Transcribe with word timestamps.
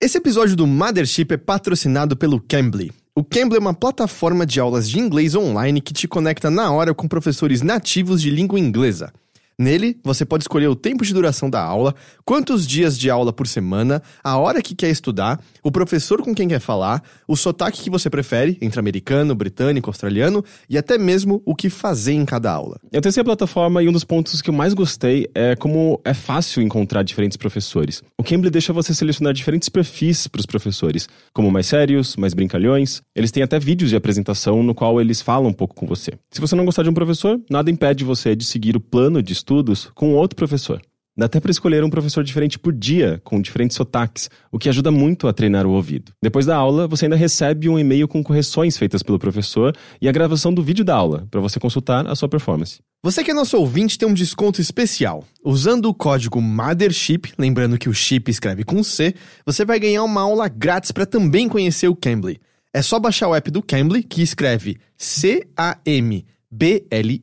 Esse 0.00 0.16
episódio 0.16 0.54
do 0.54 0.64
Mothership 0.64 1.32
é 1.32 1.36
patrocinado 1.36 2.16
pelo 2.16 2.40
Cambly. 2.40 2.92
O 3.16 3.24
Cambly 3.24 3.56
é 3.56 3.60
uma 3.60 3.74
plataforma 3.74 4.46
de 4.46 4.60
aulas 4.60 4.88
de 4.88 4.96
inglês 4.96 5.34
online 5.34 5.80
que 5.80 5.92
te 5.92 6.06
conecta 6.06 6.48
na 6.48 6.70
hora 6.70 6.94
com 6.94 7.08
professores 7.08 7.62
nativos 7.62 8.22
de 8.22 8.30
língua 8.30 8.60
inglesa. 8.60 9.12
Nele, 9.60 9.98
você 10.04 10.24
pode 10.24 10.44
escolher 10.44 10.68
o 10.68 10.76
tempo 10.76 11.04
de 11.04 11.12
duração 11.12 11.50
da 11.50 11.60
aula, 11.60 11.92
quantos 12.24 12.64
dias 12.64 12.96
de 12.96 13.10
aula 13.10 13.32
por 13.32 13.48
semana, 13.48 14.00
a 14.22 14.38
hora 14.38 14.62
que 14.62 14.72
quer 14.72 14.88
estudar, 14.88 15.40
o 15.64 15.72
professor 15.72 16.22
com 16.22 16.32
quem 16.32 16.46
quer 16.46 16.60
falar, 16.60 17.02
o 17.26 17.34
sotaque 17.34 17.82
que 17.82 17.90
você 17.90 18.08
prefere, 18.08 18.56
entre 18.62 18.78
americano, 18.78 19.34
britânico, 19.34 19.90
australiano, 19.90 20.44
e 20.70 20.78
até 20.78 20.96
mesmo 20.96 21.42
o 21.44 21.56
que 21.56 21.68
fazer 21.68 22.12
em 22.12 22.24
cada 22.24 22.52
aula. 22.52 22.78
Eu 22.92 23.00
testei 23.00 23.20
a 23.20 23.24
plataforma 23.24 23.82
e 23.82 23.88
um 23.88 23.92
dos 23.92 24.04
pontos 24.04 24.40
que 24.40 24.48
eu 24.48 24.54
mais 24.54 24.74
gostei 24.74 25.28
é 25.34 25.56
como 25.56 26.00
é 26.04 26.14
fácil 26.14 26.62
encontrar 26.62 27.02
diferentes 27.02 27.36
professores. 27.36 28.00
O 28.16 28.22
Cambly 28.22 28.50
deixa 28.50 28.72
você 28.72 28.94
selecionar 28.94 29.32
diferentes 29.32 29.68
perfis 29.68 30.28
para 30.28 30.38
os 30.38 30.46
professores, 30.46 31.08
como 31.32 31.50
mais 31.50 31.66
sérios, 31.66 32.14
mais 32.14 32.32
brincalhões. 32.32 33.00
Eles 33.12 33.32
têm 33.32 33.42
até 33.42 33.58
vídeos 33.58 33.90
de 33.90 33.96
apresentação 33.96 34.62
no 34.62 34.72
qual 34.72 35.00
eles 35.00 35.20
falam 35.20 35.50
um 35.50 35.52
pouco 35.52 35.74
com 35.74 35.84
você. 35.84 36.12
Se 36.30 36.40
você 36.40 36.54
não 36.54 36.64
gostar 36.64 36.84
de 36.84 36.90
um 36.90 36.94
professor, 36.94 37.40
nada 37.50 37.72
impede 37.72 38.04
você 38.04 38.36
de 38.36 38.44
seguir 38.44 38.76
o 38.76 38.80
plano 38.80 39.20
de 39.20 39.32
estudos 39.48 39.90
com 39.94 40.14
outro 40.14 40.36
professor. 40.36 40.80
Dá 41.16 41.26
até 41.26 41.40
para 41.40 41.50
escolher 41.50 41.82
um 41.82 41.90
professor 41.90 42.22
diferente 42.22 42.58
por 42.58 42.72
dia, 42.72 43.20
com 43.24 43.40
diferentes 43.40 43.76
sotaques, 43.76 44.30
o 44.52 44.58
que 44.58 44.68
ajuda 44.68 44.90
muito 44.92 45.26
a 45.26 45.32
treinar 45.32 45.66
o 45.66 45.70
ouvido. 45.70 46.12
Depois 46.22 46.46
da 46.46 46.54
aula, 46.54 46.86
você 46.86 47.06
ainda 47.06 47.16
recebe 47.16 47.68
um 47.68 47.76
e-mail 47.76 48.06
com 48.06 48.22
correções 48.22 48.76
feitas 48.76 49.02
pelo 49.02 49.18
professor 49.18 49.74
e 50.00 50.08
a 50.08 50.12
gravação 50.12 50.54
do 50.54 50.62
vídeo 50.62 50.84
da 50.84 50.94
aula, 50.94 51.26
para 51.28 51.40
você 51.40 51.58
consultar 51.58 52.06
a 52.06 52.14
sua 52.14 52.28
performance. 52.28 52.78
Você 53.02 53.24
que 53.24 53.32
é 53.32 53.34
nosso 53.34 53.56
ouvinte 53.56 53.98
tem 53.98 54.08
um 54.08 54.14
desconto 54.14 54.60
especial. 54.60 55.24
Usando 55.42 55.86
o 55.86 55.94
código 55.94 56.40
MOTHERSHIP, 56.40 57.32
lembrando 57.36 57.78
que 57.78 57.88
o 57.88 57.94
chip 57.94 58.30
escreve 58.30 58.62
com 58.62 58.82
C, 58.84 59.14
você 59.44 59.64
vai 59.64 59.80
ganhar 59.80 60.04
uma 60.04 60.20
aula 60.20 60.46
grátis 60.46 60.92
para 60.92 61.06
também 61.06 61.48
conhecer 61.48 61.88
o 61.88 61.96
Cambly. 61.96 62.38
É 62.72 62.82
só 62.82 63.00
baixar 63.00 63.28
o 63.28 63.34
app 63.34 63.50
do 63.50 63.62
Cambly, 63.62 64.04
que 64.04 64.22
escreve 64.22 64.78
C-A-M 64.96 66.24
BLY 66.50 67.22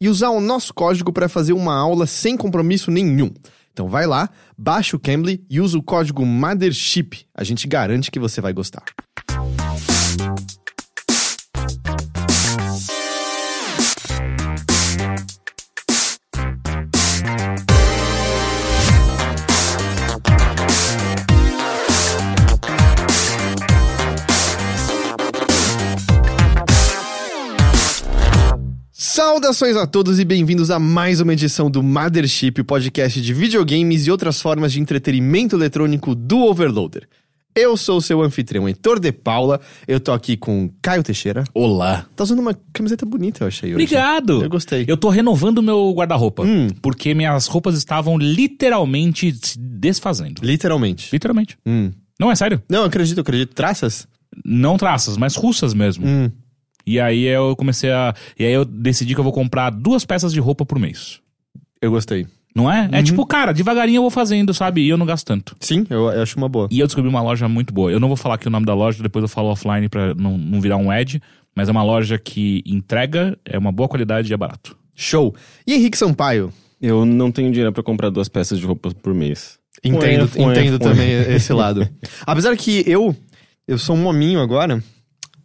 e 0.00 0.08
usar 0.08 0.30
o 0.30 0.40
nosso 0.40 0.74
código 0.74 1.12
para 1.12 1.28
fazer 1.28 1.52
uma 1.52 1.74
aula 1.74 2.06
sem 2.06 2.36
compromisso 2.36 2.90
nenhum. 2.90 3.30
Então 3.72 3.88
vai 3.88 4.06
lá, 4.06 4.28
baixa 4.56 4.96
o 4.96 5.00
Cambly 5.00 5.44
e 5.48 5.60
usa 5.60 5.78
o 5.78 5.82
código 5.82 6.26
MOTHERSHIP. 6.26 7.26
A 7.34 7.42
gente 7.42 7.66
garante 7.66 8.10
que 8.10 8.20
você 8.20 8.40
vai 8.40 8.52
gostar. 8.52 8.84
Saudações 29.32 29.78
a 29.78 29.86
todos 29.86 30.20
e 30.20 30.26
bem-vindos 30.26 30.70
a 30.70 30.78
mais 30.78 31.18
uma 31.18 31.32
edição 31.32 31.70
do 31.70 31.82
Mothership, 31.82 32.60
o 32.60 32.64
podcast 32.66 33.18
de 33.18 33.32
videogames 33.32 34.06
e 34.06 34.10
outras 34.10 34.42
formas 34.42 34.74
de 34.74 34.78
entretenimento 34.78 35.56
eletrônico 35.56 36.14
do 36.14 36.40
Overloader. 36.40 37.08
Eu 37.56 37.74
sou 37.78 37.96
o 37.96 38.02
seu 38.02 38.20
anfitrião, 38.20 38.68
Heitor 38.68 39.00
de 39.00 39.10
Paula. 39.10 39.58
Eu 39.88 39.98
tô 39.98 40.12
aqui 40.12 40.36
com 40.36 40.70
Caio 40.82 41.02
Teixeira. 41.02 41.44
Olá. 41.54 42.04
Tá 42.14 42.24
usando 42.24 42.40
uma 42.40 42.54
camiseta 42.74 43.06
bonita, 43.06 43.42
eu 43.42 43.48
achei 43.48 43.70
hoje. 43.74 43.82
Obrigado. 43.82 44.42
Eu 44.42 44.50
gostei. 44.50 44.84
Eu 44.86 44.98
tô 44.98 45.08
renovando 45.08 45.58
o 45.58 45.62
meu 45.62 45.90
guarda-roupa. 45.94 46.42
Hum. 46.42 46.68
Porque 46.82 47.14
minhas 47.14 47.46
roupas 47.46 47.74
estavam 47.74 48.18
literalmente 48.18 49.34
se 49.42 49.58
desfazendo. 49.58 50.42
Literalmente. 50.42 51.08
Literalmente. 51.10 51.56
Hum. 51.64 51.90
Não, 52.20 52.30
é 52.30 52.34
sério. 52.34 52.62
Não, 52.68 52.84
acredito, 52.84 53.22
acredito. 53.22 53.54
Traças? 53.54 54.06
Não 54.44 54.76
traças, 54.76 55.16
mas 55.16 55.36
russas 55.36 55.72
mesmo. 55.72 56.06
Hum. 56.06 56.30
E 56.86 56.98
aí 57.00 57.24
eu 57.24 57.54
comecei 57.56 57.90
a. 57.90 58.14
E 58.38 58.44
aí 58.44 58.52
eu 58.52 58.64
decidi 58.64 59.14
que 59.14 59.20
eu 59.20 59.24
vou 59.24 59.32
comprar 59.32 59.70
duas 59.70 60.04
peças 60.04 60.32
de 60.32 60.40
roupa 60.40 60.64
por 60.64 60.78
mês. 60.78 61.20
Eu 61.80 61.90
gostei. 61.90 62.26
Não 62.54 62.70
é? 62.70 62.82
Uhum. 62.82 62.88
É 62.92 63.02
tipo, 63.02 63.26
cara, 63.26 63.52
devagarinho 63.52 63.98
eu 63.98 64.02
vou 64.02 64.10
fazendo, 64.10 64.52
sabe? 64.52 64.82
E 64.82 64.88
eu 64.88 64.98
não 64.98 65.06
gasto 65.06 65.26
tanto. 65.26 65.56
Sim, 65.58 65.86
eu, 65.88 66.10
eu 66.10 66.22
acho 66.22 66.36
uma 66.36 66.48
boa. 66.48 66.68
E 66.70 66.78
eu 66.80 66.86
descobri 66.86 67.08
uma 67.08 67.22
loja 67.22 67.48
muito 67.48 67.72
boa. 67.72 67.90
Eu 67.90 67.98
não 67.98 68.08
vou 68.08 68.16
falar 68.16 68.34
aqui 68.34 68.46
o 68.46 68.50
nome 68.50 68.66
da 68.66 68.74
loja, 68.74 69.02
depois 69.02 69.22
eu 69.22 69.28
falo 69.28 69.48
offline 69.48 69.88
pra 69.88 70.14
não, 70.14 70.36
não 70.36 70.60
virar 70.60 70.76
um 70.76 70.90
ad. 70.90 71.20
Mas 71.54 71.68
é 71.68 71.72
uma 71.72 71.82
loja 71.82 72.18
que 72.18 72.62
entrega, 72.66 73.38
é 73.44 73.58
uma 73.58 73.72
boa 73.72 73.88
qualidade 73.88 74.30
e 74.30 74.34
é 74.34 74.36
barato. 74.36 74.76
Show. 74.94 75.34
E 75.66 75.74
Henrique 75.74 75.98
Sampaio? 75.98 76.52
Eu 76.80 77.04
não 77.04 77.30
tenho 77.30 77.50
dinheiro 77.50 77.72
para 77.72 77.82
comprar 77.82 78.10
duas 78.10 78.28
peças 78.28 78.58
de 78.58 78.66
roupa 78.66 78.90
por 79.02 79.14
mês. 79.14 79.58
Entendo, 79.84 80.30
entendo 80.36 80.78
também 80.78 81.10
esse 81.10 81.52
lado. 81.52 81.88
Apesar 82.26 82.56
que 82.56 82.84
eu, 82.86 83.14
eu 83.66 83.78
sou 83.78 83.96
um 83.96 84.06
hominho 84.06 84.40
agora, 84.40 84.82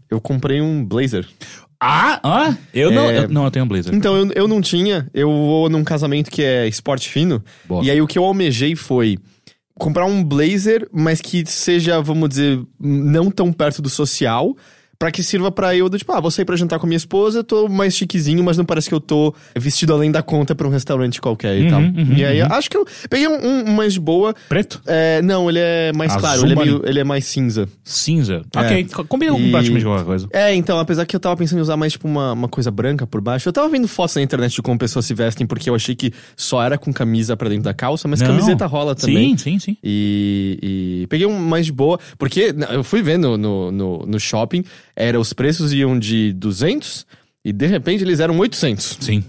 eu 0.10 0.20
comprei 0.22 0.62
um 0.62 0.84
blazer. 0.84 1.28
Ah! 1.80 2.20
ah 2.24 2.58
eu 2.74 2.92
não. 2.92 3.10
É. 3.10 3.20
eu- 3.20 3.30
não, 3.30 3.46
eu 3.46 3.52
tenho 3.52 3.66
um 3.66 3.68
blazer. 3.68 3.94
Então, 3.94 4.16
eu, 4.16 4.32
eu 4.34 4.48
não 4.48 4.62
tinha, 4.62 5.10
eu 5.14 5.30
vou 5.30 5.70
num 5.70 5.84
casamento 5.84 6.32
que 6.32 6.42
é 6.42 6.68
esporte 6.68 7.10
fino, 7.10 7.44
Boa. 7.66 7.84
e 7.84 7.92
aí 7.92 8.02
o 8.02 8.08
que 8.08 8.18
eu 8.18 8.24
almejei 8.24 8.76
foi 8.76 9.18
comprar 9.76 10.06
um 10.06 10.24
blazer, 10.24 10.88
mas 10.92 11.22
que 11.22 11.46
seja, 11.46 12.02
vamos 12.02 12.30
dizer, 12.30 12.60
não 12.80 13.30
tão 13.30 13.54
perto 13.54 13.82
do 13.82 13.90
social, 13.90 14.56
pra 15.00 15.12
que 15.12 15.22
sirva 15.22 15.52
pra 15.52 15.76
eu, 15.76 15.88
do 15.90 15.98
tipo, 15.98 16.12
ah, 16.12 16.20
vou 16.20 16.32
sair 16.32 16.46
pra 16.46 16.56
jantar 16.56 16.80
com 16.80 16.86
a 16.86 16.90
minha 16.90 16.98
esposa, 16.98 17.40
eu 17.40 17.44
tô 17.44 17.68
mais 17.68 17.96
chiquezinho, 17.96 18.44
mas 18.44 18.58
não 18.58 18.66
parece 18.66 18.90
que 18.90 18.96
eu 18.96 19.00
tô 19.00 19.34
vestido 19.56 19.94
além 19.94 20.12
da 20.12 20.24
conta 20.24 20.56
pra 20.56 20.68
um 20.68 20.72
restaurante 20.72 21.22
qualquer 21.22 21.58
e 21.58 21.64
Uhum, 21.64 21.70
tal. 21.70 21.80
uhum, 21.82 22.14
e 22.16 22.26
aí, 22.26 22.42
uhum. 22.42 22.48
acho 22.52 22.70
que 22.70 22.78
eu 22.78 22.86
peguei 23.10 23.28
um, 23.28 23.68
um 23.70 23.72
mais 23.74 23.94
de 23.94 24.00
boa, 24.00 24.34
Preto? 24.50 24.82
é, 24.88 25.22
não, 25.22 25.50
ele 25.50 25.60
é 25.60 25.92
mais 25.94 26.12
Azul 26.12 26.22
claro, 26.22 26.42
ele 26.46 26.54
é, 26.54 26.56
meio- 26.56 26.82
ele 26.86 27.00
é 27.00 27.04
mais 27.04 27.26
cinza. 27.26 27.68
Cinza. 27.84 28.42
É. 28.56 28.60
Ok, 28.60 28.84
co- 28.86 29.06
combina 29.06 29.32
com 29.34 29.40
E- 29.40 29.52
praticamente 29.52 29.86
qualquer 29.86 30.06
coisa. 30.06 30.28
É, 30.34 30.54
então, 30.56 30.80
apesar 30.80 31.06
que 31.06 31.16
eu 31.16 31.20
tava 31.20 31.38
pensando 31.38 31.60
em 31.60 31.62
usar 31.62 31.78
mais, 31.78 31.94
tipo, 31.94 32.08
uma, 32.08 32.34
uma 32.34 32.48
coisa 32.48 32.72
branca 32.72 33.06
por 33.06 33.22
baixo. 33.22 33.48
Eu 33.48 33.54
tava 33.54 33.70
vendo 33.70 33.88
fotos 33.88 34.16
na 34.16 34.22
internet 34.22 34.56
de 34.56 34.62
como 34.62 34.78
pessoas 34.80 35.06
se 35.06 35.14
vestem, 35.14 35.46
porque 35.46 35.70
eu 35.70 35.76
achei 35.76 35.96
que 35.96 36.12
só 36.36 36.64
era 36.64 36.78
com 36.78 36.92
camisa 36.92 37.38
pra 37.38 37.50
dentro 37.50 37.64
da 37.66 37.74
calça, 37.74 38.08
mas 38.08 38.20
Não. 38.20 38.28
camiseta 38.28 38.66
rola 38.66 38.96
também. 38.96 39.38
Sim, 39.38 39.58
sim, 39.58 39.60
sim. 39.60 39.78
E, 39.84 41.02
e 41.04 41.08
peguei 41.08 41.26
um 41.28 41.38
mais 41.38 41.66
de 41.68 41.72
boa, 41.72 42.00
porque 42.18 42.54
eu 42.72 42.84
fui 42.84 43.02
ver 43.02 43.18
no, 43.20 43.38
no, 43.38 43.72
no, 43.72 44.06
no 44.06 44.20
shopping, 44.20 44.64
era, 44.98 45.20
os 45.20 45.32
preços 45.32 45.72
iam 45.74 45.98
de 45.98 46.34
200 46.34 47.06
e 47.46 47.54
de 47.54 47.68
repente 47.68 48.04
eles 48.04 48.20
eram 48.20 48.38
800. 48.40 48.98
Sim. 49.00 49.24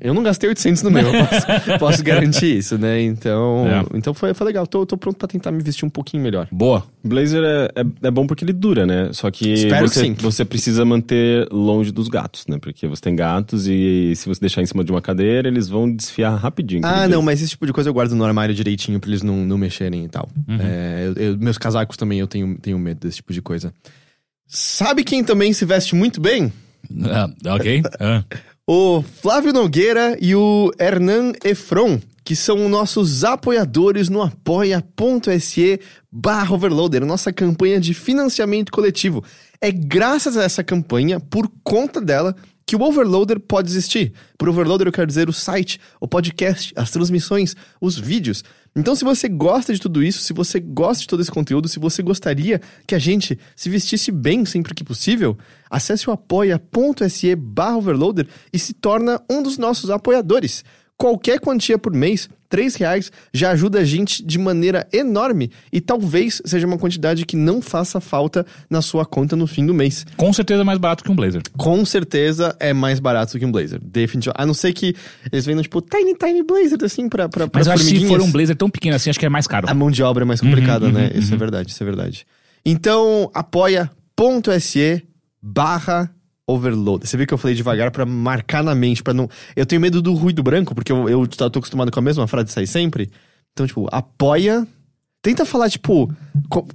Eu 0.00 0.14
não 0.14 0.22
gastei 0.22 0.48
800 0.48 0.84
no 0.84 0.92
meu, 0.92 1.12
eu 1.12 1.12
posso, 1.26 1.78
posso 1.80 2.04
garantir 2.04 2.56
isso, 2.58 2.78
né? 2.78 3.02
Então, 3.02 3.66
É. 3.66 3.98
então 3.98 4.14
foi, 4.14 4.32
foi 4.32 4.46
legal. 4.46 4.64
Tô, 4.64 4.86
tô 4.86 4.96
pronto 4.96 5.16
pra 5.16 5.26
tentar 5.26 5.50
me 5.50 5.60
vestir 5.60 5.84
um 5.84 5.90
pouquinho 5.90 6.22
melhor. 6.22 6.46
Boa. 6.52 6.84
Blazer 7.02 7.42
é, 7.42 7.80
é, 7.80 7.84
é 8.06 8.10
bom 8.12 8.24
porque 8.24 8.44
ele 8.44 8.52
dura, 8.52 8.86
né? 8.86 9.10
Só 9.12 9.28
que 9.28 9.54
Espero 9.54 9.88
você, 9.88 10.02
que 10.02 10.06
sim. 10.06 10.14
você 10.20 10.44
precisa 10.44 10.84
manter 10.84 11.48
longe 11.50 11.90
dos 11.90 12.06
gatos, 12.06 12.46
né? 12.46 12.58
Porque 12.60 12.86
você 12.86 13.02
tem 13.02 13.16
gatos 13.16 13.66
e 13.66 14.12
se 14.14 14.28
você 14.28 14.40
deixar 14.40 14.62
em 14.62 14.66
cima 14.66 14.84
de 14.84 14.92
uma 14.92 15.02
cadeira, 15.02 15.48
eles 15.48 15.68
vão 15.68 15.92
desfiar 15.92 16.36
rapidinho. 16.36 16.82
Ah, 16.86 16.98
aquele 17.00 17.14
não, 17.16 17.20
mas 17.20 17.42
esse 17.42 17.50
tipo 17.50 17.66
de 17.66 17.72
coisa 17.72 17.90
eu 17.90 17.94
guardo 17.94 18.12
no 18.14 18.22
armário 18.24 18.54
direitinho 18.54 19.00
pra 19.00 19.10
eles 19.10 19.24
não, 19.24 19.38
não 19.44 19.58
mexerem 19.58 20.04
e 20.04 20.08
tal. 20.08 20.28
Uhum. 20.48 20.58
É, 20.60 21.06
eu- 21.16 21.22
eu- 21.32 21.38
meus 21.38 21.58
casacos 21.58 21.96
também 21.96 22.20
eu 22.20 22.28
tenho, 22.28 22.56
tenho 22.62 22.78
medo 22.78 23.00
desse 23.00 23.16
tipo 23.16 23.32
de 23.32 23.42
coisa. 23.42 23.74
Sabe 24.48 25.04
quem 25.04 25.22
também 25.22 25.52
se 25.52 25.64
veste 25.66 25.94
muito 25.94 26.20
bem? 26.20 26.52
Ah, 27.04 27.28
ok. 27.54 27.82
Ah. 28.00 28.24
O 28.70 29.02
Flávio 29.02 29.50
Nogueira 29.50 30.14
e 30.20 30.34
o 30.34 30.70
Hernan 30.78 31.32
Efron, 31.42 31.98
que 32.22 32.36
são 32.36 32.68
nossos 32.68 33.24
apoiadores 33.24 34.10
no 34.10 34.20
apoia.se 34.20 35.80
barra 36.12 36.54
overloader, 36.54 37.02
nossa 37.06 37.32
campanha 37.32 37.80
de 37.80 37.94
financiamento 37.94 38.70
coletivo. 38.70 39.24
É 39.58 39.72
graças 39.72 40.36
a 40.36 40.44
essa 40.44 40.62
campanha, 40.62 41.18
por 41.18 41.50
conta 41.64 41.98
dela, 41.98 42.36
que 42.68 42.76
o 42.76 42.82
Overloader 42.82 43.40
pode 43.40 43.70
existir. 43.70 44.12
Por 44.36 44.46
Overloader 44.46 44.86
eu 44.86 44.92
quero 44.92 45.06
dizer 45.06 45.26
o 45.26 45.32
site, 45.32 45.80
o 45.98 46.06
podcast, 46.06 46.70
as 46.76 46.90
transmissões, 46.90 47.56
os 47.80 47.98
vídeos. 47.98 48.44
Então 48.76 48.94
se 48.94 49.06
você 49.06 49.26
gosta 49.26 49.72
de 49.72 49.80
tudo 49.80 50.02
isso, 50.02 50.20
se 50.20 50.34
você 50.34 50.60
gosta 50.60 51.00
de 51.00 51.06
todo 51.06 51.22
esse 51.22 51.30
conteúdo, 51.30 51.66
se 51.66 51.78
você 51.78 52.02
gostaria 52.02 52.60
que 52.86 52.94
a 52.94 52.98
gente 52.98 53.38
se 53.56 53.70
vestisse 53.70 54.12
bem 54.12 54.44
sempre 54.44 54.74
que 54.74 54.84
possível, 54.84 55.38
acesse 55.70 56.10
o 56.10 56.12
apoia.se 56.12 57.34
barra 57.36 57.78
overloader 57.78 58.28
e 58.52 58.58
se 58.58 58.74
torna 58.74 59.18
um 59.30 59.42
dos 59.42 59.56
nossos 59.56 59.88
apoiadores. 59.88 60.62
Qualquer 60.98 61.40
quantia 61.40 61.78
por 61.78 61.94
mês, 61.94 62.28
três 62.48 62.74
reais, 62.76 63.10
já 63.32 63.50
ajuda 63.50 63.80
a 63.80 63.84
gente 63.84 64.24
de 64.24 64.38
maneira 64.38 64.86
enorme 64.92 65.50
e 65.72 65.80
talvez 65.80 66.40
seja 66.44 66.66
uma 66.66 66.78
quantidade 66.78 67.26
que 67.26 67.36
não 67.36 67.60
faça 67.60 68.00
falta 68.00 68.46
na 68.70 68.80
sua 68.82 69.04
conta 69.04 69.36
no 69.36 69.46
fim 69.46 69.66
do 69.66 69.74
mês. 69.74 70.06
Com 70.16 70.32
certeza 70.32 70.62
é 70.62 70.64
mais 70.64 70.78
barato 70.78 71.04
que 71.04 71.10
um 71.10 71.16
blazer. 71.16 71.42
Com 71.56 71.84
certeza 71.84 72.56
é 72.58 72.72
mais 72.72 72.98
barato 73.00 73.38
que 73.38 73.44
um 73.44 73.52
blazer. 73.52 73.80
Definitivamente. 73.82 74.42
A 74.42 74.46
não 74.46 74.54
ser 74.54 74.72
que 74.72 74.94
eles 75.30 75.44
vendam, 75.44 75.62
tipo, 75.62 75.80
tiny, 75.82 76.14
tiny 76.16 76.42
blazer, 76.42 76.78
assim, 76.82 77.08
pra, 77.08 77.28
pra, 77.28 77.46
pra 77.48 77.58
Mas 77.60 77.66
eu 77.66 77.72
acho 77.72 77.84
que 77.86 77.98
se 78.00 78.06
for 78.06 78.20
um 78.20 78.30
blazer 78.30 78.56
tão 78.56 78.70
pequeno 78.70 78.96
assim, 78.96 79.10
acho 79.10 79.18
que 79.18 79.26
é 79.26 79.28
mais 79.28 79.46
caro. 79.46 79.68
A 79.68 79.74
mão 79.74 79.90
de 79.90 80.02
obra 80.02 80.24
é 80.24 80.26
mais 80.26 80.40
complicada, 80.40 80.86
Uhum, 80.86 80.92
né? 80.92 81.10
uhum, 81.12 81.20
Isso 81.20 81.34
é 81.34 81.36
verdade, 81.36 81.70
isso 81.70 81.82
é 81.82 81.86
verdade. 81.86 82.26
Então, 82.64 83.30
apoia.se 84.16 85.02
barra 85.42 86.10
overload. 86.48 87.06
Você 87.06 87.16
viu 87.16 87.26
que 87.26 87.34
eu 87.34 87.38
falei 87.38 87.54
devagar 87.54 87.90
pra 87.90 88.06
marcar 88.06 88.62
na 88.64 88.74
mente, 88.74 89.02
para 89.02 89.14
não... 89.14 89.28
Eu 89.54 89.66
tenho 89.66 89.80
medo 89.80 90.00
do 90.02 90.14
ruído 90.14 90.42
branco, 90.42 90.74
porque 90.74 90.90
eu, 90.90 91.08
eu 91.08 91.26
tô 91.26 91.44
acostumado 91.44 91.90
com 91.92 91.98
a 91.98 92.02
mesma 92.02 92.26
frase 92.26 92.50
sair 92.50 92.66
sempre. 92.66 93.10
Então, 93.52 93.66
tipo, 93.66 93.86
apoia 93.92 94.66
Tenta 95.20 95.44
falar, 95.44 95.68
tipo, 95.68 96.08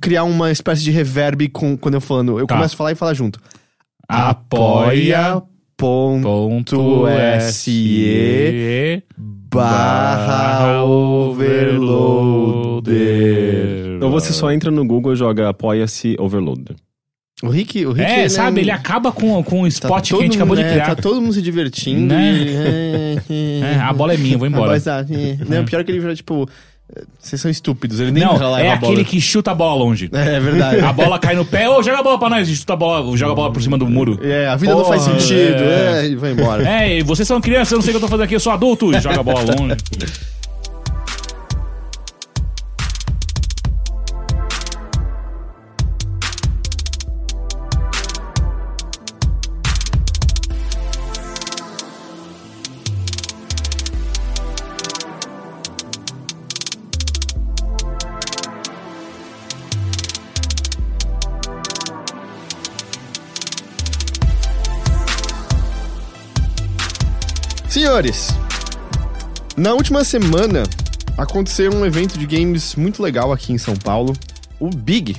criar 0.02 0.26
uma 0.26 0.52
espécie 0.52 0.84
de 0.84 0.92
reverb 0.92 1.48
com, 1.50 1.78
quando 1.78 1.96
eu 1.96 2.02
falando. 2.02 2.38
Eu 2.38 2.46
Tá. 2.46 2.56
começo 2.56 2.76
a 2.76 2.78
falar 2.78 2.92
e 2.92 2.96
falar 2.96 3.14
junto. 3.14 3.40
Apoia 4.08 5.42
Ponto 5.76 6.22
ponto 6.24 7.06
SE 7.52 9.04
barra 9.54 10.84
overloader. 10.84 12.04
Ou 14.04 14.12
você 14.12 14.32
só 14.34 14.52
entra 14.52 14.70
no 14.70 14.86
Google 14.86 15.14
e 15.14 15.16
joga 15.16 15.50
apoia-se 15.50 16.16
Overloader. 16.20 16.76
O 17.44 17.50
Rick, 17.50 17.86
o 17.86 17.92
Rick 17.92 18.10
É, 18.10 18.20
ele 18.22 18.30
sabe, 18.30 18.60
um- 18.60 18.64
ele 18.64 18.72
acaba 18.72 19.12
com, 19.12 19.44
com 19.44 19.60
o 19.60 19.64
tá 19.64 19.68
spot 19.68 20.04
que 20.06 20.10
todo 20.12 20.20
a 20.22 20.24
gente 20.24 20.36
acabou 20.38 20.56
de 20.56 20.62
mundo- 20.64 20.72
é, 20.72 20.74
criar. 20.76 20.96
Tá 20.96 21.02
todo 21.02 21.22
mundo 21.22 21.34
se 21.34 21.42
divertindo. 21.42 22.14
Né? 22.16 23.18
e- 23.30 23.62
É, 23.64 23.80
a 23.82 23.92
bola 23.92 24.14
é 24.14 24.18
minha, 24.18 24.38
vou 24.38 24.48
embora. 24.48 24.72
Mas, 24.72 24.88
ah, 24.88 25.06
é. 25.10 25.38
Não, 25.48 25.66
pior 25.66 25.84
que 25.84 25.92
ele 25.92 26.00
vira, 26.00 26.16
tipo... 26.16 26.48
Vocês 27.20 27.42
são 27.42 27.50
estúpidos, 27.50 28.00
ele 28.00 28.12
nem 28.12 28.24
Não, 28.24 28.38
lá 28.38 28.62
é 28.62 28.70
a 28.72 28.76
bola. 28.76 28.92
aquele 28.94 29.04
que 29.04 29.20
chuta 29.20 29.50
a 29.50 29.56
bola 29.56 29.74
longe. 29.74 30.10
É, 30.14 30.36
é 30.36 30.40
verdade. 30.40 30.80
A 30.82 30.94
bola 30.94 31.18
cai 31.18 31.34
no 31.36 31.44
pé, 31.44 31.68
ô, 31.68 31.82
joga 31.82 32.00
a 32.00 32.04
bola 32.04 32.20
pra 32.20 32.30
nós, 32.30 32.48
chuta 32.48 32.74
a 32.74 32.76
bola, 32.76 33.18
joga 33.18 33.32
a 33.32 33.36
bola 33.36 33.52
por 33.52 33.64
cima 33.64 33.78
do 33.80 33.88
muro. 33.88 34.20
É, 34.22 34.48
a 34.48 34.56
vida 34.56 34.76
não 34.76 34.86
faz 34.86 35.02
sentido. 35.02 35.64
é. 35.64 36.02
É, 36.04 36.08
e 36.10 36.16
vai 36.16 36.34
embora. 36.34 36.68
É, 36.68 37.00
e 37.00 37.02
vocês 37.02 37.28
são 37.28 37.42
crianças, 37.42 37.72
eu 37.72 37.78
não 37.78 37.82
sei 37.84 37.90
o 37.92 37.94
que 37.94 37.98
eu 37.98 38.02
tô 38.02 38.08
fazendo 38.08 38.26
aqui, 38.26 38.36
eu 38.36 38.40
sou 38.40 38.52
adulto, 38.54 38.94
e 38.96 39.00
joga 39.02 39.22
a 39.22 39.24
bola 39.24 39.40
longe. 39.42 39.76
Senhores, 67.94 68.30
na 69.56 69.72
última 69.76 70.04
semana 70.04 70.64
aconteceu 71.16 71.72
um 71.72 71.86
evento 71.86 72.18
de 72.18 72.26
games 72.26 72.76
muito 72.76 73.04
legal 73.04 73.32
aqui 73.32 73.54
em 73.54 73.58
São 73.60 73.76
Paulo. 73.76 74.14
O 74.60 74.72
BIG, 74.72 75.18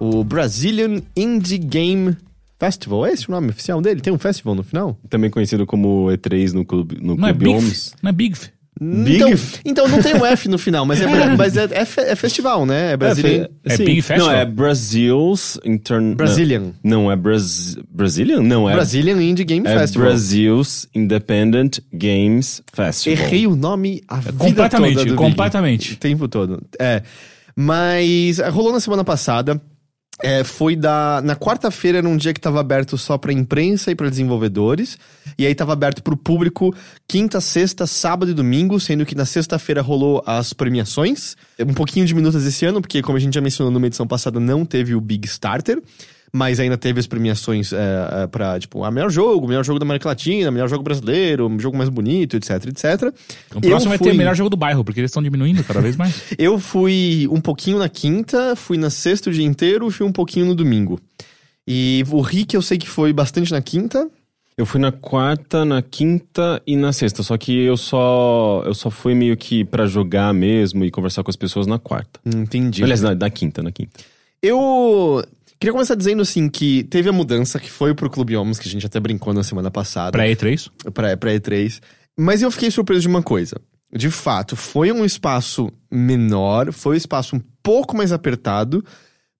o 0.00 0.24
Brazilian 0.24 1.02
Indie 1.16 1.56
Game 1.56 2.16
Festival. 2.58 3.06
É 3.06 3.12
esse 3.12 3.28
o 3.28 3.30
nome 3.30 3.50
oficial 3.50 3.80
dele? 3.80 4.00
Tem 4.00 4.12
um 4.12 4.18
festival 4.18 4.56
no 4.56 4.64
final? 4.64 4.98
Também 5.08 5.30
conhecido 5.30 5.64
como 5.66 6.06
E3 6.06 6.52
no 6.52 6.64
Clube, 6.64 6.96
no 7.00 7.14
Não 7.14 7.28
é 7.28 7.32
clube 7.32 7.44
Big? 7.44 7.58
Homes. 7.58 7.94
Não 8.02 8.08
é 8.08 8.12
Big? 8.12 8.36
Big? 8.78 9.16
Então, 9.16 9.32
então 9.64 9.88
não 9.88 10.02
tem 10.02 10.14
um 10.14 10.24
F 10.26 10.48
no 10.48 10.58
final, 10.58 10.84
mas 10.84 11.00
é, 11.00 11.06
mas 11.36 11.56
é, 11.56 11.64
é 11.64 12.10
é 12.10 12.14
festival, 12.14 12.66
né? 12.66 12.92
É 12.92 12.96
Brazilian. 12.96 13.48
É 13.64 13.76
sim. 13.76 13.84
Big 13.84 14.02
Festival? 14.02 14.32
Não, 14.32 14.38
é 14.38 14.44
Brazil's 14.44 15.58
Intern... 15.64 16.14
Brazilian. 16.14 16.72
Não, 16.84 17.04
não 17.04 17.12
é 17.12 17.16
Braz... 17.16 17.76
Brazilian? 17.90 18.42
Não, 18.42 18.68
é... 18.68 18.74
Brazilian 18.74 19.22
Indie 19.22 19.44
Game 19.44 19.66
É 19.66 19.78
Festival. 19.78 20.08
Brazil's 20.08 20.86
Independent 20.94 21.78
Games 21.92 22.62
Festival. 22.72 23.24
Errei 23.24 23.46
o 23.46 23.56
nome 23.56 24.02
a 24.08 24.16
vida 24.16 24.32
Completamente, 24.34 24.94
toda 24.94 25.04
do 25.06 25.10
Big. 25.12 25.16
completamente. 25.16 25.92
O 25.94 25.96
tempo 25.96 26.28
todo. 26.28 26.62
É. 26.78 27.02
Mas 27.54 28.38
é, 28.38 28.48
rolou 28.50 28.72
na 28.72 28.80
semana 28.80 29.02
passada. 29.02 29.60
É, 30.22 30.42
foi 30.42 30.74
da. 30.74 31.20
Na 31.22 31.36
quarta-feira 31.36 31.98
era 31.98 32.08
um 32.08 32.16
dia 32.16 32.32
que 32.32 32.40
tava 32.40 32.58
aberto 32.58 32.96
só 32.96 33.18
pra 33.18 33.32
imprensa 33.32 33.90
e 33.90 33.94
pra 33.94 34.08
desenvolvedores. 34.08 34.96
E 35.36 35.44
aí 35.44 35.54
tava 35.54 35.74
aberto 35.74 36.02
pro 36.02 36.16
público 36.16 36.74
quinta, 37.06 37.40
sexta, 37.40 37.86
sábado 37.86 38.30
e 38.30 38.34
domingo, 38.34 38.80
sendo 38.80 39.04
que 39.04 39.14
na 39.14 39.26
sexta-feira 39.26 39.82
rolou 39.82 40.22
as 40.26 40.54
premiações. 40.54 41.36
Um 41.60 41.74
pouquinho 41.74 42.06
diminutas 42.06 42.46
esse 42.46 42.64
ano, 42.64 42.80
porque, 42.80 43.02
como 43.02 43.18
a 43.18 43.20
gente 43.20 43.34
já 43.34 43.40
mencionou 43.40 43.70
numa 43.70 43.86
edição 43.86 44.06
passada, 44.06 44.40
não 44.40 44.64
teve 44.64 44.94
o 44.94 45.00
Big 45.00 45.26
Starter. 45.26 45.82
Mas 46.36 46.60
ainda 46.60 46.76
teve 46.76 47.00
as 47.00 47.06
premiações 47.06 47.72
é, 47.72 47.78
é, 48.24 48.26
pra, 48.26 48.58
tipo, 48.60 48.84
a 48.84 48.90
melhor 48.90 49.08
jogo, 49.10 49.48
melhor 49.48 49.64
jogo 49.64 49.78
da 49.78 49.86
América 49.86 50.10
Latina, 50.10 50.50
melhor 50.50 50.68
jogo 50.68 50.82
brasileiro, 50.82 51.50
jogo 51.58 51.78
mais 51.78 51.88
bonito, 51.88 52.36
etc, 52.36 52.50
etc. 52.66 52.84
O 53.54 53.60
próximo 53.60 53.70
Eu 53.70 53.80
vai 53.88 53.96
fui- 53.98 54.08
ter 54.08 54.12
o 54.12 54.16
melhor 54.18 54.34
jogo 54.36 54.50
do 54.50 54.56
bairro, 54.56 54.84
porque 54.84 55.00
eles 55.00 55.10
estão 55.10 55.22
diminuindo 55.22 55.64
cada 55.64 55.80
vez 55.80 55.96
mais. 55.96 56.14
Eu 56.38 56.58
fui 56.58 57.26
um 57.30 57.40
pouquinho 57.40 57.78
na 57.78 57.88
quinta, 57.88 58.54
fui 58.54 58.76
na 58.76 58.90
sexta 58.90 59.30
o 59.30 59.32
dia 59.32 59.46
inteiro 59.46 59.88
e 59.88 59.90
fui 59.90 60.04
um 60.06 60.12
pouquinho 60.12 60.44
no 60.44 60.54
domingo. 60.54 61.00
E 61.66 62.04
o 62.10 62.20
Rick 62.20 62.54
eu 62.54 62.60
sei 62.62 62.76
que 62.76 62.88
foi 62.88 63.12
bastante 63.12 63.50
na 63.50 63.62
quinta. 63.62 64.06
Eu 64.58 64.64
fui 64.66 64.78
na 64.80 64.92
quarta, 64.92 65.64
na 65.64 65.80
quinta 65.82 66.62
e 66.66 66.76
na 66.76 66.92
sexta. 66.92 67.22
Só 67.22 67.36
que 67.36 67.52
eu 67.64 67.76
só 67.76 68.62
eu 68.66 68.74
só 68.74 68.90
fui 68.90 69.14
meio 69.14 69.36
que 69.36 69.64
pra 69.64 69.86
jogar 69.86 70.32
mesmo 70.34 70.84
e 70.84 70.90
conversar 70.90 71.22
com 71.22 71.30
as 71.30 71.36
pessoas 71.36 71.66
na 71.66 71.78
quarta. 71.78 72.20
Entendi. 72.24 72.82
Aliás, 72.82 73.00
na, 73.02 73.14
na 73.14 73.30
quinta, 73.30 73.62
na 73.62 73.72
quinta. 73.72 73.90
Eu 74.42 75.24
queria 75.60 75.72
começar 75.72 75.94
dizendo 75.94 76.22
assim 76.22 76.48
que 76.48 76.84
teve 76.84 77.08
a 77.08 77.12
mudança 77.12 77.58
que 77.58 77.70
foi 77.70 77.94
pro 77.94 78.10
Clube 78.10 78.36
Homens, 78.36 78.58
que 78.58 78.68
a 78.68 78.70
gente 78.70 78.86
até 78.86 78.98
brincou 79.00 79.32
na 79.34 79.42
semana 79.42 79.70
passada. 79.70 80.12
Pra 80.12 80.26
E3. 80.26 80.70
pra, 80.92 81.16
pra 81.16 81.32
E3. 81.32 81.80
Mas 82.18 82.42
eu 82.42 82.50
fiquei 82.50 82.70
surpreso 82.70 83.02
de 83.02 83.08
uma 83.08 83.22
coisa. 83.22 83.56
De 83.94 84.10
fato, 84.10 84.56
foi 84.56 84.90
um 84.92 85.04
espaço 85.04 85.70
menor, 85.90 86.72
foi 86.72 86.94
um 86.94 86.98
espaço 86.98 87.36
um 87.36 87.40
pouco 87.62 87.96
mais 87.96 88.10
apertado, 88.12 88.84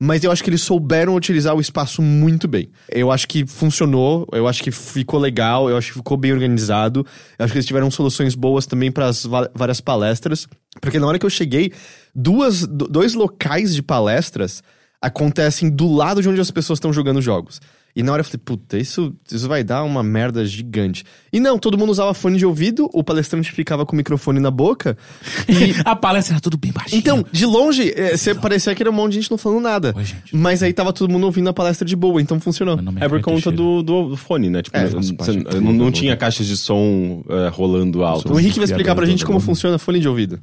mas 0.01 0.23
eu 0.23 0.31
acho 0.31 0.45
que 0.45 0.51
eles 0.51 0.61
souberam 0.63 1.15
utilizar 1.17 1.55
o 1.57 1.61
espaço 1.61 2.01
muito 2.03 2.47
bem. 2.47 2.69
Eu 2.91 3.11
acho 3.11 3.27
que 3.27 3.47
funcionou, 3.47 4.27
eu 4.33 4.47
acho 4.47 4.63
que 4.63 4.71
ficou 4.71 5.19
legal, 5.19 5.69
eu 5.71 5.77
acho 5.77 5.89
que 5.93 5.99
ficou 5.99 6.17
bem 6.17 6.33
organizado. 6.33 7.05
Eu 7.39 7.45
acho 7.45 7.53
que 7.53 7.59
eles 7.59 7.67
tiveram 7.67 7.91
soluções 7.91 8.35
boas 8.35 8.67
também 8.67 8.93
para 8.93 9.07
as 9.07 9.25
várias 9.55 9.81
palestras. 9.81 10.47
Porque 10.81 10.99
na 10.99 11.07
hora 11.07 11.19
que 11.19 11.25
eu 11.27 11.31
cheguei, 11.31 11.73
duas, 12.15 12.67
do- 12.67 12.87
dois 12.89 13.15
locais 13.15 13.75
de 13.75 13.83
palestras 13.83 14.63
acontecem 15.07 15.71
do 15.71 15.93
lado 15.93 16.21
de 16.23 16.29
onde 16.29 16.41
as 16.41 16.51
pessoas 16.51 16.77
estão 16.79 16.93
jogando 16.93 17.21
jogos. 17.23 17.61
E 17.95 18.03
na 18.03 18.13
hora 18.13 18.21
eu 18.21 18.25
falei, 18.27 18.41
puta, 18.45 18.77
isso, 18.77 19.15
isso 19.33 19.49
vai 19.49 19.65
dar 19.65 19.83
uma 19.83 20.03
merda 20.03 20.45
gigante. 20.45 21.03
E 21.33 21.41
não, 21.41 21.59
todo 21.59 21.79
mundo 21.79 21.89
usava 21.89 22.13
fone 22.13 22.37
de 22.37 22.45
ouvido, 22.45 22.91
o 22.93 23.03
palestrante 23.03 23.51
ficava 23.51 23.87
com 23.87 23.95
o 23.95 23.97
microfone 23.97 24.39
na 24.39 24.51
boca. 24.51 24.99
E 25.49 25.75
A 25.83 25.97
palestra 25.97 26.35
era 26.35 26.41
tudo 26.43 26.59
bem 26.59 26.73
baixinho. 26.73 26.99
então, 26.99 27.25
de 27.33 27.47
longe, 27.47 27.91
é, 27.97 28.15
você 28.15 28.35
parecia 28.35 28.75
que 28.75 28.83
era 28.83 28.91
um 28.91 28.93
monte 28.93 29.13
de 29.13 29.21
gente 29.21 29.31
não 29.31 29.39
falando 29.39 29.63
nada. 29.63 29.95
Oi, 29.97 30.05
gente. 30.05 30.37
Mas 30.37 30.63
aí 30.63 30.75
tava 30.75 30.93
todo 30.93 31.11
mundo 31.11 31.25
ouvindo 31.25 31.49
a 31.49 31.55
palestra 31.55 31.89
de 31.89 31.97
boa, 31.97 32.21
então 32.21 32.39
funcionou. 32.39 32.77
Nome 32.77 32.99
É 33.01 33.09
por 33.09 33.19
conta 33.23 33.51
do, 33.51 33.83
do, 33.83 34.11
do 34.11 34.17
fone, 34.19 34.51
né? 34.51 34.61
Tipo, 34.61 34.77
É, 34.77 34.91
não- 34.91 35.01
você- 35.01 35.33
não, 35.59 35.73
não 35.73 35.91
tinha 35.91 36.15
caixas 36.19 36.47
de 36.47 36.57
som 36.59 37.25
é, 37.31 37.49
rolando 37.49 38.05
alto. 38.05 38.31
O 38.31 38.39
Henrique 38.39 38.59
vai 38.59 38.65
explicar 38.67 38.95
pra 38.95 39.07
gente 39.07 39.25
como 39.25 39.39
mundo. 39.39 39.47
funciona 39.47 39.79
fone 39.79 40.01
de 40.01 40.09
ouvido. 40.09 40.39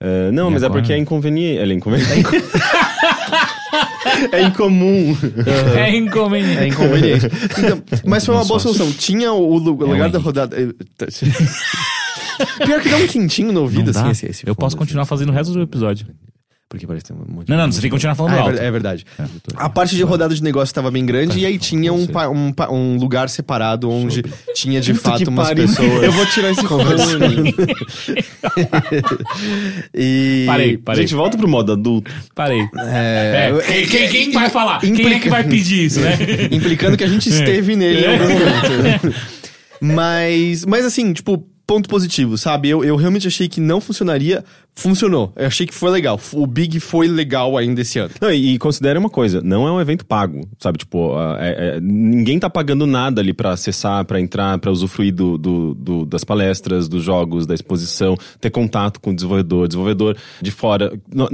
É, 0.00 0.30
não, 0.32 0.48
E 0.48 0.54
mas 0.54 0.62
é 0.62 0.66
agora? 0.66 0.80
porque 0.80 0.92
é 0.92 0.98
inconveniente. 0.98 1.58
É 1.60 1.72
inconveniente. 1.72 2.24
é 4.32 4.42
incomum. 4.42 5.16
É 5.76 5.96
inconveniente. 5.96 6.58
É 6.58 6.66
inconveniente. 6.68 7.26
Então, 7.58 7.82
mas 8.06 8.24
foi 8.24 8.34
uma 8.34 8.44
boa 8.44 8.58
solução. 8.60 8.90
Tinha 8.92 9.32
o, 9.32 9.58
lu- 9.58 9.76
o 9.78 9.82
É 9.82 9.86
o 9.86 9.92
lugar 9.92 10.10
da 10.10 10.18
rodada. 10.18 10.56
eh, 10.60 10.68
tá- 10.96 11.06
Pior 12.64 12.80
que 12.80 12.88
dá 12.88 12.96
um 12.96 13.06
quentinho 13.06 13.52
no 13.52 13.60
ouvido, 13.62 13.84
Não 13.92 14.00
assim, 14.00 14.02
dá. 14.04 14.10
esse, 14.12 14.26
esse 14.26 14.46
Eu 14.46 14.54
posso 14.54 14.76
continuar 14.76 15.04
fazendo 15.04 15.28
o 15.28 15.32
resto 15.32 15.52
do 15.52 15.60
episódio. 15.60 16.06
Porque 16.70 16.86
parece 16.86 17.04
que 17.04 17.12
tem 17.12 17.20
um 17.20 17.34
monte 17.34 17.48
Não, 17.48 17.56
de- 17.56 17.62
não, 17.64 17.72
você 17.72 17.80
tem 17.80 17.90
que 17.90 17.96
continuar 17.96 18.14
falando 18.14 18.34
Ah, 18.34 18.36
é 18.36 18.40
alto. 18.42 18.58
é 18.60 18.70
verdade. 18.70 19.04
É. 19.18 19.24
A 19.56 19.68
parte 19.68 19.96
de 19.96 20.04
rodada 20.04 20.32
de 20.32 20.40
negócio 20.40 20.70
estava 20.70 20.88
bem 20.88 21.04
grande 21.04 21.40
e 21.40 21.44
aí 21.44 21.58
Tá, 21.58 21.64
tinha 21.64 21.92
um, 21.92 22.06
um, 22.32 22.54
um 22.72 22.96
lugar 22.96 23.28
separado 23.28 23.90
onde 23.90 24.22
tinha 24.54 24.80
de 24.80 24.94
Puta 24.94 25.10
fato 25.10 25.28
umas 25.30 25.48
pariu. 25.48 25.66
pessoas. 25.66 26.02
Eu 26.04 26.12
vou 26.12 26.24
tirar 26.26 26.52
esse 26.52 26.64
conversando. 26.64 27.24
e... 29.94 30.44
Parei, 30.46 30.78
parei. 30.78 31.02
Gente, 31.02 31.14
volta 31.14 31.36
pro 31.36 31.48
modo 31.48 31.72
adulto. 31.72 32.10
Parei. 32.34 32.60
É, 32.78 33.52
É, 33.52 33.64
quem, 33.64 33.86
quem- 33.88 34.08
quem 34.08 34.32
vai 34.32 34.50
falar? 34.50 34.80
Quem 34.80 34.90
é 34.90 34.92
Implica- 34.92 35.20
que 35.20 35.28
vai 35.28 35.44
pedir 35.44 35.84
isso, 35.86 36.00
né? 36.00 36.16
Implicando 36.50 36.96
que 36.96 37.04
a 37.04 37.08
gente 37.08 37.28
esteve 37.28 37.76
nele 37.76 38.00
em 38.00 38.04
É. 38.04 38.12
algum 38.12 38.78
momento. 38.78 39.14
mas, 39.80 40.64
mas 40.64 40.84
assim, 40.84 41.12
tipo, 41.12 41.46
ponto 41.66 41.88
positivo, 41.88 42.36
sabe? 42.36 42.68
Eu, 42.68 42.84
eu 42.84 42.96
realmente 42.96 43.26
achei 43.26 43.48
que 43.48 43.60
não 43.60 43.80
funcionaria. 43.80 44.44
Funcionou. 44.74 45.32
Eu 45.36 45.46
achei 45.46 45.66
que 45.66 45.74
foi 45.74 45.90
legal. 45.90 46.18
O 46.32 46.46
Big 46.46 46.80
foi 46.80 47.06
legal 47.06 47.56
ainda 47.58 47.82
esse 47.82 47.98
ano. 47.98 48.10
Não, 48.20 48.30
e, 48.32 48.54
e 48.54 48.58
considere 48.58 48.98
uma 48.98 49.10
coisa, 49.10 49.42
não 49.42 49.68
é 49.68 49.72
um 49.72 49.80
evento 49.80 50.06
pago, 50.06 50.40
sabe? 50.58 50.78
Tipo, 50.78 51.12
é- 51.38 51.76
é- 51.76 51.80
ninguém 51.80 52.38
tá 52.38 52.48
pagando 52.48 52.86
nada 52.86 53.20
ali 53.20 53.32
pra 53.34 53.50
acessar, 53.52 54.04
pra 54.06 54.18
entrar, 54.20 54.58
pra 54.58 54.70
usufruir 54.70 55.12
do, 55.14 55.36
do- 55.36 55.74
do- 55.74 56.06
das 56.06 56.24
palestras, 56.24 56.88
dos 56.88 57.02
jogos, 57.04 57.46
da 57.46 57.54
exposição, 57.54 58.16
ter 58.40 58.50
contato 58.50 59.00
com 59.00 59.10
o 59.10 59.14
desenvolvedor, 59.14 59.68
desenvolvedor 59.68 60.16
de 60.40 60.50
fora. 60.50 60.92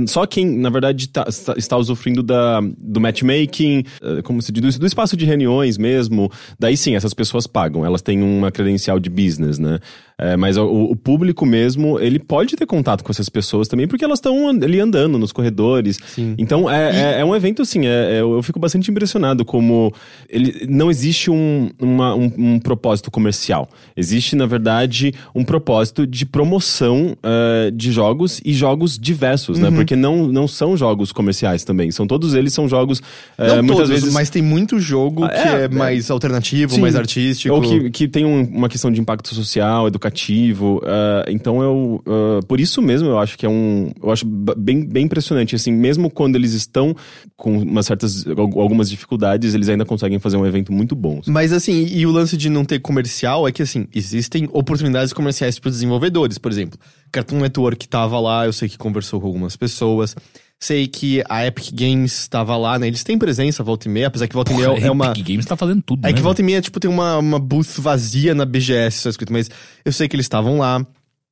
Só 0.08 0.26
quem, 0.26 0.44
na 0.46 0.70
verdade, 0.70 1.08
tá- 1.08 1.26
está, 1.56 1.76
usufruindo 1.76 2.22
da, 2.22 2.60
do 2.78 3.00
matchmaking, 3.00 3.84
eh, 4.02 4.22
como 4.22 4.42
se 4.42 4.50
diz, 4.50 4.76
do, 4.78 4.86
espaço 4.86 5.16
de 5.16 5.24
reuniões 5.24 5.78
mesmo. 5.78 6.30
Daí 6.58 6.76
sim, 6.76 6.96
essas 6.96 7.14
pessoas 7.14 7.46
pagam, 7.46 7.84
elas 7.84 8.02
têm 8.02 8.22
uma 8.22 8.50
credencial 8.50 8.98
de 8.98 9.08
business, 9.10 9.58
né? 9.58 9.78
Eh, 10.18 10.36
mas 10.36 10.56
o, 10.56 10.64
o 10.66 10.96
público 10.96 11.44
mesmo, 11.44 12.00
ele 12.00 12.18
pode 12.18 12.56
ter 12.56 12.64
contato 12.66 13.04
com 13.04 13.12
essas 13.12 13.25
muitas 13.26 13.28
pessoas 13.28 13.68
também, 13.68 13.86
porque 13.86 14.04
elas 14.04 14.18
estão 14.18 14.48
ali 14.48 14.80
andando 14.80 15.18
nos 15.18 15.32
corredores. 15.32 15.98
Sim. 16.14 16.34
Então 16.38 16.70
é, 16.70 17.16
é, 17.16 17.20
é 17.20 17.24
um 17.24 17.34
evento 17.34 17.62
assim, 17.62 17.86
é, 17.86 18.16
é- 18.16 18.20
eu 18.20 18.42
fico 18.42 18.58
bastante 18.58 18.90
impressionado 18.90 19.44
como 19.44 19.92
ele 20.28 20.66
não 20.68 20.90
existe 20.90 21.30
um, 21.30 21.70
uma- 21.80 22.14
um, 22.14 22.32
um 22.36 22.58
propósito 22.58 23.10
comercial. 23.10 23.68
Existe, 23.96 24.36
na 24.36 24.46
verdade, 24.46 25.12
um 25.34 25.44
propósito 25.44 26.06
de 26.06 26.24
promoção 26.26 27.16
eh, 27.22 27.70
de 27.74 27.90
jogos 27.92 28.40
e 28.44 28.52
jogos 28.52 28.98
diversos, 28.98 29.58
Uhum. 29.58 29.70
né? 29.70 29.76
Porque 29.76 29.96
não, 29.96 30.26
não 30.26 30.46
são 30.48 30.76
jogos 30.76 31.12
comerciais 31.12 31.64
também. 31.64 31.90
São 31.90 32.06
todos 32.06 32.34
eles 32.34 32.52
são 32.52 32.68
jogos 32.68 33.00
eh, 33.38 33.46
Não 33.48 33.56
muitas 33.56 33.76
todos, 33.76 33.90
vezes 33.90 34.12
mas 34.14 34.30
tem 34.30 34.42
muito 34.42 34.78
jogo 34.78 35.24
Ah, 35.24 35.28
que 35.28 35.36
é, 35.48 35.60
é, 35.62 35.64
é. 35.64 35.68
mais 35.68 36.10
alternativo, 36.10 36.74
Sim. 36.74 36.80
mais 36.80 36.94
artístico. 36.96 37.54
Ou 37.54 37.60
que, 37.60 37.90
que 37.90 38.08
tem 38.08 38.24
um- 38.24 38.44
uma 38.44 38.68
questão 38.68 38.90
de 38.90 39.00
impacto 39.00 39.34
social, 39.34 39.86
educativo. 39.86 40.80
ah, 40.84 41.24
então 41.28 41.62
eu. 41.62 42.02
por 42.46 42.60
isso 42.60 42.80
mesmo 42.82 43.08
eu 43.08 43.15
acho 43.18 43.36
que 43.38 43.44
é 43.46 43.48
um. 43.48 43.90
Eu 44.02 44.10
acho 44.10 44.24
bem, 44.26 44.84
bem 44.84 45.04
impressionante. 45.04 45.54
Assim, 45.54 45.72
mesmo 45.72 46.10
quando 46.10 46.36
eles 46.36 46.52
estão 46.52 46.94
com 47.36 47.58
umas 47.58 47.86
certas. 47.86 48.26
al- 48.26 48.60
algumas 48.60 48.88
dificuldades, 48.90 49.54
eles 49.54 49.68
ainda 49.68 49.84
conseguem 49.84 50.18
fazer 50.18 50.36
um 50.36 50.46
evento 50.46 50.72
muito 50.72 50.94
bom. 50.94 51.20
Mas 51.26 51.52
assim, 51.52 51.86
e 51.90 52.06
o 52.06 52.10
lance 52.10 52.36
de 52.36 52.48
não 52.48 52.64
ter 52.64 52.78
comercial 52.80 53.46
é 53.46 53.52
que 53.52 53.62
assim, 53.62 53.86
existem 53.94 54.48
oportunidades 54.52 55.12
comerciais 55.12 55.58
para 55.58 55.68
os 55.68 55.74
desenvolvedores, 55.76 56.38
por 56.38 56.50
exemplo. 56.50 56.78
Cartoon 57.12 57.40
Network 57.40 57.88
tava 57.88 58.18
lá, 58.20 58.46
eu 58.46 58.52
sei 58.52 58.68
que 58.68 58.76
conversou 58.78 59.20
com 59.20 59.26
algumas 59.26 59.56
pessoas. 59.56 60.14
Sei 60.58 60.86
que 60.86 61.22
a 61.28 61.46
Epic 61.46 61.68
Games 61.74 62.18
estava 62.18 62.56
lá, 62.56 62.78
né? 62.78 62.86
Eles 62.86 63.04
têm 63.04 63.18
presença 63.18 63.62
volta 63.62 63.88
e 63.88 63.90
meia, 63.90 64.06
apesar 64.06 64.26
que 64.26 64.32
volta 64.34 64.52
e 64.52 64.56
meia 64.56 64.70
Porra, 64.70 64.86
é 64.86 64.90
uma. 64.90 65.06
Epic 65.08 65.26
Games 65.26 65.44
tá 65.44 65.54
fazendo 65.54 65.82
tudo, 65.82 66.06
É 66.06 66.08
né? 66.08 66.14
que 66.14 66.22
volta 66.22 66.40
e 66.40 66.44
meia, 66.44 66.62
tipo, 66.62 66.80
tem 66.80 66.90
uma, 66.90 67.18
uma 67.18 67.38
booth 67.38 67.78
vazia 67.78 68.34
na 68.34 68.46
BGS, 68.46 69.00
só 69.02 69.10
escrito, 69.10 69.34
mas 69.34 69.50
eu 69.84 69.92
sei 69.92 70.08
que 70.08 70.16
eles 70.16 70.24
estavam 70.24 70.56
lá. 70.56 70.82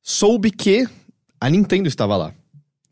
Soube 0.03 0.51
que 0.51 0.87
a 1.45 1.49
Nintendo 1.49 1.87
estava 1.87 2.17
lá. 2.17 2.33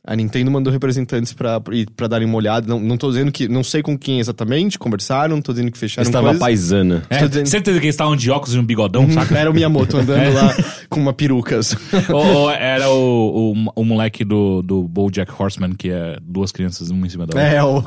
A 0.05 0.17
Nintendo 0.17 0.51
mandou 0.51 0.71
representantes 0.73 1.31
pra, 1.31 1.61
ir- 1.71 1.89
pra 1.95 2.07
darem 2.07 2.27
uma 2.27 2.35
olhada. 2.35 2.67
Não, 2.67 2.77
não 2.77 2.97
tô 2.97 3.07
dizendo 3.09 3.31
que. 3.31 3.47
Não 3.47 3.63
sei 3.63 3.81
com 3.81 3.97
quem 3.97 4.19
exatamente, 4.19 4.77
conversaram, 4.77 5.35
não 5.37 5.41
tô 5.41 5.53
dizendo 5.53 5.71
que 5.71 5.77
fecharam 5.77 6.05
Estava 6.05 6.25
coisas. 6.25 6.39
paisana. 6.41 7.03
É, 7.09 7.25
dizendo- 7.25 7.47
certeza 7.47 7.79
que 7.79 7.85
eles 7.85 7.93
estavam 7.95 8.13
de 8.15 8.29
óculos 8.29 8.53
e 8.53 8.59
um 8.59 8.65
bigodão, 8.65 9.09
saca? 9.09 9.37
Era 9.37 9.49
o 9.49 9.53
Miyamoto 9.53 9.95
andando 9.97 10.19
É. 10.21 10.29
lá 10.29 10.53
com 10.89 10.99
uma 10.99 11.13
perucas. 11.13 11.75
ou, 12.11 12.25
ou 12.25 12.51
era 12.51 12.89
o, 12.89 13.53
o, 13.53 13.71
o 13.77 13.85
moleque 13.85 14.25
do, 14.25 14.61
do 14.61 14.83
BoJack 14.83 15.31
Horseman, 15.41 15.73
que 15.73 15.89
é 15.89 16.17
duas 16.21 16.51
crianças, 16.51 16.89
uma 16.89 17.07
em 17.07 17.09
cima 17.09 17.25
da 17.25 17.39
outra. 17.39 17.43
É, 17.55 17.63
o, 17.63 17.81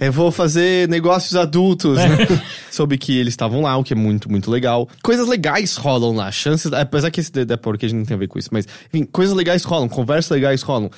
eu 0.00 0.12
vou 0.12 0.32
fazer 0.32 0.88
negócios 0.88 1.36
adultos. 1.36 1.98
né? 1.98 2.06
Soube 2.70 2.96
que 2.96 3.14
eles 3.18 3.34
estavam 3.34 3.60
lá, 3.60 3.76
o 3.76 3.84
que 3.84 3.92
é 3.92 3.96
muito, 3.96 4.30
muito 4.30 4.50
legal. 4.50 4.88
Coisas 5.02 5.28
legais 5.28 5.76
rolam 5.76 6.16
lá. 6.16 6.30
Chances, 6.32 6.72
apesar 6.72 7.10
que 7.10 7.20
esse 7.20 7.30
da 7.44 7.58
Porquê 7.58 7.88
não 7.92 8.04
tem 8.06 8.14
a 8.14 8.18
ver 8.18 8.28
com 8.28 8.38
isso, 8.38 8.48
mas 8.50 8.66
enfim, 8.92 9.04
coisas 9.04 9.34
legais 9.36 9.64
rolam, 9.64 9.86
conversas 9.86 10.30
legais 10.30 10.62
rolam. 10.62 10.90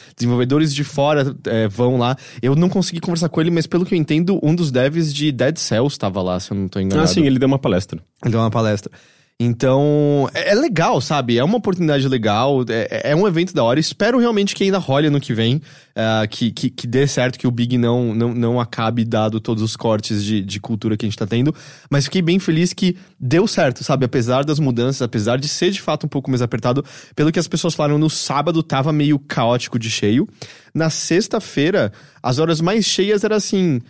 Desenvolvedores 0.44 0.74
de 0.74 0.84
fora 0.84 1.34
é, 1.46 1.68
vão 1.68 1.96
lá. 1.98 2.16
Eu 2.40 2.54
não 2.54 2.68
consegui 2.68 3.00
conversar 3.00 3.28
com 3.28 3.40
ele, 3.40 3.50
mas 3.50 3.66
pelo 3.66 3.84
que 3.84 3.94
eu 3.94 3.98
entendo, 3.98 4.38
um 4.42 4.54
dos 4.54 4.70
devs 4.70 5.12
de 5.12 5.32
Dead 5.32 5.56
Cells 5.56 5.94
estava 5.94 6.22
lá, 6.22 6.38
se 6.38 6.52
eu 6.52 6.56
não 6.56 6.68
tô 6.68 6.78
enganado. 6.78 7.04
Ah, 7.04 7.06
sim, 7.06 7.24
ele 7.26 7.38
deu 7.38 7.48
uma 7.48 7.58
palestra. 7.58 8.00
Ele 8.22 8.30
deu 8.30 8.40
uma 8.40 8.50
palestra. 8.50 8.92
Então, 9.40 10.30
é, 10.32 10.52
é 10.52 10.54
legal, 10.54 11.00
sabe? 11.00 11.36
É 11.36 11.42
uma 11.42 11.56
oportunidade 11.56 12.06
legal, 12.06 12.64
é, 12.68 13.10
é 13.10 13.16
um 13.16 13.26
evento 13.26 13.52
da 13.52 13.64
hora. 13.64 13.80
Espero 13.80 14.20
realmente 14.20 14.54
que 14.54 14.62
ainda 14.62 14.78
role 14.78 15.08
ano 15.08 15.20
que 15.20 15.34
vem, 15.34 15.60
ah, 15.96 16.24
que, 16.30 16.52
que, 16.52 16.70
que 16.70 16.86
dê 16.86 17.04
certo, 17.08 17.36
que 17.36 17.46
o 17.46 17.50
Big 17.50 17.76
não, 17.76 18.14
não, 18.14 18.32
não 18.32 18.60
acabe 18.60 19.04
dado 19.04 19.40
todos 19.40 19.60
os 19.60 19.74
cortes 19.74 20.22
de, 20.22 20.40
de 20.40 20.60
cultura 20.60 20.96
que 20.96 21.04
a 21.04 21.08
gente 21.08 21.18
tá 21.18 21.26
tendo. 21.26 21.52
Mas 21.90 22.04
fiquei 22.04 22.22
bem 22.22 22.38
feliz 22.38 22.72
que 22.72 22.96
deu 23.18 23.48
certo, 23.48 23.82
sabe? 23.82 24.04
Apesar 24.04 24.44
das 24.44 24.60
mudanças, 24.60 25.02
apesar 25.02 25.36
de 25.36 25.48
ser 25.48 25.72
de 25.72 25.82
fato 25.82 26.06
um 26.06 26.08
pouco 26.08 26.30
mais 26.30 26.40
apertado, 26.40 26.84
pelo 27.16 27.32
que 27.32 27.38
as 27.38 27.48
pessoas 27.48 27.74
falaram, 27.74 27.98
no 27.98 28.08
sábado 28.08 28.62
tava 28.62 28.92
meio 28.92 29.18
caótico 29.18 29.80
de 29.80 29.90
cheio. 29.90 30.28
Na 30.72 30.90
sexta-feira, 30.90 31.92
as 32.22 32.38
horas 32.38 32.60
mais 32.60 32.84
cheias 32.84 33.24
era 33.24 33.34
assim. 33.34 33.80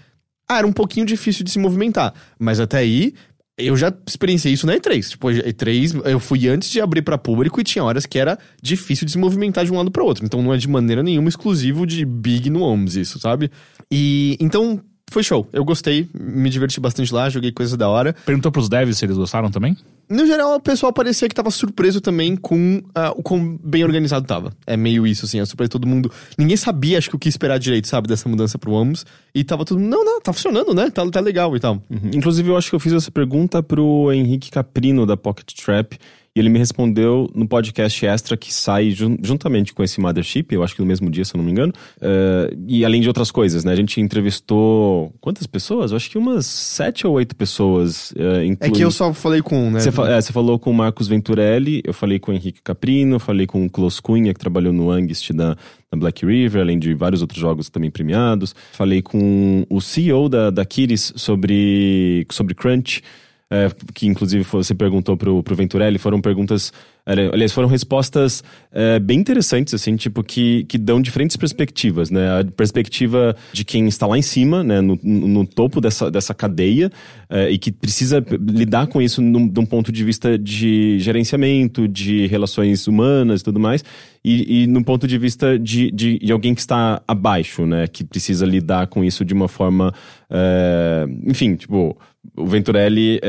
Ah, 0.48 0.58
era 0.58 0.66
um 0.66 0.72
pouquinho 0.72 1.04
difícil 1.04 1.44
de 1.44 1.50
se 1.50 1.58
movimentar. 1.58 2.14
Mas 2.38 2.60
até 2.60 2.78
aí, 2.78 3.14
eu 3.56 3.76
já 3.76 3.92
experienciei 4.06 4.52
isso 4.52 4.66
na 4.66 4.74
E3. 4.74 5.10
Tipo, 5.10 5.28
E3, 5.28 6.06
eu 6.06 6.18
fui 6.18 6.48
antes 6.48 6.70
de 6.70 6.80
abrir 6.80 7.02
pra 7.02 7.16
público 7.16 7.60
e 7.60 7.64
tinha 7.64 7.84
horas 7.84 8.06
que 8.06 8.18
era 8.18 8.38
difícil 8.60 9.06
de 9.06 9.12
se 9.12 9.18
movimentar 9.18 9.64
de 9.64 9.72
um 9.72 9.76
lado 9.76 9.90
para 9.90 10.02
outro. 10.02 10.24
Então 10.24 10.42
não 10.42 10.52
é 10.52 10.56
de 10.56 10.68
maneira 10.68 11.02
nenhuma 11.02 11.28
exclusivo 11.28 11.86
de 11.86 12.04
Big 12.04 12.50
no 12.50 12.60
Homes 12.60 12.96
isso, 12.96 13.18
sabe? 13.18 13.50
E 13.90 14.36
então 14.40 14.80
foi 15.10 15.22
show. 15.22 15.48
Eu 15.52 15.64
gostei, 15.64 16.08
me 16.12 16.50
diverti 16.50 16.80
bastante 16.80 17.14
lá, 17.14 17.30
joguei 17.30 17.52
coisas 17.52 17.76
da 17.76 17.88
hora. 17.88 18.14
Perguntou 18.26 18.50
pros 18.50 18.68
devs 18.68 18.98
se 18.98 19.04
eles 19.04 19.16
gostaram 19.16 19.50
também? 19.50 19.76
No 20.08 20.26
geral, 20.26 20.54
o 20.56 20.60
pessoal 20.60 20.92
parecia 20.92 21.28
que 21.28 21.34
tava 21.34 21.50
surpreso 21.50 22.00
também 22.00 22.36
com 22.36 22.82
ah, 22.94 23.12
o 23.16 23.22
quão 23.22 23.58
bem 23.62 23.84
organizado 23.84 24.26
tava. 24.26 24.52
É 24.66 24.76
meio 24.76 25.06
isso, 25.06 25.24
assim, 25.24 25.40
é 25.40 25.44
surpresa 25.44 25.70
todo 25.70 25.86
mundo. 25.86 26.10
Ninguém 26.38 26.56
sabia, 26.56 26.98
acho 26.98 27.08
que 27.10 27.16
o 27.16 27.18
que 27.18 27.28
esperar 27.28 27.58
direito, 27.58 27.88
sabe, 27.88 28.06
dessa 28.08 28.28
mudança 28.28 28.58
pro 28.58 28.72
Homes. 28.72 29.04
E 29.34 29.42
tava 29.44 29.64
todo 29.64 29.78
mundo, 29.80 29.90
não, 29.90 30.04
não, 30.04 30.20
tá 30.20 30.32
funcionando, 30.32 30.74
né? 30.74 30.90
Tá, 30.90 31.08
tá 31.10 31.20
legal 31.20 31.56
e 31.56 31.60
tal. 31.60 31.82
Uhum. 31.90 32.10
Inclusive, 32.14 32.48
eu 32.50 32.56
acho 32.56 32.70
que 32.70 32.76
eu 32.76 32.80
fiz 32.80 32.92
essa 32.92 33.10
pergunta 33.10 33.62
pro 33.62 34.12
Henrique 34.12 34.50
Caprino, 34.50 35.04
da 35.06 35.16
Pocket 35.16 35.52
Trap, 35.54 35.94
e 36.36 36.40
ele 36.40 36.48
me 36.48 36.58
respondeu 36.58 37.30
no 37.32 37.46
podcast 37.46 38.04
extra 38.04 38.36
que 38.36 38.52
sai 38.52 38.90
jun- 38.90 39.16
juntamente 39.22 39.72
com 39.72 39.84
esse 39.84 40.00
Mothership, 40.00 40.46
eu 40.50 40.64
acho 40.64 40.74
que 40.74 40.80
no 40.80 40.86
mesmo 40.86 41.08
dia, 41.08 41.24
se 41.24 41.32
eu 41.32 41.38
não 41.38 41.44
me 41.44 41.52
engano. 41.52 41.72
Eh, 42.00 42.56
e 42.66 42.84
além 42.84 43.00
de 43.00 43.06
outras 43.06 43.30
coisas, 43.30 43.62
né? 43.62 43.72
A 43.72 43.76
gente 43.76 44.00
entrevistou 44.00 45.14
quantas 45.20 45.46
pessoas? 45.46 45.90
Eu 45.92 45.96
acho 45.96 46.10
que 46.10 46.18
umas 46.18 46.44
sete 46.46 47.06
ou 47.06 47.14
oito 47.14 47.36
pessoas. 47.36 48.12
eh, 48.16 48.56
É 48.60 48.70
que 48.70 48.82
eu 48.82 48.90
só 48.90 49.12
falei 49.14 49.42
com 49.42 49.68
um, 49.68 49.70
né? 49.70 49.78
Você, 49.80 49.90
é, 50.06 50.20
você 50.20 50.32
falou 50.32 50.58
com 50.58 50.70
o 50.70 50.74
Marcos 50.74 51.08
Venturelli, 51.08 51.82
eu 51.84 51.92
falei 51.92 52.18
com 52.18 52.30
o 52.30 52.34
Henrique 52.34 52.62
Caprino, 52.62 53.18
falei 53.18 53.46
com 53.46 53.64
o 53.64 53.70
Klaus 53.70 54.00
Cunha, 54.00 54.32
que 54.32 54.40
trabalhou 54.40 54.72
no 54.72 54.90
Angst 54.90 55.30
da, 55.32 55.56
da 55.90 55.96
Black 55.96 56.24
River, 56.24 56.62
além 56.62 56.78
de 56.78 56.94
vários 56.94 57.22
outros 57.22 57.40
jogos 57.40 57.68
também 57.68 57.90
premiados. 57.90 58.54
Falei 58.72 59.02
com 59.02 59.66
o 59.68 59.80
CEO 59.80 60.28
da, 60.28 60.50
da 60.50 60.64
Kiris 60.64 61.12
sobre, 61.16 62.26
sobre 62.30 62.54
Crunch, 62.54 63.02
é, 63.50 63.70
que 63.94 64.06
inclusive 64.06 64.44
você 64.44 64.74
perguntou 64.74 65.16
pro, 65.16 65.42
pro 65.42 65.54
Venturelli, 65.54 65.98
foram 65.98 66.20
perguntas, 66.20 66.72
aliás, 67.06 67.52
foram 67.52 67.68
respostas 67.68 68.42
é, 68.72 68.98
bem 68.98 69.20
interessantes, 69.20 69.74
assim, 69.74 69.94
tipo, 69.94 70.22
que, 70.22 70.64
que 70.64 70.78
dão 70.78 71.02
diferentes 71.02 71.36
perspectivas, 71.36 72.10
né? 72.10 72.40
A 72.40 72.44
perspectiva 72.44 73.36
de 73.52 73.64
quem 73.64 73.86
está 73.86 74.06
lá 74.06 74.16
em 74.16 74.22
cima, 74.22 74.64
né, 74.64 74.80
no, 74.80 74.98
no 75.02 75.46
topo 75.46 75.80
dessa, 75.80 76.10
dessa 76.10 76.32
cadeia, 76.32 76.90
é, 77.28 77.50
e 77.50 77.58
que 77.58 77.70
precisa 77.70 78.24
lidar 78.40 78.86
com 78.86 79.02
isso 79.02 79.20
num, 79.20 79.46
de 79.46 79.60
um 79.60 79.66
ponto 79.66 79.92
de 79.92 80.02
vista 80.02 80.38
de 80.38 80.98
gerenciamento, 80.98 81.86
de 81.86 82.26
relações 82.26 82.86
humanas 82.88 83.42
e 83.42 83.44
tudo 83.44 83.60
mais, 83.60 83.84
e, 84.24 84.62
e 84.62 84.66
no 84.66 84.82
ponto 84.82 85.06
de 85.06 85.18
vista 85.18 85.58
de, 85.58 85.90
de, 85.90 86.18
de 86.18 86.32
alguém 86.32 86.54
que 86.54 86.60
está 86.60 87.02
abaixo, 87.06 87.66
né, 87.66 87.86
que 87.86 88.02
precisa 88.02 88.46
lidar 88.46 88.86
com 88.86 89.04
isso 89.04 89.24
de 89.24 89.34
uma 89.34 89.48
forma, 89.48 89.92
é, 90.30 91.06
enfim, 91.26 91.54
tipo, 91.54 91.96
o 92.36 92.46
Venturelli, 92.46 93.20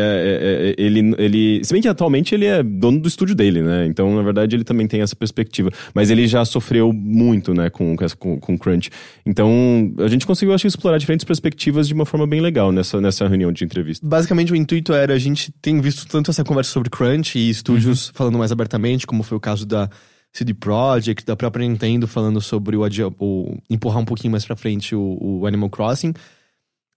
ele, 0.78 1.14
ele. 1.18 1.64
Se 1.64 1.74
bem 1.74 1.82
que 1.82 1.88
atualmente 1.88 2.34
ele 2.34 2.46
é 2.46 2.64
dono 2.64 3.00
do 3.00 3.08
estúdio 3.08 3.36
dele, 3.36 3.62
né? 3.66 3.86
Então, 3.88 4.16
na 4.16 4.22
verdade, 4.22 4.56
ele 4.56 4.64
também 4.64 4.88
tem 4.88 5.02
essa 5.02 5.16
perspectiva. 5.16 5.70
Mas 5.94 6.10
ele 6.10 6.28
já 6.28 6.46
sofreu 6.46 6.94
muito, 6.94 7.54
né, 7.54 7.70
com, 7.70 7.96
com, 7.96 8.40
com, 8.40 8.58
Crunch. 8.58 8.90
Então, 9.26 9.94
a 10.00 10.08
gente 10.08 10.26
conseguiu, 10.26 10.54
acho, 10.54 10.68
explorar 10.68 10.98
diferentes 10.98 11.24
perspectivas 11.24 11.88
de 11.88 11.94
uma 11.94 12.06
forma 12.06 12.26
bem 12.26 12.42
legal 12.42 12.72
nessa, 12.72 13.02
nessa 13.02 13.28
reunião 13.28 13.52
de 13.52 13.64
entrevista. 13.64 14.08
Basicamente, 14.08 14.52
o 14.52 14.56
intuito 14.56 14.94
era, 14.94 15.14
a 15.14 15.20
gente 15.20 15.52
tem 15.62 15.82
visto 15.82 16.08
tanto 16.08 16.32
essa 16.32 16.44
conversa 16.44 16.72
sobre 16.72 16.90
crunch 16.90 17.38
e 17.38 17.50
estúdios 17.50 18.12
falando 18.14 18.38
mais 18.38 18.52
abertamente, 18.52 19.06
como 19.06 19.24
foi 19.24 19.38
o 19.38 19.42
caso 19.42 19.66
da 19.66 19.90
CD 20.32 20.54
Projekt, 20.54 21.26
da 21.26 21.36
própria 21.36 21.66
Nintendo 21.66 22.08
falando 22.08 22.42
sobre 22.42 22.76
o, 22.76 22.82
o 23.20 23.58
empurrar 23.70 24.00
um 24.00 24.06
pouquinho 24.06 24.32
mais 24.32 24.46
pra 24.46 24.56
frente 24.56 24.94
o, 24.94 25.18
o 25.22 25.48
Animal 25.48 25.70
Crossing. 25.70 26.14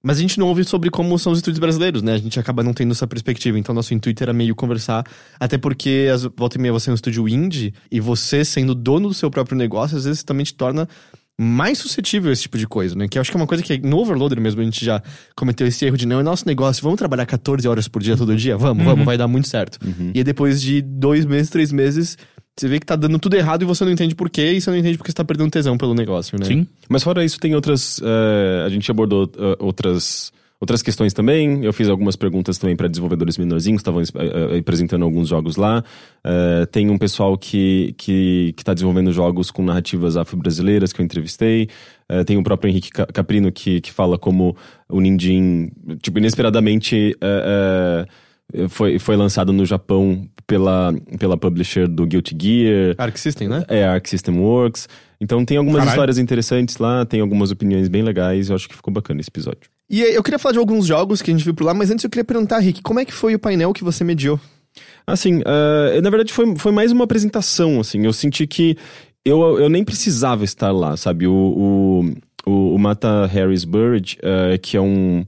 Mas 0.03 0.19
a 0.19 0.21
gente 0.21 0.39
não 0.39 0.47
ouve 0.47 0.65
sobre 0.65 0.91
como 0.91 1.19
são 1.19 1.33
os 1.33 1.39
estúdios 1.39 1.59
brasileiros, 1.59 2.03
né? 2.03 2.15
A 2.15 2.19
gente 2.19 2.39
acaba 2.39 2.63
não 2.63 2.73
tendo 2.73 2.93
essa 2.93 3.07
perspectiva. 3.07 3.59
Então, 3.59 3.75
nosso 3.75 3.93
intuito 3.93 4.23
era 4.23 4.33
meio 4.33 4.55
conversar. 4.55 5.05
Até 5.41 5.59
porque, 5.59 6.09
as, 6.13 6.23
volta 6.23 6.57
e 6.57 6.61
meia, 6.61 6.73
você 6.73 6.91
é 6.91 6.93
um 6.93 6.95
estúdio 6.95 7.29
indie. 7.29 7.75
E 7.91 7.99
você, 7.99 8.45
sendo 8.45 8.75
dono 8.75 9.09
do 9.09 9.15
seu 9.15 9.31
próprio 9.31 9.59
negócio, 9.59 9.97
às 9.97 10.05
vezes 10.05 10.23
também 10.23 10.45
te 10.45 10.55
torna 10.55 10.89
mais 11.41 11.79
suscetível 11.79 12.31
a 12.31 12.33
esse 12.33 12.43
tipo 12.43 12.59
de 12.59 12.67
coisa, 12.67 12.97
né? 12.97 13.07
Que 13.07 13.17
eu 13.17 13.21
acho 13.21 13.31
que 13.31 13.37
é 13.37 13.41
uma 13.41 13.47
coisa 13.47 13.63
que 13.63 13.79
no 13.79 13.99
Overloader 13.99 14.41
mesmo 14.41 14.61
a 14.61 14.65
gente 14.65 14.85
já 14.85 15.01
cometeu 15.37 15.67
esse 15.69 15.85
erro 15.85 15.97
de 15.97 16.05
não, 16.05 16.19
é 16.19 16.23
nosso 16.23 16.45
negócio, 16.47 16.83
vamos 16.83 16.99
trabalhar 16.99 17.27
14 17.27 17.67
horas 17.69 17.87
por 17.87 18.03
dia 18.03 18.17
todo 18.17 18.35
dia? 18.37 18.57
Vamos, 18.57 18.85
vamos, 18.85 19.05
vai 19.05 19.17
dar 19.17 19.29
muito 19.29 19.47
certo. 19.47 19.79
E 20.15 20.19
aí 20.19 20.25
depois 20.25 20.61
de 20.61 20.83
dois 20.83 21.25
meses, 21.25 21.49
três 21.49 21.71
meses, 21.71 22.19
você 22.61 22.69
vê 22.69 22.81
que 22.81 22.87
tá 22.87 22.97
dando 22.97 23.19
tudo 23.19 23.35
errado 23.35 23.63
e 23.63 23.65
você 23.65 23.85
não 23.85 23.93
entende 23.93 24.15
por 24.15 24.29
quê, 24.29 24.53
e 24.53 24.61
você 24.61 24.71
não 24.71 24.77
entende 24.79 24.99
porque 24.99 25.11
você 25.11 25.17
tá 25.17 25.25
perdendo 25.25 25.51
tesão 25.51 25.77
pelo 25.79 25.95
negócio, 25.95 26.39
né? 26.39 26.45
Sim. 26.47 26.67
Mas 26.89 27.03
fora 27.03 27.25
isso, 27.25 27.39
tem 27.39 27.55
outras. 27.55 28.01
eh, 28.03 28.65
a 28.67 28.69
gente 28.69 28.91
abordou 28.91 29.31
eh, 29.39 29.57
outras. 29.59 30.33
Outras 30.61 30.83
questões 30.83 31.13
também, 31.15 31.65
eu 31.65 31.73
fiz 31.73 31.89
algumas 31.89 32.17
perguntas 32.17 32.59
também 32.59 32.75
para 32.75 32.89
desenvolvedores 32.89 33.39
menorzinhos, 33.39 33.81
que 33.81 33.89
estavam 33.89 34.03
eh, 34.03 34.59
apresentando 34.59 35.05
alguns 35.05 35.29
jogos 35.29 35.55
lá. 35.55 35.85
Eh, 36.25 36.67
tem 36.73 36.91
um 36.91 36.99
pessoal 36.99 37.39
que 37.39 37.95
que 37.97 38.53
está 38.59 38.75
desenvolvendo 38.75 39.13
jogos 39.13 39.53
com 39.53 39.63
narrativas 39.63 40.17
afro-brasileiras 40.17 40.93
que 40.93 41.01
eu 41.01 41.05
entrevistei. 41.05 41.69
Eh, 42.09 42.25
tem 42.25 42.37
o 42.37 42.43
próprio 42.43 42.69
Henrique 42.71 42.91
Ca- 42.91 43.07
Caprino 43.07 43.53
que, 43.53 43.81
que 43.81 43.93
fala 43.93 44.19
como 44.19 44.57
o 44.89 45.01
Ninjin, 45.01 45.71
tipo, 46.03 46.19
inesperadamente 46.19 47.15
foi, 48.69 48.99
foi 48.99 49.17
lançado 49.17 49.53
no 49.53 49.65
Japão 49.65 50.27
pela, 50.49 50.95
pela 51.19 51.37
publisher 51.37 51.87
do 51.87 52.07
Guilty 52.07 52.35
Gear. 52.41 52.95
Arc 52.97 53.17
System, 53.19 53.49
né? 53.49 53.65
É, 53.69 53.85
Arc 53.85 54.09
System 54.09 54.41
Works. 54.41 54.89
Então 55.21 55.45
tem 55.45 55.59
algumas 55.59 55.81
Caralho. 55.81 55.95
histórias 55.95 56.19
interessantes 56.19 56.79
lá, 56.79 57.05
tem 57.05 57.21
algumas 57.21 57.51
opiniões 57.51 57.87
bem 57.87 58.03
legais. 58.03 58.49
Eu 58.49 58.57
acho 58.57 58.69
que 58.69 58.75
ficou 58.75 58.93
bacana 58.93 59.21
esse 59.21 59.29
episódio. 59.29 59.71
E 59.91 60.01
eu 60.01 60.23
queria 60.23 60.39
falar 60.39 60.55
de 60.55 60.59
alguns 60.59 60.87
jogos 60.87 61.21
que 61.21 61.31
a 61.31 61.35
gente 61.35 61.45
viu 61.45 61.55
por 61.55 61.65
lá, 61.65 61.75
mas 61.75 61.91
antes 61.91 62.03
eu 62.03 62.11
queria 62.11 62.25
perguntar, 62.25 62.59
Rick, 62.59 62.83
como 62.83 62.99
é 62.99 63.05
que 63.05 63.13
foi 63.13 63.35
o 63.35 63.39
painel 63.39 63.73
que 63.73 63.85
você 63.85 64.03
mediou? 64.03 64.41
Assim, 65.07 65.43
eh, 65.45 66.01
na 66.01 66.11
verdade 66.11 66.33
foi, 66.33 66.57
foi 66.57 66.73
mais 66.73 66.93
uma 66.93 67.05
apresentação, 67.05 67.81
assim. 67.81 68.05
Eu 68.05 68.13
senti 68.13 68.47
que 68.47 68.77
eu, 69.25 69.59
eu 69.59 69.69
nem 69.69 69.85
precisava 69.85 70.45
estar 70.45 70.73
lá, 70.73 70.97
sabe? 70.97 71.27
O, 71.27 71.33
o, 71.33 72.51
o, 72.51 72.75
o 72.75 72.79
Mata 72.79 73.27
Harris 73.27 73.65
Bird, 73.65 74.19
eh, 74.23 74.59
que 74.59 74.77
é 74.77 74.81
um, 74.81 75.25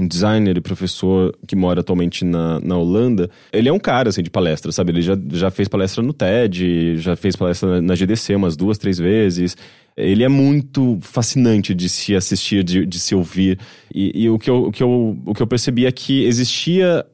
um 0.00 0.06
designer 0.08 0.56
e 0.56 0.60
professor 0.60 1.36
que 1.46 1.54
mora 1.54 1.80
atualmente 1.80 2.24
na, 2.24 2.58
na 2.60 2.76
Holanda, 2.76 3.28
ele 3.52 3.68
é 3.68 3.72
um 3.72 3.78
cara, 3.78 4.08
assim, 4.08 4.22
de 4.22 4.30
palestra, 4.30 4.72
sabe? 4.72 4.92
Ele 4.92 5.02
já, 5.02 5.16
já 5.32 5.50
fez 5.50 5.68
palestra 5.68 6.02
no 6.02 6.12
TED, 6.12 6.96
já 6.96 7.14
fez 7.16 7.36
palestra 7.36 7.68
na, 7.76 7.82
na 7.82 7.94
GDC 7.94 8.34
umas 8.34 8.56
duas, 8.56 8.78
três 8.78 8.98
vezes. 8.98 9.56
Ele 9.96 10.24
é 10.24 10.28
muito 10.28 10.98
fascinante 11.02 11.74
de 11.74 11.88
se 11.88 12.14
assistir, 12.14 12.64
de, 12.64 12.86
de 12.86 12.98
se 12.98 13.14
ouvir. 13.14 13.58
E, 13.94 14.22
e 14.24 14.30
o, 14.30 14.38
que 14.38 14.48
eu, 14.48 14.64
o, 14.64 14.72
que 14.72 14.82
eu, 14.82 15.18
o 15.26 15.34
que 15.34 15.42
eu 15.42 15.46
percebi 15.46 15.84
é 15.86 15.92
que 15.92 16.24
existia 16.24 17.04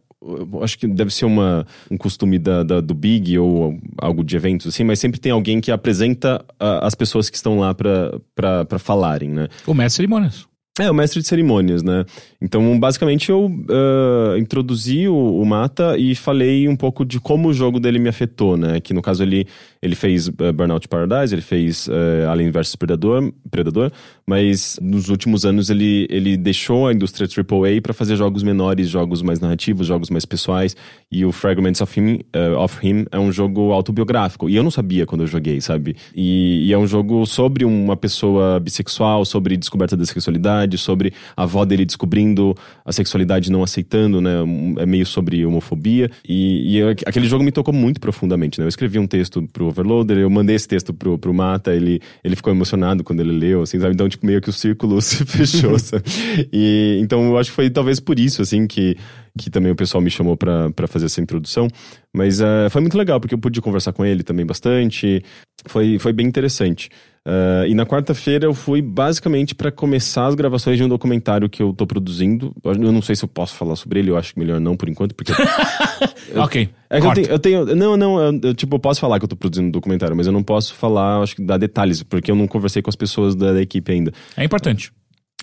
acho 0.63 0.79
que 0.79 0.89
deve 0.89 1.13
ser 1.13 1.25
uma, 1.25 1.67
um 1.91 1.97
costume 1.97 2.39
da, 2.39 2.63
da- 2.63 2.81
do 2.81 2.95
Big 2.95 3.39
ou 3.39 3.79
algo 3.99 4.25
de 4.25 4.35
eventos 4.35 4.67
assim, 4.67 4.83
mas 4.83 4.99
sempre 4.99 5.21
tem 5.21 5.31
alguém 5.31 5.61
que 5.61 5.71
apresenta 5.71 6.45
ah, 6.59 6.85
as 6.87 6.95
pessoas 6.95 7.29
que 7.31 7.37
estão 7.37 7.59
lá 7.61 7.75
para 7.75 8.79
falarem, 8.79 9.29
né? 9.31 9.49
O 9.67 9.75
mestre 9.75 9.97
cerimônias. 9.99 10.47
É, 10.79 10.91
o 10.91 10.95
mestre 10.95 11.23
de 11.23 11.27
cerimônias, 11.27 11.83
né? 11.83 12.05
Então, 12.41 12.79
basicamente, 12.79 13.31
eu 13.31 13.51
ah, 13.71 14.39
introduzi 14.39 15.09
o, 15.09 15.41
o 15.41 15.45
Mata 15.47 15.97
e 15.97 16.15
falei 16.15 16.69
um 16.69 16.77
pouco 16.77 17.03
de 17.03 17.19
como 17.19 17.49
o 17.49 17.55
jogo 17.55 17.81
dele 17.81 17.99
me 17.99 18.11
afetou, 18.11 18.59
né? 18.59 18.79
Que 18.79 18.93
no 18.93 19.01
caso 19.01 19.23
ele, 19.23 19.47
ele 19.83 19.95
fez 19.95 20.29
ah, 20.29 20.53
Burnout 20.53 20.89
Paradise, 20.89 21.35
ele 21.35 21.43
fez 21.43 21.89
ah, 21.89 22.31
Alien 22.33 22.51
vs 22.51 22.77
Predador, 22.77 23.33
Predador, 23.51 23.91
mas 24.27 24.79
nos 24.83 25.09
últimos 25.09 25.45
anos 25.45 25.71
ele, 25.71 26.07
ele 26.11 26.37
deixou 26.37 26.87
a 26.89 26.93
indústria 26.93 27.29
AAA 27.29 27.81
para 27.81 27.93
fazer 27.95 28.17
jogos 28.17 28.43
menores, 28.43 28.89
jogos 28.89 29.23
mais 29.23 29.41
narrativos, 29.41 29.87
jogos 29.87 30.11
mais 30.11 30.25
pessoais. 30.25 30.77
E 31.11 31.25
o 31.25 31.33
Fragments 31.33 31.81
of 31.81 31.99
Him, 32.01 32.21
ah, 32.33 32.63
of 32.63 32.87
Him 32.87 33.05
é 33.11 33.19
um 33.19 33.31
jogo 33.31 33.73
autobiográfico. 33.73 34.49
E 34.49 34.57
eu 34.57 34.63
não 34.63 34.71
sabia 34.71 35.07
quando 35.07 35.21
eu 35.23 35.27
joguei, 35.27 35.61
sabe? 35.61 35.97
E, 36.15 36.67
e 36.67 36.73
é 36.73 36.79
um 36.79 36.87
jogo 36.87 37.25
sobre 37.27 37.65
uma 37.65 37.97
pessoa 37.97 38.59
bissexual, 38.61 39.25
sobre 39.25 39.57
descoberta 39.57 39.97
da 39.97 40.05
sexualidade, 40.05 40.77
sobre 40.79 41.13
a 41.37 41.43
avó 41.45 41.65
dele 41.65 41.85
descobrindo 41.85 42.55
a 42.85 42.93
sexualidade 42.93 43.51
não 43.51 43.63
aceitando, 43.63 44.21
né? 44.21 44.33
É 44.79 44.87
meio 44.87 45.07
sobre 45.07 45.45
homofobia. 45.47 46.11
E, 46.29 46.75
e 46.75 46.79
eu- 46.79 46.91
aquele 46.91 47.27
jogo 47.27 47.45
me 47.45 47.53
tocou 47.53 47.73
muito 47.73 48.01
profundamente, 48.01 48.59
né? 48.59 48.65
Eu 48.65 48.69
escrevi 48.69 48.99
um 48.99 49.07
texto 49.07 49.43
pro 49.53 49.66
Overloader, 49.69 50.19
eu 50.19 50.31
mandei 50.31 50.57
esse 50.57 50.67
texto 50.69 50.93
pro, 50.93 51.19
pro 51.19 51.35
Mata, 51.35 51.75
ele, 51.75 52.01
ele 52.23 52.37
ficou 52.37 52.53
emocionado 52.53 53.03
quando 53.05 53.21
ele 53.21 53.33
leu, 53.33 53.63
assim, 53.63 53.79
sabe? 53.79 53.95
Então, 53.95 54.09
tipo, 54.09 54.27
meio 54.27 54.41
que 54.41 54.51
o 54.51 54.53
círculo 54.53 55.01
se 55.03 55.25
fechou, 55.25 55.79
sabe? 55.81 56.05
E, 56.53 56.99
então, 57.01 57.25
eu 57.27 57.39
acho 57.39 57.51
que 57.51 57.57
foi 57.57 57.71
talvez 57.71 58.01
por 58.01 58.19
isso, 58.19 58.43
assim, 58.43 58.67
que, 58.67 58.97
que 59.39 59.51
também 59.51 59.73
o 59.73 59.77
pessoal 59.77 60.01
me 60.01 60.11
chamou 60.11 60.37
pra 60.37 60.71
pra 60.71 60.87
fazer 60.87 61.07
essa 61.07 61.21
introdução. 61.21 61.69
Mas 62.13 62.41
eh, 62.41 62.69
foi 62.71 62.81
muito 62.81 62.97
legal, 62.97 63.21
porque 63.21 63.35
eu 63.35 63.39
pude 63.39 63.61
conversar 63.61 63.93
com 63.93 64.05
ele 64.05 64.23
também 64.23 64.47
bastante. 64.47 65.23
Foi, 65.67 65.99
foi 65.99 66.13
bem 66.13 66.27
interessante. 66.27 66.89
Eh, 67.29 67.67
e 67.71 67.75
na 67.75 67.85
quarta-feira 67.85 68.47
eu 68.47 68.55
fui 68.55 68.81
basicamente 68.81 69.53
pra 69.53 69.73
começar 69.73 70.27
as 70.29 70.37
gravações 70.37 70.77
de 70.79 70.85
um 70.85 70.89
documentário 70.89 71.49
que 71.51 71.61
eu 71.61 71.73
tô 71.73 71.85
produzindo. 71.85 72.55
Eu 72.63 72.93
não 72.93 73.03
sei 73.03 73.17
se 73.17 73.25
eu 73.25 73.29
posso 73.29 73.57
falar 73.57 73.75
sobre 73.75 73.99
ele, 73.99 74.11
eu 74.13 74.17
acho 74.17 74.33
que 74.33 74.39
melhor 74.39 74.61
não 74.61 74.77
por 74.77 74.89
enquanto, 74.89 75.13
porque. 75.13 75.33
ok. 76.37 76.69
É 76.89 76.99
eu 76.99 77.13
tenho, 77.13 77.27
eu 77.27 77.39
tenho- 77.41 77.77
Não, 77.77 77.97
não, 77.97 78.21
eu, 78.21 78.41
eu, 78.45 78.55
tipo, 78.55 78.77
eu 78.77 78.79
posso 78.79 79.01
falar 79.01 79.19
que 79.19 79.25
eu 79.25 79.29
tô 79.29 79.35
produzindo 79.35 79.67
um 79.67 79.73
documentário, 79.73 80.15
mas 80.17 80.29
eu 80.29 80.33
não 80.33 80.43
posso 80.43 80.73
falar, 80.75 81.21
acho 81.21 81.35
que 81.35 81.43
dar 81.43 81.59
detalhes, 81.59 82.01
porque 82.05 82.31
eu 82.31 82.37
não 82.37 82.47
conversei 82.47 82.81
com 82.81 82.89
as 82.91 82.97
pessoas 82.97 83.35
da, 83.35 83.53
da 83.53 83.61
equipe 83.61 83.91
ainda. 83.91 84.13
É 84.37 84.45
importante. 84.45 84.93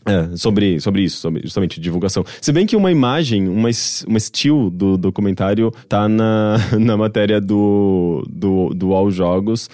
É, 0.06 0.36
sobre, 0.38 0.80
sobre 0.80 1.02
isso, 1.02 1.18
sobre 1.18 1.42
justamente 1.44 1.82
divulgação. 1.82 2.26
Se 2.42 2.52
bem 2.54 2.66
que 2.66 2.76
uma 2.78 2.92
imagem, 2.92 3.48
uma, 3.50 3.70
uma 4.08 4.20
still 4.20 4.70
do 4.70 4.98
documentário 4.98 5.70
tá 5.90 6.08
na, 6.08 6.58
na 6.80 6.96
matéria 6.96 7.42
do, 7.42 8.26
do, 8.30 8.70
do 8.74 8.94
All 8.94 9.12
Jogos 9.12 9.70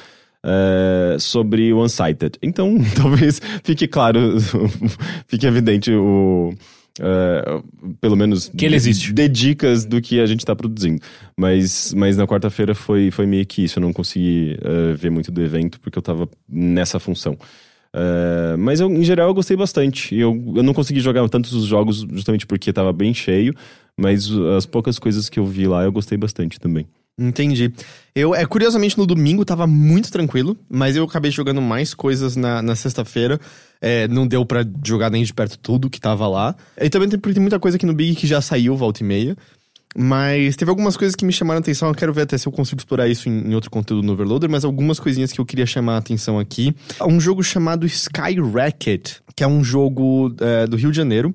é, 0.46 1.18
sobre 1.20 1.72
o 1.74 1.84
Unsighted. 1.84 2.38
Então, 2.42 2.78
talvez 2.96 3.42
fique 3.64 3.88
claro, 3.88 4.38
fique 5.28 5.46
evidente 5.46 5.92
o. 5.92 6.54
é, 7.00 7.62
pelo 8.00 8.16
menos 8.16 8.50
Que 8.50 8.66
ele 8.66 8.76
existe. 8.76 9.14
dê 9.14 9.28
dicas 9.28 9.86
do 9.86 10.02
que 10.02 10.20
a 10.20 10.26
gente 10.26 10.46
tá 10.46 10.56
produzindo. 10.56 11.02
Mas, 11.38 11.94
mas 11.94 12.18
na 12.18 12.28
quarta-feira 12.28 12.74
foi, 12.74 13.12
foi 13.12 13.26
meio 13.26 13.46
que 13.46 13.64
isso. 13.64 13.80
Eu 13.80 13.82
não 13.82 13.94
consegui 13.94 14.58
é, 14.62 14.94
ver 14.94 15.10
muito 15.10 15.32
do 15.32 15.42
evento 15.42 15.80
porque 15.80 15.98
eu 15.98 16.04
tava 16.04 16.30
nessa 16.48 17.00
função. 17.00 17.38
É, 17.92 18.56
mas 18.58 18.80
eu, 18.80 18.90
em 18.92 19.04
geral 19.04 19.30
eu 19.30 19.34
gostei 19.34 19.58
bastante. 19.58 20.16
Eu, 20.16 20.32
eu 20.56 20.64
não 20.64 20.74
consegui 20.74 21.00
jogar 21.00 21.28
tantos 21.28 21.54
os 21.54 21.66
jogos 21.66 22.06
justamente 22.12 22.46
porque 22.46 22.72
tava 22.72 22.94
bem 22.94 23.14
cheio. 23.14 23.54
Mas 24.00 24.32
as 24.56 24.66
poucas 24.66 24.98
coisas 24.98 25.28
que 25.28 25.40
eu 25.40 25.46
vi 25.46 25.68
lá 25.68 25.84
eu 25.84 25.92
gostei 25.92 26.18
bastante 26.18 26.58
também. 26.58 26.88
Entendi. 27.20 27.74
Eu, 28.16 28.34
é, 28.34 28.46
curiosamente, 28.46 28.98
no 28.98 29.06
domingo 29.06 29.44
tava 29.44 29.68
muito 29.68 30.12
tranquilo, 30.12 30.58
mas 30.70 30.96
eu 30.96 31.04
acabei 31.04 31.30
jogando 31.32 31.62
mais 31.62 31.94
coisas 31.94 32.36
na, 32.36 32.62
na 32.62 32.76
sexta-feira. 32.76 33.40
É, 33.82 34.08
não 34.08 34.26
deu 34.26 34.46
pra 34.46 34.66
jogar 34.84 35.10
nem 35.10 35.24
de 35.24 35.34
perto 35.34 35.58
tudo 35.60 35.90
que 35.90 36.00
tava 36.00 36.28
lá. 36.28 36.56
E 36.80 36.90
também 36.90 37.10
tem, 37.10 37.20
tem 37.20 37.42
muita 37.42 37.60
coisa 37.60 37.78
aqui 37.78 37.86
no 37.86 37.94
Big 37.94 38.16
que 38.16 38.26
já 38.26 38.42
saiu, 38.42 38.76
volta 38.76 39.04
e 39.04 39.06
meia. 39.06 39.38
Mas 39.98 40.56
teve 40.56 40.70
algumas 40.70 40.96
coisas 40.96 41.16
que 41.16 41.26
me 41.26 41.34
chamaram 41.34 41.58
a 41.58 41.62
atenção. 41.62 41.90
Eu 41.90 41.96
quero 41.96 42.14
ver 42.14 42.22
até 42.22 42.38
se 42.38 42.48
eu 42.48 42.52
consigo 42.52 42.80
explorar 42.80 43.08
isso 43.08 43.28
em, 43.28 43.50
em 43.50 43.56
outro 43.56 43.72
conteúdo 43.72 44.06
no 44.06 44.14
Overloader, 44.14 44.50
mas 44.50 44.64
algumas 44.64 45.00
coisinhas 45.00 45.32
que 45.32 45.42
eu 45.42 45.46
queria 45.46 45.66
chamar 45.66 45.96
a 45.96 45.98
atenção 45.98 46.40
aqui. 46.40 46.74
Um 47.02 47.20
jogo 47.20 47.44
chamado 47.44 47.86
Sky 47.86 48.40
Racket, 48.54 49.16
que 49.36 49.44
é 49.44 49.48
um 49.48 49.64
jogo 49.64 50.34
é, 50.40 50.68
do 50.68 50.78
Rio 50.78 50.92
de 50.92 50.98
Janeiro 50.98 51.34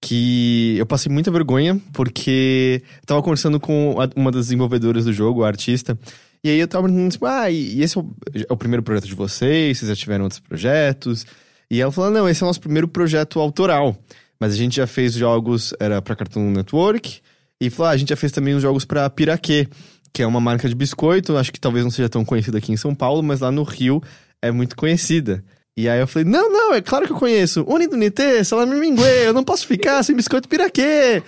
que 0.00 0.76
eu 0.78 0.86
passei 0.86 1.12
muita 1.12 1.30
vergonha, 1.30 1.80
porque 1.92 2.82
eu 3.00 3.06
tava 3.06 3.22
conversando 3.22 3.60
com 3.60 3.96
uma 4.16 4.30
das 4.30 4.46
desenvolvedoras 4.46 5.04
do 5.04 5.12
jogo, 5.12 5.44
a 5.44 5.48
artista, 5.48 5.98
e 6.42 6.48
aí 6.48 6.58
eu 6.58 6.66
tava 6.66 6.84
perguntando, 6.84 7.12
tipo, 7.12 7.26
ah, 7.26 7.50
e 7.50 7.74
e 7.74 7.82
esse 7.82 7.98
é 7.98 8.00
o, 8.00 8.10
é 8.34 8.52
o 8.52 8.56
primeiro 8.56 8.82
projeto 8.82 9.06
de 9.06 9.14
vocês? 9.14 9.78
Vocês 9.78 9.88
já 9.90 9.94
tiveram 9.94 10.24
outros 10.24 10.40
projetos? 10.40 11.26
E 11.70 11.80
ela 11.80 11.92
falou, 11.92 12.10
não, 12.10 12.28
esse 12.28 12.42
é 12.42 12.46
o 12.46 12.48
nosso 12.48 12.60
primeiro 12.60 12.88
projeto 12.88 13.38
autoral, 13.38 13.94
mas 14.40 14.54
a 14.54 14.56
gente 14.56 14.76
já 14.76 14.86
fez 14.86 15.12
jogos, 15.12 15.74
era 15.78 16.00
pra 16.00 16.16
Cartoon 16.16 16.50
Network, 16.50 17.20
e 17.60 17.68
falou, 17.68 17.90
ah, 17.90 17.92
a 17.92 17.96
gente 17.96 18.08
já 18.08 18.16
fez 18.16 18.32
também 18.32 18.54
uns 18.54 18.62
jogos 18.62 18.86
pra 18.86 19.08
Piraquê, 19.10 19.68
que 20.12 20.22
é 20.22 20.26
uma 20.26 20.40
marca 20.40 20.68
de 20.68 20.74
biscoito, 20.74 21.36
acho 21.36 21.52
que 21.52 21.60
talvez 21.60 21.84
não 21.84 21.90
seja 21.90 22.08
tão 22.08 22.24
conhecida 22.24 22.58
aqui 22.58 22.72
em 22.72 22.76
São 22.76 22.94
Paulo, 22.94 23.22
mas 23.22 23.40
lá 23.40 23.52
no 23.52 23.62
Rio 23.62 24.02
é 24.40 24.50
muito 24.50 24.74
conhecida. 24.74 25.44
E 25.76 25.88
aí 25.88 26.00
eu 26.00 26.06
falei, 26.06 26.28
não, 26.28 26.50
não, 26.52 26.74
é 26.74 26.80
claro 26.80 27.06
que 27.06 27.12
eu 27.12 27.16
conheço. 27.16 27.64
Unidunité, 27.66 28.42
salame 28.44 28.74
mingue, 28.78 29.02
eu 29.24 29.32
não 29.32 29.44
posso 29.44 29.66
ficar 29.66 30.02
sem 30.02 30.14
biscoito 30.14 30.48
piraquê. 30.48 31.22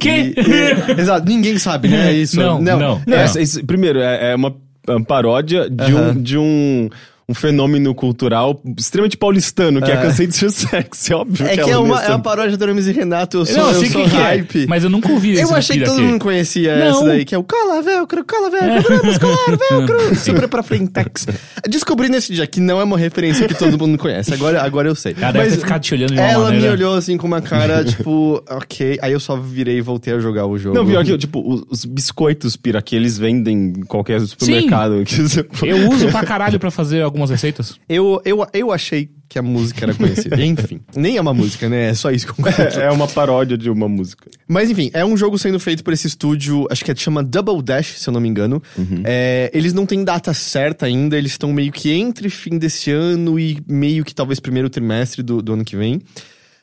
Que? 0.00 0.34
Exato, 0.96 1.26
ninguém 1.28 1.58
sabe, 1.58 1.88
né? 1.88 2.12
Isso. 2.12 2.36
Não, 2.38 2.60
não. 2.60 2.78
Não, 3.06 3.16
É. 3.16 3.22
essa- 3.24 3.40
isso- 3.40 3.64
primeiro, 3.66 3.98
é, 3.98 4.30
é 4.30 4.34
uma 4.36 4.54
é, 4.88 4.98
paródia 5.02 5.68
de, 5.68 5.92
um, 5.94 6.22
de 6.22 6.38
um, 6.38 6.88
um 7.30 7.34
fenômeno 7.34 7.94
cultural 7.94 8.58
extremamente 8.78 9.16
paulistano, 9.18 9.82
que 9.82 9.90
é, 9.90 9.94
É. 9.94 9.96
Cansei 9.98 10.26
de 10.26 10.34
Ser 10.34 10.50
Sexy, 10.50 11.12
óbvio 11.12 11.46
É 11.46 11.56
que 11.58 11.60
é 11.68 11.72
não 11.74 11.84
uma, 11.84 11.96
ia 12.00 12.06
é 12.06 12.08
uma 12.10 12.20
paródia 12.20 12.56
do 12.56 12.64
Hermes 12.64 12.86
e 12.86 12.92
Renato, 12.92 13.36
eu 13.38 13.44
sou, 13.44 13.54
não, 13.56 13.68
eu 13.70 13.74
sou 13.84 14.02
que, 14.04 14.10
que 14.10 14.16
é, 14.16 14.20
hype. 14.20 14.66
mas 14.66 14.82
eu 14.82 14.88
nunca 14.88 15.12
ouvi 15.12 15.38
Eu 15.38 15.54
achei 15.54 15.78
que 15.78 15.84
todo 15.84 16.00
mundo 16.00 16.18
conhecia 16.18 16.78
Não. 16.78 16.86
essa 16.86 17.04
daí, 17.04 17.26
que 17.26 17.34
é 17.34 17.38
o 17.38 17.44
cola 17.44 17.82
velcro, 17.82 18.24
cola 18.24 18.48
velcro, 18.50 18.82
podemos 18.82 19.18
colar 19.18 19.58
velcro, 19.70 20.16
super 20.16 20.48
pra 20.48 20.62
frentex. 20.62 21.26
Descobri 21.68 22.08
nesse 22.08 22.32
dia 22.32 22.46
que 22.46 22.60
não 22.60 22.80
é 22.80 22.84
uma 22.84 22.96
referência 22.96 23.46
que 23.46 23.54
todo 23.54 23.76
mundo 23.78 23.98
conhece, 23.98 24.32
agora, 24.32 24.62
agora 24.62 24.88
eu 24.88 24.94
sei. 24.94 25.14
Ela 25.20 25.32
deve 25.32 25.44
Mas 25.44 25.54
ter 25.54 25.60
ficado 25.60 25.82
te 25.82 25.92
olhando 25.94 26.14
de 26.14 26.18
uma 26.20 26.26
ela 26.26 26.44
maneira... 26.44 26.66
me 26.66 26.72
olhou 26.72 26.94
assim 26.94 27.18
com 27.18 27.26
uma 27.26 27.42
cara, 27.42 27.84
tipo, 27.84 28.42
ok, 28.48 28.98
aí 29.02 29.12
eu 29.12 29.20
só 29.20 29.36
virei 29.36 29.76
e 29.76 29.80
voltei 29.82 30.14
a 30.14 30.18
jogar 30.18 30.46
o 30.46 30.56
jogo. 30.56 30.74
Não, 30.74 30.86
pior 30.86 31.04
que, 31.04 31.18
tipo, 31.18 31.46
os, 31.46 31.62
os 31.70 31.84
biscoitos 31.84 32.56
piraquê, 32.56 32.96
eles 32.96 33.18
vendem 33.18 33.54
em 33.76 33.82
qualquer 33.82 34.18
supermercado. 34.22 35.04
que 35.04 35.14
você- 35.20 35.46
Eu 35.62 35.90
uso 35.92 36.08
pra 36.08 36.24
caralho 36.24 36.58
pra 36.58 36.70
fazer 36.70 37.02
algumas 37.18 37.30
receitas. 37.30 37.78
Eu, 37.88 38.20
eu, 38.24 38.46
eu 38.52 38.72
achei 38.72 39.10
que 39.28 39.38
a 39.38 39.42
música 39.42 39.84
era 39.84 39.94
conhecida. 39.94 40.36
enfim, 40.44 40.80
nem 40.96 41.16
é 41.16 41.20
uma 41.20 41.34
música, 41.34 41.68
né? 41.68 41.90
É 41.90 41.94
só 41.94 42.10
isso 42.10 42.32
que 42.32 42.40
eu. 42.40 42.46
É, 42.46 42.86
é 42.86 42.90
uma 42.90 43.06
paródia 43.06 43.58
de 43.58 43.68
uma 43.68 43.88
música. 43.88 44.30
Mas 44.48 44.70
enfim, 44.70 44.90
é 44.94 45.04
um 45.04 45.16
jogo 45.16 45.38
sendo 45.38 45.60
feito 45.60 45.84
por 45.84 45.92
esse 45.92 46.06
estúdio, 46.06 46.66
acho 46.70 46.84
que 46.84 46.90
é, 46.90 46.94
chama 46.96 47.22
Double 47.22 47.62
Dash, 47.62 47.98
se 47.98 48.08
eu 48.08 48.12
não 48.12 48.20
me 48.20 48.28
engano. 48.28 48.62
É, 49.04 49.50
eles 49.52 49.72
não 49.72 49.84
têm 49.84 50.02
data 50.04 50.32
certa 50.32 50.86
ainda, 50.86 51.18
eles 51.18 51.32
estão 51.32 51.52
meio 51.52 51.70
que 51.72 51.90
entre 51.92 52.30
fim 52.30 52.56
desse 52.58 52.90
ano 52.90 53.38
e 53.38 53.58
meio 53.68 54.04
que 54.04 54.14
talvez 54.14 54.40
primeiro 54.40 54.70
trimestre 54.70 55.22
do, 55.22 55.42
do 55.42 55.52
ano 55.52 55.64
que 55.64 55.76
vem. 55.76 56.00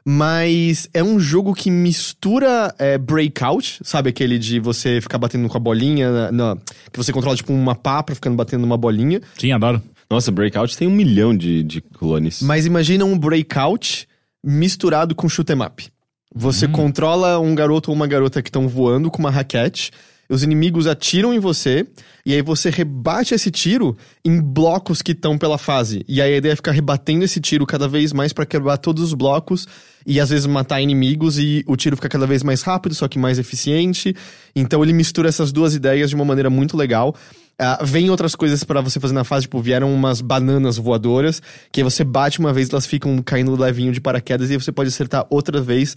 Mas 0.08 0.88
é 0.94 1.02
um 1.04 1.20
jogo 1.20 1.52
que 1.56 1.72
mistura 1.72 2.74
é, 2.78 2.96
Breakout, 2.96 3.80
sabe 3.84 4.12
aquele 4.12 4.38
de 4.38 4.60
você 4.60 5.02
ficar 5.02 5.18
batendo 5.18 5.50
com 5.50 5.58
a 5.58 5.60
bolinha, 5.60 6.12
na, 6.12 6.32
na- 6.32 6.58
que 6.91 6.98
você 6.98 7.12
controla 7.12 7.36
tipo 7.36 7.52
uma 7.52 7.74
pá 7.74 8.04
pra 8.04 8.13
ficando 8.13 8.36
batendo 8.36 8.62
numa 8.62 8.78
bolinha. 8.78 9.20
Sim, 9.36 9.52
adoro. 9.52 9.82
Nossa, 10.10 10.32
Breakout 10.32 10.78
tem 10.78 10.88
um 10.88 10.91
milhão 10.91 11.36
de, 11.36 11.63
de 11.63 11.82
clones. 11.82 12.41
Mas 12.41 12.65
imagina 12.65 13.06
um 13.06 13.18
breakout 13.18 14.08
misturado 14.44 15.15
com 15.15 15.28
shoot 15.28 15.52
'em 15.52 15.62
up. 15.62 15.88
Você 16.34 16.68
controla 16.68 17.39
um 17.39 17.56
garoto 17.56 17.89
ou 17.89 17.96
uma 17.96 18.08
garota 18.08 18.41
que 18.41 18.50
estão 18.50 18.68
voando 18.68 19.10
com 19.10 19.20
uma 19.20 19.32
raquete 19.32 19.91
os 20.28 20.44
inimigos 20.44 20.88
atiram 20.88 21.34
em 21.34 21.39
você, 21.39 21.86
e 22.26 22.34
aí 22.34 22.41
você 22.41 22.70
rebate 22.70 23.36
esse 23.36 23.52
tiro 23.52 23.96
em 24.24 24.41
blocos 24.41 25.02
que 25.02 25.12
estão 25.12 25.38
pela 25.38 25.58
fase. 25.58 26.04
E 26.08 26.20
aí 26.20 26.34
a 26.34 26.38
ideia 26.38 26.54
é 26.54 26.56
ficar 26.56 26.72
rebatendo 26.72 27.24
esse 27.24 27.39
tiro 27.39 27.65
cada 27.65 27.88
vez 27.88 28.12
mais 28.12 28.34
para 28.34 28.46
quebrar 28.46 28.78
todos 28.78 29.04
os 29.04 29.13
blocos 29.13 29.68
e 30.06 30.20
às 30.20 30.30
vezes 30.30 30.48
matar 30.48 30.82
inimigos 30.82 31.38
e 31.38 31.63
o 31.68 31.76
tiro 31.76 31.96
fica 31.96 32.10
cada 32.10 32.26
vez 32.26 32.41
mais 32.41 32.63
rápido, 32.63 32.96
só 32.96 33.08
que 33.08 33.20
mais 33.20 33.38
eficiente. 33.38 34.15
Então 34.56 34.84
ele 34.84 34.94
mistura 34.94 35.30
essas 35.30 35.52
duas 35.52 35.76
ideias 35.76 36.10
de 36.10 36.15
uma 36.15 36.26
maneira 36.26 36.50
muito 36.50 36.76
legal. 36.76 37.15
Uh, 37.62 37.86
vem 37.86 38.10
outras 38.10 38.36
coisas 38.36 38.63
para 38.65 38.82
você 38.82 39.00
fazer 39.00 39.13
na 39.13 39.24
fase, 39.24 39.44
tipo, 39.44 39.62
vieram 39.62 39.94
umas 39.94 40.20
bananas 40.20 40.78
voadoras, 40.78 41.41
que 41.72 41.80
aí 41.80 41.84
você 41.86 42.04
bate 42.04 42.39
uma 42.39 42.52
vez, 42.52 42.70
elas 42.70 42.86
ficam 42.86 43.22
caindo 43.24 43.56
levinho 43.56 43.94
de 43.94 44.02
paraquedas, 44.02 44.50
e 44.50 44.54
aí 44.54 44.60
você 44.60 44.74
pode 44.74 44.89
acertar 44.89 45.26
outra 45.30 45.62
vez 45.62 45.96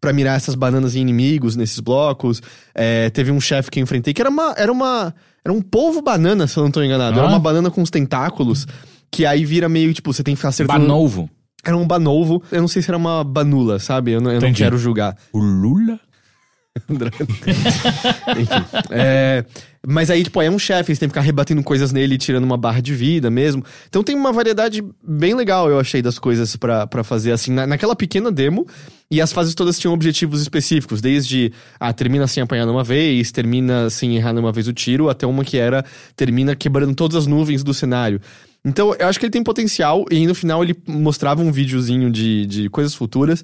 para 0.00 0.12
mirar 0.12 0.36
essas 0.36 0.54
bananas 0.54 0.94
em 0.94 1.00
inimigos 1.00 1.56
nesses 1.56 1.80
blocos. 1.80 2.42
É, 2.74 3.10
teve 3.10 3.30
um 3.30 3.40
chefe 3.40 3.70
que 3.70 3.80
eu 3.80 3.82
enfrentei 3.82 4.14
que 4.14 4.20
era 4.20 4.30
uma. 4.30 4.54
Era 4.56 4.72
uma. 4.72 5.14
Era 5.44 5.52
um 5.52 5.62
polvo 5.62 6.02
banana, 6.02 6.46
se 6.46 6.56
eu 6.56 6.62
não 6.62 6.70
tô 6.70 6.82
enganado. 6.82 7.18
Ah. 7.18 7.22
Era 7.22 7.28
uma 7.28 7.38
banana 7.38 7.70
com 7.70 7.82
os 7.82 7.90
tentáculos. 7.90 8.66
Que 9.10 9.24
aí 9.24 9.44
vira 9.44 9.68
meio, 9.68 9.92
tipo, 9.94 10.12
você 10.12 10.22
tem 10.22 10.34
que 10.34 10.36
ficar 10.36 10.50
acertando. 10.50 10.80
Banovo. 10.80 11.30
Era 11.64 11.76
um 11.76 11.86
banovo. 11.86 12.42
Eu 12.52 12.60
não 12.60 12.68
sei 12.68 12.82
se 12.82 12.90
era 12.90 12.96
uma 12.96 13.24
banula, 13.24 13.78
sabe? 13.78 14.12
Eu 14.12 14.20
não, 14.20 14.30
eu 14.30 14.40
não 14.40 14.52
quero 14.52 14.76
julgar. 14.76 15.16
O 15.32 15.38
Lula? 15.38 15.98
Enfim. 18.36 18.64
É, 18.90 19.44
mas 19.86 20.10
aí, 20.10 20.24
tipo, 20.24 20.42
é 20.42 20.50
um 20.50 20.58
chefe, 20.58 20.94
você 20.94 21.00
tem 21.00 21.08
que 21.08 21.12
ficar 21.12 21.20
rebatendo 21.20 21.62
coisas 21.62 21.92
nele 21.92 22.16
e 22.16 22.18
tirando 22.18 22.44
uma 22.44 22.56
barra 22.56 22.80
de 22.80 22.94
vida 22.94 23.30
mesmo. 23.30 23.64
Então 23.88 24.02
tem 24.02 24.16
uma 24.16 24.32
variedade 24.32 24.82
bem 25.02 25.34
legal, 25.34 25.70
eu 25.70 25.78
achei, 25.78 26.02
das 26.02 26.18
coisas 26.18 26.56
pra 26.56 27.04
fazer, 27.04 27.32
assim, 27.32 27.52
na, 27.52 27.66
naquela 27.66 27.94
pequena 27.94 28.30
demo. 28.32 28.66
E 29.10 29.20
as 29.20 29.32
fases 29.32 29.54
todas 29.54 29.78
tinham 29.78 29.94
objetivos 29.94 30.42
específicos, 30.42 31.00
desde, 31.00 31.52
ah, 31.80 31.92
termina 31.92 32.26
sem 32.26 32.42
apanhar 32.42 32.68
uma 32.68 32.84
vez, 32.84 33.32
termina 33.32 33.88
sem 33.88 34.16
errar 34.16 34.36
uma 34.36 34.52
vez 34.52 34.68
o 34.68 34.72
tiro, 34.72 35.08
até 35.08 35.26
uma 35.26 35.44
que 35.44 35.56
era, 35.56 35.84
termina 36.14 36.54
quebrando 36.54 36.94
todas 36.94 37.16
as 37.16 37.26
nuvens 37.26 37.62
do 37.62 37.72
cenário. 37.72 38.20
Então, 38.64 38.94
eu 38.98 39.06
acho 39.06 39.18
que 39.18 39.24
ele 39.24 39.32
tem 39.32 39.42
potencial, 39.42 40.04
e 40.10 40.26
no 40.26 40.34
final 40.34 40.62
ele 40.62 40.76
mostrava 40.86 41.40
um 41.40 41.50
videozinho 41.50 42.10
de, 42.10 42.44
de 42.44 42.68
coisas 42.68 42.94
futuras. 42.94 43.42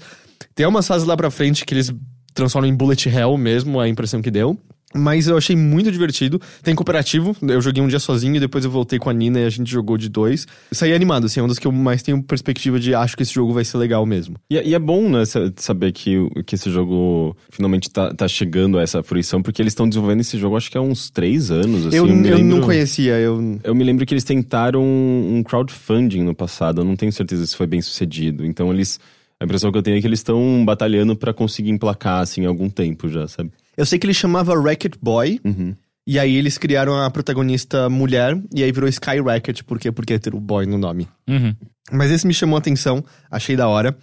Tem 0.55 0.67
umas 0.67 0.87
fases 0.87 1.07
lá 1.07 1.17
pra 1.17 1.31
frente 1.31 1.65
que 1.65 1.73
eles 1.73 1.95
transformam 2.35 2.69
em 2.69 2.75
bullet 2.75 3.09
hell 3.09 3.39
mesmo, 3.39 3.81
a 3.81 3.89
impressão 3.89 4.21
que 4.21 4.31
deu. 4.31 4.59
Mas 4.95 5.27
eu 5.27 5.37
achei 5.37 5.57
muito 5.57 5.91
divertido. 5.91 6.41
Tem 6.63 6.75
cooperativo. 6.75 7.37
Eu 7.43 7.61
joguei 7.61 7.83
um 7.83 7.89
dia 7.89 7.99
sozinho 7.99 8.37
e 8.37 8.41
depois 8.41 8.65
eu 8.65 8.71
voltei 8.71 8.99
com 8.99 9.11
a 9.11 9.13
Nina 9.13 9.41
e 9.41 9.45
a 9.45 9.51
gente 9.51 9.71
jogou 9.71 9.99
de 9.99 10.09
dois. 10.09 10.47
Saí 10.73 10.93
animado, 10.93 11.27
assim, 11.27 11.41
é 11.41 11.43
um 11.43 11.49
dos 11.49 11.59
que 11.59 11.67
eu 11.67 11.73
mais 11.73 12.03
tenho 12.03 12.23
perspectiva 12.23 12.79
de 12.79 12.95
acho 12.95 13.17
que 13.17 13.23
esse 13.25 13.33
jogo 13.35 13.53
vai 13.53 13.65
ser 13.65 13.77
legal 13.79 14.07
mesmo. 14.07 14.37
E, 14.49 14.57
é- 14.59 14.67
e 14.67 14.75
é 14.75 14.79
bom, 14.79 15.09
né, 15.09 15.25
sa- 15.25 15.53
saber 15.57 15.93
que, 15.93 16.17
que 16.47 16.55
esse 16.55 16.71
jogo 16.71 17.37
finalmente 17.51 17.91
tá, 17.91 18.15
tá 18.15 18.29
chegando 18.29 18.79
a 18.79 18.83
essa 18.83 19.03
fruição, 19.03 19.43
porque 19.43 19.61
eles 19.61 19.73
estão 19.73 19.89
desenvolvendo 19.89 20.21
esse 20.21 20.39
jogo 20.39 20.57
acho 20.57 20.71
que 20.71 20.79
há 20.79 20.81
uns 20.81 21.11
três 21.11 21.51
anos, 21.51 21.87
assim. 21.87 21.97
eu 21.97 22.07
me 22.07 22.29
eu 22.29 22.37
lembro- 22.37 22.57
não 22.57 22.61
conhecia, 22.61 23.15
eu. 23.19 23.59
Eu 23.65 23.75
me 23.75 23.83
lembro 23.85 24.07
que 24.07 24.15
eles 24.15 24.25
tentaram 24.25 24.83
um 24.83 25.43
crowdfunding 25.45 26.23
no 26.23 26.35
passado, 26.35 26.81
eu 26.81 26.85
não 26.85 26.97
tenho 26.97 27.13
certeza 27.13 27.47
se 27.47 27.57
foi 27.57 27.67
bem 27.67 27.81
sucedido. 27.83 28.45
Então 28.45 28.73
eles. 28.73 28.99
A 29.41 29.45
impressão 29.45 29.71
que 29.73 29.77
eu 29.77 29.83
tenho 29.83 29.99
é 29.99 30.01
que 30.01 30.07
eles 30.07 30.21
estão 30.21 30.65
batalhando 30.65 31.17
pra 31.17 31.33
conseguir 31.35 31.71
emplacar, 31.71 32.21
assim, 32.23 32.45
há 32.47 32.49
algum 32.49 32.71
tempo 32.71 33.09
já, 33.09 33.27
sabe? 33.27 33.51
Eu 33.77 33.85
sei 33.87 33.99
que 33.99 34.07
ele 34.07 34.15
chamava 34.15 34.59
Racket 34.61 34.95
Boy. 35.01 35.41
Uhum. 35.45 35.75
E 36.07 36.19
aí 36.19 36.37
eles 36.37 36.59
criaram 36.59 36.97
a 37.03 37.11
protagonista 37.11 37.89
mulher. 37.89 38.39
E 38.55 38.63
aí 38.63 38.71
virou 38.71 38.89
Sky 38.89 39.21
Racket, 39.25 39.63
porque 39.63 39.91
porque 39.91 40.19
ter 40.19 40.35
o 40.35 40.41
boy 40.41 40.67
no 40.67 40.77
nome. 40.77 41.09
Uhum. 41.29 41.55
Mas 41.91 42.11
esse 42.11 42.27
me 42.27 42.35
chamou 42.35 42.57
a 42.57 42.59
atenção, 42.59 43.03
achei 43.31 43.57
da 43.57 43.69
hora. 43.69 43.97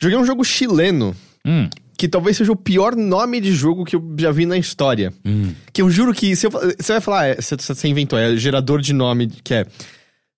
Joguei 0.00 0.16
um 0.18 0.24
jogo 0.24 0.44
chileno, 0.44 1.14
Hum. 1.46 1.68
que 1.96 2.08
talvez 2.08 2.36
seja 2.36 2.50
o 2.52 2.56
pior 2.56 2.96
nome 2.96 3.40
de 3.40 3.52
jogo 3.52 3.84
que 3.84 3.94
eu 3.96 4.14
já 4.18 4.30
vi 4.32 4.46
na 4.46 4.56
história. 4.56 5.12
Hum. 5.24 5.52
Que 5.72 5.82
eu 5.82 5.90
juro 5.90 6.12
que 6.14 6.34
se 6.34 6.46
eu 6.46 6.50
você 6.50 6.92
vai 6.92 7.00
falar, 7.00 7.26
é, 7.26 7.34
você, 7.36 7.56
você 7.56 7.88
inventou, 7.88 8.18
é 8.18 8.36
gerador 8.36 8.80
de 8.80 8.92
nome 8.92 9.26
que 9.28 9.54
é 9.54 9.66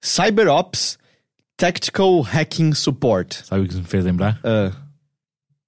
Cyber 0.03 0.49
Ops 0.49 0.99
Tactical 1.57 2.21
Hacking 2.23 2.75
Support. 2.75 3.35
Sabe 3.45 3.63
o 3.63 3.65
que 3.67 3.73
isso 3.73 3.83
me 3.83 3.89
fez 3.89 4.05
lembrar? 4.05 4.39
Ah, 4.45 4.73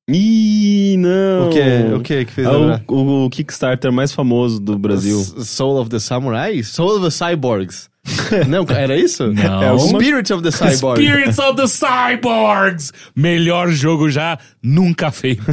Ih, 0.09 0.97
não! 0.97 1.49
o 1.49 1.51
que? 1.51 1.95
O 1.97 2.01
que 2.01 2.25
que 2.25 2.33
fez 2.33 2.47
É 2.47 2.51
lembrar? 2.51 2.83
o, 2.89 3.27
o 3.27 3.31
Kickstarter 3.31 3.93
mais 3.93 4.11
famoso 4.13 4.59
do 4.59 4.79
Brasil. 4.79 5.21
S- 5.21 5.45
Soul 5.45 5.79
of 5.81 5.91
the 5.91 5.99
Samurai? 5.99 6.63
Soul 6.63 6.97
of 6.97 7.05
the 7.05 7.11
Cyborgs. 7.11 7.89
Não, 8.49 8.65
era 8.75 8.97
isso? 8.97 9.31
Não. 9.33 9.63
É 9.63 9.71
o 9.71 9.79
Spirit 9.79 10.33
of 10.33 10.43
the 10.43 10.51
Cyborg. 10.51 11.03
Spirits 11.05 11.39
of 11.39 11.57
the 11.57 11.67
Cyborgs! 11.67 12.91
Melhor 13.15 13.69
jogo 13.71 14.09
já 14.11 14.39
nunca 14.63 15.11
feito. 15.11 15.45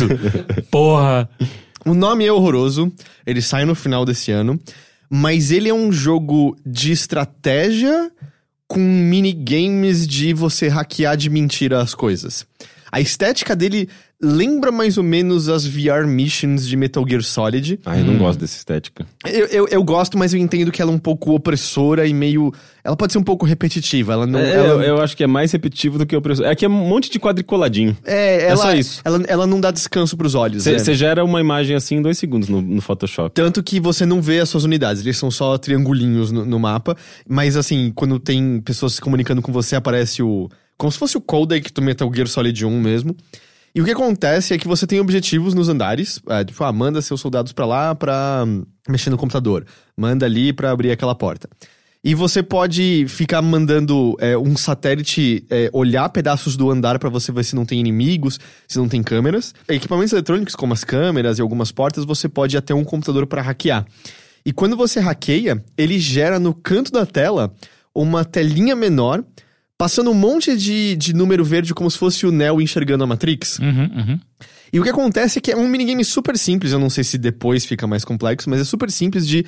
Porra. 0.72 1.30
O 1.86 1.94
nome 1.94 2.26
é 2.26 2.32
horroroso, 2.32 2.92
ele 3.28 3.42
sai 3.42 3.66
no 3.66 3.76
final 3.76 4.06
desse 4.06 4.32
ano, 4.32 4.60
mas 5.10 5.52
ele 5.52 5.70
é 5.70 5.74
um 5.74 5.92
jogo 5.92 6.56
de 6.66 6.92
estratégia 6.94 8.10
com 8.68 8.80
minigames 8.80 10.08
de 10.08 10.34
você 10.34 10.68
hackear 10.68 11.16
de 11.16 11.30
mentira 11.30 11.80
as 11.82 11.94
coisas. 11.94 12.44
A 12.92 13.00
estética 13.02 13.56
dele 13.56 13.88
lembra 14.22 14.72
mais 14.72 14.98
ou 14.98 15.04
menos 15.04 15.50
as 15.50 15.66
VR 15.66 16.08
missions 16.08 16.68
de 16.68 16.76
Metal 16.76 17.06
Gear 17.08 17.22
Solid. 17.22 17.80
Ah, 17.86 17.98
eu 17.98 18.06
não 18.06 18.18
gosto 18.18 18.40
dessa 18.40 18.58
estética. 18.58 19.06
Eu, 19.26 19.46
eu, 19.48 19.68
eu 19.70 19.84
gosto, 19.84 20.18
mas 20.18 20.34
eu 20.34 20.40
entendo 20.40 20.72
que 20.72 20.82
ela 20.82 20.92
é 20.92 20.94
um 20.94 21.00
pouco 21.00 21.34
opressora 21.34 22.08
e 22.08 22.14
meio. 22.14 22.54
Ela 22.84 22.96
pode 22.96 23.12
ser 23.14 23.20
um 23.20 23.24
pouco 23.24 23.46
repetitiva. 23.46 24.14
Ela 24.14 24.26
não. 24.26 24.40
É, 24.40 24.54
ela, 24.54 24.68
eu, 24.68 24.82
eu 24.82 25.02
acho 25.02 25.18
que 25.18 25.24
é 25.24 25.28
mais 25.28 25.52
repetitivo 25.52 25.98
do 25.98 26.06
que 26.06 26.16
o 26.16 26.22
preço. 26.22 26.44
É 26.44 26.56
que 26.56 26.66
é 26.66 26.68
um 26.68 26.72
monte 26.72 27.10
de 27.10 27.20
quadriculadinho. 27.20 27.98
é, 28.06 28.48
ela, 28.48 28.58
só 28.58 28.74
isso. 28.74 29.02
Ela, 29.04 29.24
ela 29.28 29.48
não 29.48 29.60
dá 29.60 29.70
descanso 29.72 30.16
pros 30.16 30.36
olhos. 30.36 30.66
é. 30.66 30.78
Você 30.78 30.94
gera 30.94 31.24
uma 31.24 31.42
imagem 31.42 31.76
assim 31.76 31.96
em 31.96 32.02
dois 32.02 32.18
segundos 32.18 32.48
no, 32.48 32.62
no 32.62 32.82
Photoshop. 32.82 33.34
Tanto 33.34 33.62
que 33.62 33.80
você 33.80 34.06
não 34.06 34.22
vê 34.22 34.40
as 34.40 34.50
suas 34.50 34.64
unidades, 34.64 35.02
eles 35.02 35.18
são 35.18 35.30
só 35.30 35.58
triangulinhos 35.58 36.32
no, 36.32 36.46
no 36.46 36.60
mapa. 36.60 36.96
Mas 37.28 37.58
assim, 37.58 37.92
quando 37.94 38.20
tem 38.20 38.62
pessoas 38.62 38.94
se 38.94 39.02
comunicando 39.02 39.42
com 39.42 39.52
você, 39.52 39.76
aparece 39.76 40.24
o. 40.24 40.50
Como 40.78 40.92
se 40.92 40.98
fosse 40.98 41.18
o 41.18 41.22
codec 41.22 41.72
do 41.72 41.82
Metal 41.82 42.12
Gear 42.14 42.28
Solid 42.28 42.66
1 42.66 42.82
mesmo. 42.82 43.16
E 43.76 43.82
o 43.82 43.84
que 43.84 43.92
acontece 43.92 44.54
é 44.54 44.58
que 44.58 44.70
você 44.70 44.88
tem 44.88 45.02
objetivos 45.02 45.54
nos 45.54 45.68
andares. 45.68 46.22
É, 46.30 46.46
tipo, 46.46 46.64
ah, 46.64 46.72
manda 46.72 47.02
seus 47.02 47.20
soldados 47.20 47.52
pra 47.52 47.66
lá 47.66 47.94
hum, 48.48 48.66
mexer 48.88 49.10
no 49.10 49.18
computador. 49.18 49.66
Manda 49.98 50.26
ali 50.26 50.54
pra 50.54 50.72
abrir 50.72 50.92
aquela 50.92 51.14
porta. 51.14 51.50
E 52.02 52.16
você 52.16 52.42
pode 52.42 53.06
ficar 53.10 53.42
mandando 53.42 54.16
é, 54.20 54.38
um 54.38 54.56
satélite 54.56 55.46
é, 55.50 55.70
olhar 55.74 56.08
pedaços 56.08 56.56
do 56.56 56.72
andar 56.72 57.00
pra 57.00 57.10
você 57.10 57.34
ver 57.34 57.44
se 57.44 57.54
não 57.54 57.66
tem 57.66 57.80
inimigos, 57.80 58.40
se 58.66 58.78
não 58.78 58.88
tem 58.88 59.04
câmeras. 59.04 59.54
Equipamentos 59.68 60.14
eletrônicos, 60.14 60.56
como 60.56 60.72
as 60.72 60.86
câmeras 60.86 61.38
e 61.38 61.42
algumas 61.42 61.72
portas, 61.72 62.06
você 62.06 62.30
pode 62.30 62.56
ir 62.56 62.60
até 62.60 62.74
um 62.74 62.84
computador 62.84 63.28
pra 63.28 63.42
hackear. 63.42 63.86
E 64.46 64.54
quando 64.54 64.78
você 64.78 65.02
hackeia, 65.02 65.62
ele 65.78 66.00
gera 66.00 66.40
no 66.40 66.54
canto 66.54 66.92
da 66.94 67.06
tela 67.06 67.54
uma 67.94 68.24
telinha 68.24 68.76
menor, 68.76 69.24
passando 69.78 70.10
um 70.10 70.14
monte 70.14 70.56
de, 70.56 70.96
de 70.96 71.14
número 71.14 71.44
verde 71.44 71.74
como 71.74 71.90
se 71.90 71.98
fosse 71.98 72.26
o 72.26 72.32
Neo 72.32 72.62
enxergando 72.62 73.04
a 73.04 73.08
Matrix. 73.08 73.60
Uhum, 73.60 73.90
uhum. 73.96 74.20
E 74.72 74.80
o 74.80 74.84
que 74.84 74.90
acontece 74.90 75.40
é 75.40 75.42
que 75.42 75.52
é 75.52 75.56
um 75.56 75.68
minigame 75.68 76.04
super 76.04 76.38
simples, 76.38 76.72
eu 76.72 76.80
não 76.80 76.90
sei 76.90 77.04
se 77.04 77.18
depois 77.18 77.66
fica 77.66 77.86
mais 77.88 78.04
complexo, 78.04 78.50
mas 78.50 78.60
é 78.60 78.64
super 78.64 78.92
simples 78.92 79.28
de. 79.28 79.46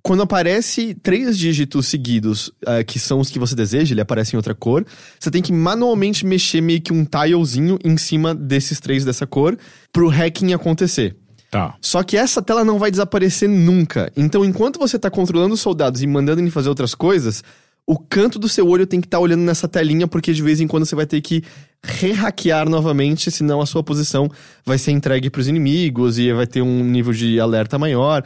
Quando 0.00 0.22
aparece 0.22 0.94
três 0.94 1.36
dígitos 1.36 1.88
seguidos, 1.88 2.52
ah, 2.64 2.84
que 2.84 3.00
são 3.00 3.18
os 3.18 3.30
que 3.30 3.38
você 3.38 3.54
deseja, 3.54 3.92
ele 3.92 4.00
aparece 4.00 4.34
em 4.34 4.36
outra 4.36 4.54
cor, 4.54 4.86
você 5.18 5.30
tem 5.30 5.42
que 5.42 5.52
manualmente 5.52 6.24
mexer 6.24 6.60
meio 6.60 6.80
que 6.80 6.92
um 6.92 7.04
tilezinho 7.04 7.78
em 7.84 7.96
cima 7.96 8.32
desses 8.34 8.78
três 8.78 9.04
dessa 9.04 9.26
cor 9.26 9.58
pro 9.92 10.08
hacking 10.08 10.52
acontecer. 10.52 11.16
Tá. 11.50 11.74
Só 11.80 12.02
que 12.02 12.16
essa 12.16 12.40
tela 12.40 12.64
não 12.64 12.78
vai 12.78 12.90
desaparecer 12.90 13.48
nunca. 13.48 14.12
Então, 14.16 14.44
enquanto 14.44 14.78
você 14.78 14.98
tá 14.98 15.10
controlando 15.10 15.54
os 15.54 15.60
soldados 15.60 16.02
e 16.02 16.06
mandando 16.06 16.40
eles 16.40 16.54
fazer 16.54 16.68
outras 16.68 16.94
coisas, 16.94 17.42
o 17.88 17.96
canto 17.98 18.38
do 18.38 18.50
seu 18.50 18.68
olho 18.68 18.86
tem 18.86 19.00
que 19.00 19.06
estar 19.06 19.18
olhando 19.18 19.40
nessa 19.40 19.66
telinha, 19.66 20.06
porque 20.06 20.34
de 20.34 20.42
vez 20.42 20.60
em 20.60 20.66
quando 20.66 20.84
você 20.84 20.94
vai 20.94 21.06
ter 21.06 21.22
que 21.22 21.42
re-hackear 21.82 22.68
novamente, 22.68 23.30
senão 23.30 23.62
a 23.62 23.66
sua 23.66 23.82
posição 23.82 24.28
vai 24.62 24.76
ser 24.76 24.90
entregue 24.90 25.30
pros 25.30 25.48
inimigos 25.48 26.18
e 26.18 26.30
vai 26.30 26.46
ter 26.46 26.60
um 26.60 26.84
nível 26.84 27.14
de 27.14 27.40
alerta 27.40 27.78
maior. 27.78 28.22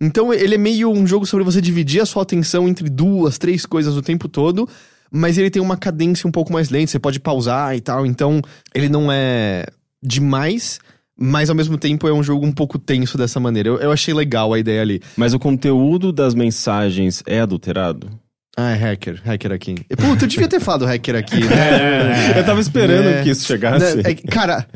Então, 0.00 0.32
ele 0.32 0.54
é 0.54 0.58
meio 0.58 0.90
um 0.90 1.06
jogo 1.06 1.26
sobre 1.26 1.44
você 1.44 1.60
dividir 1.60 2.00
a 2.00 2.06
sua 2.06 2.22
atenção 2.22 2.66
entre 2.66 2.88
duas, 2.88 3.36
três 3.36 3.66
coisas 3.66 3.94
o 3.98 4.00
tempo 4.00 4.28
todo. 4.28 4.66
Mas 5.10 5.36
ele 5.36 5.50
tem 5.50 5.60
uma 5.60 5.76
cadência 5.76 6.26
um 6.26 6.32
pouco 6.32 6.50
mais 6.50 6.70
lenta, 6.70 6.90
você 6.90 6.98
pode 6.98 7.20
pausar 7.20 7.76
e 7.76 7.82
tal. 7.82 8.06
Então, 8.06 8.40
ele 8.74 8.88
não 8.88 9.12
é 9.12 9.66
demais, 10.02 10.80
mas 11.14 11.50
ao 11.50 11.54
mesmo 11.54 11.76
tempo 11.76 12.08
é 12.08 12.14
um 12.14 12.22
jogo 12.22 12.46
um 12.46 12.52
pouco 12.52 12.78
tenso 12.78 13.18
dessa 13.18 13.38
maneira. 13.38 13.68
Eu, 13.68 13.76
eu 13.78 13.92
achei 13.92 14.14
legal 14.14 14.54
a 14.54 14.58
ideia 14.58 14.80
ali. 14.80 15.02
Mas 15.18 15.34
o 15.34 15.38
conteúdo 15.38 16.12
das 16.12 16.34
mensagens 16.34 17.22
é 17.26 17.40
adulterado? 17.40 18.08
Ah, 18.56 18.72
é 18.72 18.74
hacker, 18.74 19.20
hacker 19.24 19.52
aqui. 19.52 19.74
Puta, 19.96 20.24
eu 20.24 20.28
devia 20.28 20.46
ter 20.48 20.60
falado 20.60 20.84
hacker 20.84 21.16
aqui, 21.16 21.40
né? 21.44 22.36
Eu 22.38 22.44
tava 22.44 22.60
esperando 22.60 23.08
É. 23.08 23.22
que 23.22 23.30
isso 23.30 23.46
chegasse. 23.46 23.96
Né, 23.96 24.02
é 24.04 24.14
cara, 24.14 24.66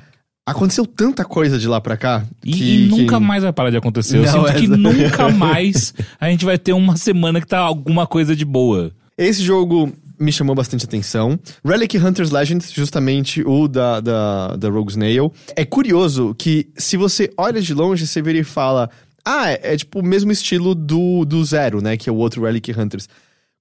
aconteceu 0.46 0.86
tanta 0.86 1.24
coisa 1.26 1.58
de 1.58 1.68
lá 1.68 1.78
pra 1.80 1.94
cá. 1.96 2.24
E, 2.44 2.52
que, 2.52 2.84
e 2.84 2.88
nunca 2.88 3.18
que- 3.18 3.24
mais 3.24 3.42
vai 3.42 3.52
parar 3.52 3.70
de 3.70 3.76
acontecer. 3.76 4.16
Eu 4.18 4.22
Não, 4.22 4.46
sinto 4.46 4.58
que 4.58 4.66
nunca 4.68 5.28
mais 5.32 5.92
a 6.18 6.28
gente 6.30 6.44
vai 6.44 6.56
ter 6.58 6.72
uma 6.72 6.96
semana 6.96 7.38
que 7.40 7.46
tá 7.46 7.58
alguma 7.58 8.06
coisa 8.06 8.34
de 8.34 8.44
boa. 8.46 8.90
Esse 9.18 9.42
jogo 9.42 9.92
me 10.18 10.32
chamou 10.32 10.54
bastante 10.54 10.86
atenção. 10.86 11.38
Relic 11.62 11.98
Hunters 11.98 12.30
Legends, 12.30 12.72
justamente 12.72 13.42
o 13.46 13.68
da, 13.68 14.00
da, 14.00 14.56
da 14.56 14.70
Rogue 14.70 14.92
Snail. 14.92 15.30
É 15.54 15.66
curioso 15.66 16.34
que 16.38 16.68
se 16.78 16.96
você 16.96 17.30
olha 17.36 17.60
de 17.60 17.74
longe, 17.74 18.06
você 18.06 18.22
vira 18.22 18.38
e 18.38 18.44
fala... 18.44 18.88
Ah, 19.22 19.50
é, 19.50 19.60
é 19.74 19.76
tipo 19.76 19.98
o 19.98 20.02
mesmo 20.04 20.30
estilo 20.32 20.74
do, 20.74 21.24
do 21.26 21.44
Zero, 21.44 21.82
né? 21.82 21.96
Que 21.96 22.08
é 22.08 22.12
o 22.12 22.16
outro 22.16 22.44
Relic 22.44 22.70
Hunters. 22.78 23.08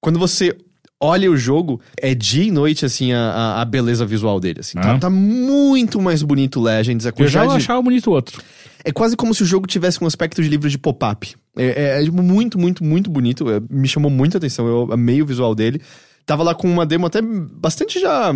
Quando 0.05 0.19
você 0.19 0.55
olha 1.01 1.31
o 1.31 1.35
jogo, 1.35 1.81
é 1.97 2.13
dia 2.13 2.43
e 2.43 2.51
noite, 2.51 2.85
assim, 2.85 3.11
a, 3.11 3.59
a, 3.59 3.65
beleza 3.65 4.05
visual 4.05 4.39
dele, 4.39 4.59
assim. 4.59 4.77
Tá, 4.77 4.93
Ah. 4.93 4.99
tá 4.99 5.09
muito 5.09 5.99
mais 5.99 6.21
bonito 6.21 6.59
o 6.59 6.63
Legends. 6.63 7.07
A 7.07 7.09
Eu 7.09 7.27
já 7.27 7.39
quantidade- 7.39 7.63
achava 7.63 7.81
bonito 7.81 8.11
o 8.11 8.13
outro. 8.13 8.39
É 8.83 8.91
quase 8.91 9.17
como 9.17 9.33
se 9.33 9.41
o 9.41 9.45
jogo 9.47 9.65
tivesse 9.65 10.03
um 10.03 10.05
aspecto 10.05 10.43
de 10.43 10.47
livro 10.47 10.69
de 10.69 10.77
pop-up. 10.77 11.33
É, 11.57 11.65
é, 11.65 12.01
é, 12.01 12.03
tipo, 12.03 12.21
muito, 12.21 12.59
muito, 12.59 12.83
muito 12.83 13.09
bonito. 13.09 13.49
É, 13.49 13.59
me 13.67 13.87
chamou 13.87 14.11
muita 14.11 14.37
atenção. 14.37 14.67
Eu 14.67 14.89
amei 14.93 15.23
o 15.23 15.25
visual 15.25 15.55
dele. 15.55 15.81
Tava 16.23 16.43
lá 16.43 16.53
com 16.53 16.71
uma 16.71 16.85
demo 16.85 17.07
até 17.07 17.19
bastante 17.19 17.99
já 17.99 18.31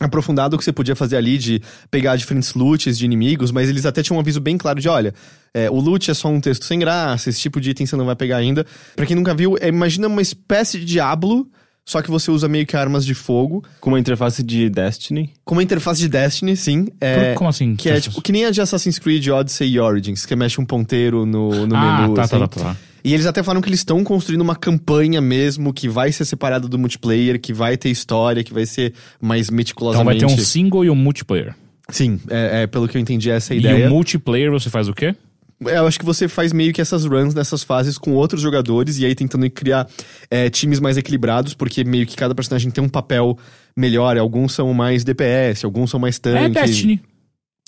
aprofundado 0.00 0.56
que 0.56 0.64
você 0.64 0.72
podia 0.72 0.94
fazer 0.94 1.16
ali 1.16 1.38
de 1.38 1.60
pegar 1.90 2.16
diferentes 2.16 2.54
loots 2.54 2.96
de 2.96 3.04
inimigos, 3.04 3.50
mas 3.50 3.68
eles 3.68 3.84
até 3.84 4.02
tinham 4.02 4.16
um 4.16 4.20
aviso 4.20 4.40
bem 4.40 4.56
claro 4.56 4.80
de, 4.80 4.88
olha, 4.88 5.12
é, 5.52 5.68
o 5.70 5.80
loot 5.80 6.10
é 6.10 6.14
só 6.14 6.28
um 6.28 6.40
texto 6.40 6.64
sem 6.64 6.78
graça, 6.78 7.30
esse 7.30 7.40
tipo 7.40 7.60
de 7.60 7.70
item 7.70 7.86
você 7.86 7.96
não 7.96 8.06
vai 8.06 8.14
pegar 8.16 8.36
ainda. 8.36 8.64
Pra 8.94 9.06
quem 9.06 9.16
nunca 9.16 9.34
viu, 9.34 9.56
é, 9.60 9.68
imagina 9.68 10.06
uma 10.06 10.22
espécie 10.22 10.78
de 10.78 10.84
Diablo, 10.84 11.48
só 11.84 12.02
que 12.02 12.10
você 12.10 12.30
usa 12.30 12.46
meio 12.48 12.66
que 12.66 12.76
armas 12.76 13.04
de 13.04 13.14
fogo, 13.14 13.64
Com 13.80 13.90
uma 13.90 13.98
interface 13.98 14.42
de 14.42 14.68
Destiny. 14.68 15.32
com 15.44 15.54
uma 15.54 15.62
interface 15.62 15.98
de 16.00 16.08
Destiny, 16.08 16.56
sim. 16.56 16.86
É, 17.00 17.34
Como 17.34 17.48
assim? 17.48 17.74
que 17.74 17.88
é 17.88 18.00
tipo, 18.00 18.20
que 18.20 18.30
nem 18.30 18.44
a 18.44 18.50
de 18.50 18.60
Assassin's 18.60 18.98
Creed 18.98 19.26
Odyssey 19.28 19.68
e 19.70 19.80
Origins, 19.80 20.26
que 20.26 20.36
mexe 20.36 20.60
um 20.60 20.66
ponteiro 20.66 21.24
no, 21.24 21.66
no 21.66 21.74
ah, 21.74 22.02
menu. 22.02 22.14
tá, 22.14 22.22
assim. 22.22 22.38
tá, 22.38 22.46
tá, 22.46 22.60
tá. 22.60 22.76
E 23.04 23.14
eles 23.14 23.26
até 23.26 23.42
falaram 23.42 23.60
que 23.62 23.68
eles 23.68 23.80
estão 23.80 24.02
construindo 24.04 24.40
uma 24.40 24.56
campanha 24.56 25.20
mesmo, 25.20 25.72
que 25.72 25.88
vai 25.88 26.10
ser 26.12 26.24
separada 26.24 26.66
do 26.68 26.78
multiplayer, 26.78 27.40
que 27.40 27.52
vai 27.52 27.76
ter 27.76 27.90
história, 27.90 28.42
que 28.44 28.52
vai 28.52 28.66
ser 28.66 28.92
mais 29.20 29.46
Então 29.46 29.56
meticulosamente. 29.56 30.24
vai 30.24 30.34
ter 30.34 30.40
um 30.40 30.44
single 30.44 30.84
e 30.84 30.90
um 30.90 30.94
multiplayer. 30.94 31.54
Sim, 31.90 32.20
é, 32.28 32.62
é, 32.62 32.66
pelo 32.66 32.86
que 32.88 32.96
eu 32.96 33.00
entendi, 33.00 33.30
essa 33.30 33.52
é 33.52 33.54
a 33.54 33.56
E 33.56 33.60
ideia. 33.60 33.86
o 33.86 33.90
multiplayer 33.90 34.50
você 34.50 34.68
faz 34.68 34.88
o 34.88 34.92
quê? 34.94 35.14
Eu 35.60 35.86
acho 35.88 35.98
que 35.98 36.04
você 36.04 36.28
faz 36.28 36.52
meio 36.52 36.72
que 36.72 36.80
essas 36.80 37.04
runs 37.04 37.34
nessas 37.34 37.64
fases 37.64 37.98
com 37.98 38.12
outros 38.12 38.40
jogadores 38.40 38.98
e 38.98 39.04
aí 39.04 39.12
tentando 39.14 39.50
criar 39.50 39.88
é, 40.30 40.48
times 40.48 40.78
mais 40.78 40.96
equilibrados, 40.96 41.52
porque 41.52 41.82
meio 41.82 42.06
que 42.06 42.14
cada 42.14 42.32
personagem 42.32 42.70
tem 42.70 42.84
um 42.84 42.88
papel 42.88 43.36
melhor. 43.76 44.16
Alguns 44.18 44.52
são 44.52 44.72
mais 44.72 45.02
DPS, 45.02 45.64
alguns 45.64 45.90
são 45.90 45.98
mais 45.98 46.16
tanque. 46.18 46.44
É 46.44 46.48
Destiny. 46.48 47.00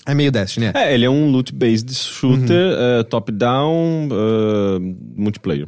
É 0.05 0.13
meio 0.15 0.31
Destiny, 0.31 0.67
né? 0.67 0.71
É, 0.75 0.93
ele 0.93 1.05
é 1.05 1.09
um 1.09 1.29
loot-based 1.29 1.93
shooter, 1.93 2.73
eh, 2.77 3.03
top-down, 3.03 4.09
eh, 4.11 4.79
multiplayer. 5.15 5.67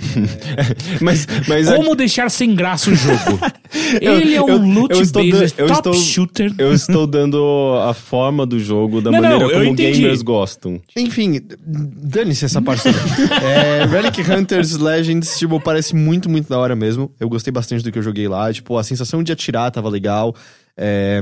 mas, 1.00 1.26
mas 1.48 1.66
a- 1.68 1.74
Como 1.76 1.94
deixar 1.96 2.30
sem 2.30 2.54
graça 2.54 2.88
o 2.90 2.94
jogo? 2.94 3.40
Eu- 4.00 4.20
Ele 4.20 4.34
é 4.34 4.42
um 4.42 4.48
eu- 4.48 4.58
loot 4.58 4.94
eu 4.94 5.00
estou 5.02 5.22
based 5.22 5.56
dan- 5.56 5.62
eu 5.62 5.66
top 5.66 5.78
estou- 5.78 5.94
shooter. 5.94 6.54
eu 6.56 6.72
estou 6.72 7.06
dando 7.06 7.74
a 7.82 7.92
forma 7.92 8.46
do 8.46 8.58
jogo 8.60 9.00
da 9.00 9.10
Não, 9.10 9.20
maneira 9.20 9.44
não, 9.44 9.50
eu 9.50 9.64
como 9.64 9.74
gamers 9.74 10.22
gostam. 10.22 10.80
Enfim, 10.96 11.40
dane-se 11.66 12.44
essa 12.44 12.62
parte 12.62 12.82
é, 13.42 13.84
Relic 13.86 14.20
Hunters 14.30 14.76
Legends, 14.76 15.36
tipo, 15.38 15.60
parece 15.60 15.94
muito, 15.96 16.30
muito 16.30 16.48
da 16.48 16.58
hora 16.58 16.74
mesmo. 16.76 17.12
Eu 17.20 17.28
gostei 17.28 17.52
bastante 17.52 17.82
do 17.84 17.90
que 17.92 17.98
eu 17.98 18.02
joguei 18.02 18.26
lá. 18.28 18.52
Tipo, 18.52 18.76
a 18.78 18.84
sensação 18.84 19.22
de 19.22 19.32
atirar 19.32 19.70
tava 19.70 19.88
legal. 19.88 20.34
É, 20.76 21.20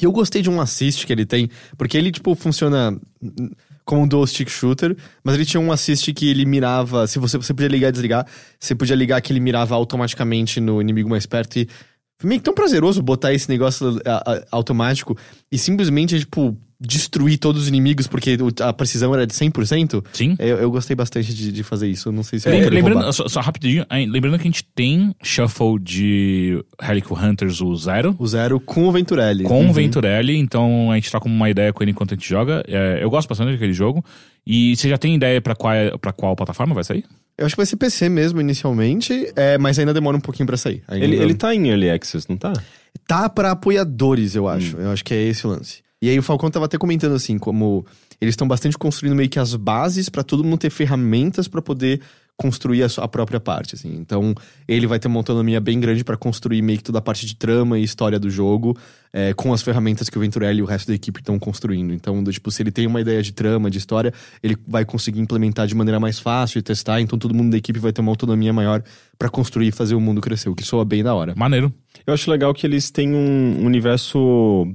E 0.00 0.04
eu 0.04 0.12
gostei 0.12 0.42
de 0.42 0.50
um 0.50 0.60
assist 0.60 1.06
que 1.06 1.12
ele 1.12 1.24
tem, 1.26 1.48
porque 1.78 1.96
ele, 1.96 2.10
tipo, 2.10 2.34
funciona 2.34 2.98
como 3.84 4.02
um 4.02 4.08
dual 4.08 4.26
stick 4.26 4.48
shooter, 4.48 4.96
mas 5.22 5.34
ele 5.34 5.44
tinha 5.44 5.60
um 5.60 5.70
assist 5.70 6.12
que 6.12 6.28
ele 6.28 6.44
mirava. 6.44 7.06
Se 7.06 7.18
você, 7.18 7.36
você 7.36 7.52
podia 7.52 7.68
ligar 7.68 7.88
e 7.88 7.92
desligar, 7.92 8.26
você 8.58 8.74
podia 8.74 8.96
ligar 8.96 9.20
que 9.20 9.32
ele 9.32 9.40
mirava 9.40 9.74
automaticamente 9.74 10.60
no 10.60 10.80
inimigo 10.80 11.08
mais 11.08 11.26
perto 11.26 11.58
e. 11.58 11.68
Foi 12.16 12.28
meio 12.28 12.40
que 12.40 12.44
tão 12.44 12.54
prazeroso 12.54 13.02
botar 13.02 13.34
esse 13.34 13.48
negócio 13.48 14.00
a- 14.06 14.32
a- 14.32 14.44
automático 14.52 15.16
e 15.50 15.58
simplesmente, 15.58 16.16
tipo, 16.20 16.56
destruir 16.86 17.38
todos 17.38 17.62
os 17.62 17.68
inimigos 17.68 18.06
porque 18.06 18.36
a 18.60 18.72
precisão 18.72 19.12
era 19.14 19.26
de 19.26 19.32
100%. 19.34 20.04
Sim. 20.12 20.36
Eu, 20.38 20.58
eu 20.58 20.70
gostei 20.70 20.94
bastante 20.94 21.34
de, 21.34 21.50
de 21.52 21.62
fazer 21.62 21.88
isso. 21.88 22.08
Eu 22.08 22.12
não 22.12 22.22
sei 22.22 22.38
se 22.38 22.48
querer 22.50 22.70
lembrando, 22.70 22.96
roubar. 22.98 23.12
só, 23.12 23.26
só 23.28 23.40
rapidinho, 23.40 23.84
lembrando 24.08 24.36
que 24.36 24.42
a 24.42 24.50
gente 24.50 24.64
tem 24.74 25.14
shuffle 25.22 25.78
de 25.80 26.62
Relic 26.80 27.12
Hunters 27.12 27.60
o 27.60 27.74
Zero. 27.76 28.14
O 28.18 28.26
Zero 28.26 28.58
com 28.60 28.84
o 28.88 28.92
Venturelli. 28.92 29.44
Com 29.44 29.62
Uhum. 29.64 29.70
o 29.70 29.72
Venturelli, 29.72 30.36
então 30.36 30.90
a 30.90 30.94
gente 30.96 31.10
tá 31.10 31.18
com 31.20 31.28
uma 31.28 31.48
ideia 31.50 31.72
com 31.72 31.82
ele 31.82 31.90
enquanto 31.92 32.12
a 32.12 32.14
gente 32.16 32.28
joga. 32.28 32.62
É, 32.68 32.98
eu 33.02 33.08
gosto 33.10 33.28
bastante 33.28 33.52
daquele 33.52 33.72
jogo. 33.72 34.04
E 34.46 34.76
você 34.76 34.88
já 34.88 34.98
tem 34.98 35.14
ideia 35.14 35.40
pra 35.40 35.54
qual, 35.54 35.72
pra 36.00 36.12
qual 36.12 36.36
plataforma 36.36 36.74
vai 36.74 36.84
sair? 36.84 37.04
Eu 37.38 37.46
acho 37.46 37.54
que 37.54 37.60
vai 37.60 37.66
ser 37.66 37.76
PC 37.76 38.08
mesmo 38.08 38.40
inicialmente, 38.40 39.32
é, 39.34 39.56
mas 39.58 39.78
ainda 39.78 39.92
demora 39.94 40.16
um 40.16 40.20
pouquinho 40.20 40.46
pra 40.46 40.56
sair. 40.56 40.82
Ainda 40.86 41.04
Ele, 41.04 41.16
não- 41.16 41.22
ele 41.24 41.34
tá 41.34 41.54
em 41.54 41.68
Early 41.68 41.90
Access, 41.90 42.26
não 42.28 42.36
tá? 42.36 42.52
tá 43.08 43.28
pra 43.28 43.50
apoiadores, 43.52 44.34
eu 44.36 44.44
Hum. 44.44 44.48
acho. 44.48 44.76
Eu 44.76 44.90
acho 44.90 45.04
que 45.04 45.12
é 45.14 45.22
esse 45.22 45.46
o 45.46 45.50
lance. 45.50 45.82
E 46.04 46.10
aí 46.10 46.18
o 46.18 46.22
Falcão 46.22 46.50
tava 46.50 46.66
até 46.66 46.76
comentando 46.78 47.14
assim, 47.14 47.38
como 47.38 47.84
eles 48.20 48.32
estão 48.32 48.46
bastante 48.46 48.76
construindo 48.76 49.14
meio 49.16 49.28
que 49.28 49.38
as 49.38 49.54
bases 49.54 50.08
pra 50.08 50.22
todo 50.22 50.44
mundo 50.44 50.58
ter 50.58 50.70
ferramentas 50.70 51.48
pra 51.48 51.62
poder 51.62 52.00
construir 52.36 52.82
a, 52.82 52.88
sua- 52.88 53.04
a 53.04 53.08
própria 53.08 53.38
parte, 53.38 53.76
assim. 53.76 53.94
Então, 53.96 54.34
ele 54.66 54.88
vai 54.88 54.98
ter 54.98 55.06
uma 55.06 55.20
autonomia 55.20 55.60
bem 55.60 55.78
grande 55.78 56.02
pra 56.02 56.16
construir 56.16 56.60
meio 56.62 56.78
que 56.78 56.84
toda 56.84 56.98
a 56.98 57.00
parte 57.00 57.24
de 57.24 57.36
trama 57.36 57.78
e 57.78 57.84
história 57.84 58.18
do 58.18 58.28
jogo, 58.28 58.76
é, 59.12 59.32
com 59.34 59.52
as 59.52 59.62
ferramentas 59.62 60.10
que 60.10 60.18
o 60.18 60.20
Venturelli 60.20 60.58
e 60.58 60.62
o 60.62 60.66
resto 60.66 60.88
da 60.88 60.94
equipe 60.94 61.20
estão 61.20 61.38
construindo. 61.38 61.94
Então, 61.94 62.22
do, 62.24 62.32
tipo, 62.32 62.50
se 62.50 62.60
ele 62.60 62.72
tem 62.72 62.88
uma 62.88 63.00
ideia 63.00 63.22
de 63.22 63.32
trama, 63.32 63.70
de 63.70 63.78
história, 63.78 64.12
ele 64.42 64.56
vai 64.66 64.84
conseguir 64.84 65.20
implementar 65.20 65.68
de 65.68 65.76
maneira 65.76 66.00
mais 66.00 66.18
fácil 66.18 66.58
e 66.58 66.62
testar, 66.62 67.00
então 67.00 67.16
todo 67.16 67.32
mundo 67.32 67.52
da 67.52 67.56
equipe 67.56 67.78
vai 67.78 67.92
ter 67.92 68.00
uma 68.00 68.10
autonomia 68.10 68.52
maior 68.52 68.82
pra 69.16 69.28
construir 69.28 69.68
e 69.68 69.72
fazer 69.72 69.94
o 69.94 70.00
mundo 70.00 70.20
crescer, 70.20 70.48
o 70.48 70.56
que 70.56 70.64
soa 70.64 70.84
bem 70.84 71.04
da 71.04 71.14
hora. 71.14 71.34
Maneiro. 71.36 71.72
Eu 72.04 72.12
acho 72.14 72.28
legal 72.30 72.52
que 72.52 72.66
eles 72.66 72.90
têm 72.90 73.14
um 73.14 73.64
universo 73.64 74.66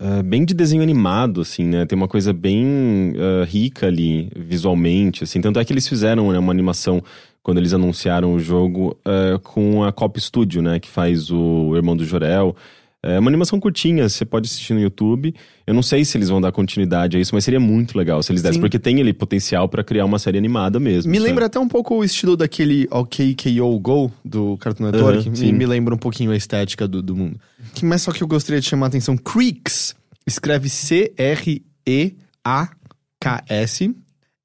eh, 0.00 0.22
bem 0.22 0.44
de 0.44 0.54
desenho 0.54 0.82
animado, 0.82 1.40
assim, 1.40 1.64
né? 1.64 1.84
Tem 1.84 1.96
uma 1.96 2.06
coisa 2.06 2.32
bem 2.32 3.12
eh, 3.16 3.44
rica 3.44 3.86
ali, 3.86 4.30
visualmente, 4.36 5.24
assim. 5.24 5.40
Tanto 5.40 5.58
é 5.58 5.64
que 5.64 5.72
eles 5.72 5.88
fizeram 5.88 6.30
né, 6.30 6.38
uma 6.38 6.52
animação, 6.52 7.02
quando 7.42 7.58
eles 7.58 7.74
anunciaram 7.74 8.32
o 8.34 8.38
jogo, 8.38 8.96
eh, 9.04 9.38
com 9.42 9.82
a 9.82 9.90
Cop 9.92 10.20
Studio, 10.20 10.62
né? 10.62 10.78
Que 10.78 10.88
faz 10.88 11.30
o 11.32 11.74
Irmão 11.74 11.96
do 11.96 12.04
Jorel. 12.04 12.54
É 13.00 13.16
uma 13.18 13.30
animação 13.30 13.60
curtinha, 13.60 14.08
você 14.08 14.24
pode 14.24 14.46
assistir 14.46 14.74
no 14.74 14.80
YouTube. 14.80 15.32
Eu 15.64 15.72
não 15.72 15.82
sei 15.84 16.04
se 16.04 16.18
eles 16.18 16.28
vão 16.28 16.40
dar 16.40 16.50
continuidade 16.50 17.16
a 17.16 17.20
isso, 17.20 17.32
mas 17.32 17.44
seria 17.44 17.60
muito 17.60 17.96
legal 17.96 18.20
se 18.22 18.32
eles 18.32 18.42
dessem, 18.42 18.56
Sim. 18.56 18.60
porque 18.60 18.76
tem 18.76 19.00
ali 19.00 19.12
potencial 19.12 19.68
pra 19.68 19.84
criar 19.84 20.04
uma 20.04 20.18
série 20.18 20.36
animada 20.36 20.80
mesmo. 20.80 21.08
Me 21.12 21.18
sabe? 21.18 21.28
lembra 21.28 21.46
até 21.46 21.60
um 21.60 21.68
pouco 21.68 21.94
o 21.94 22.02
estilo 22.02 22.36
daquele 22.36 22.88
OKKO 22.90 23.78
Go 23.78 24.12
do 24.24 24.56
Cartoon 24.58 24.86
Network. 24.86 25.20
Aham, 25.20 25.30
me, 25.30 25.36
sim. 25.36 25.52
me 25.52 25.64
lembra 25.64 25.94
um 25.94 25.98
pouquinho 25.98 26.32
a 26.32 26.36
estética 26.36 26.88
do, 26.88 27.00
do 27.00 27.14
mundo. 27.14 27.38
Que, 27.72 27.84
mas 27.84 28.02
só 28.02 28.10
que 28.10 28.20
eu 28.20 28.26
gostaria 28.26 28.60
de 28.60 28.66
chamar 28.66 28.86
a 28.86 28.88
atenção. 28.88 29.16
Creeks, 29.16 29.94
escreve 30.26 30.68
C-R-E-A-K-S. 30.68 31.54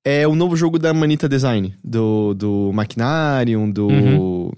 É 0.06 0.28
o 0.28 0.36
novo 0.36 0.56
jogo 0.56 0.78
da 0.78 0.94
Manita 0.94 1.28
Design, 1.28 1.74
do, 1.84 2.36
do 2.36 2.72
Machinarium, 2.72 3.72
do... 3.72 3.88
Uhum. 3.88 4.52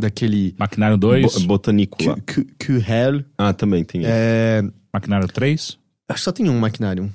Daquele... 0.00 0.54
Maquinário 0.58 0.96
2, 0.96 1.34
Bo 1.34 1.46
Botanicula. 1.46 2.18
Kuhel. 2.64 3.24
Ah, 3.38 3.52
também 3.52 3.84
tem. 3.84 4.02
É, 4.04 4.62
Maquinário 4.92 5.28
3. 5.28 5.78
acho 6.08 6.18
que 6.18 6.24
só 6.24 6.32
tem 6.32 6.48
um 6.48 6.58
Machinarium. 6.58 7.10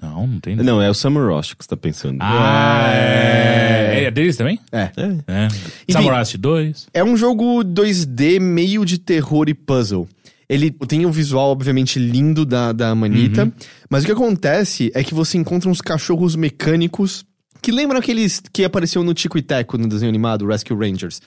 Não, 0.00 0.26
não 0.26 0.40
tem. 0.40 0.56
Não, 0.56 0.82
é 0.82 0.90
o 0.90 0.94
Summer 0.94 1.28
Rush 1.28 1.54
que 1.54 1.62
você 1.62 1.68
tá 1.68 1.76
pensando. 1.76 2.18
Ah, 2.20 2.90
é. 2.92 4.04
É 4.04 4.10
deles 4.10 4.36
também? 4.36 4.58
É. 4.72 4.90
É. 4.96 5.46
É. 5.46 5.48
Samurai 5.92 6.24
2. 6.24 6.88
É 6.92 7.04
um 7.04 7.16
jogo 7.16 7.62
2D 7.62 8.40
meio 8.40 8.84
de 8.84 8.98
terror 8.98 9.48
e 9.48 9.54
puzzle. 9.54 10.08
Ele 10.48 10.70
tem 10.70 11.06
um 11.06 11.10
visual, 11.10 11.50
obviamente, 11.50 11.98
lindo 11.98 12.44
da, 12.44 12.72
da 12.72 12.94
Manita, 12.94 13.50
mas 13.88 14.02
o 14.02 14.06
que 14.06 14.12
acontece 14.12 14.90
é 14.94 15.02
que 15.02 15.14
você 15.14 15.38
encontra 15.38 15.70
uns 15.70 15.80
cachorros 15.80 16.36
mecânicos 16.36 17.24
que 17.62 17.72
lembram 17.72 17.98
aqueles 17.98 18.42
que 18.52 18.64
apareciam 18.64 19.02
no 19.02 19.14
Tico 19.14 19.38
e 19.38 19.42
Teco 19.42 19.78
no 19.78 19.88
desenho 19.88 20.10
animado, 20.10 20.46
Rescue 20.46 20.76
Rangers. 20.76 21.22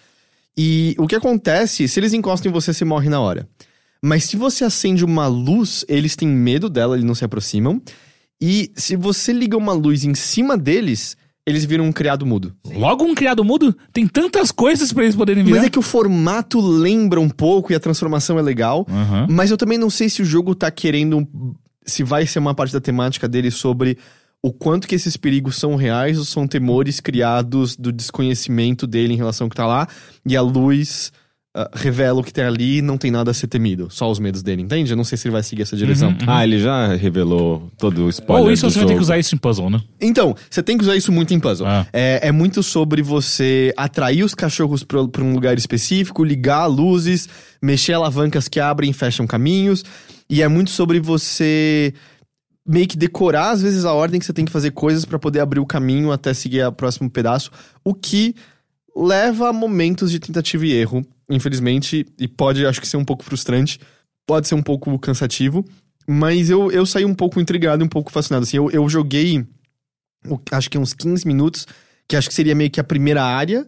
E 0.57 0.95
o 0.97 1.07
que 1.07 1.15
acontece, 1.15 1.87
se 1.87 1.99
eles 1.99 2.13
encostam 2.13 2.49
em 2.49 2.53
você, 2.53 2.73
você 2.73 2.85
morre 2.85 3.09
na 3.09 3.19
hora. 3.19 3.47
Mas 4.01 4.25
se 4.25 4.37
você 4.37 4.63
acende 4.63 5.03
uma 5.03 5.27
luz, 5.27 5.83
eles 5.87 6.15
têm 6.15 6.27
medo 6.27 6.69
dela, 6.69 6.95
eles 6.95 7.05
não 7.05 7.15
se 7.15 7.25
aproximam. 7.25 7.81
E 8.39 8.71
se 8.75 8.95
você 8.95 9.33
liga 9.33 9.57
uma 9.57 9.73
luz 9.73 10.03
em 10.03 10.13
cima 10.13 10.57
deles, 10.57 11.17
eles 11.45 11.65
viram 11.65 11.85
um 11.85 11.91
criado 11.91 12.25
mudo. 12.25 12.55
Logo 12.65 13.03
um 13.03 13.15
criado 13.15 13.43
mudo? 13.43 13.75
Tem 13.93 14.07
tantas 14.07 14.51
coisas 14.51 14.91
pra 14.91 15.03
eles 15.03 15.15
poderem 15.15 15.43
virar. 15.43 15.57
Mas 15.57 15.65
é 15.65 15.69
que 15.69 15.79
o 15.79 15.81
formato 15.81 16.59
lembra 16.59 17.19
um 17.19 17.29
pouco 17.29 17.71
e 17.71 17.75
a 17.75 17.79
transformação 17.79 18.37
é 18.39 18.41
legal. 18.41 18.85
Aham. 18.89 19.27
Mas 19.29 19.51
eu 19.51 19.57
também 19.57 19.77
não 19.77 19.89
sei 19.89 20.09
se 20.09 20.21
o 20.21 20.25
jogo 20.25 20.55
tá 20.55 20.69
querendo. 20.71 21.27
Se 21.85 22.03
vai 22.03 22.25
ser 22.25 22.39
uma 22.39 22.55
parte 22.55 22.73
da 22.73 22.81
temática 22.81 23.27
dele 23.27 23.51
sobre 23.51 23.97
o 24.45 24.53
quanto 24.53 24.87
que 24.87 24.93
esses 24.93 25.17
perigos 25.17 25.55
são 25.55 25.75
reais 25.75 26.19
ou 26.19 26.23
são 26.23 26.47
temores 26.47 26.99
criados 26.99 27.75
do 27.75 27.91
desconhecimento 27.91 28.85
dele 28.85 29.11
em 29.11 29.17
relação 29.17 29.45
ao 29.45 29.49
que 29.49 29.55
tá 29.55 29.65
lá. 29.65 29.87
E 30.23 30.37
a 30.37 30.41
luz 30.43 31.11
ah, 31.55 31.67
revela 31.73 32.19
o 32.19 32.23
que 32.23 32.31
tem 32.31 32.43
ali 32.43 32.77
e 32.77 32.81
não 32.83 32.95
tem 32.95 33.09
nada 33.09 33.31
a 33.31 33.33
ser 33.33 33.47
temido. 33.47 33.87
Só 33.89 34.07
os 34.11 34.19
medos 34.19 34.43
dele, 34.43 34.61
entende? 34.61 34.91
Eu 34.91 34.97
não 34.97 35.03
sei 35.03 35.17
se 35.17 35.27
ele 35.27 35.31
vai 35.33 35.41
seguir 35.41 35.63
essa 35.63 35.75
direção. 35.75 36.09
Uhum. 36.09 36.27
Ah, 36.27 36.43
ele 36.43 36.59
já 36.59 36.93
revelou 36.93 37.71
todo 37.75 38.05
o 38.05 38.09
spoiler 38.09 38.45
Ou 38.45 38.51
isso 38.51 38.67
do 38.67 38.71
você 38.71 38.77
vai 38.77 38.85
ter 38.85 38.89
jogo. 38.89 38.99
que 38.99 39.03
usar 39.03 39.17
isso 39.17 39.33
em 39.33 39.37
puzzle, 39.39 39.67
né? 39.67 39.81
Então, 39.99 40.35
você 40.47 40.61
tem 40.61 40.77
que 40.77 40.83
usar 40.83 40.95
isso 40.95 41.11
muito 41.11 41.33
em 41.33 41.39
puzzle. 41.39 41.65
Ah. 41.65 41.87
É, 41.91 42.27
é 42.27 42.31
muito 42.31 42.61
sobre 42.61 43.01
você 43.01 43.73
atrair 43.75 44.23
os 44.23 44.35
cachorros 44.35 44.83
pra 44.83 45.07
pra 45.07 45.23
um 45.23 45.33
lugar 45.33 45.57
específico, 45.57 46.23
ligar 46.23 46.67
luzes, 46.67 47.27
mexer 47.59 47.93
alavancas 47.93 48.47
que 48.47 48.59
abrem 48.59 48.91
e 48.91 48.93
fecham 48.93 49.25
caminhos. 49.25 49.83
E 50.29 50.43
é 50.43 50.47
muito 50.47 50.69
sobre 50.69 50.99
você 50.99 51.95
meio 52.65 52.87
que 52.87 52.97
decorar, 52.97 53.51
às 53.51 53.61
vezes, 53.61 53.85
a 53.85 53.93
ordem 53.93 54.19
que 54.19 54.25
você 54.25 54.33
tem 54.33 54.45
que 54.45 54.51
fazer 54.51 54.71
coisas 54.71 55.05
pra 55.05 55.19
poder 55.19 55.39
abrir 55.39 55.59
o 55.59 55.65
caminho 55.65 56.11
até 56.11 56.33
seguir 56.33 56.65
o 56.65 56.71
próximo 56.71 57.09
pedaço, 57.09 57.51
o 57.83 57.93
que 57.93 58.35
leva 58.95 59.49
a 59.49 59.53
momentos 59.53 60.09
de 60.09 60.19
tentativa 60.19 60.65
e 60.65 60.71
erro, 60.71 61.05
infelizmente, 61.29 62.05
e 62.19 62.27
pode, 62.27 62.65
acho 62.65 62.81
que, 62.81 62.87
ser 62.87 62.97
um 62.97 63.05
pouco 63.05 63.23
frustrante, 63.23 63.79
pode 64.25 64.47
ser 64.47 64.55
um 64.55 64.63
pouco 64.63 64.97
cansativo, 64.97 65.63
mas 66.07 66.49
eu, 66.49 66.71
eu 66.71 66.85
saí 66.85 67.05
um 67.05 67.13
pouco 67.13 67.39
intrigado 67.39 67.83
e 67.83 67.85
um 67.85 67.89
pouco 67.89 68.11
fascinado. 68.11 68.43
Assim, 68.43 68.57
eu, 68.57 68.71
eu 68.71 68.87
joguei, 68.89 69.45
acho 70.51 70.69
que 70.69 70.77
uns 70.77 70.93
15 70.93 71.27
minutos, 71.27 71.67
que 72.07 72.15
acho 72.15 72.27
que 72.27 72.33
seria 72.33 72.55
meio 72.55 72.71
que 72.71 72.79
a 72.79 72.83
primeira 72.83 73.23
área, 73.23 73.67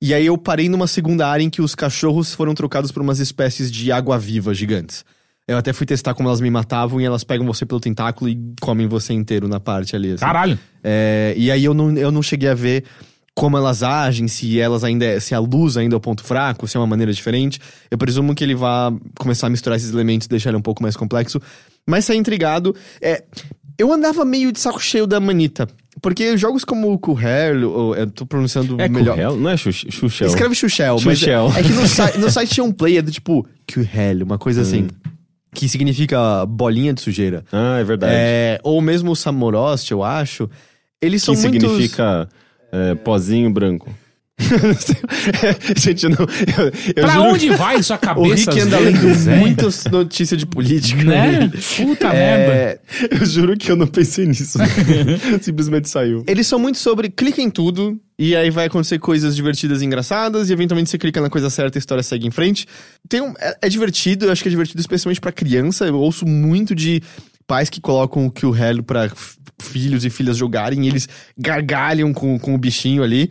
e 0.00 0.12
aí 0.12 0.26
eu 0.26 0.36
parei 0.36 0.68
numa 0.68 0.86
segunda 0.86 1.26
área 1.26 1.42
em 1.42 1.50
que 1.50 1.62
os 1.62 1.74
cachorros 1.74 2.34
foram 2.34 2.54
trocados 2.54 2.92
por 2.92 3.02
umas 3.02 3.18
espécies 3.18 3.72
de 3.72 3.90
água-viva 3.90 4.52
gigantes. 4.52 5.04
Eu 5.48 5.56
até 5.56 5.72
fui 5.72 5.86
testar 5.86 6.12
como 6.14 6.28
elas 6.28 6.40
me 6.40 6.50
matavam 6.50 7.00
e 7.00 7.04
elas 7.04 7.22
pegam 7.22 7.46
você 7.46 7.64
pelo 7.64 7.78
tentáculo 7.80 8.28
e 8.28 8.36
comem 8.60 8.88
você 8.88 9.12
inteiro 9.12 9.46
na 9.46 9.60
parte 9.60 9.94
ali. 9.94 10.08
assim. 10.12 10.20
Caralho. 10.20 10.58
É, 10.82 11.34
e 11.36 11.50
aí 11.50 11.64
eu 11.64 11.72
não, 11.72 11.96
eu 11.96 12.10
não 12.10 12.20
cheguei 12.22 12.48
a 12.48 12.54
ver 12.54 12.84
como 13.32 13.56
elas 13.56 13.82
agem, 13.82 14.26
se 14.28 14.58
elas 14.58 14.82
ainda 14.82 15.20
se 15.20 15.34
a 15.34 15.38
luz 15.38 15.76
ainda 15.76 15.94
é 15.94 15.98
o 15.98 16.00
ponto 16.00 16.24
fraco, 16.24 16.66
se 16.66 16.76
é 16.76 16.80
uma 16.80 16.86
maneira 16.86 17.12
diferente. 17.12 17.60
Eu 17.90 17.98
presumo 17.98 18.34
que 18.34 18.42
ele 18.42 18.54
vá 18.54 18.92
começar 19.18 19.46
a 19.46 19.50
misturar 19.50 19.76
esses 19.76 19.92
elementos 19.92 20.26
e 20.26 20.28
deixar 20.30 20.50
ele 20.50 20.56
um 20.56 20.62
pouco 20.62 20.82
mais 20.82 20.96
complexo. 20.96 21.40
Mas 21.86 22.06
saí 22.06 22.16
intrigado. 22.18 22.74
É, 23.00 23.22
eu 23.78 23.92
andava 23.92 24.24
meio 24.24 24.50
de 24.50 24.58
saco 24.58 24.80
cheio 24.82 25.06
da 25.06 25.20
manita. 25.20 25.68
Porque 26.02 26.36
jogos 26.36 26.64
como 26.64 26.92
o 26.92 26.98
Kuhel, 26.98 27.70
ou 27.70 27.94
eu 27.94 28.10
tô 28.10 28.26
pronunciando 28.26 28.80
É 28.80 28.88
melhor. 28.88 29.14
Kuhel? 29.14 29.36
Não 29.36 29.50
é 29.50 29.56
Xux- 29.56 29.86
Xuxel? 29.90 30.26
Escreve 30.28 30.54
Xuxel, 30.54 30.96
mas 31.04 31.18
Xuxel. 31.18 31.52
é, 31.54 31.60
é 31.60 31.62
que 31.62 31.72
no, 31.72 31.82
no 32.24 32.30
site 32.30 32.50
tinha 32.54 32.64
um 32.64 32.72
player 32.72 33.02
do 33.02 33.10
tipo 33.12 33.46
Kuhel, 33.72 34.24
uma 34.24 34.38
coisa 34.38 34.62
assim. 34.62 34.88
Que 35.56 35.68
significa 35.68 36.44
bolinha 36.44 36.92
de 36.92 37.00
sujeira. 37.00 37.42
Ah, 37.50 37.78
é 37.78 37.84
verdade. 37.84 38.12
É, 38.14 38.60
ou 38.62 38.80
mesmo 38.82 39.12
o 39.12 39.16
Samorost, 39.16 39.90
eu 39.90 40.04
acho. 40.04 40.50
Eles 41.00 41.22
que 41.22 41.26
são 41.26 41.34
muitos... 41.34 41.70
significa 41.70 42.28
é, 42.70 42.94
pozinho 42.94 43.50
branco. 43.50 43.92
Gente, 45.76 46.08
não. 46.10 46.18
Eu, 46.18 46.66
eu 46.94 47.02
Pra 47.02 47.14
juro, 47.14 47.24
onde 47.30 47.50
vai 47.50 47.82
sua 47.82 47.96
o 47.96 47.98
cabeça? 47.98 48.50
Rick 48.50 48.60
às 48.60 48.66
anda 48.66 48.78
lendo 48.78 49.38
muitas 49.38 49.84
notícias 49.86 50.38
de 50.38 50.44
política. 50.44 51.02
Né? 51.04 51.50
Puta 51.76 52.10
merda. 52.10 52.52
É, 52.52 52.78
Eu 53.10 53.24
juro 53.24 53.56
que 53.56 53.72
eu 53.72 53.76
não 53.76 53.86
pensei 53.86 54.26
nisso. 54.26 54.58
Simplesmente 55.40 55.88
saiu. 55.88 56.22
eles 56.26 56.46
são 56.46 56.58
muito 56.58 56.76
sobre 56.76 57.08
clica 57.08 57.40
em 57.40 57.48
tudo, 57.48 57.98
e 58.18 58.34
aí 58.34 58.50
vai 58.50 58.66
acontecer 58.66 58.98
coisas 58.98 59.36
divertidas 59.36 59.82
e 59.82 59.84
engraçadas, 59.84 60.48
e 60.48 60.52
eventualmente 60.52 60.88
você 60.90 60.96
clica 60.96 61.20
na 61.20 61.28
coisa 61.28 61.50
certa 61.50 61.76
e 61.76 61.78
a 61.78 61.80
história 61.80 62.02
segue 62.02 62.26
em 62.26 62.30
frente. 62.30 62.66
Tem 63.08 63.20
um, 63.20 63.34
é, 63.38 63.58
é 63.62 63.68
divertido, 63.68 64.26
eu 64.26 64.32
acho 64.32 64.42
que 64.42 64.48
é 64.48 64.50
divertido 64.50 64.80
especialmente 64.80 65.20
pra 65.20 65.32
criança. 65.32 65.86
Eu 65.86 65.98
ouço 65.98 66.24
muito 66.26 66.74
de 66.74 67.02
pais 67.46 67.68
que 67.68 67.80
colocam 67.80 68.26
o 68.26 68.30
Kill 68.30 68.56
Hell 68.56 68.82
pra 68.82 69.10
filhos 69.60 70.04
e 70.04 70.10
filhas 70.10 70.36
jogarem, 70.36 70.84
e 70.84 70.88
eles 70.88 71.08
gargalham 71.36 72.12
com, 72.12 72.38
com 72.38 72.54
o 72.54 72.58
bichinho 72.58 73.02
ali. 73.02 73.30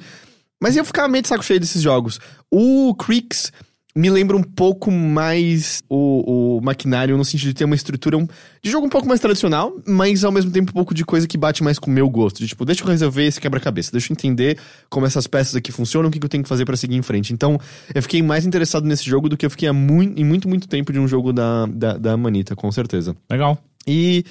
Mas 0.61 0.77
eu 0.77 0.85
ficava 0.85 1.07
meio 1.07 1.21
de 1.21 1.27
saco 1.27 1.43
cheio 1.43 1.59
desses 1.59 1.81
jogos. 1.81 2.19
O 2.49 2.95
Creeks 2.95 3.51
me 3.97 4.09
lembra 4.09 4.35
um 4.35 4.43
pouco 4.43 4.91
mais 4.91 5.81
o, 5.89 6.57
o 6.57 6.61
maquinário, 6.61 7.15
no 7.15 7.23
sentido 7.23 7.47
de 7.47 7.53
ter 7.53 7.63
uma 7.63 7.75
estrutura 7.75 8.17
um- 8.17 8.27
de 8.61 8.69
jogo 8.69 8.85
um 8.85 8.89
pouco 8.89 9.07
mais 9.07 9.21
tradicional, 9.21 9.73
mas 9.87 10.25
ao 10.25 10.31
mesmo 10.33 10.51
tempo 10.51 10.71
um 10.71 10.73
pouco 10.73 10.93
de 10.93 11.05
coisa 11.05 11.25
que 11.25 11.37
bate 11.37 11.63
mais 11.63 11.79
com 11.79 11.89
o 11.89 11.93
meu 11.93 12.09
gosto. 12.09 12.39
De 12.39 12.47
tipo, 12.47 12.65
deixa 12.65 12.83
eu 12.83 12.87
resolver 12.87 13.25
esse 13.25 13.39
quebra-cabeça, 13.39 13.91
deixa 13.93 14.11
eu 14.11 14.13
entender 14.15 14.59
como 14.89 15.05
essas 15.05 15.27
peças 15.27 15.55
aqui 15.55 15.71
funcionam, 15.71 16.09
o 16.09 16.11
que, 16.11 16.19
que 16.19 16.25
eu 16.25 16.29
tenho 16.29 16.43
que 16.43 16.49
fazer 16.49 16.65
pra 16.65 16.75
seguir 16.75 16.95
em 16.97 17.01
frente. 17.01 17.31
Então, 17.31 17.57
eu 17.93 18.01
fiquei 18.01 18.21
mais 18.21 18.45
interessado 18.45 18.85
nesse 18.85 19.05
jogo 19.09 19.29
do 19.29 19.37
que 19.37 19.45
eu 19.45 19.49
fiquei 19.49 19.69
há 19.69 19.73
muito, 19.73 20.19
em 20.19 20.25
muito, 20.25 20.49
muito 20.49 20.67
tempo 20.67 20.91
de 20.91 20.99
um 20.99 21.07
jogo 21.07 21.31
da, 21.31 21.65
da, 21.67 21.97
da 21.97 22.17
Manita, 22.17 22.53
com 22.53 22.69
certeza. 22.73 23.15
Legal. 23.29 23.57
E 23.87 24.25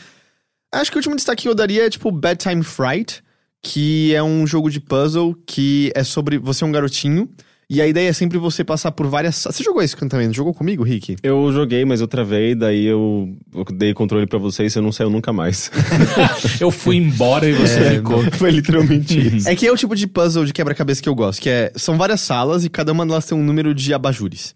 acho 0.73 0.91
que 0.91 0.97
o 0.97 0.99
último 0.99 1.17
destaque 1.17 1.45
que 1.45 1.49
eu 1.49 1.55
daria 1.55 1.87
é 1.87 1.91
tipo 1.91 2.11
Bedtime 2.13 2.63
Fright, 2.63 3.23
que 3.63 4.15
é 4.15 4.23
um 4.23 4.47
jogo 4.47 4.69
de 4.71 4.79
puzzle 4.79 5.35
que 5.47 5.91
é 5.95 6.05
sobre 6.05 6.37
você 6.37 6.65
é 6.65 6.67
um 6.67 6.73
garotinho 6.73 7.31
e 7.69 7.81
a 7.81 7.87
ideia 7.87 8.09
é 8.09 8.13
sempre 8.13 8.39
você 8.39 8.63
passar 8.63 8.93
por 8.93 9.07
várias. 9.07 9.43
Você 9.45 9.63
jogou 9.63 9.83
isso 9.83 9.97
também? 10.09 10.33
Jogou 10.33 10.53
comigo, 10.53 10.83
Rick? 10.83 11.17
Eu 11.23 11.53
joguei, 11.53 11.85
mas 11.85 12.01
eu 12.01 12.07
travei, 12.09 12.55
daí 12.55 12.85
eu, 12.85 13.35
eu 13.55 13.65
dei 13.73 13.95
controle 13.95 14.27
pra 14.27 14.39
você 14.39 14.65
e 14.65 14.71
você 14.71 14.81
não 14.81 14.93
saiu 14.93 15.11
nunca 15.11 15.33
mais. 15.33 15.71
Eu 16.61 16.71
fui 16.71 16.97
embora 16.97 17.49
e 17.49 17.53
você 17.53 17.81
É, 17.81 17.91
ficou. 17.97 18.23
Foi 18.33 18.51
literalmente 18.51 19.37
isso. 19.37 19.49
É 19.49 19.57
que 19.57 19.67
é 19.67 19.73
o 19.73 19.77
tipo 19.77 19.95
de 19.97 20.07
puzzle 20.07 20.45
de 20.45 20.53
quebra-cabeça 20.53 21.03
que 21.03 21.09
eu 21.09 21.15
gosto, 21.15 21.41
que 21.41 21.49
é 21.51 21.73
são 21.77 21.97
várias 21.97 22.21
salas 22.21 22.65
e 22.65 22.69
cada 22.69 22.93
uma 22.93 23.05
delas 23.07 23.27
tem 23.27 23.37
um 23.37 23.43
número 23.43 23.75
de 23.75 23.93
abajures. 23.95 24.55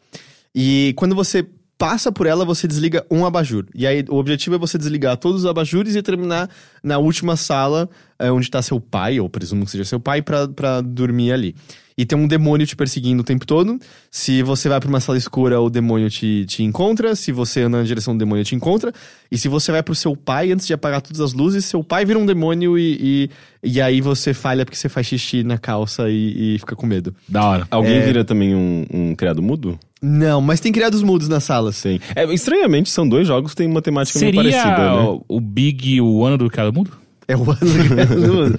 E 0.55 0.93
quando 0.97 1.15
você 1.15 1.47
passa 1.77 2.11
por 2.11 2.27
ela, 2.27 2.45
você 2.45 2.67
desliga 2.67 3.07
um 3.11 3.25
abajur. 3.25 3.65
E 3.75 3.87
aí 3.87 4.05
o 4.09 4.17
objetivo 4.17 4.57
é 4.57 4.59
você 4.59 4.77
desligar 4.77 5.17
todos 5.17 5.43
os 5.43 5.47
abajures 5.47 5.95
e 5.95 6.03
terminar 6.03 6.51
na 6.83 6.99
última 6.99 7.37
sala, 7.37 7.89
é, 8.19 8.31
onde 8.33 8.51
tá 8.51 8.61
seu 8.63 8.81
pai, 8.81 9.21
ou 9.21 9.29
presumo 9.29 9.65
que 9.65 9.71
seja 9.71 9.85
seu 9.85 10.01
pai, 10.01 10.23
pra, 10.23 10.49
pra 10.49 10.81
dormir 10.81 11.33
ali. 11.33 11.55
E 11.97 12.07
tem 12.07 12.17
um 12.17 12.29
demônio 12.29 12.65
te 12.65 12.77
perseguindo 12.77 13.23
o 13.23 13.25
tempo 13.25 13.45
todo. 13.45 13.77
Se 14.09 14.41
você 14.45 14.69
vai 14.69 14.79
pra 14.79 14.89
uma 14.89 15.01
sala 15.01 15.19
escura, 15.19 15.61
o 15.61 15.69
demônio 15.69 16.09
te, 16.09 16.45
te 16.47 16.63
encontra. 16.63 17.17
Se 17.17 17.33
você 17.33 17.63
anda 17.63 17.79
na 17.79 17.83
direção 17.83 18.15
do 18.15 18.21
demônio, 18.21 18.45
te 18.45 18.55
encontra. 18.55 18.93
E 19.33 19.37
se 19.37 19.49
você 19.49 19.73
vai 19.73 19.83
pro 19.83 19.97
seu 19.97 20.15
pai, 20.17 20.53
antes 20.53 20.65
de 20.65 20.73
apagar 20.73 21.03
todas 21.03 21.21
as 21.21 21.33
luzes, 21.33 21.65
seu 21.65 21.83
pai 21.83 22.05
vira 22.05 22.17
um 22.17 22.25
demônio 22.25 22.79
e, 22.79 23.29
e, 23.65 23.71
e 23.73 23.81
aí 23.81 24.01
você 24.01 24.33
falha 24.33 24.65
porque 24.65 24.77
você 24.77 24.89
faz 24.89 25.09
xixi 25.09 25.43
na 25.43 25.59
calça 25.59 26.09
e, 26.09 26.55
e 26.55 26.59
fica 26.61 26.77
com 26.77 26.87
medo. 26.87 27.13
Da 27.29 27.45
hora. 27.45 27.67
Alguém 27.69 27.97
É. 27.97 28.01
vira 28.07 28.25
também 28.25 28.55
um, 28.55 28.87
um 28.95 29.15
criado 29.17 29.43
mudo? 29.43 29.77
Não, 30.01 30.41
mas 30.41 30.61
tem 30.61 30.71
criados 30.71 31.03
mudos 31.03 31.27
nas 31.27 31.43
salas. 31.43 31.75
Sim. 31.75 31.99
É, 32.15 32.25
estranhamente, 32.33 32.91
são 32.91 33.09
dois 33.09 33.27
jogos 33.27 33.51
que 33.51 33.57
têm 33.57 33.67
uma 33.67 33.83
temática 33.83 34.17
muito 34.21 34.37
Seria 34.37 34.53
parecida, 34.63 34.95
né? 35.03 35.19
o- 35.29 35.41
Big 35.41 35.95
e 35.97 36.01
o 36.01 36.25
ano 36.25 36.39
do 36.39 36.49
cara 36.49 36.71
mudo? 36.71 36.93
É 37.29 37.37
o 37.37 37.43
ano 37.43 38.51
do. 38.51 38.59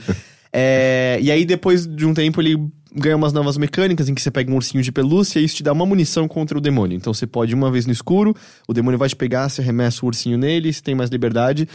É, 0.54 1.20
e 1.22 1.32
aí, 1.32 1.46
depois 1.46 1.86
de 1.86 2.06
um 2.06 2.14
tempo, 2.14 2.42
ele 2.42 2.58
ganha 2.96 3.16
umas 3.16 3.32
novas 3.34 3.58
mecânicas 3.58 4.10
em 4.10 4.16
que 4.16 4.22
você 4.22 4.32
pega 4.32 4.52
um 4.52 4.56
ursinho 4.56 4.84
de 4.84 4.92
pelúcia 4.92 5.40
e 5.40 5.44
isso 5.46 5.58
te 5.58 5.64
dá 5.64 5.72
uma 5.72 5.86
munição 5.86 6.28
contra 6.28 6.58
o 6.58 6.62
demônio. 6.62 6.96
Então 6.96 7.14
você 7.14 7.28
pode 7.28 7.52
ir 7.52 7.56
uma 7.56 7.70
vez 7.70 7.86
no 7.86 7.92
escuro, 7.92 8.36
o 8.68 8.74
demônio 8.74 8.98
vai 8.98 9.08
te 9.10 9.16
pegar, 9.16 9.48
você 9.48 9.62
arremessa 9.62 10.04
o 10.04 10.08
ursinho 10.08 10.38
nele, 10.40 10.74
você 10.74 10.82
tem 10.82 10.96
mais 10.96 11.10
liberdade. 11.12 11.68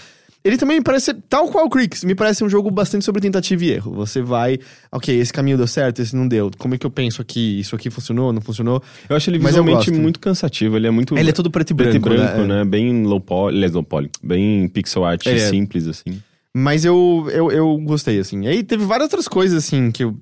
Ele 0.43 0.59
também 0.59 0.83
parece, 0.83 1.07
ser- 1.07 1.17
tal 1.29 1.49
qual 1.49 1.65
o 1.67 1.71
Creeks, 1.71 2.05
me 2.05 2.15
parece 2.15 2.43
um 2.45 2.49
jogo 2.51 2.71
bastante 2.71 3.03
sobre 3.05 3.21
tentativa 3.23 3.65
e 3.65 3.71
erro. 3.71 3.93
Você 3.95 4.21
vai, 4.21 4.59
ok, 4.93 5.19
esse 5.19 5.33
caminho 5.33 5.57
deu 5.57 5.67
certo, 5.69 6.03
esse 6.03 6.15
não 6.15 6.27
deu. 6.29 6.51
Como 6.59 6.75
é 6.75 6.79
que 6.79 6.85
eu 6.85 6.91
penso 6.91 7.23
aqui? 7.23 7.61
Isso 7.61 7.75
aqui 7.77 7.89
funcionou, 7.91 8.31
não 8.33 8.43
funcionou? 8.43 8.83
Eu 9.09 9.17
acho 9.17 9.31
ele 9.31 9.39
visualmente 9.39 9.91
muito 9.93 10.19
cansativo. 10.21 10.77
Ele 10.77 10.87
é 10.89 10.91
muito. 10.91 11.17
Ele 11.17 11.31
é 11.31 11.33
todo 11.33 11.51
preto 11.51 11.71
e 11.71 11.75
preto 11.75 11.99
branco, 11.99 12.23
e 12.23 12.27
branco, 12.27 12.41
né? 12.47 12.59
né? 12.59 12.65
Bem 12.65 13.05
low 13.05 13.21
poly, 13.21 13.67
low 13.69 13.83
poly. 13.85 14.11
Bem 14.23 14.69
pixel 14.69 15.05
art 15.05 15.25
É. 15.29 15.39
simples, 15.49 15.87
assim. 15.87 16.21
Mas 16.57 16.85
eu, 16.85 17.27
eu, 17.33 17.51
eu 17.51 17.79
gostei, 17.79 18.19
assim. 18.19 18.47
Aí 18.47 18.63
teve 18.63 18.85
várias 18.85 19.07
outras 19.07 19.27
coisas, 19.29 19.65
assim, 19.65 19.91
que 19.91 20.05
eu... 20.05 20.17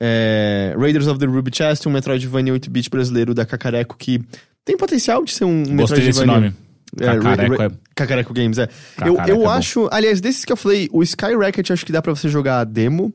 É, 0.00 0.76
Raiders 0.78 1.08
of 1.08 1.18
the 1.18 1.26
Ruby 1.26 1.50
Chest, 1.52 1.84
um 1.86 1.90
Metroidvania 1.90 2.52
8-bit 2.52 2.88
brasileiro 2.88 3.34
da 3.34 3.44
Cacareco, 3.44 3.96
que 3.98 4.20
tem 4.64 4.76
potencial 4.76 5.24
de 5.24 5.32
ser 5.32 5.44
um 5.44 5.64
Gostei 5.76 6.04
desse 6.04 6.24
nome. 6.24 6.52
É, 7.00 7.04
Cacareco 7.06 7.56
Ra- 7.56 7.64
é- 7.64 7.66
Ra- 7.68 7.74
Cacareco 7.96 8.32
Games, 8.34 8.58
é. 8.58 8.68
Eu, 9.04 9.14
Cacareco 9.16 9.28
eu 9.30 9.42
é 9.42 9.44
bom. 9.46 9.50
acho... 9.50 9.88
Aliás, 9.90 10.20
desses 10.20 10.44
que 10.44 10.52
eu 10.52 10.56
falei, 10.56 10.88
o 10.92 11.02
Sky 11.02 11.34
Racket 11.34 11.70
acho 11.72 11.84
que 11.84 11.90
dá 11.90 12.00
pra 12.00 12.14
você 12.14 12.28
jogar 12.28 12.60
a 12.60 12.64
demo. 12.64 13.12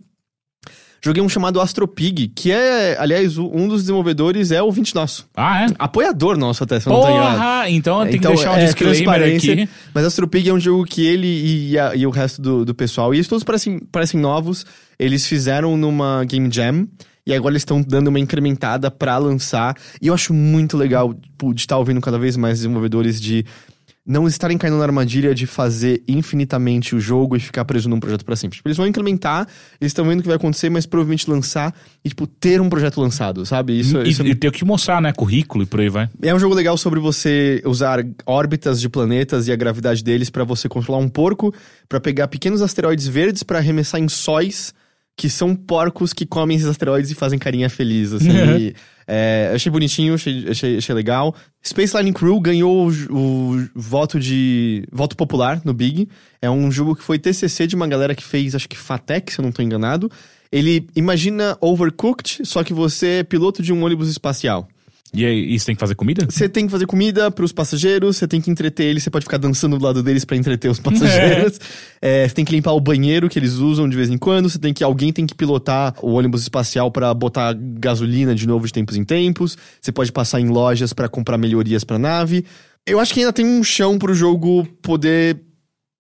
Joguei 1.06 1.22
um 1.22 1.28
chamado 1.28 1.60
Astropig, 1.60 2.30
que 2.30 2.50
é, 2.52 2.96
aliás, 2.98 3.38
um 3.38 3.68
dos 3.68 3.82
desenvolvedores 3.82 4.52
é 4.52 4.64
ouvinte 4.64 4.96
nosso. 4.96 5.28
Ah, 5.36 5.64
é? 5.64 5.68
Apoiador 5.78 6.38
nosso 6.38 6.64
até, 6.64 6.80
se 6.80 6.88
eu 6.88 6.94
não. 6.94 7.02
Porra! 7.02 7.70
Então 7.70 8.04
tem 8.06 8.16
Então, 8.16 8.32
que 8.32 8.38
deixar 8.38 8.52
um 8.52 8.56
é, 8.56 8.66
disclaimer 8.66 9.36
aqui. 9.36 9.70
Mas 9.94 10.06
Astropig 10.06 10.48
é 10.50 10.54
um 10.54 10.60
jogo 10.60 10.86
que 10.86 11.06
ele 11.06 11.28
e, 11.72 11.78
a- 11.78 11.94
e 11.94 12.08
o 12.08 12.10
resto 12.10 12.42
do, 12.42 12.64
do 12.64 12.74
pessoal, 12.74 13.14
e 13.14 13.18
eles 13.18 13.28
todos 13.28 13.44
parecem, 13.44 13.80
parecem 13.92 14.18
novos, 14.20 14.66
eles 14.98 15.28
fizeram 15.28 15.76
numa 15.76 16.24
Game 16.24 16.50
Jam, 16.50 16.88
e 17.28 17.34
agora 17.34 17.52
eles 17.54 17.62
estão 17.62 17.82
dando 17.82 18.08
uma 18.08 18.20
incrementada 18.20 18.90
pra 18.92 19.18
lançar. 19.18 19.76
E 20.02 20.08
eu 20.08 20.14
acho 20.14 20.34
muito 20.34 20.78
legal 20.78 21.14
tipo, 21.14 21.54
de 21.54 21.62
estar 21.62 21.78
ouvindo 21.78 22.00
cada 22.02 22.18
vez 22.18 22.38
mais 22.38 22.60
desenvolvedores 22.60 23.20
de 23.20 23.46
não 24.06 24.28
estarem 24.28 24.58
caindo 24.58 24.78
na 24.78 24.84
armadilha 24.84 25.34
de 25.34 25.48
fazer 25.48 26.04
infinitamente 26.08 26.94
o 26.94 27.00
jogo 27.00 27.38
e 27.38 27.40
ficar 27.40 27.64
preso 27.64 27.88
num 27.88 28.00
projeto 28.00 28.26
pra 28.26 28.36
sempre. 28.36 28.58
Tipo, 28.58 28.68
eles 28.68 28.78
vão 28.78 28.86
incrementar, 28.86 29.48
eles 29.80 29.92
estão 29.92 30.06
vendo 30.06 30.20
o 30.20 30.22
que 30.22 30.28
vai 30.28 30.36
acontecer, 30.36 30.70
mas 30.70 30.86
provavelmente 30.86 31.30
lançar 31.30 31.74
e, 32.04 32.10
tipo, 32.10 32.28
ter 32.28 32.60
um 32.60 32.70
projeto 32.70 33.00
lançado, 33.00 33.46
sabe? 33.46 33.80
Isso, 33.80 33.98
e, 34.00 34.10
isso 34.10 34.22
é 34.22 34.28
e 34.28 34.36
tem 34.36 34.50
o 34.50 34.54
que 34.54 34.66
mostrar, 34.66 35.02
né? 35.02 35.14
Currículo 35.14 35.64
e 35.64 35.68
por 35.68 35.80
aí 35.80 35.90
vai. 35.90 36.10
é 36.22 36.36
um 36.36 36.40
jogo 36.40 36.54
legal 36.54 36.78
sobre 36.78 37.00
você 37.00 37.62
usar 37.66 38.06
órbitas 38.26 38.82
de 38.82 38.90
planetas 38.90 39.48
e 39.48 39.54
a 39.54 39.56
gravidade 39.56 40.04
deles 40.04 40.30
pra 40.30 40.44
você 40.44 40.68
controlar 40.68 41.00
um 41.00 41.08
porco, 41.08 41.54
pra 41.88 42.00
pegar 42.00 42.28
pequenos 42.28 42.62
asteroides 42.62 43.08
verdes 43.08 43.42
pra 43.42 43.60
arremessar 43.60 44.02
em 44.02 44.10
sóis, 44.10 44.74
que 45.16 45.30
são 45.30 45.56
porcos 45.56 46.12
que 46.12 46.26
comem 46.26 46.58
esses 46.58 46.68
asteroides 46.68 47.12
e 47.12 47.16
fazem 47.16 47.38
carinha 47.38 47.70
feliz, 47.70 48.14
assim. 48.14 48.30
E, 48.60 48.76
é, 49.08 49.52
achei 49.54 49.72
bonitinho, 49.72 50.14
achei, 50.14 50.50
achei, 50.50 50.78
achei 50.78 50.96
legal. 50.96 51.36
Space 51.66 51.96
Line 51.98 52.14
Crew 52.14 52.40
ganhou 52.40 52.90
o, 52.90 53.58
o 53.58 53.70
voto 53.76 54.20
de 54.20 54.88
voto 54.92 55.16
popular 55.16 55.62
no 55.64 55.74
Big. 55.74 56.08
É 56.42 56.50
um 56.50 56.72
jogo 56.72 56.96
que 56.96 57.04
foi 57.04 57.20
TCC 57.20 57.68
de 57.68 57.76
uma 57.76 57.88
galera 57.88 58.16
que 58.16 58.24
fez, 58.24 58.56
acho 58.56 58.68
que 58.68 58.78
Fatec, 58.78 59.32
se 59.32 59.40
eu 59.40 59.44
não 59.44 59.52
tô 59.52 59.62
enganado. 59.62 60.10
Ele 60.52 60.88
imagina 60.96 61.58
Overcooked, 61.60 62.46
só 62.46 62.64
que 62.64 62.74
você 62.74 63.20
é 63.20 63.24
piloto 63.24 63.62
de 63.62 63.74
um 63.74 63.84
ônibus 63.84 64.08
espacial. 64.08 64.68
E 65.14 65.26
aí, 65.26 65.60
você 65.60 65.68
tem 65.68 65.76
que 65.76 65.80
fazer 65.80 65.94
comida? 65.94 66.26
Você 66.28 66.50
tem 66.50 66.66
que 66.66 66.72
fazer 66.72 66.88
comida 66.88 67.30
pros 67.30 67.52
passageiros, 67.52 68.18
você 68.18 68.28
tem 68.28 68.42
que 68.42 68.50
entreter 68.50 68.88
eles, 68.88 69.04
você 69.04 69.12
pode 69.12 69.26
ficar 69.26 69.38
dançando 69.38 69.78
do 69.78 69.86
lado 69.86 70.02
deles 70.02 70.26
pra 70.26 70.36
entreter 70.36 70.72
os 70.72 70.80
passageiros. 70.80 71.60
É, 72.02 72.28
você 72.28 72.34
tem 72.34 72.44
que 72.44 72.52
limpar 72.52 72.72
o 72.72 72.82
banheiro 72.82 73.30
que 73.30 73.38
eles 73.38 73.54
usam 73.54 73.88
de 73.88 73.96
vez 73.96 74.10
em 74.10 74.18
quando, 74.18 74.50
você 74.50 74.60
tem 74.60 74.74
que 74.74 74.84
alguém 74.84 75.14
tem 75.14 75.26
que 75.26 75.36
pilotar 75.36 75.94
o 76.02 76.14
ônibus 76.14 76.42
espacial 76.42 76.92
pra 76.92 77.14
botar 77.14 77.54
gasolina 77.54 78.34
de 78.34 78.48
novo 78.48 78.66
de 78.66 78.74
tempos 78.74 78.98
em 78.98 79.04
tempos. 79.04 79.56
Você 79.80 79.92
pode 79.92 80.12
passar 80.12 80.42
em 80.42 80.50
lojas 80.50 80.92
pra 80.94 81.08
comprar 81.08 81.38
melhorias 81.38 81.84
pra 81.84 82.00
nave. 82.00 82.44
Eu 82.86 83.00
acho 83.00 83.14
que 83.14 83.20
ainda 83.20 83.32
tem 83.32 83.46
um 83.46 83.64
chão 83.64 83.98
pro 83.98 84.14
jogo 84.14 84.68
poder 84.82 85.40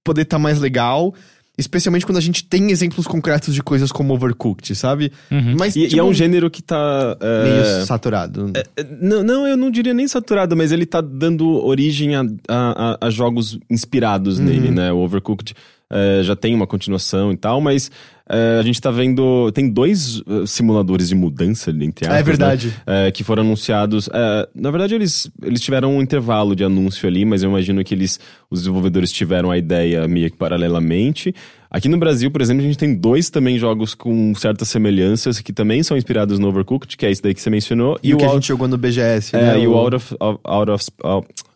poder 0.03 0.25
tá 0.25 0.37
mais 0.37 0.59
legal. 0.59 1.13
Especialmente 1.55 2.03
quando 2.03 2.17
a 2.17 2.21
gente 2.21 2.43
tem 2.43 2.71
exemplos 2.71 3.05
concretos 3.05 3.53
de 3.53 3.61
coisas 3.61 3.91
como 3.91 4.11
Overcooked, 4.15 4.73
sabe? 4.75 5.11
Mas 5.57 5.75
E, 5.75 5.81
e 5.83 5.87
tipo, 5.89 6.01
é 6.01 6.03
um 6.03 6.11
gênero 6.13 6.49
que 6.49 6.63
tá. 6.63 7.15
é, 7.19 7.43
meio 7.43 7.85
saturado. 7.85 8.51
é, 8.55 8.83
Não, 8.99 9.21
não, 9.23 9.47
eu 9.47 9.55
não 9.55 9.69
diria 9.69 9.93
nem 9.93 10.07
saturado, 10.07 10.57
mas 10.57 10.71
ele 10.71 10.85
tá 10.85 10.99
dando 10.99 11.47
origem 11.63 12.15
a, 12.15 12.21
a- 12.47 12.97
a- 13.01 13.07
a 13.07 13.09
jogos 13.11 13.59
inspirados 13.69 14.39
Uhum. 14.39 14.45
nele, 14.45 14.71
né? 14.71 14.91
O 14.91 14.97
Overcooked 14.97 15.53
é, 15.91 16.23
já 16.23 16.35
tem 16.35 16.55
uma 16.55 16.65
continuação 16.65 17.31
e 17.31 17.37
tal, 17.37 17.61
mas 17.61 17.91
é, 18.29 18.57
a 18.59 18.63
gente 18.63 18.79
tá 18.79 18.89
vendo. 18.89 19.51
Tem 19.51 19.69
dois 19.69 20.21
é, 20.27 20.45
simuladores 20.45 21.09
de 21.09 21.15
mudança, 21.15 21.71
entre 21.71 22.05
aspas. 22.05 22.19
É 22.19 22.23
verdade. 22.23 22.67
né? 22.87 23.07
É, 23.07 23.11
que 23.11 23.23
foram 23.23 23.43
anunciados. 23.43 24.09
é, 24.13 24.47
na 24.55 24.71
verdade, 24.71 24.95
eles, 24.95 25.29
eles 25.41 25.59
tiveram 25.61 25.97
um 25.97 26.01
intervalo 26.01 26.55
de 26.55 26.63
anúncio 26.63 27.07
ali, 27.07 27.25
mas 27.25 27.43
eu 27.43 27.49
imagino 27.49 27.83
que 27.83 27.93
eles, 27.93 28.19
os 28.49 28.61
desenvolvedores 28.61 29.11
tiveram 29.11 29.51
a 29.51 29.57
ideia 29.57 30.07
meio 30.07 30.31
que 30.31 30.37
paralelamente. 30.37 31.33
Aqui 31.69 31.89
no 31.89 31.97
Brasil, 31.97 32.29
por 32.29 32.39
exemplo, 32.39 32.61
a 32.63 32.65
gente 32.67 32.77
tem 32.77 32.93
dois 32.95 33.29
também 33.31 33.57
jogos 33.57 33.95
com 33.95 34.33
certas 34.35 34.69
semelhanças 34.69 35.39
que 35.39 35.51
também 35.51 35.81
são 35.81 35.97
inspirados 35.97 36.37
no 36.37 36.47
Overcooked, 36.49 36.95
que 36.95 37.05
é 37.05 37.11
esse 37.11 37.21
daí 37.21 37.33
que 37.33 37.41
você 37.41 37.49
mencionou. 37.49 37.97
E, 38.03 38.13
o 38.13 38.17
que 38.17 38.23
a 38.23 38.27
Out- 38.27 38.35
gente 38.37 38.47
jogou 38.49 38.67
no 38.67 38.77
BGS, 38.77 39.35
é, 39.35 39.41
né? 39.41 39.59
e 39.59 39.67
o 39.67 39.73
Out 39.75 39.95
of, 39.95 40.15
out, 40.43 40.71
of, 40.71 40.85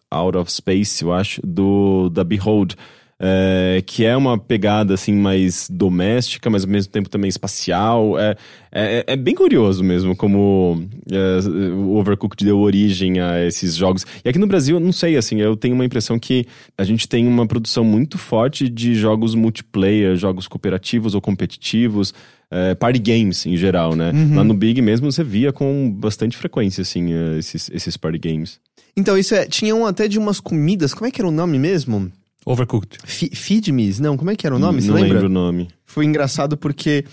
out 0.09 0.37
of 0.37 0.51
Space, 0.51 1.03
eu 1.03 1.13
acho, 1.13 1.39
do 1.45 2.09
da 2.09 2.23
Behold. 2.23 2.73
É, 3.19 3.81
que 3.85 4.05
é 4.05 4.15
uma 4.15 4.37
pegada 4.37 4.93
assim 4.93 5.13
mais 5.13 5.67
doméstica, 5.69 6.49
mas 6.49 6.63
ao 6.63 6.69
mesmo 6.69 6.91
tempo 6.91 7.09
também 7.09 7.27
espacial. 7.27 8.17
É, 8.19 8.35
é, 8.71 9.03
é 9.07 9.15
bem 9.15 9.33
curioso 9.33 9.83
mesmo 9.83 10.15
como 10.15 10.87
é, 11.11 11.47
o 11.73 11.95
Overcooked 11.95 12.45
deu 12.45 12.59
origem 12.59 13.19
a 13.19 13.43
esses 13.45 13.75
jogos. 13.75 14.05
E 14.23 14.29
aqui 14.29 14.37
no 14.37 14.47
Brasil, 14.47 14.75
eu 14.75 14.79
não 14.79 14.91
sei, 14.91 15.17
assim, 15.17 15.41
eu 15.41 15.55
tenho 15.55 15.73
uma 15.73 15.85
impressão 15.85 16.19
que 16.19 16.45
a 16.77 16.83
gente 16.83 17.07
tem 17.07 17.27
uma 17.27 17.47
produção 17.47 17.83
muito 17.83 18.17
forte 18.17 18.69
de 18.69 18.93
jogos 18.93 19.33
multiplayer, 19.33 20.15
jogos 20.15 20.47
cooperativos 20.47 21.15
ou 21.15 21.21
competitivos. 21.21 22.13
é, 22.51 22.75
party 22.75 22.99
games 22.99 23.45
em 23.45 23.57
geral, 23.57 23.95
né? 23.95 24.11
Lá 24.33 24.43
no 24.43 24.53
Big 24.53 24.81
mesmo 24.81 25.11
você 25.11 25.23
via 25.23 25.51
com 25.51 25.91
bastante 25.91 26.37
frequência, 26.37 26.81
assim, 26.81 27.13
é, 27.13 27.39
esses, 27.39 27.69
esses 27.73 27.97
party 27.97 28.19
games. 28.19 28.59
Então, 28.95 29.17
isso 29.17 29.35
é. 29.35 29.45
Tinha 29.45 29.75
um 29.75 29.85
até 29.85 30.07
de 30.07 30.17
umas 30.17 30.39
comidas. 30.39 30.93
Como 30.93 31.05
é 31.05 31.11
que 31.11 31.21
era 31.21 31.27
o 31.27 31.31
nome 31.31 31.59
mesmo? 31.59 32.11
Overcooked. 32.51 32.97
Fi- 33.03 33.31
Feed 33.35 33.71
Me's? 33.71 33.99
Não, 33.99 34.15
como 34.17 34.29
é 34.31 34.35
que 34.35 34.45
era 34.47 34.55
o 34.55 34.59
nome? 34.59 34.81
Você 34.81 34.87
não 34.87 34.95
lembra? 34.95 35.13
lembro 35.13 35.25
o 35.27 35.29
nome. 35.31 35.67
Foi 35.85 36.05
engraçado 36.05 36.55
porque 36.57 37.03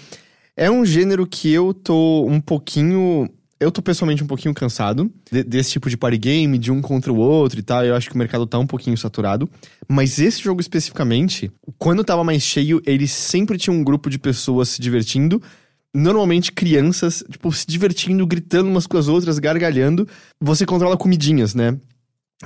é 0.56 0.70
um 0.70 0.84
gênero 0.86 1.26
que 1.26 1.50
eu 1.50 1.74
tô 1.74 2.24
um 2.26 2.40
pouquinho. 2.40 3.28
Eu 3.58 3.70
tô 3.72 3.80
pessoalmente 3.80 4.22
um 4.22 4.26
pouquinho 4.26 4.52
cansado 4.54 5.10
de- 5.32 5.42
desse 5.42 5.72
tipo 5.72 5.88
de 5.88 5.96
party 5.96 6.18
game, 6.18 6.58
de 6.58 6.70
um 6.70 6.80
contra 6.82 7.12
o 7.12 7.16
outro 7.16 7.58
e 7.58 7.62
tal. 7.62 7.84
Eu 7.84 7.94
acho 7.96 8.08
que 8.08 8.14
o 8.14 8.18
mercado 8.18 8.46
tá 8.46 8.58
um 8.58 8.66
pouquinho 8.66 8.96
saturado. 8.98 9.48
Mas 9.88 10.18
esse 10.18 10.42
jogo 10.42 10.60
especificamente, 10.60 11.50
quando 11.78 12.04
tava 12.04 12.22
mais 12.22 12.42
cheio, 12.42 12.80
ele 12.86 13.06
sempre 13.08 13.56
tinha 13.58 13.72
um 13.74 13.82
grupo 13.82 14.10
de 14.10 14.18
pessoas 14.18 14.68
se 14.70 14.80
divertindo. 14.82 15.40
Normalmente 15.94 16.50
crianças, 16.52 17.24
tipo, 17.30 17.52
se 17.52 17.64
divertindo, 17.66 18.26
gritando 18.26 18.68
umas 18.68 18.86
com 18.86 18.98
as 18.98 19.06
outras, 19.08 19.38
gargalhando. 19.38 20.06
Você 20.40 20.66
controla 20.66 20.96
comidinhas, 20.96 21.54
né? 21.54 21.78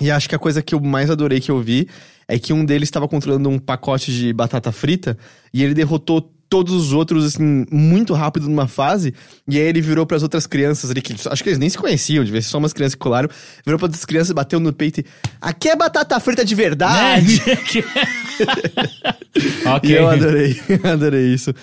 E 0.00 0.10
acho 0.10 0.28
que 0.28 0.34
a 0.34 0.38
coisa 0.38 0.62
que 0.62 0.74
eu 0.74 0.80
mais 0.80 1.10
adorei 1.10 1.40
que 1.40 1.50
eu 1.50 1.60
vi 1.60 1.88
é 2.28 2.38
que 2.38 2.52
um 2.52 2.64
deles 2.64 2.88
estava 2.88 3.08
controlando 3.08 3.48
um 3.48 3.58
pacote 3.58 4.12
de 4.12 4.32
batata 4.32 4.70
frita 4.70 5.16
e 5.52 5.64
ele 5.64 5.74
derrotou 5.74 6.32
todos 6.48 6.72
os 6.72 6.92
outros, 6.92 7.24
assim, 7.26 7.66
muito 7.70 8.14
rápido 8.14 8.48
numa 8.48 8.66
fase. 8.66 9.12
E 9.46 9.58
aí 9.58 9.64
ele 9.64 9.80
virou 9.80 10.06
para 10.06 10.16
as 10.16 10.22
outras 10.22 10.46
crianças 10.46 10.90
ali, 10.90 11.02
que 11.02 11.14
acho 11.28 11.42
que 11.42 11.48
eles 11.48 11.58
nem 11.58 11.68
se 11.68 11.76
conheciam, 11.76 12.24
de 12.24 12.32
vez 12.32 12.46
só 12.46 12.58
umas 12.58 12.72
crianças 12.72 12.94
que 12.94 13.00
colaram. 13.00 13.28
Virou 13.64 13.78
para 13.78 13.86
outras 13.86 14.04
crianças, 14.04 14.32
bateu 14.32 14.58
no 14.58 14.72
peito 14.72 15.00
e. 15.00 15.06
Aqui 15.40 15.68
é 15.68 15.76
batata 15.76 16.18
frita 16.20 16.44
de 16.44 16.54
verdade! 16.54 17.42
ok. 17.44 17.84
E 19.82 19.92
eu 19.92 20.08
adorei, 20.08 20.60
adorei 20.84 21.34
isso. 21.34 21.54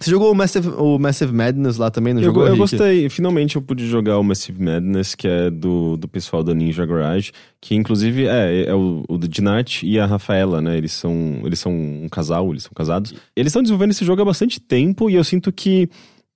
Você 0.00 0.10
jogou 0.10 0.30
o 0.30 0.34
Massive, 0.34 0.68
o 0.76 0.98
Massive 0.98 1.32
Madness 1.32 1.78
lá 1.78 1.90
também, 1.90 2.12
não 2.12 2.20
Eu, 2.20 2.26
jogou? 2.26 2.42
eu 2.42 2.50
Rick? 2.52 2.58
gostei, 2.58 3.08
finalmente 3.08 3.56
eu 3.56 3.62
pude 3.62 3.86
jogar 3.86 4.18
o 4.18 4.22
Massive 4.22 4.62
Madness, 4.62 5.14
que 5.14 5.26
é 5.26 5.48
do, 5.48 5.96
do 5.96 6.06
pessoal 6.06 6.44
da 6.44 6.52
Ninja 6.52 6.84
Garage, 6.84 7.32
que 7.62 7.74
inclusive 7.74 8.26
é, 8.26 8.66
é 8.66 8.74
o, 8.74 9.04
o 9.08 9.16
Dinat 9.18 9.82
e 9.86 9.98
a 9.98 10.04
Rafaela, 10.04 10.60
né? 10.60 10.76
Eles 10.76 10.92
são, 10.92 11.40
eles 11.44 11.58
são 11.58 11.72
um 11.72 12.08
casal, 12.10 12.50
eles 12.50 12.64
são 12.64 12.72
casados. 12.74 13.14
Eles 13.34 13.50
estão 13.50 13.62
desenvolvendo 13.62 13.92
esse 13.92 14.04
jogo 14.04 14.20
há 14.20 14.24
bastante 14.26 14.60
tempo 14.60 15.08
e 15.08 15.14
eu 15.14 15.24
sinto 15.24 15.50
que 15.50 15.88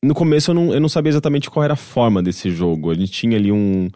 no 0.02 0.14
começo 0.14 0.50
eu 0.52 0.54
não, 0.54 0.72
eu 0.72 0.80
não 0.80 0.88
sabia 0.88 1.10
exatamente 1.10 1.50
qual 1.50 1.62
era 1.62 1.74
a 1.74 1.76
forma 1.76 2.22
desse 2.22 2.50
jogo. 2.50 2.90
A 2.90 2.94
gente 2.94 3.12
tinha 3.12 3.36
ali 3.36 3.52
um. 3.52 3.90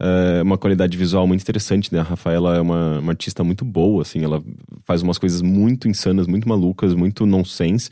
é, 0.00 0.40
uma 0.42 0.56
qualidade 0.56 0.96
visual 0.96 1.26
muito 1.26 1.42
interessante, 1.42 1.92
né? 1.92 2.00
A 2.00 2.04
Rafaela 2.04 2.56
é 2.56 2.60
uma, 2.62 2.98
uma 3.00 3.12
artista 3.12 3.44
muito 3.44 3.66
boa, 3.66 4.00
assim, 4.00 4.24
ela 4.24 4.42
faz 4.84 5.02
umas 5.02 5.18
coisas 5.18 5.42
muito 5.42 5.86
insanas, 5.88 6.26
muito 6.26 6.48
malucas, 6.48 6.94
muito 6.94 7.26
nonsense. 7.26 7.90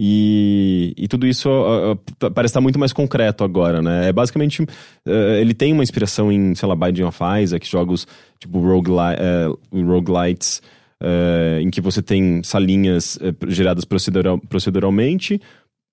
E, 0.00 0.94
e 0.96 1.08
tudo 1.08 1.26
isso 1.26 1.48
ó, 1.50 1.96
p- 1.96 2.30
parece 2.30 2.50
estar 2.52 2.60
muito 2.60 2.78
mais 2.78 2.92
concreto 2.92 3.42
agora, 3.42 3.82
né? 3.82 4.08
É 4.08 4.12
basicamente. 4.12 4.62
eh, 5.04 5.40
ele 5.40 5.54
tem 5.54 5.72
uma 5.72 5.82
inspiração 5.82 6.30
em, 6.30 6.54
sei 6.54 6.68
lá, 6.68 6.76
Binding 6.76 7.02
of 7.02 7.18
Isaac, 7.42 7.68
jogos 7.68 8.06
tipo 8.38 8.60
rogueli 8.60 9.16
eh, 9.18 9.48
roguelites, 9.72 10.62
eh, 11.02 11.58
em 11.62 11.70
que 11.70 11.80
você 11.80 12.00
tem 12.00 12.42
salinhas 12.44 13.18
geradas 13.48 13.84
procedural, 13.84 14.38
proceduralmente. 14.38 15.40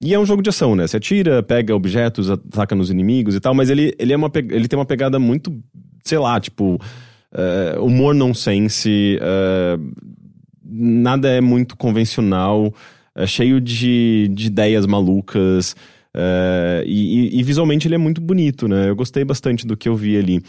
E 0.03 0.13
é 0.13 0.19
um 0.19 0.25
jogo 0.25 0.43
de 0.43 0.49
ação, 0.49 0.75
né? 0.75 0.85
Você 0.85 0.97
atira, 0.97 1.41
pega 1.41 1.73
objetos, 1.75 2.29
ataca 2.29 2.75
nos 2.75 2.91
inimigos 2.91 3.33
e 3.33 3.39
tal, 3.39 3.55
mas 3.55 3.69
ele, 3.71 3.95
ele, 3.97 4.13
é 4.13 4.15
uma, 4.15 4.29
ele 4.35 4.67
tem 4.67 4.77
uma 4.77 4.85
pegada 4.85 5.17
muito, 5.17 5.51
sei 6.03 6.19
lá, 6.19 6.39
tipo. 6.39 6.79
humor 7.81 8.13
nonsense, 8.13 9.17
eh, 9.19 9.77
nada 10.63 11.27
é 11.29 11.41
muito 11.41 11.75
convencional, 11.75 12.73
é 13.15 13.25
cheio 13.27 13.59
de, 13.61 14.29
de 14.33 14.47
ideias 14.47 14.85
malucas. 14.85 15.75
é, 16.15 16.83
e, 16.85 17.39
e- 17.39 17.43
visualmente 17.43 17.87
ele 17.87 17.95
é 17.95 17.97
muito 17.97 18.21
bonito, 18.21 18.67
né? 18.67 18.89
Eu 18.89 18.95
gostei 18.95 19.23
bastante 19.25 19.65
do 19.67 19.75
que 19.77 19.87
eu 19.89 19.95
vi 19.95 20.17
ali. 20.17 20.41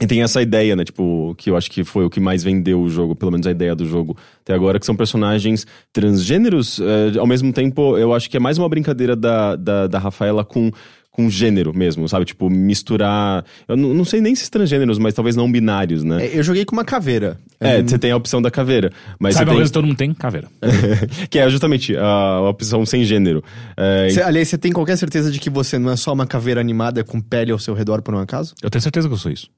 E 0.00 0.06
tem 0.06 0.22
essa 0.22 0.40
ideia, 0.40 0.76
né? 0.76 0.84
Tipo, 0.84 1.34
que 1.36 1.50
eu 1.50 1.56
acho 1.56 1.68
que 1.70 1.82
foi 1.82 2.04
o 2.04 2.10
que 2.10 2.20
mais 2.20 2.44
vendeu 2.44 2.80
o 2.80 2.88
jogo, 2.88 3.16
pelo 3.16 3.32
menos 3.32 3.46
a 3.48 3.50
ideia 3.50 3.74
do 3.74 3.84
jogo 3.84 4.16
até 4.42 4.54
agora, 4.54 4.78
que 4.78 4.86
são 4.86 4.94
personagens 4.94 5.66
transgêneros. 5.92 6.78
é, 6.80 7.18
ao 7.18 7.26
mesmo 7.26 7.52
tempo, 7.52 7.98
eu 7.98 8.14
acho 8.14 8.30
que 8.30 8.36
é 8.36 8.40
mais 8.40 8.58
uma 8.58 8.68
brincadeira 8.68 9.16
da, 9.16 9.56
da, 9.56 9.86
da 9.88 9.98
Rafaela 9.98 10.44
com, 10.44 10.70
com 11.18 11.28
gênero 11.28 11.76
mesmo, 11.76 12.08
sabe? 12.08 12.24
Tipo, 12.24 12.48
misturar. 12.48 13.44
Eu 13.66 13.76
não, 13.76 13.92
não 13.92 14.04
sei 14.04 14.20
nem 14.20 14.36
se 14.36 14.48
transgêneros, 14.48 15.00
mas 15.00 15.12
talvez 15.14 15.34
não 15.34 15.50
binários, 15.50 16.04
né? 16.04 16.24
É, 16.26 16.38
Eu 16.38 16.44
joguei 16.44 16.64
com 16.64 16.76
uma 16.76 16.84
caveira. 16.84 17.36
É, 17.58 17.82
você 17.82 17.98
tem 17.98 18.12
a 18.12 18.16
opção 18.16 18.40
da 18.40 18.52
caveira. 18.52 18.92
Mas 19.18 19.34
Sabe 19.34 19.46
uma 19.46 19.50
tem... 19.50 19.56
coisa 19.58 19.68
que 19.68 19.74
todo 19.74 19.86
mundo 19.88 19.96
tem? 19.96 20.14
Caveira. 20.14 20.46
que 21.28 21.40
é 21.40 21.50
justamente 21.50 21.96
a 21.96 22.40
opção 22.48 22.86
sem 22.86 23.02
gênero. 23.04 23.42
É, 23.76 24.10
Cê- 24.10 24.22
aliás, 24.22 24.46
você 24.46 24.56
tem 24.56 24.70
qualquer 24.70 24.96
certeza 24.96 25.28
de 25.28 25.40
que 25.40 25.50
você 25.50 25.76
não 25.76 25.90
é 25.90 25.96
só 25.96 26.12
uma 26.12 26.24
caveira 26.24 26.60
animada 26.60 27.02
com 27.02 27.20
pele 27.20 27.50
ao 27.50 27.58
seu 27.58 27.74
redor 27.74 28.00
por 28.00 28.14
um 28.14 28.18
acaso? 28.20 28.54
Eu 28.62 28.70
tenho 28.70 28.80
certeza 28.80 29.08
que 29.08 29.14
eu 29.14 29.18
sou 29.18 29.32
isso. 29.32 29.48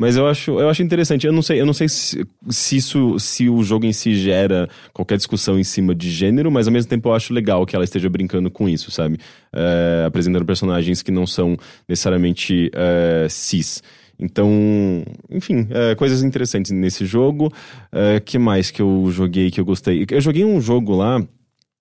Mas 0.00 0.16
eu 0.16 0.26
acho, 0.26 0.58
eu 0.58 0.70
acho 0.70 0.82
interessante. 0.82 1.26
Eu 1.26 1.32
não 1.32 1.42
sei, 1.42 1.60
eu 1.60 1.66
não 1.66 1.74
sei 1.74 1.86
se, 1.86 2.26
se 2.48 2.76
isso, 2.78 3.18
se 3.18 3.50
o 3.50 3.62
jogo 3.62 3.84
em 3.84 3.92
si 3.92 4.14
gera 4.14 4.66
qualquer 4.94 5.18
discussão 5.18 5.58
em 5.58 5.62
cima 5.62 5.94
de 5.94 6.10
gênero, 6.10 6.50
mas 6.50 6.66
ao 6.66 6.72
mesmo 6.72 6.88
tempo 6.88 7.10
eu 7.10 7.12
acho 7.12 7.34
legal 7.34 7.66
que 7.66 7.76
ela 7.76 7.84
esteja 7.84 8.08
brincando 8.08 8.50
com 8.50 8.66
isso, 8.66 8.90
sabe? 8.90 9.18
É, 9.54 10.04
apresentando 10.06 10.42
personagens 10.46 11.02
que 11.02 11.10
não 11.10 11.26
são 11.26 11.54
necessariamente 11.86 12.70
é, 12.72 13.26
cis. 13.28 13.82
Então, 14.18 14.50
enfim, 15.28 15.68
é, 15.68 15.94
coisas 15.94 16.22
interessantes 16.22 16.70
nesse 16.70 17.04
jogo. 17.04 17.52
É, 17.92 18.20
que 18.20 18.38
mais 18.38 18.70
que 18.70 18.80
eu 18.80 19.06
joguei 19.10 19.50
que 19.50 19.60
eu 19.60 19.66
gostei? 19.66 20.06
Eu 20.10 20.20
joguei 20.22 20.46
um 20.46 20.62
jogo 20.62 20.96
lá. 20.96 21.22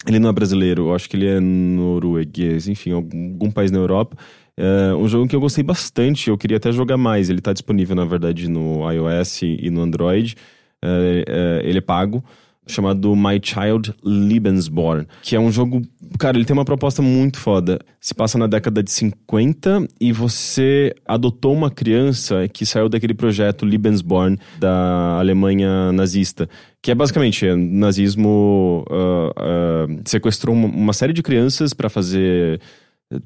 Ele 0.06 0.20
não 0.20 0.30
é 0.30 0.34
brasileiro, 0.34 0.88
eu 0.88 0.96
acho 0.96 1.10
que 1.10 1.16
ele 1.16 1.28
é 1.28 1.40
norueguês, 1.40 2.68
enfim, 2.68 2.92
algum, 2.92 3.32
algum 3.32 3.52
país 3.52 3.72
na 3.72 3.80
Europa. 3.80 4.18
É 4.60 4.94
um 4.94 5.08
jogo 5.08 5.26
que 5.26 5.34
eu 5.34 5.40
gostei 5.40 5.64
bastante, 5.64 6.30
eu 6.30 6.38
queria 6.38 6.58
até 6.58 6.70
jogar 6.70 6.98
mais. 6.98 7.30
Ele 7.30 7.40
tá 7.40 7.54
disponível, 7.54 7.96
na 7.96 8.04
verdade, 8.04 8.50
no 8.50 8.92
iOS 8.92 9.44
e 9.44 9.70
no 9.70 9.82
Android. 9.82 10.36
É, 10.82 11.24
é, 11.64 11.70
ele 11.70 11.78
é 11.78 11.82
pago, 11.82 12.22
chamado 12.68 13.16
My 13.16 13.40
Child 13.42 13.96
Lebensborn, 14.04 15.08
que 15.22 15.34
é 15.34 15.40
um 15.40 15.50
jogo. 15.50 15.82
Cara, 16.18 16.36
ele 16.38 16.44
tem 16.44 16.54
uma 16.54 16.66
proposta 16.66 17.02
muito 17.02 17.40
foda. 17.40 17.80
Se 18.02 18.14
passa 18.14 18.38
na 18.38 18.48
década 18.48 18.84
de 18.84 18.92
50 18.92 19.88
e 20.00 20.12
você 20.12 20.94
adotou 21.06 21.54
uma 21.54 21.72
criança 21.72 22.46
que 22.50 22.66
saiu 22.66 22.90
daquele 22.90 23.14
projeto 23.14 23.66
Lebensborn 23.66 24.38
da 24.60 25.20
Alemanha 25.20 25.94
nazista. 25.94 26.50
Que 26.82 26.92
é 26.92 26.96
basicamente, 26.96 27.46
o 27.46 27.58
nazismo 27.58 28.86
ah, 28.92 29.32
ah, 29.38 29.88
sequestrou 30.04 30.54
uma 30.54 30.92
série 30.92 31.14
de 31.14 31.24
crianças 31.24 31.74
para 31.74 31.90
fazer 31.90 32.60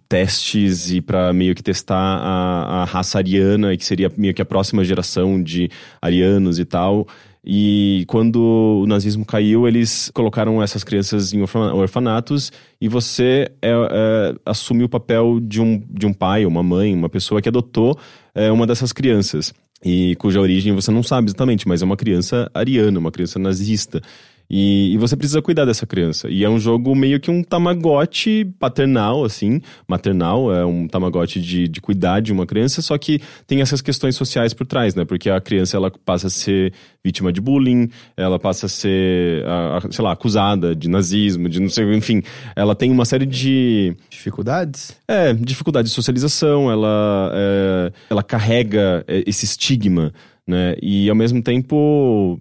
testes 0.08 0.92
e 0.92 1.02
para 1.02 1.34
meio 1.34 1.54
que 1.54 1.64
testar 1.64 1.98
a, 1.98 2.82
a 2.82 2.86
raça 2.86 3.18
ariana, 3.18 3.76
que 3.76 3.86
seria 3.86 4.12
meio 4.16 4.34
que 4.34 4.42
a 4.42 4.46
próxima 4.46 4.84
geração 4.84 5.42
de 5.42 5.70
arianos 6.02 6.60
e 6.60 6.66
tal. 6.66 7.08
E 7.46 8.06
quando 8.08 8.82
o 8.82 8.88
nazismo 8.88 9.26
caiu, 9.26 9.68
eles 9.68 10.10
colocaram 10.14 10.64
essas 10.64 10.82
crianças 10.82 11.34
em 11.34 11.42
orfana- 11.42 11.74
orfanatos 11.74 12.52
e 12.80 12.88
você 12.88 13.52
é, 13.62 13.72
é, 13.72 14.36
assume 14.46 14.86
o 14.86 14.90
papel 14.90 15.42
de 15.42 15.60
um, 15.60 15.84
de 15.90 16.06
um 16.06 16.14
pai, 16.14 16.46
uma 16.46 16.64
mãe, 16.64 16.94
uma 16.94 17.10
pessoa 17.10 17.42
que 17.42 17.50
adotou 17.50 18.00
é, 18.34 18.50
uma 18.50 18.66
dessas 18.66 18.94
crianças. 18.94 19.54
E 19.84 20.16
cuja 20.16 20.40
origem 20.40 20.74
você 20.74 20.90
não 20.90 21.04
sabe 21.04 21.28
exatamente, 21.28 21.68
mas 21.68 21.82
é 21.82 21.86
uma 21.86 21.98
criança 21.98 22.50
ariana, 22.54 22.98
uma 22.98 23.12
criança 23.12 23.38
nazista. 23.38 24.02
E, 24.50 24.94
e 24.94 24.98
você 24.98 25.16
precisa 25.16 25.42
cuidar 25.42 25.66
dessa 25.66 25.86
criança. 25.88 26.30
E 26.30 26.44
é 26.44 26.50
um 26.50 26.60
jogo 26.60 26.96
meio 26.96 27.20
que 27.20 27.32
um 27.32 27.42
tamagotchi 27.44 28.46
paternal, 28.60 29.24
assim, 29.24 29.62
maternal, 29.88 30.54
é 30.54 30.66
um 30.66 30.88
tamagotchi 30.88 31.42
de, 31.42 31.68
de 31.68 31.82
cuidar 31.82 32.20
de 32.22 32.32
uma 32.32 32.46
criança, 32.46 32.82
só 32.82 32.98
que 32.98 33.20
tem 33.48 33.62
essas 33.62 33.82
questões 33.82 34.16
sociais 34.16 34.54
por 34.54 34.68
trás, 34.68 34.94
né? 34.96 35.06
Porque 35.06 35.30
a 35.30 35.42
criança, 35.42 35.76
ela 35.78 35.92
passa 36.06 36.28
a 36.28 36.30
ser 36.30 36.72
vítima 37.04 37.34
de 37.34 37.42
bullying, 37.42 37.90
ela 38.16 38.38
passa 38.38 38.68
a 38.68 38.70
ser, 38.70 39.44
a- 39.46 39.78
a- 39.78 39.92
sei 39.92 40.04
lá, 40.04 40.12
acusada 40.12 40.76
de 40.76 40.88
nazismo, 40.90 41.50
de 41.50 41.60
não 41.60 41.70
sei, 41.70 41.92
enfim, 41.96 42.22
ela 42.56 42.76
tem 42.76 42.92
uma 42.92 43.06
série 43.06 43.26
de 43.26 43.96
Dificuldades? 44.10 44.96
é, 45.08 45.34
dificuldade 45.34 45.88
de 45.88 45.94
socialização, 45.94 46.70
ela, 46.72 47.32
é, 47.34 47.92
ela 48.10 48.24
carrega 48.24 49.04
é, 49.08 49.24
esse 49.26 49.46
estigma, 49.46 50.14
né? 50.48 50.76
E 50.82 51.10
ao 51.10 51.16
mesmo 51.16 51.42
tempo. 51.42 52.40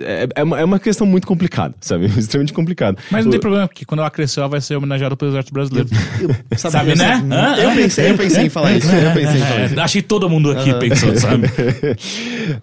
É, 0.00 0.28
é 0.36 0.42
uma, 0.42 0.60
é 0.60 0.64
uma 0.64 0.78
questão 0.78 1.06
muito 1.06 1.26
complicada, 1.26 1.74
sabe? 1.80 2.06
Extremamente 2.18 2.52
complicada. 2.52 2.96
Mas 3.10 3.24
não 3.24 3.28
O- 3.28 3.32
tem 3.32 3.40
problema, 3.40 3.68
porque 3.68 3.84
quando 3.84 4.00
ela 4.00 4.10
crescer, 4.10 4.40
ela 4.40 4.48
vai 4.48 4.60
ser 4.60 4.76
homenageada 4.76 5.16
pelo 5.16 5.30
Exército 5.30 5.52
Brasileiro. 5.52 5.88
Sabe, 6.56 6.72
Sabe, 6.72 6.96
né? 6.96 7.22
Hã? 7.30 7.56
Eu 7.56 7.70
pensei, 7.72 8.10
eu 8.10 8.16
pensei 8.16 8.44
em 8.46 8.48
falar 8.48 8.72
isso. 8.76 8.90
Eu 8.90 9.12
pensei 9.12 9.40
em 9.40 9.44
falar 9.44 9.64
isso. 9.66 9.78
É, 9.78 9.82
acho 9.82 9.92
que 9.94 10.02
todo 10.02 10.28
mundo 10.28 10.50
aqui 10.52 10.72
pensou, 10.74 11.14
sabe? 11.16 11.46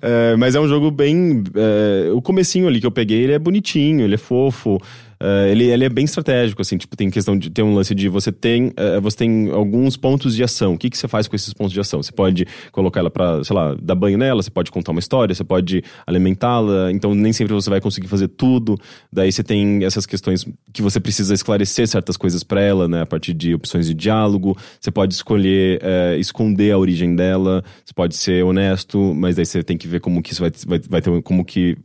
É, 0.02 0.36
mas 0.36 0.56
é 0.56 0.60
um 0.60 0.68
jogo 0.68 0.92
bem. 0.92 1.44
é, 1.56 2.12
o 2.12 2.22
comecinho 2.22 2.68
ali 2.68 2.80
que 2.80 2.86
eu 2.86 2.92
peguei, 2.92 3.24
ele 3.24 3.34
é 3.34 3.40
bonitinho, 3.40 4.02
ele 4.02 4.16
é 4.16 4.18
fofo. 4.18 4.82
É, 5.20 5.52
ele, 5.52 5.66
ele 5.66 5.84
é 5.84 5.90
bem 5.90 6.06
estratégico, 6.06 6.62
assim, 6.62 6.78
tipo, 6.78 6.96
tem 6.96 7.10
questão 7.10 7.38
de 7.38 7.50
ter 7.50 7.64
um 7.64 7.74
lance 7.74 7.96
de 7.96 8.08
você 8.08 8.32
tem, 8.32 8.72
é, 8.76 9.00
você 9.00 9.18
tem 9.18 9.50
alguns 9.52 9.98
pontos 9.98 10.36
de 10.36 10.44
ação. 10.44 10.74
O 10.74 10.78
que, 10.78 10.90
que 10.90 10.98
você 10.98 11.08
faz 11.08 11.28
com 11.28 11.36
esses 11.36 11.54
pontos 11.54 11.74
de 11.74 11.80
ação? 11.80 12.02
Você 12.02 12.12
pode 12.12 12.46
colocar 12.72 13.00
ela 13.00 13.10
pra, 13.10 13.44
sei 13.44 13.56
lá, 13.56 13.76
dar 13.82 13.96
banho 13.96 14.18
nela, 14.18 14.42
você 14.42 14.52
pode 14.52 14.72
contar 14.72 14.92
uma 14.92 15.00
história, 15.00 15.34
você 15.34 15.44
pode 15.44 15.84
alimentá-la, 16.06 16.92
então 16.92 17.16
nem 17.16 17.34
sempre 17.34 17.54
você 17.54 17.70
vai 17.70 17.82
conseguir 17.82 18.08
fazer 18.08 18.28
tudo. 18.28 18.78
Daí 19.12 19.32
você 19.32 19.44
tem 19.44 19.84
essas 19.84 20.06
questões 20.06 20.46
que 20.72 20.82
você 20.82 21.00
precisa 21.00 21.34
esclarecer 21.34 21.88
certas 21.88 22.16
coisas 22.18 22.44
pra 22.44 22.62
ela, 22.62 22.88
né, 22.88 23.02
a 23.02 23.06
partir 23.06 23.34
de 23.34 23.54
opções 23.54 23.88
de 23.88 23.94
diálogo. 23.94 24.56
Você 24.80 24.92
pode 24.92 25.14
escolher 25.14 25.80
é, 25.82 26.18
esconder 26.18 26.72
a 26.72 26.78
origem 26.78 27.16
dela, 27.16 27.64
você 27.84 27.94
pode 27.94 28.16
ser 28.16 28.44
honesto, 28.44 29.14
mas 29.16 29.36
daí 29.36 29.46
você 29.46 29.64
tem 29.64 29.78
que 29.78 29.88
ver 29.88 30.00
como 30.00 30.22
que 30.22 30.34
isso 30.34 30.42
vai, 30.42 30.52
vai, 30.66 30.80
vai 30.88 31.02
ter, 31.02 31.22
como 31.24 31.44
que 31.44 31.78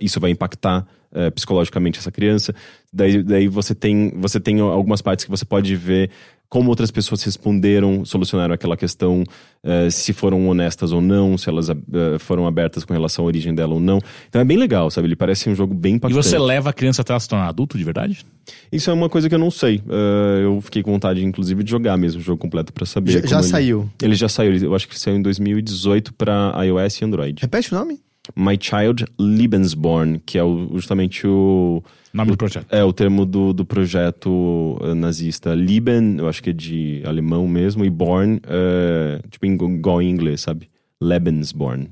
isso 0.00 0.20
vai 0.20 0.30
impactar 0.30 0.86
é, 1.14 1.30
psicologicamente 1.30 1.98
essa 1.98 2.10
criança. 2.10 2.54
Daí, 2.92 3.22
daí 3.22 3.48
você 3.48 3.74
tem 3.74 4.12
você 4.16 4.38
tem 4.40 4.60
algumas 4.60 5.00
partes 5.02 5.24
que 5.24 5.30
você 5.30 5.44
pode 5.44 5.74
ver 5.76 6.10
como 6.48 6.68
outras 6.68 6.90
pessoas 6.90 7.22
responderam, 7.22 8.04
solucionaram 8.04 8.52
aquela 8.52 8.76
questão, 8.76 9.22
é, 9.62 9.88
se 9.88 10.12
foram 10.12 10.48
honestas 10.48 10.90
ou 10.90 11.00
não, 11.00 11.38
se 11.38 11.48
elas 11.48 11.70
é, 11.70 11.76
foram 12.18 12.44
abertas 12.44 12.84
com 12.84 12.92
relação 12.92 13.24
à 13.24 13.28
origem 13.28 13.54
dela 13.54 13.74
ou 13.74 13.78
não. 13.78 14.00
Então 14.28 14.40
é 14.42 14.44
bem 14.44 14.56
legal, 14.56 14.90
sabe? 14.90 15.06
Ele 15.06 15.14
parece 15.14 15.48
um 15.48 15.54
jogo 15.54 15.72
bem 15.72 15.92
E 15.92 15.96
impactante. 15.98 16.26
você 16.26 16.36
leva 16.40 16.70
a 16.70 16.72
criança 16.72 17.02
até 17.02 17.12
ela 17.12 17.20
se 17.20 17.28
tornar 17.28 17.46
adulto, 17.46 17.78
de 17.78 17.84
verdade? 17.84 18.26
Isso 18.72 18.90
é 18.90 18.92
uma 18.92 19.08
coisa 19.08 19.28
que 19.28 19.34
eu 19.36 19.38
não 19.38 19.48
sei. 19.48 19.80
É, 19.88 20.42
eu 20.44 20.60
fiquei 20.60 20.82
com 20.82 20.90
vontade, 20.90 21.24
inclusive, 21.24 21.62
de 21.62 21.70
jogar 21.70 21.96
mesmo 21.96 22.20
o 22.20 22.24
jogo 22.24 22.38
completo 22.42 22.72
pra 22.72 22.84
saber. 22.84 23.12
Já, 23.12 23.18
como 23.20 23.30
já 23.30 23.38
ele- 23.38 23.46
saiu. 23.48 23.90
Ele 24.02 24.14
já 24.16 24.28
saiu, 24.28 24.52
eu 24.56 24.74
acho 24.74 24.88
que 24.88 24.98
saiu 24.98 25.16
em 25.18 25.22
2018 25.22 26.12
pra 26.14 26.52
iOS 26.64 27.00
e 27.00 27.04
Android. 27.04 27.40
Repete 27.40 27.72
o 27.72 27.78
nome? 27.78 28.00
My 28.36 28.58
Child 28.60 29.04
Lebensborn, 29.18 30.20
que 30.24 30.38
é 30.38 30.44
o- 30.44 30.70
justamente 30.74 31.26
o. 31.26 31.82
Nome 32.12 32.32
do 32.32 32.36
projeto. 32.36 32.66
É 32.70 32.82
o 32.82 32.92
termo 32.92 33.24
do, 33.24 33.52
do 33.52 33.64
projeto 33.64 34.78
eh, 34.82 34.94
nazista. 34.94 35.54
Lieben, 35.54 36.16
eu 36.18 36.28
acho 36.28 36.42
que 36.42 36.50
é 36.50 36.52
de 36.52 37.02
alemão 37.04 37.46
mesmo, 37.46 37.84
e 37.84 37.90
Born, 37.90 38.40
é, 38.46 39.20
tipo 39.30 39.46
em- 39.46 39.54
igual 39.76 40.02
em 40.02 40.10
inglês, 40.10 40.40
sabe? 40.40 40.68
Lebensborn. 41.00 41.90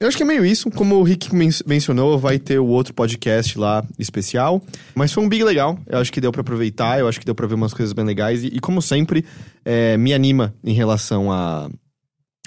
Eu 0.00 0.08
acho 0.08 0.16
que 0.16 0.22
é 0.22 0.26
meio 0.26 0.46
isso. 0.46 0.70
Como 0.70 0.94
o 0.96 1.02
Rick 1.02 1.34
men- 1.34 1.50
mencionou, 1.66 2.18
vai 2.18 2.38
ter 2.38 2.58
o 2.58 2.66
outro 2.66 2.94
podcast 2.94 3.58
lá 3.58 3.84
especial. 3.98 4.62
Mas 4.94 5.12
foi 5.12 5.22
um 5.22 5.28
big 5.28 5.44
legal. 5.44 5.78
Eu 5.86 5.98
acho 5.98 6.10
que 6.10 6.20
deu 6.22 6.32
pra 6.32 6.40
aproveitar. 6.40 6.98
Eu 6.98 7.06
acho 7.06 7.20
que 7.20 7.26
deu 7.26 7.34
pra 7.34 7.46
ver 7.46 7.54
umas 7.54 7.74
coisas 7.74 7.92
bem 7.92 8.04
legais. 8.04 8.42
E, 8.42 8.46
e 8.46 8.60
como 8.60 8.80
sempre, 8.80 9.24
é, 9.62 9.98
me 9.98 10.14
anima 10.14 10.54
em 10.64 10.72
relação 10.72 11.30
a. 11.30 11.68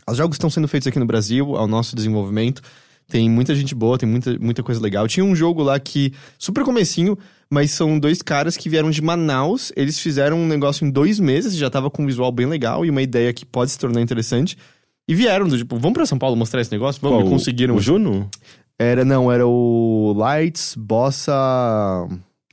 aos 0.07 0.17
jogos 0.17 0.31
que 0.35 0.39
estão 0.39 0.49
sendo 0.49 0.67
feitos 0.67 0.87
aqui 0.87 0.97
no 0.97 1.05
Brasil, 1.05 1.55
ao 1.55 1.67
nosso 1.67 1.95
desenvolvimento. 1.95 2.59
Tem 3.07 3.29
muita 3.29 3.53
gente 3.53 3.75
boa, 3.75 3.97
tem 3.97 4.07
muita, 4.09 4.37
muita 4.39 4.63
coisa 4.63 4.81
legal. 4.81 5.07
Tinha 5.07 5.25
um 5.25 5.35
jogo 5.35 5.61
lá 5.61 5.79
que. 5.79 6.13
Super 6.39 6.63
comecinho, 6.63 7.17
mas 7.49 7.71
são 7.71 7.99
dois 7.99 8.21
caras 8.21 8.57
que 8.57 8.69
vieram 8.69 8.89
de 8.89 9.01
Manaus. 9.01 9.71
Eles 9.75 9.99
fizeram 9.99 10.37
um 10.37 10.47
negócio 10.47 10.85
em 10.85 10.89
dois 10.91 11.19
meses, 11.19 11.55
já 11.55 11.69
tava 11.69 11.89
com 11.89 12.03
um 12.03 12.05
visual 12.07 12.31
bem 12.31 12.45
legal 12.47 12.85
e 12.85 12.89
uma 12.89 13.01
ideia 13.01 13.31
que 13.33 13.45
pode 13.45 13.71
se 13.71 13.77
tornar 13.79 14.01
interessante. 14.01 14.57
E 15.07 15.13
vieram, 15.13 15.47
do 15.47 15.57
tipo, 15.57 15.77
vamos 15.77 15.93
pra 15.93 16.05
São 16.05 16.17
Paulo 16.17 16.35
mostrar 16.35 16.61
esse 16.61 16.71
negócio? 16.71 17.01
Vamos, 17.01 17.19
Qual, 17.19 17.27
e 17.27 17.29
conseguiram. 17.29 17.75
O 17.75 17.81
Juno? 17.81 18.29
Era, 18.79 19.03
não, 19.05 19.31
era 19.31 19.45
o 19.45 20.13
Lights 20.17 20.75
Bossa. 20.77 21.33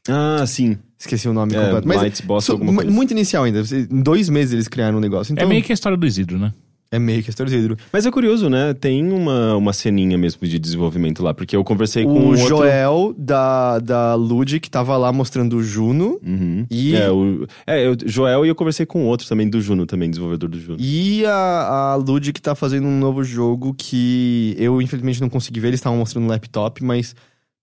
Ah, 0.09 0.45
sim. 0.47 0.77
Esqueci 0.99 1.29
o 1.29 1.33
nome 1.33 1.55
É, 1.55 1.63
completo. 1.65 1.89
Mas 1.89 1.97
Lights, 2.03 2.21
Bossa, 2.21 2.53
alguma 2.53 2.75
coisa. 2.75 2.91
muito 2.91 3.13
inicial 3.13 3.45
ainda. 3.45 3.63
Em 3.73 4.03
dois 4.03 4.29
meses 4.29 4.53
eles 4.53 4.69
criaram 4.69 4.99
um 4.99 5.01
negócio. 5.01 5.33
Então, 5.33 5.45
É 5.45 5.49
meio 5.49 5.63
que 5.63 5.73
a 5.73 5.75
história 5.75 5.97
do 5.97 6.07
Isidro, 6.07 6.39
né? 6.39 6.53
É 6.93 6.99
meio 6.99 7.23
que 7.23 7.29
a 7.29 7.31
história 7.31 7.51
do 7.53 7.57
Hidro. 7.57 7.77
Mas 7.93 8.05
é 8.05 8.11
curioso, 8.11 8.49
né? 8.51 8.75
Tem 8.75 9.13
uma, 9.13 9.55
uma 9.57 9.73
ceninha 9.73 10.19
mesmo 10.19 10.47
de 10.47 10.59
desenvolvimento 10.59 11.23
lá, 11.23 11.33
porque 11.33 11.55
eu 11.55 11.63
conversei 11.63 12.05
com 12.05 12.11
O 12.11 12.19
um 12.19 12.29
outro... 12.31 12.49
Joel 12.49 13.15
da, 13.17 13.79
da 13.79 14.15
Lud, 14.17 14.59
que 14.59 14.69
tava 14.69 14.97
lá 14.97 15.13
mostrando 15.13 15.57
o 15.57 15.63
Juno. 15.63 16.19
Uhum. 16.27 16.67
E- 16.71 16.97
É, 16.97 17.11
o 17.11 17.47
é, 17.67 17.87
eu, 17.87 17.97
Joel 18.05 18.45
e 18.45 18.49
eu 18.49 18.55
conversei 18.55 18.85
com 18.87 19.07
outro 19.07 19.29
também 19.29 19.49
do 19.49 19.61
Juno, 19.61 19.87
também, 19.87 20.11
desenvolvedor 20.11 20.49
do 20.49 20.59
Juno. 20.59 20.79
E 20.81 21.25
a, 21.27 21.93
a 21.93 21.95
Lud 21.95 22.33
que 22.33 22.43
tá 22.43 22.55
fazendo 22.57 22.89
um 22.89 22.99
novo 22.99 23.23
jogo 23.23 23.73
que 23.73 24.57
eu, 24.59 24.83
infelizmente, 24.83 25.21
não 25.21 25.29
consegui 25.29 25.61
ver. 25.61 25.69
Eles 25.69 25.79
estavam 25.81 25.99
mostrando 25.99 26.25
no 26.25 26.31
laptop, 26.31 26.83
mas 26.83 27.15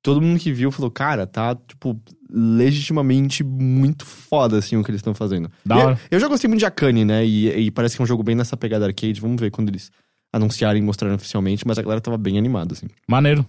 todo 0.01 0.21
mundo 0.21 0.39
que 0.39 0.53
viu 0.53 0.71
falou, 0.71 0.89
cara, 0.89 1.27
tá, 1.27 1.53
tipo, 1.67 1.99
legitimamente 2.29 3.43
muito 3.43 4.05
foda, 4.05 4.57
assim, 4.57 4.75
o 4.75 4.83
que 4.83 4.91
eles 4.91 4.99
estão 4.99 5.13
fazendo. 5.13 5.49
Da 5.65 5.75
eu, 5.75 5.87
hora. 5.87 5.99
eu 6.11 6.19
já 6.19 6.27
gostei 6.27 6.47
muito 6.47 6.59
de 6.59 6.65
Akane, 6.65 7.05
né? 7.05 7.25
E, 7.25 7.47
e 7.67 7.71
parece 7.71 7.95
que 7.95 8.01
é 8.01 8.03
um 8.03 8.07
jogo 8.07 8.23
bem 8.23 8.35
nessa 8.35 8.57
pegada 8.57 8.85
arcade. 8.85 9.21
Vamos 9.21 9.39
ver 9.39 9.51
quando 9.51 9.69
eles 9.69 9.91
anunciarem 10.31 10.81
e 10.81 10.85
mostrarem 10.85 11.15
oficialmente, 11.15 11.65
mas 11.65 11.77
a 11.77 11.81
galera 11.81 12.01
tava 12.01 12.17
bem 12.17 12.37
animada, 12.37 12.73
assim. 12.73 12.87
Maneiro. 13.07 13.45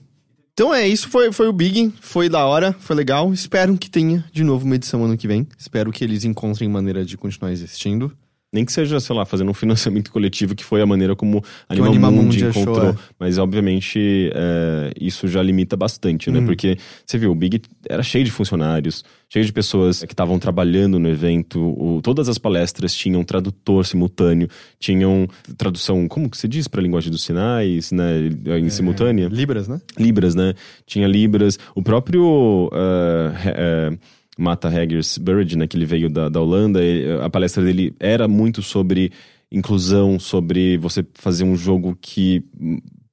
Então 0.53 0.75
é 0.75 0.89
isso, 0.89 1.09
foi, 1.09 1.31
foi 1.31 1.47
o 1.47 1.53
Big, 1.53 1.95
foi 2.01 2.29
da 2.29 2.45
hora, 2.45 2.75
foi 2.81 2.97
legal. 2.97 3.33
Espero 3.33 3.77
que 3.79 3.89
tenha 3.89 4.25
de 4.33 4.43
novo 4.43 4.65
uma 4.65 4.75
edição 4.75 5.05
ano 5.05 5.17
que 5.17 5.29
vem. 5.29 5.47
Espero 5.57 5.93
que 5.93 6.03
eles 6.03 6.25
encontrem 6.25 6.69
maneira 6.69 7.05
de 7.05 7.17
continuar 7.17 7.53
existindo. 7.53 8.13
Nem 8.51 8.65
que 8.65 8.73
seja, 8.73 8.99
sei 8.99 9.15
lá, 9.15 9.27
fazendo 9.27 9.51
um 9.51 9.55
financiamento 9.55 10.11
coletivo, 10.11 10.55
que 10.55 10.65
foi 10.65 10.81
a 10.81 10.87
maneira 10.87 11.15
como 11.15 11.45
a 11.69 11.75
Que 11.75 11.81
o 11.83 11.85
Animamundi 11.85 12.43
Animamundi 12.43 12.47
achou, 12.47 12.63
encontrou. 12.63 12.91
é. 12.93 12.95
Mas, 13.21 13.37
obviamente, 13.37 14.31
é, 14.35 14.91
isso 14.99 15.29
já 15.29 15.43
limita 15.43 15.77
bastante, 15.77 16.31
né? 16.31 16.39
Uhum. 16.39 16.47
Porque, 16.47 16.79
você 17.05 17.19
viu, 17.19 17.31
o 17.31 17.35
Big 17.35 17.61
era 17.87 18.03
cheio 18.03 18.25
de 18.25 18.31
funcionários, 18.31 19.05
cheio 19.29 19.45
de 19.45 19.53
pessoas 19.53 20.03
que 20.03 20.15
estavam 20.15 20.39
trabalhando 20.39 20.99
no 20.99 21.11
evento. 21.11 21.61
o- 21.61 22.01
todas 22.03 22.27
as 22.27 22.39
palestras 22.39 22.95
tinham 22.95 23.23
tradutor 23.23 23.85
simultâneo, 23.85 24.49
tinham 24.81 25.29
tradução, 25.59 26.09
como 26.09 26.31
que 26.31 26.39
se 26.39 26.49
diz 26.49 26.67
para 26.67 26.81
a 26.81 26.83
linguagem 26.83 27.11
dos 27.11 27.23
sinais, 27.25 27.93
né? 27.93 28.31
É. 28.47 28.59
Em 28.59 28.71
simultânea. 28.71 29.29
Libras, 29.29 29.69
né? 29.69 29.79
Libras, 29.99 30.35
né? 30.35 30.55
Tinha 30.87 31.07
Libras. 31.07 31.59
O 31.75 31.83
próprio 31.83 32.71
uh, 32.73 33.99
Mata 34.39 34.69
Haggers 34.69 35.19
Burridge, 35.19 35.57
né? 35.59 35.67
Que 35.67 35.77
ele 35.77 35.85
veio 35.85 36.09
da, 36.09 36.29
da 36.29 36.41
Holanda, 36.41 36.83
ele- 36.83 37.21
a 37.21 37.29
palestra 37.29 37.63
dele 37.63 37.93
era 38.01 38.27
muito 38.29 38.63
sobre 38.63 39.11
inclusão, 39.51 40.19
sobre 40.19 40.77
você 40.79 41.05
fazer 41.15 41.43
um 41.45 41.57
jogo 41.57 41.99
que 42.01 42.45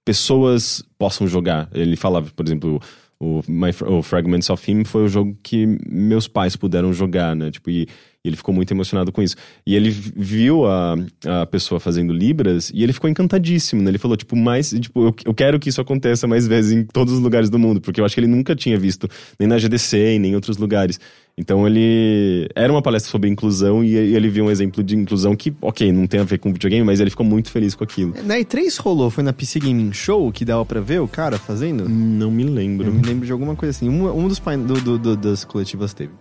pessoas 0.04 0.84
possam 0.98 1.28
jogar. 1.28 1.70
Ele 1.74 1.96
falava, 1.96 2.30
por 2.36 2.46
exemplo, 2.46 2.80
o, 3.20 3.42
My, 3.48 3.70
o 3.88 4.02
Fragments 4.02 4.50
of 4.50 4.72
Him 4.72 4.84
foi 4.84 5.06
o 5.06 5.08
jogo 5.08 5.38
que 5.42 5.78
meus 5.90 6.28
pais 6.28 6.56
puderam 6.56 6.94
jogar, 6.94 7.36
né? 7.36 7.50
Tipo, 7.52 7.70
e, 7.70 7.88
e 8.26 8.28
ele 8.28 8.36
ficou 8.36 8.54
muito 8.54 8.72
emocionado 8.74 9.12
com 9.12 9.22
isso. 9.22 9.36
E 9.68 9.76
ele 9.76 9.92
vi- 9.92 10.12
viu 10.18 10.66
a, 10.66 10.96
a 11.44 11.46
pessoa 11.46 11.80
fazendo 11.80 12.12
Libras 12.12 12.72
e 12.74 12.82
ele 12.84 12.92
ficou 12.92 13.08
encantadíssimo, 13.10 13.84
né? 13.84 13.92
Ele 13.92 14.00
falou, 14.00 14.18
tipo, 14.18 14.36
mais, 14.36 14.72
tipo, 14.72 15.00
eu, 15.08 15.16
eu 15.26 15.34
quero 15.34 15.60
que 15.60 15.70
isso 15.70 15.80
aconteça 15.80 16.26
mais 16.28 16.48
vezes 16.48 16.72
em 16.72 16.84
todos 16.84 17.14
os 17.14 17.20
lugares 17.20 17.50
do 17.50 17.60
mundo, 17.60 17.80
porque 17.80 18.02
eu 18.02 18.06
acho 18.06 18.16
que 18.16 18.20
ele 18.20 18.28
nunca 18.28 18.56
tinha 18.56 18.78
visto, 18.80 19.08
nem 19.40 19.48
na 19.48 19.58
GDC, 19.60 20.18
nem 20.20 20.32
em 20.32 20.36
outros 20.36 20.58
lugares. 20.58 21.00
Então 21.38 21.68
ele. 21.68 22.48
Era 22.56 22.72
uma 22.72 22.82
palestra 22.82 23.12
sobre 23.12 23.30
inclusão 23.30 23.84
e 23.84 23.94
ele 23.94 24.30
viu 24.30 24.46
um 24.46 24.50
exemplo 24.52 24.82
de 24.82 24.96
inclusão 24.96 25.36
que, 25.36 25.54
ok, 25.62 25.92
não 25.92 26.08
tem 26.08 26.22
a 26.22 26.24
ver 26.24 26.38
com 26.40 26.52
videogame, 26.52 26.84
mas 26.86 27.00
ele 27.02 27.10
ficou 27.10 27.26
muito 27.26 27.52
feliz 27.52 27.76
com 27.76 27.84
aquilo. 27.84 28.14
Na 28.24 28.38
E3 28.40 28.80
rolou, 28.80 29.10
foi 29.10 29.22
na 29.24 29.34
PC 29.34 29.60
Gaming 29.60 29.92
Show 29.92 30.32
que 30.32 30.46
dava 30.46 30.66
pra 30.66 30.80
ver 30.80 31.02
o 31.02 31.08
cara 31.10 31.38
fazendo? 31.38 31.90
Não 31.90 32.32
me 32.32 32.44
lembro. 32.46 32.88
Eu 32.88 32.94
me 32.94 33.02
lembro 33.06 33.26
de 33.26 33.32
alguma 33.34 33.54
coisa 33.56 33.72
assim. 33.72 33.90
Um, 33.90 34.10
um 34.18 34.28
dos 34.30 34.40
pain 34.40 34.60
do, 34.64 34.80
do- 34.80 34.98
do- 34.98 35.18
das 35.18 35.44
coletivas 35.44 35.94
teve. 35.94 36.12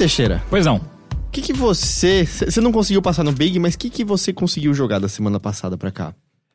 Teixeira, 0.00 0.42
Pois 0.48 0.64
não. 0.64 0.76
o 0.76 1.30
que, 1.30 1.42
que 1.42 1.52
você. 1.52 2.24
Você 2.24 2.58
não 2.58 2.72
conseguiu 2.72 3.02
passar 3.02 3.22
no 3.22 3.32
Big, 3.32 3.58
mas 3.58 3.74
o 3.74 3.78
que, 3.78 3.90
que 3.90 4.02
você 4.02 4.32
conseguiu 4.32 4.72
jogar 4.72 4.98
da 4.98 5.08
semana 5.08 5.38
passada 5.38 5.76
pra 5.76 5.90
cá? 5.90 6.14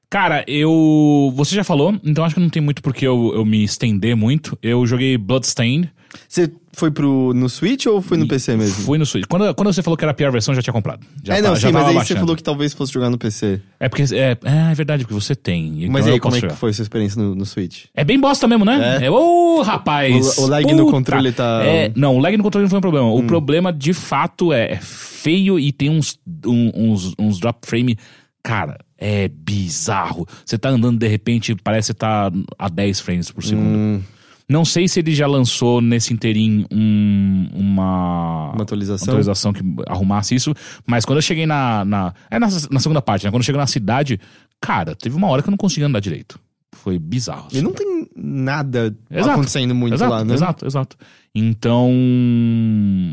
Cara, 0.09 0.43
eu. 0.47 1.31
Você 1.35 1.53
já 1.55 1.63
falou, 1.63 1.95
então 2.03 2.23
acho 2.25 2.33
que 2.33 2.41
não 2.41 2.49
tem 2.49 2.61
muito 2.61 2.81
porque 2.81 3.05
eu, 3.05 3.33
eu 3.35 3.45
me 3.45 3.63
estender 3.63 4.15
muito. 4.15 4.57
Eu 4.63 4.87
joguei 4.87 5.15
Bloodstained. 5.15 5.91
Você 6.27 6.51
foi 6.73 6.91
pro, 6.91 7.33
no 7.33 7.47
Switch 7.49 7.85
ou 7.85 8.01
foi 8.01 8.17
no 8.17 8.27
PC 8.27 8.55
mesmo? 8.57 8.83
Fui 8.83 8.97
no 8.97 9.05
Switch. 9.05 9.25
Quando, 9.29 9.53
quando 9.55 9.73
você 9.73 9.81
falou 9.81 9.95
que 9.97 10.03
era 10.03 10.11
a 10.11 10.13
pior 10.13 10.31
versão, 10.31 10.51
eu 10.53 10.55
já 10.57 10.61
tinha 10.61 10.73
comprado. 10.73 11.05
Já 11.23 11.35
é, 11.35 11.41
tá- 11.41 11.47
não, 11.49 11.55
já 11.55 11.67
sim, 11.67 11.73
mas 11.73 11.83
aí 11.83 11.89
você 11.93 11.95
baixando. 11.97 12.19
falou 12.21 12.35
que 12.35 12.43
talvez 12.43 12.73
fosse 12.73 12.91
jogar 12.93 13.09
no 13.09 13.17
PC. 13.17 13.61
É 13.79 13.87
porque. 13.89 14.03
É, 14.13 14.37
é, 14.43 14.71
é 14.71 14.73
verdade, 14.73 15.03
porque 15.03 15.13
você 15.13 15.35
tem. 15.35 15.79
Então 15.83 15.91
mas 15.93 16.07
aí, 16.07 16.19
como 16.19 16.35
é 16.35 16.41
que 16.41 16.49
foi 16.53 16.69
a 16.69 16.73
sua 16.73 16.83
experiência 16.83 17.21
no, 17.21 17.33
no 17.35 17.45
Switch? 17.45 17.85
É 17.95 18.03
bem 18.03 18.19
bosta 18.19 18.47
mesmo, 18.47 18.65
né? 18.65 18.99
É? 19.01 19.05
É, 19.05 19.11
ô, 19.11 19.61
rapaz! 19.61 20.37
O- 20.37 20.43
o 20.43 20.47
lag 20.47 20.65
no 20.73 20.79
puta. 20.85 20.91
controle 20.91 21.31
tá- 21.31 21.61
É, 21.63 21.91
não, 21.95 22.15
o 22.15 22.19
lag 22.19 22.35
no 22.35 22.43
controle 22.43 22.63
não 22.65 22.69
foi 22.69 22.79
um 22.79 22.81
problema. 22.81 23.07
Hum. 23.07 23.17
O 23.19 23.23
problema, 23.23 23.71
de 23.71 23.93
fato, 23.93 24.51
é 24.51 24.73
é 24.73 24.79
feio 24.81 25.59
e 25.59 25.71
tem 25.71 25.89
uns, 25.89 26.19
um- 26.45 26.71
uns, 26.75 27.13
uns 27.19 27.39
drop 27.39 27.59
frame. 27.67 27.97
Cara, 28.43 28.77
é 28.97 29.27
bizarro. 29.27 30.27
Você 30.45 30.57
tá 30.57 30.69
andando, 30.69 30.97
de 30.99 31.07
repente, 31.07 31.55
parece 31.63 31.87
que 31.87 31.87
você 31.87 31.93
tá 31.95 32.31
a 32.59 32.69
10 32.69 32.99
frames 32.99 33.31
por 33.31 33.43
segundo. 33.43 33.65
Hum, 33.75 34.01
Não 34.47 34.63
sei 34.63 34.87
se 34.87 34.99
ele 34.99 35.13
já 35.15 35.25
lançou 35.25 35.81
nesse 35.81 36.13
inteirinho 36.13 36.67
um- 36.71 37.49
uma, 37.53 38.51
uma 38.53 38.61
atualização? 38.63 39.07
atualização 39.07 39.51
que 39.53 39.61
arrumasse 39.87 40.35
isso, 40.35 40.53
mas 40.85 41.03
quando 41.03 41.17
eu 41.17 41.21
cheguei 41.23 41.45
na. 41.45 41.83
na 41.83 42.13
é 42.29 42.37
na, 42.37 42.47
na 42.69 42.79
segunda 42.79 43.01
parte, 43.01 43.25
né? 43.25 43.31
Quando 43.31 43.41
eu 43.41 43.45
cheguei 43.45 43.59
na 43.59 43.65
cidade, 43.67 44.19
cara, 44.61 44.95
teve 44.95 45.15
uma 45.15 45.27
hora 45.27 45.41
que 45.41 45.49
eu 45.49 45.51
não 45.51 45.57
conseguia 45.57 45.87
andar 45.87 45.99
direito. 45.99 46.39
Foi 46.75 46.99
bizarro. 46.99 47.47
E 47.51 47.57
assim, 47.57 47.61
não 47.65 47.71
cara. 47.73 47.85
tem 47.85 48.07
nada 48.15 48.95
Exato. 49.09 49.29
acontecendo 49.31 49.73
muito 49.73 49.95
exato, 49.95 50.11
lá, 50.11 50.23
né? 50.23 50.33
Exato, 50.35 50.65
exato. 50.67 50.97
Então. 51.33 51.91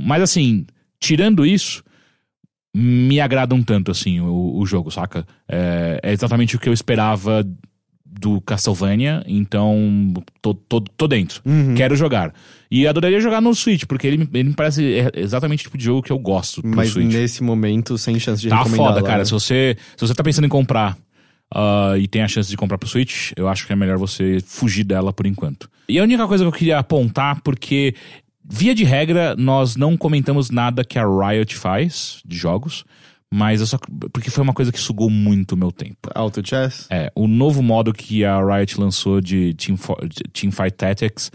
Mas 0.07 0.23
assim, 0.23 0.67
tirando 1.01 1.47
isso, 1.47 1.83
me 2.75 3.21
agrada 3.21 3.55
um 3.55 3.63
tanto, 3.63 3.91
assim, 3.91 4.21
o, 4.21 4.59
o 4.59 4.67
jogo, 4.67 4.91
saca? 4.91 5.27
É, 5.49 6.01
é 6.03 6.13
exatamente 6.13 6.57
o 6.57 6.59
que 6.59 6.69
eu 6.69 6.73
esperava 6.73 7.43
do 8.21 8.41
Castlevania, 8.43 9.25
então 9.27 10.13
tô, 10.41 10.53
tô, 10.55 10.81
tô 10.81 11.09
dentro. 11.09 11.41
Uhum. 11.45 11.75
Quero 11.75 11.97
jogar. 11.97 12.33
E 12.71 12.87
adoraria 12.87 13.21
jogar 13.21 13.41
no 13.41 13.55
Switch, 13.55 13.85
porque 13.85 14.07
ele, 14.07 14.29
ele 14.33 14.49
me 14.51 14.55
parece 14.55 14.95
é 14.95 15.11
exatamente 15.17 15.61
o 15.61 15.63
tipo 15.65 15.79
de 15.79 15.85
jogo 15.85 16.03
que 16.03 16.13
eu 16.13 16.19
gosto 16.19 16.61
Mas 16.65 16.91
Switch. 16.91 17.13
nesse 17.13 17.43
momento, 17.43 17.97
sem 17.99 18.19
chance 18.19 18.41
de 18.43 18.49
Tá 18.49 18.59
recomendar 18.59 18.87
foda, 18.87 19.01
lá, 19.01 19.07
cara. 19.07 19.19
né? 19.19 19.25
Se 19.25 19.31
você, 19.33 19.77
se 19.97 20.07
você 20.07 20.15
tá 20.15 20.23
pensando 20.23 20.45
em 20.45 20.49
comprar 20.49 20.97
ah, 21.55 21.95
e 21.99 22.07
tem 22.07 22.23
a 22.23 22.29
chance 22.29 22.49
de 22.51 22.57
comprar 22.57 22.79
pro 22.79 22.89
Switch, 22.89 23.33
eu 23.37 23.49
acho 23.49 23.67
que 23.67 23.73
é 23.73 23.77
melhor 23.77 23.99
você 23.99 24.39
fugir 24.45 24.85
dela 24.85 25.13
por 25.13 25.27
enquanto. 25.27 25.69
E 25.89 25.99
a 25.99 26.03
única 26.03 26.27
coisa 26.27 26.45
que 26.45 26.49
eu 26.49 26.53
queria 26.53 26.79
apontar, 26.79 27.41
porque, 27.43 27.95
via 28.45 28.75
de 28.75 28.85
regra, 28.85 29.35
nós 29.37 29.77
não 29.77 29.97
comentamos 29.97 30.51
nada 30.51 30.85
que 30.85 30.99
a 30.99 31.05
Riot 31.05 31.55
faz 31.57 32.21
de 32.25 32.37
jogos, 32.37 32.85
mas 33.33 33.63
eu 33.63 33.67
só. 33.67 33.79
Porque 34.13 34.29
foi 34.29 34.45
uma 34.45 34.53
coisa 34.53 34.71
que 34.71 34.79
sugou 34.79 35.09
muito 35.09 35.53
o 35.53 35.57
meu 35.57 35.73
tempo. 35.73 36.11
Auto 36.15 36.47
Chess? 36.47 36.87
É, 36.91 37.11
o 37.15 37.27
novo 37.27 37.63
modo 37.63 37.91
que 37.91 38.27
a 38.27 38.39
Riot 38.45 38.79
lançou 38.79 39.23
de 39.23 39.55
Team, 39.55 39.79
de 40.07 40.23
Teamfight 40.31 40.77
Tactics. 40.77 41.33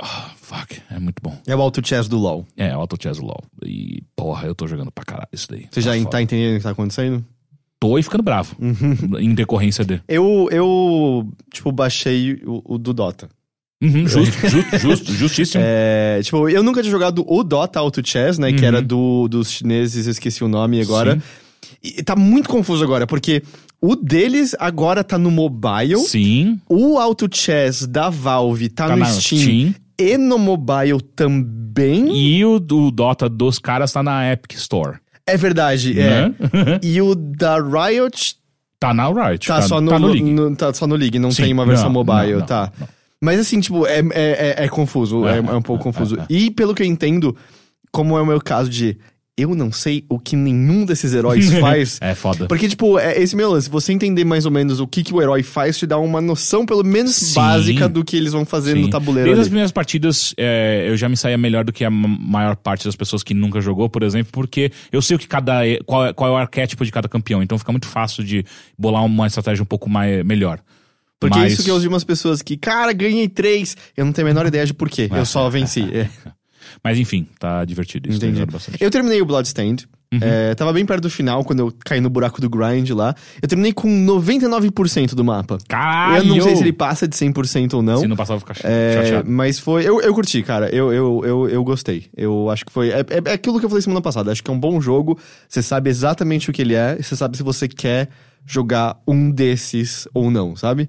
ah, 0.00 0.30
fuck, 0.36 0.80
é 0.90 0.98
muito 0.98 1.20
bom. 1.22 1.38
É 1.46 1.54
o 1.54 1.60
Auto 1.60 1.86
Chess 1.86 2.08
do 2.08 2.16
LoL. 2.16 2.46
É, 2.56 2.70
Auto 2.70 2.96
Chess 3.00 3.20
LoL. 3.20 3.44
E, 3.62 4.02
porra, 4.16 4.46
eu 4.46 4.54
tô 4.54 4.66
jogando 4.66 4.90
pra 4.90 5.04
caralho 5.04 5.28
isso 5.30 5.46
daí. 5.50 5.66
Você 5.70 5.82
já 5.82 5.92
foda. 5.92 6.08
tá 6.08 6.22
entendendo 6.22 6.54
o 6.54 6.56
que 6.56 6.62
tá 6.62 6.70
acontecendo? 6.70 7.22
Tô 7.78 7.98
e 7.98 8.02
ficando 8.02 8.22
bravo. 8.22 8.56
em 9.20 9.34
decorrência 9.34 9.84
de. 9.84 10.02
Eu, 10.08 10.48
eu 10.50 11.30
tipo, 11.52 11.70
baixei 11.70 12.40
o, 12.46 12.62
o 12.64 12.78
do 12.78 12.94
Dota. 12.94 13.28
Uhum, 13.82 14.06
justo, 14.06 14.48
justo, 14.48 14.78
justo, 14.78 15.12
justíssimo. 15.12 15.62
É, 15.66 16.20
tipo, 16.22 16.48
eu 16.48 16.62
nunca 16.62 16.82
tinha 16.82 16.90
jogado 16.90 17.24
o 17.26 17.42
Dota 17.42 17.78
Auto 17.80 18.06
Chess, 18.06 18.38
né? 18.38 18.52
Que 18.52 18.60
Uhum. 18.62 18.66
era 18.68 18.82
do, 18.82 19.26
dos 19.28 19.50
chineses, 19.50 20.06
eu 20.06 20.10
esqueci 20.12 20.44
o 20.44 20.48
nome 20.48 20.80
agora. 20.80 21.14
Sim. 21.14 21.22
E 21.82 22.02
tá 22.02 22.14
muito 22.14 22.48
confuso 22.48 22.84
agora, 22.84 23.06
porque 23.06 23.42
o 23.80 23.96
deles 23.96 24.54
agora 24.58 25.02
tá 25.02 25.16
no 25.16 25.30
mobile. 25.30 25.96
Sim, 26.00 26.60
O 26.68 26.98
Auto 26.98 27.26
Chess 27.34 27.86
da 27.86 28.10
Valve 28.10 28.68
tá, 28.68 28.88
tá 28.88 28.96
no 28.96 29.04
Steam, 29.06 29.40
Steam. 29.40 29.74
e 29.98 30.18
no 30.18 30.38
mobile 30.38 31.00
também. 31.16 32.14
E 32.14 32.44
o 32.44 32.58
do 32.60 32.90
Dota 32.90 33.28
dos 33.28 33.58
caras 33.58 33.92
tá 33.92 34.02
na 34.02 34.30
Epic 34.32 34.52
Store. 34.54 34.98
É 35.26 35.36
verdade, 35.36 35.98
é. 35.98 36.28
Né? 36.28 36.34
E 36.82 37.00
o 37.00 37.14
da 37.14 37.56
Riot 37.58 38.36
tá 38.78 38.92
na 38.92 39.08
Riot. 39.08 39.46
tá, 39.46 39.62
só 39.62 39.80
no, 39.80 39.88
tá 39.90 39.98
no 39.98 40.08
League. 40.08 40.30
no- 40.30 40.56
tá 40.56 40.74
só 40.74 40.86
no 40.86 40.96
League, 40.96 41.18
não 41.18 41.30
Sim, 41.30 41.44
tem 41.44 41.52
uma 41.52 41.64
versão 41.64 41.86
não, 41.86 41.92
mobile, 41.92 42.32
não, 42.32 42.38
não, 42.40 42.46
tá. 42.46 42.72
não. 42.78 42.88
Mas 43.22 43.38
assim, 43.40 43.60
tipo, 43.60 43.86
é, 43.86 43.98
é, 43.98 44.54
é, 44.60 44.64
é 44.64 44.68
confuso, 44.68 45.26
é, 45.28 45.38
É, 45.38 45.40
um 45.40 45.62
pouco 45.62 45.84
confuso. 45.84 46.16
E 46.30 46.50
pelo 46.50 46.74
que 46.74 46.82
eu 46.82 46.86
entendo, 46.86 47.36
como 47.92 48.16
é 48.16 48.22
o 48.22 48.26
meu 48.26 48.40
caso 48.40 48.70
de 48.70 48.96
eu 49.36 49.54
não 49.54 49.72
sei 49.72 50.04
o 50.06 50.18
que 50.18 50.36
nenhum 50.36 50.84
desses 50.84 51.14
heróis 51.14 51.50
faz. 51.60 51.98
É 52.02 52.14
foda. 52.14 52.46
Porque, 52.46 52.68
tipo, 52.68 52.98
é 52.98 53.18
esse 53.18 53.34
meu 53.34 53.50
lance. 53.50 53.70
Você 53.70 53.90
entender 53.90 54.22
mais 54.22 54.44
ou 54.44 54.50
menos 54.50 54.80
o 54.80 54.86
que, 54.86 55.02
que 55.02 55.14
o 55.14 55.22
herói 55.22 55.42
faz 55.42 55.78
te 55.78 55.86
dá 55.86 55.96
uma 55.98 56.20
noção, 56.20 56.66
pelo 56.66 56.84
menos 56.84 57.14
Sim. 57.14 57.34
básica, 57.36 57.88
do 57.88 58.04
que 58.04 58.18
eles 58.18 58.32
vão 58.32 58.44
fazer 58.44 58.74
no 58.74 58.84
Sim. 58.84 58.90
tabuleiro. 58.90 59.28
Desde 59.28 59.40
as 59.40 59.44
ali. 59.46 59.50
primeiras 59.50 59.72
partidas, 59.72 60.34
é, 60.36 60.84
eu 60.88 60.96
já 60.96 61.08
me 61.08 61.16
saía 61.16 61.38
melhor 61.38 61.64
do 61.64 61.72
que 61.72 61.84
a 61.86 61.90
ma- 61.90 62.08
maior 62.08 62.54
parte 62.56 62.84
das 62.84 62.94
pessoas 62.94 63.22
que 63.22 63.32
nunca 63.32 63.62
jogou, 63.62 63.88
por 63.88 64.02
exemplo, 64.02 64.30
porque 64.30 64.70
eu 64.92 65.00
sei 65.00 65.16
o 65.16 65.18
que 65.18 65.26
cada. 65.28 65.60
Qual, 65.86 66.06
é- 66.06 66.12
qual 66.12 66.28
é 66.30 66.32
o 66.34 66.36
arquétipo 66.36 66.84
de 66.84 66.92
cada 66.92 67.08
campeão. 67.08 67.42
Então 67.42 67.58
fica 67.58 67.72
muito 67.72 67.86
fácil 67.86 68.22
de 68.22 68.44
bolar 68.78 69.02
uma 69.06 69.26
estratégia 69.26 69.62
um 69.62 69.66
pouco 69.66 69.88
mais, 69.88 70.22
melhor. 70.22 70.60
Porque 71.20 71.38
Mas- 71.38 71.52
isso 71.52 71.62
que 71.62 71.70
eu 71.70 71.74
ouvi 71.74 71.86
umas 71.86 72.02
pessoas 72.02 72.40
que, 72.40 72.56
cara, 72.56 72.92
ganhei 72.94 73.28
três. 73.28 73.76
Eu 73.96 74.06
não 74.06 74.12
tenho 74.12 74.26
a 74.26 74.30
menor 74.30 74.46
ideia 74.46 74.64
de 74.64 74.72
porquê. 74.74 75.08
Eu 75.12 75.26
só 75.26 75.48
venci. 75.50 75.84
É. 75.92 76.08
Mas 76.84 76.98
enfim, 76.98 77.26
tá 77.38 77.64
divertido. 77.64 78.08
Isso 78.08 78.18
Entendi. 78.18 78.46
bastante. 78.46 78.78
Eu 78.82 78.90
terminei 78.90 79.20
o 79.20 79.26
Bloodstained. 79.26 79.88
É, 80.20 80.54
tava 80.54 80.72
bem 80.72 80.84
perto 80.84 81.02
do 81.02 81.10
final, 81.10 81.44
quando 81.44 81.60
eu 81.60 81.74
caí 81.84 82.00
no 82.00 82.08
buraco 82.10 82.40
do 82.40 82.48
grind 82.50 82.90
lá. 82.90 83.14
Eu 83.42 83.48
terminei 83.48 83.72
com 83.72 83.88
99% 83.88 85.14
do 85.14 85.24
mapa. 85.24 85.58
Caralho! 85.68 86.28
Eu 86.30 86.36
não 86.36 86.42
sei 86.42 86.56
se 86.56 86.62
ele 86.62 86.72
passa 86.72 87.06
de 87.08 87.16
100% 87.16 87.74
ou 87.74 87.82
não. 87.82 87.98
Se 87.98 88.06
não 88.06 88.16
passar, 88.16 88.34
eu 88.34 88.38
vou 88.38 88.46
ficar 88.54 88.68
É, 88.68 88.94
chateado. 88.94 89.30
mas 89.30 89.58
foi. 89.58 89.86
Eu, 89.86 90.00
eu 90.00 90.14
curti, 90.14 90.42
cara. 90.42 90.68
Eu, 90.74 90.92
eu, 90.92 91.22
eu, 91.24 91.48
eu 91.48 91.64
gostei. 91.64 92.06
Eu 92.16 92.48
acho 92.50 92.64
que 92.64 92.72
foi. 92.72 92.90
É, 92.90 93.00
é, 93.00 93.22
é 93.24 93.32
aquilo 93.32 93.58
que 93.58 93.64
eu 93.66 93.70
falei 93.70 93.82
semana 93.82 94.00
passada. 94.00 94.30
Acho 94.32 94.42
que 94.42 94.50
é 94.50 94.54
um 94.54 94.58
bom 94.60 94.80
jogo. 94.80 95.18
Você 95.48 95.62
sabe 95.62 95.90
exatamente 95.90 96.50
o 96.50 96.52
que 96.52 96.62
ele 96.62 96.74
é. 96.74 96.96
Você 97.00 97.16
sabe 97.16 97.36
se 97.36 97.42
você 97.42 97.66
quer 97.68 98.08
jogar 98.46 98.96
um 99.06 99.30
desses 99.30 100.06
ou 100.14 100.30
não, 100.30 100.54
sabe? 100.56 100.88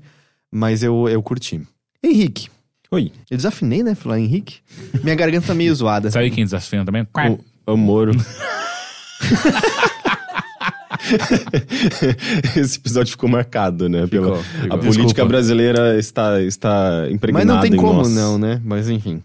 Mas 0.52 0.84
eu, 0.84 1.08
eu 1.08 1.22
curti. 1.24 1.62
Henrique. 2.04 2.50
Oi, 2.92 3.12
Eu 3.30 3.38
desafinei, 3.38 3.84
né? 3.84 3.96
Falar 3.96 4.20
Henrique. 4.20 4.58
Minha 5.02 5.16
garganta 5.16 5.48
tá 5.48 5.54
meio 5.54 5.74
zoada. 5.74 6.12
Sabe 6.12 6.30
quem 6.30 6.44
desafia 6.44 6.84
também? 6.84 7.08
o 7.66 7.72
Amoro. 7.72 8.12
Esse 12.56 12.78
episódio 12.80 13.12
ficou 13.12 13.30
marcado, 13.30 13.88
né? 13.90 14.06
Pela, 14.08 14.38
Ficou, 14.38 14.44
ficou. 14.62 14.66
A 14.76 14.78
política 14.78 15.04
Desculpa. 15.06 15.26
brasileira 15.26 15.98
está, 15.98 16.42
está 16.42 17.02
Mas 17.04 17.14
impregnada 17.14 17.54
não 17.54 17.62
tem 17.62 17.74
em 17.74 17.78
como 17.78 18.00
nós. 18.00 18.14
não, 18.14 18.38
né? 18.38 18.62
Mas 18.64 18.90
enfim. 18.90 19.24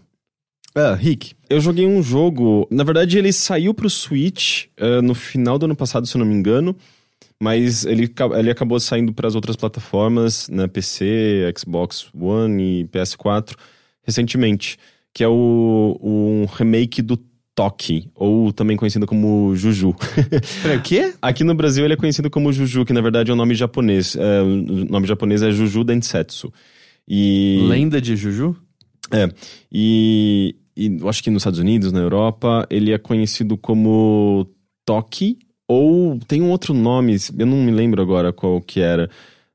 Ah, 0.75 0.93
Rick. 0.93 1.33
Eu 1.49 1.59
joguei 1.59 1.85
um 1.87 2.01
jogo. 2.03 2.67
Na 2.69 2.83
verdade, 2.83 3.17
ele 3.17 3.33
saiu 3.33 3.73
pro 3.73 3.89
Switch 3.89 4.65
eh, 4.77 5.01
no 5.01 5.15
final 5.15 5.57
do 5.57 5.65
ano 5.65 5.75
passado, 5.75 6.05
se 6.05 6.15
eu 6.15 6.19
não 6.19 6.25
me 6.25 6.35
engano. 6.35 6.75
Mas 7.41 7.85
ele, 7.85 8.11
ele 8.37 8.49
acabou 8.49 8.79
saindo 8.79 9.13
para 9.13 9.27
as 9.27 9.35
outras 9.35 9.55
plataformas, 9.55 10.49
né? 10.49 10.67
PC, 10.67 11.53
Xbox 11.57 12.07
One 12.13 12.81
e 12.81 12.85
PS4, 12.85 13.55
recentemente. 14.03 14.77
Que 15.13 15.23
é 15.23 15.27
o, 15.27 15.97
um 16.01 16.45
remake 16.45 17.01
do 17.01 17.17
Toki, 17.57 18.07
ou 18.13 18.53
também 18.53 18.77
conhecido 18.77 19.07
como 19.07 19.55
Juju. 19.55 19.95
Peraí, 20.61 20.77
o 20.77 20.81
quê? 20.83 21.13
Aqui 21.19 21.43
no 21.43 21.55
Brasil 21.55 21.83
ele 21.83 21.95
é 21.95 21.97
conhecido 21.97 22.29
como 22.29 22.53
Juju, 22.53 22.85
que 22.85 22.93
na 22.93 23.01
verdade 23.01 23.31
é 23.31 23.33
um 23.33 23.37
nome 23.37 23.55
japonês. 23.55 24.15
É, 24.15 24.43
o 24.43 24.45
nome 24.85 25.07
japonês 25.07 25.41
é 25.41 25.49
Juju 25.49 25.83
Densetsu. 25.83 26.53
E... 27.07 27.65
Lenda 27.67 27.99
de 27.99 28.15
Juju? 28.15 28.55
É. 29.11 29.27
E, 29.71 30.55
e 30.75 30.97
eu 30.99 31.09
acho 31.09 31.23
que 31.23 31.31
nos 31.31 31.41
Estados 31.41 31.57
Unidos, 31.57 31.91
na 31.91 31.99
Europa, 31.99 32.67
ele 32.69 32.93
é 32.93 32.97
conhecido 32.99 33.57
como 33.57 34.47
Toki, 34.85 35.39
ou 35.67 36.17
tem 36.27 36.41
um 36.41 36.49
outro 36.49 36.73
nome, 36.73 37.17
eu 37.37 37.45
não 37.45 37.57
me 37.57 37.71
lembro 37.71 38.01
agora 38.01 38.31
qual 38.31 38.61
que 38.61 38.79
era. 38.81 39.09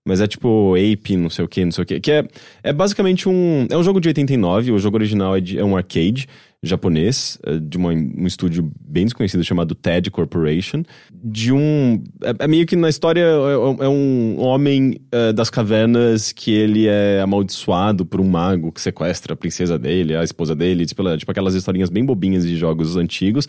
Mas 0.04 0.20
é 0.20 0.26
tipo 0.26 0.74
Ape, 0.74 1.16
não 1.16 1.30
sei 1.30 1.44
o 1.44 1.48
que, 1.48 1.64
não 1.64 1.70
sei 1.70 1.84
o 1.84 1.86
que. 1.86 2.00
Que 2.00 2.10
é, 2.10 2.24
é 2.64 2.72
basicamente 2.72 3.28
um. 3.28 3.66
É 3.70 3.76
um 3.76 3.84
jogo 3.84 4.00
de 4.00 4.08
89, 4.08 4.72
o 4.72 4.78
jogo 4.78 4.96
original 4.96 5.36
é, 5.36 5.40
de- 5.40 5.58
é 5.60 5.64
um 5.64 5.76
arcade 5.76 6.26
japonês, 6.60 7.38
é 7.44 7.56
de 7.58 7.76
uma- 7.76 7.92
um 7.92 8.26
estúdio 8.26 8.68
bem 8.80 9.04
desconhecido 9.04 9.44
chamado 9.44 9.76
TED 9.76 10.10
Corporation. 10.10 10.82
De 11.12 11.52
um. 11.52 12.02
É, 12.20 12.44
é 12.44 12.48
meio 12.48 12.66
que 12.66 12.74
na 12.74 12.88
história 12.88 13.20
é, 13.20 13.84
é 13.84 13.88
um 13.88 14.40
homem 14.40 14.96
é, 15.12 15.32
das 15.32 15.48
cavernas 15.50 16.32
que 16.32 16.50
ele 16.52 16.88
é 16.88 17.20
amaldiçoado 17.20 18.04
por 18.04 18.20
um 18.20 18.28
mago 18.28 18.72
que 18.72 18.80
sequestra 18.80 19.34
a 19.34 19.36
princesa 19.36 19.78
dele, 19.78 20.16
a 20.16 20.24
esposa 20.24 20.54
dele, 20.56 20.84
tipo, 20.84 21.16
tipo 21.16 21.30
aquelas 21.30 21.54
historinhas 21.54 21.90
bem 21.90 22.04
bobinhas 22.04 22.44
de 22.44 22.56
jogos 22.56 22.96
antigos. 22.96 23.46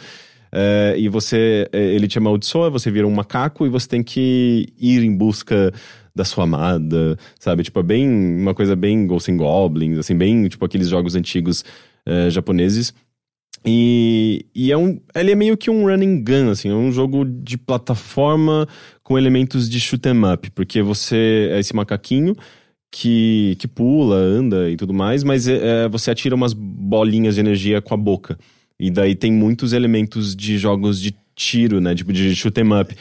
É, 0.55 0.93
e 0.97 1.09
você, 1.09 1.67
é, 1.71 1.83
ele 1.95 2.07
te 2.07 2.19
amaldiçoa, 2.19 2.69
você 2.69 2.91
vira 2.91 3.07
um 3.07 3.11
macaco 3.11 3.65
e 3.65 3.69
você 3.69 3.87
tem 3.87 4.03
que 4.03 4.67
ir 4.79 5.03
em 5.03 5.15
busca 5.15 5.73
da 6.15 6.23
sua 6.23 6.43
amada, 6.43 7.17
sabe? 7.39 7.63
Tipo, 7.63 7.79
é 7.79 7.83
bem, 7.83 8.07
uma 8.07 8.53
coisa 8.53 8.75
bem 8.75 9.07
Ghosts 9.07 9.33
and 9.33 9.37
Goblins, 9.37 9.97
assim, 9.97 10.15
bem, 10.15 10.47
tipo, 10.47 10.63
aqueles 10.63 10.89
jogos 10.89 11.15
antigos 11.15 11.65
é, 12.05 12.29
japoneses. 12.29 12.93
E, 13.65 14.45
e 14.53 14.71
é 14.71 14.77
um, 14.77 14.99
ele 15.15 15.31
é 15.31 15.35
meio 15.35 15.57
que 15.57 15.71
um 15.71 15.87
running 15.87 16.23
gun, 16.23 16.51
assim, 16.51 16.69
é 16.69 16.73
um 16.73 16.91
jogo 16.91 17.25
de 17.25 17.57
plataforma 17.57 18.67
com 19.03 19.17
elementos 19.17 19.67
de 19.67 19.79
shoot 19.79 20.07
'em 20.07 20.33
up, 20.33 20.51
porque 20.51 20.83
você 20.83 21.49
é 21.51 21.59
esse 21.59 21.75
macaquinho 21.75 22.35
que, 22.91 23.55
que 23.57 23.67
pula, 23.67 24.17
anda 24.17 24.69
e 24.69 24.77
tudo 24.77 24.93
mais, 24.93 25.23
mas 25.23 25.47
é, 25.47 25.87
você 25.89 26.11
atira 26.11 26.35
umas 26.35 26.53
bolinhas 26.53 27.35
de 27.35 27.41
energia 27.41 27.81
com 27.81 27.93
a 27.93 27.97
boca. 27.97 28.37
E 28.85 28.91
daí 28.91 29.15
tem 29.15 29.31
muitos 29.31 29.71
elementos 29.71 30.35
de 30.35 30.57
jogos 30.57 30.99
de 30.99 31.15
tiro, 31.35 31.79
né? 31.79 31.95
Tipo 31.95 32.11
de 32.11 32.35
shoot 32.35 32.59
'em 32.59 32.73
up. 32.79 32.93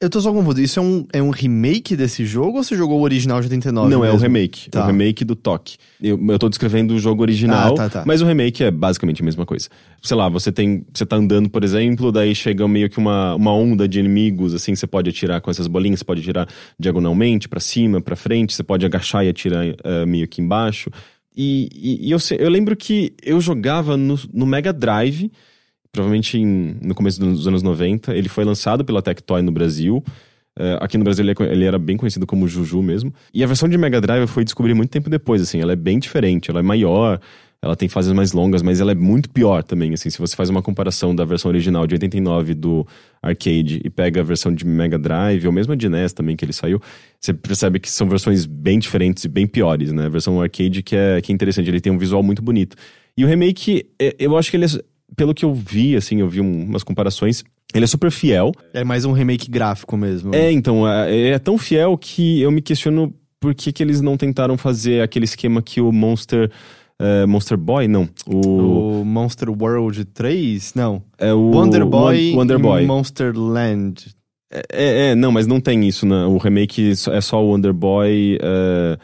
Eu 0.00 0.08
tô 0.08 0.20
só 0.20 0.32
confuso. 0.32 0.60
Isso 0.60 0.78
é 0.78 0.82
um, 0.82 1.06
é 1.12 1.20
um 1.20 1.30
remake 1.30 1.96
desse 1.96 2.24
jogo 2.24 2.58
ou 2.58 2.62
você 2.62 2.76
jogou 2.76 3.00
o 3.00 3.02
original 3.02 3.40
de 3.40 3.46
89? 3.46 3.90
Não, 3.90 4.04
é 4.04 4.08
o 4.10 4.12
mesmo? 4.12 4.22
remake. 4.28 4.70
Tá. 4.70 4.78
É 4.78 4.82
o 4.84 4.86
remake 4.86 5.24
do 5.24 5.34
Toque. 5.34 5.76
Eu, 6.00 6.16
eu 6.30 6.38
tô 6.38 6.48
descrevendo 6.48 6.94
o 6.94 7.00
jogo 7.00 7.20
original, 7.20 7.72
Ah, 7.72 7.76
tá, 7.76 7.88
tá. 7.88 8.04
mas 8.06 8.22
o 8.22 8.24
remake 8.24 8.62
é 8.62 8.70
basicamente 8.70 9.20
a 9.22 9.24
mesma 9.24 9.44
coisa. 9.44 9.68
Sei 10.00 10.16
lá, 10.16 10.28
você 10.28 10.52
tem. 10.52 10.86
Você 10.94 11.04
tá 11.04 11.16
andando, 11.16 11.50
por 11.50 11.64
exemplo, 11.64 12.12
daí 12.12 12.32
chega 12.32 12.66
meio 12.68 12.88
que 12.88 12.96
uma, 12.98 13.34
uma 13.34 13.52
onda 13.52 13.88
de 13.88 13.98
inimigos, 13.98 14.54
assim, 14.54 14.72
você 14.76 14.86
pode 14.86 15.10
atirar 15.10 15.40
com 15.40 15.50
essas 15.50 15.66
bolinhas, 15.66 15.98
você 15.98 16.04
pode 16.04 16.20
atirar 16.20 16.48
diagonalmente, 16.78 17.48
pra 17.48 17.58
cima, 17.60 18.00
pra 18.00 18.14
frente, 18.14 18.54
você 18.54 18.62
pode 18.62 18.86
agachar 18.86 19.24
e 19.26 19.28
atirar 19.28 19.64
eh, 19.66 20.06
meio 20.06 20.28
que 20.28 20.40
embaixo. 20.40 20.90
E, 21.40 21.68
e- 21.72 22.10
eu, 22.10 22.18
eu 22.36 22.50
lembro 22.50 22.74
que 22.76 23.12
eu 23.22 23.40
jogava 23.40 23.96
no, 23.96 24.18
no 24.34 24.44
Mega 24.44 24.72
Drive, 24.72 25.30
provavelmente 25.92 26.36
em- 26.36 26.76
no 26.82 26.96
começo 26.96 27.20
dos 27.20 27.46
anos 27.46 27.62
90. 27.62 28.12
Ele 28.16 28.28
foi 28.28 28.44
lançado 28.44 28.84
pela 28.84 29.00
Tectoy 29.00 29.40
no 29.40 29.52
Brasil. 29.52 30.02
É, 30.58 30.76
aqui 30.80 30.98
no 30.98 31.04
Brasil 31.04 31.24
ele, 31.24 31.30
é 31.30 31.52
ele 31.52 31.64
era 31.64 31.78
bem 31.78 31.96
conhecido 31.96 32.26
como 32.26 32.48
Juju 32.48 32.82
mesmo. 32.82 33.14
E 33.32 33.44
a 33.44 33.46
versão 33.46 33.68
de 33.68 33.78
Mega 33.78 34.00
Drive 34.00 34.22
eu 34.22 34.28
fui 34.28 34.42
descobrir 34.42 34.74
muito 34.74 34.90
tempo 34.90 35.08
depois, 35.08 35.40
assim. 35.40 35.60
Ela 35.60 35.74
é 35.74 35.76
bem 35.76 36.00
diferente, 36.00 36.50
ela 36.50 36.58
é 36.58 36.62
maior, 36.62 37.20
ela 37.60 37.74
tem 37.74 37.88
fases 37.88 38.12
mais 38.12 38.32
longas, 38.32 38.62
mas 38.62 38.80
ela 38.80 38.92
é 38.92 38.94
muito 38.94 39.28
pior 39.30 39.62
também, 39.64 39.92
assim. 39.92 40.08
Se 40.10 40.18
você 40.18 40.36
faz 40.36 40.48
uma 40.48 40.62
comparação 40.62 41.14
da 41.14 41.24
versão 41.24 41.50
original 41.50 41.86
de 41.86 41.94
89 41.96 42.54
do 42.54 42.86
arcade 43.22 43.80
e 43.84 43.90
pega 43.90 44.20
a 44.20 44.24
versão 44.24 44.54
de 44.54 44.64
Mega 44.64 44.98
Drive, 44.98 45.44
ou 45.46 45.52
mesmo 45.52 45.72
a 45.72 45.76
de 45.76 45.88
NES 45.88 46.12
também 46.12 46.36
que 46.36 46.44
ele 46.44 46.52
saiu, 46.52 46.80
você 47.20 47.34
percebe 47.34 47.80
que 47.80 47.90
são 47.90 48.08
versões 48.08 48.46
bem 48.46 48.78
diferentes 48.78 49.24
e 49.24 49.28
bem 49.28 49.46
piores, 49.46 49.92
né? 49.92 50.06
A 50.06 50.08
versão 50.08 50.40
arcade 50.40 50.82
que 50.82 50.94
é, 50.94 51.20
que 51.20 51.32
é 51.32 51.34
interessante, 51.34 51.68
ele 51.68 51.80
tem 51.80 51.92
um 51.92 51.98
visual 51.98 52.22
muito 52.22 52.40
bonito. 52.42 52.76
E 53.16 53.24
o 53.24 53.28
remake, 53.28 53.86
é, 54.00 54.14
eu 54.18 54.36
acho 54.38 54.50
que 54.50 54.56
ele 54.56 54.66
é, 54.66 54.68
pelo 55.16 55.34
que 55.34 55.44
eu 55.44 55.52
vi, 55.52 55.96
assim, 55.96 56.20
eu 56.20 56.28
vi 56.28 56.40
um- 56.40 56.64
umas 56.64 56.84
comparações, 56.84 57.42
ele 57.74 57.84
é 57.84 57.88
super 57.88 58.10
fiel, 58.12 58.52
É 58.72 58.84
mais 58.84 59.04
um 59.04 59.10
remake 59.12 59.50
gráfico 59.50 59.96
mesmo. 59.96 60.32
é, 60.32 60.52
então, 60.52 60.86
é, 60.88 61.30
é 61.30 61.38
tão 61.40 61.58
fiel 61.58 61.98
que 61.98 62.40
eu 62.40 62.52
me 62.52 62.62
questiono 62.62 63.12
por 63.40 63.54
que, 63.54 63.72
que 63.72 63.82
eles 63.82 64.00
não 64.00 64.16
tentaram 64.16 64.56
fazer 64.56 65.02
aquele 65.02 65.24
esquema 65.24 65.60
que 65.62 65.80
o 65.80 65.90
Monster. 65.92 66.50
É, 67.00 67.26
Monster 67.26 67.56
Boy? 67.56 67.86
Não. 67.88 68.08
O. 68.26 69.00
O 69.00 69.04
Monster 69.04 69.48
World 69.50 70.04
3? 70.06 70.74
Não. 70.74 71.02
é 71.18 71.32
o 71.32 71.50
Wonder 71.50 71.84
Boy 71.86 72.32
Won- 72.32 72.38
Wonder 72.38 72.58
Boy. 72.58 72.86
Monster 72.86 73.32
Land. 73.36 74.06
É, 74.50 75.10
é, 75.10 75.14
não, 75.14 75.30
mas 75.30 75.46
não 75.46 75.60
tem 75.60 75.86
isso. 75.86 76.06
Né? 76.06 76.24
O 76.26 76.36
remake 76.38 76.92
é 77.10 77.20
só 77.20 77.42
o 77.42 77.48
Wonder 77.50 77.72
Boy 77.72 78.38
é, 78.40 78.98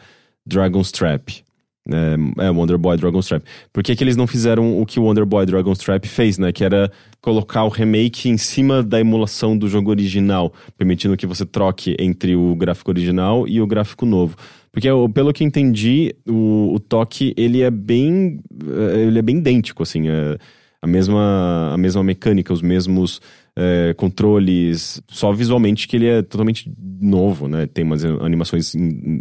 Dragon's 0.45 0.91
Trap. 0.91 1.43
É, 1.87 2.45
é, 2.47 2.49
Wonder 2.49 2.79
Boy 2.79 2.97
Dragon's 2.97 3.27
Trap. 3.27 3.43
Por 3.71 3.83
que, 3.83 3.95
que 3.95 4.03
eles 4.03 4.17
não 4.17 4.25
fizeram 4.25 4.81
o 4.81 4.85
que 4.87 4.99
o 4.99 5.03
Wonder 5.03 5.23
Boy 5.25 5.45
Dragon's 5.45 5.77
Trap 5.77 6.03
fez, 6.07 6.39
né? 6.39 6.51
Que 6.51 6.63
era 6.63 6.91
colocar 7.21 7.63
o 7.63 7.69
remake 7.69 8.27
em 8.27 8.37
cima 8.37 8.81
da 8.81 8.99
emulação 8.99 9.55
do 9.55 9.67
jogo 9.69 9.91
original, 9.91 10.51
permitindo 10.77 11.15
que 11.15 11.27
você 11.27 11.45
troque 11.45 11.95
entre 11.99 12.35
o 12.35 12.55
gráfico 12.55 12.89
original 12.89 13.47
e 13.47 13.61
o 13.61 13.67
gráfico 13.67 14.03
novo. 14.05 14.35
Porque, 14.75 14.89
eu- 14.89 15.07
pelo 15.07 15.31
que 15.31 15.41
entendi, 15.41 16.13
o, 16.27 16.73
o 16.75 16.79
toque, 16.81 17.33
ele 17.37 17.61
é 17.61 17.71
bem... 17.71 18.41
eh, 18.67 19.05
Ele 19.07 19.17
é 19.19 19.21
bem 19.21 19.37
idêntico, 19.37 19.81
assim. 19.81 20.09
é 20.09 20.37
a 20.81 20.87
mesma, 20.87 21.71
a 21.73 21.77
mesma 21.77 22.03
mecânica, 22.03 22.51
os 22.53 22.61
mesmos 22.61 23.19
é, 23.57 23.93
controles, 23.97 25.01
só 25.07 25.31
visualmente 25.31 25.87
que 25.87 25.95
ele 25.95 26.07
é 26.07 26.21
totalmente 26.21 26.69
novo, 27.01 27.47
né? 27.47 27.65
Tem 27.65 27.83
umas 27.85 28.03
animações 28.03 28.73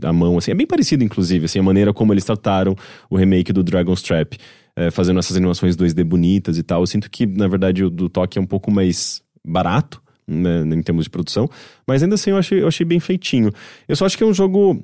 à 0.02 0.12
mão, 0.12 0.36
assim. 0.36 0.50
É 0.50 0.54
bem 0.54 0.66
parecido, 0.66 1.04
inclusive, 1.04 1.44
assim, 1.44 1.60
a 1.60 1.62
maneira 1.62 1.92
como 1.94 2.12
eles 2.12 2.24
trataram 2.24 2.74
o 3.08 3.16
remake 3.16 3.52
do 3.52 3.62
Dragon's 3.62 4.02
Trap, 4.02 4.36
é, 4.76 4.90
fazendo 4.90 5.20
essas 5.20 5.36
animações 5.36 5.76
2D 5.76 6.02
bonitas 6.04 6.58
e 6.58 6.62
tal. 6.64 6.82
Eu 6.82 6.86
sinto 6.86 7.08
que, 7.08 7.24
na 7.26 7.46
verdade, 7.48 7.84
o 7.84 7.88
do 7.88 8.08
Toque 8.08 8.38
é 8.38 8.42
um 8.42 8.46
pouco 8.46 8.70
mais 8.72 9.22
barato, 9.46 10.02
né, 10.26 10.62
em 10.74 10.82
termos 10.82 11.04
de 11.04 11.10
produção, 11.10 11.48
mas 11.86 12.02
ainda 12.02 12.14
assim 12.16 12.30
eu 12.30 12.36
achei, 12.38 12.60
eu 12.60 12.66
achei 12.68 12.84
bem 12.84 12.98
feitinho. 12.98 13.50
Eu 13.86 13.94
só 13.94 14.04
acho 14.04 14.16
que 14.18 14.24
é 14.24 14.26
um 14.26 14.34
jogo 14.34 14.82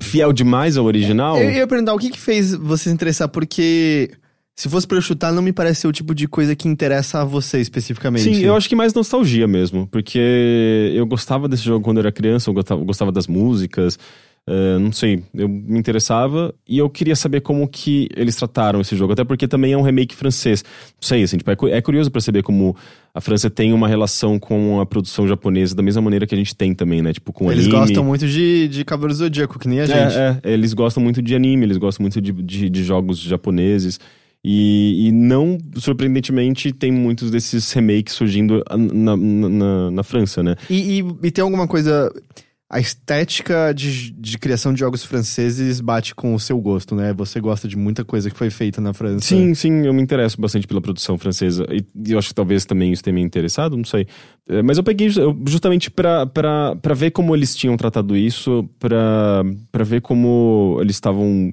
fiel 0.00 0.32
demais 0.32 0.76
ao 0.76 0.84
original. 0.84 1.36
Eu 1.36 1.50
ia 1.50 1.66
perguntar 1.66 1.94
o 1.94 1.98
que, 1.98 2.10
que 2.10 2.18
fez 2.18 2.54
você 2.54 2.84
se 2.84 2.94
interessar, 2.94 3.28
porque 3.28 4.10
se 4.56 4.68
fosse 4.68 4.86
pra 4.86 4.96
eu 4.96 5.02
chutar, 5.02 5.32
não 5.32 5.42
me 5.42 5.52
parece 5.52 5.82
ser 5.82 5.88
o 5.88 5.92
tipo 5.92 6.14
de 6.14 6.28
coisa 6.28 6.54
que 6.54 6.68
interessa 6.68 7.20
a 7.20 7.24
você 7.24 7.60
especificamente. 7.60 8.22
Sim, 8.22 8.40
eu 8.42 8.54
acho 8.54 8.68
que 8.68 8.76
mais 8.76 8.94
nostalgia 8.94 9.48
mesmo, 9.48 9.86
porque 9.88 10.92
eu 10.94 11.06
gostava 11.06 11.48
desse 11.48 11.64
jogo 11.64 11.84
quando 11.84 11.98
eu 11.98 12.02
era 12.02 12.12
criança, 12.12 12.50
eu 12.50 12.54
gostava, 12.54 12.84
gostava 12.84 13.12
das 13.12 13.26
músicas, 13.26 13.98
eh, 14.46 14.78
não 14.78 14.92
sei, 14.92 15.22
eu 15.34 15.48
me 15.48 15.78
interessava 15.78 16.54
e 16.68 16.76
eu 16.78 16.90
queria 16.90 17.16
saber 17.16 17.40
como 17.40 17.66
que 17.66 18.08
eles 18.16 18.36
trataram 18.36 18.80
esse 18.80 18.94
jogo, 18.94 19.12
até 19.14 19.24
porque 19.24 19.48
também 19.48 19.72
é 19.72 19.76
um 19.78 19.82
remake 19.82 20.14
francês. 20.14 20.62
Não 20.62 21.02
sei, 21.08 21.22
assim, 21.22 21.38
tipo, 21.38 21.50
é, 21.50 21.56
é 21.70 21.80
curioso 21.80 22.10
pra 22.10 22.20
saber 22.20 22.42
como 22.42 22.76
a 23.14 23.20
França 23.20 23.48
tem 23.48 23.72
uma 23.72 23.88
relação 23.88 24.38
com 24.38 24.80
a 24.80 24.86
produção 24.86 25.26
japonesa 25.26 25.74
da 25.74 25.82
mesma 25.82 26.02
maneira 26.02 26.26
que 26.26 26.34
a 26.34 26.38
gente 26.38 26.54
tem 26.54 26.74
também, 26.74 27.00
né? 27.00 27.12
Tipo, 27.12 27.32
com 27.32 27.50
Eles 27.50 27.64
anime. 27.66 27.78
gostam 27.80 28.04
muito 28.04 28.26
de, 28.26 28.68
de 28.68 28.84
Cavaleiro 28.84 29.14
do 29.14 29.18
Zodíaco, 29.24 29.58
que 29.58 29.68
nem 29.68 29.80
a 29.80 29.86
gente. 29.86 30.16
É, 30.16 30.40
é, 30.42 30.52
eles 30.52 30.74
gostam 30.74 31.02
muito 31.02 31.22
de 31.22 31.34
anime, 31.34 31.64
eles 31.64 31.76
gostam 31.76 32.02
muito 32.02 32.20
de, 32.20 32.32
de, 32.32 32.68
de 32.68 32.84
jogos 32.84 33.18
japoneses. 33.20 33.98
E, 34.46 35.06
e 35.08 35.12
não, 35.12 35.56
surpreendentemente, 35.76 36.70
tem 36.70 36.92
muitos 36.92 37.30
desses 37.30 37.72
remakes 37.72 38.12
surgindo 38.14 38.62
na, 38.70 39.16
na, 39.16 39.48
na- 39.48 39.90
na 39.90 40.02
França, 40.02 40.42
né? 40.42 40.54
E, 40.68 41.00
e- 41.00 41.04
e 41.22 41.30
tem 41.30 41.42
alguma 41.42 41.66
coisa. 41.66 42.12
A 42.74 42.80
estética 42.80 43.72
de, 43.72 44.10
de 44.10 44.36
criação 44.36 44.74
de 44.74 44.80
jogos 44.80 45.04
franceses 45.04 45.80
bate 45.80 46.12
com 46.12 46.34
o 46.34 46.40
seu 46.40 46.58
gosto, 46.60 46.96
né? 46.96 47.12
Você 47.12 47.38
gosta 47.38 47.68
de 47.68 47.78
muita 47.78 48.04
coisa 48.04 48.28
que 48.28 48.36
foi 48.36 48.50
feita 48.50 48.80
na 48.80 48.92
França. 48.92 49.24
Sim, 49.28 49.54
sim, 49.54 49.86
eu 49.86 49.94
me 49.94 50.02
interesso 50.02 50.40
bastante 50.40 50.66
pela 50.66 50.80
produção 50.80 51.16
francesa. 51.16 51.64
E, 51.70 51.84
e 52.04 52.10
eu 52.10 52.18
acho 52.18 52.30
que 52.30 52.34
talvez 52.34 52.64
também 52.64 52.92
isso 52.92 53.04
tenha 53.04 53.14
me 53.14 53.22
interessado, 53.22 53.76
não 53.76 53.84
sei. 53.84 54.08
É, 54.48 54.60
mas 54.60 54.76
eu 54.76 54.82
peguei 54.82 55.08
justamente 55.46 55.88
pra 55.88 56.26
ver 56.96 57.12
como 57.12 57.32
eles 57.32 57.54
tinham 57.54 57.76
tratado 57.76 58.16
isso, 58.16 58.68
pra 58.80 59.44
ver 59.84 60.00
como 60.00 60.78
eles 60.80 60.96
estavam 60.96 61.52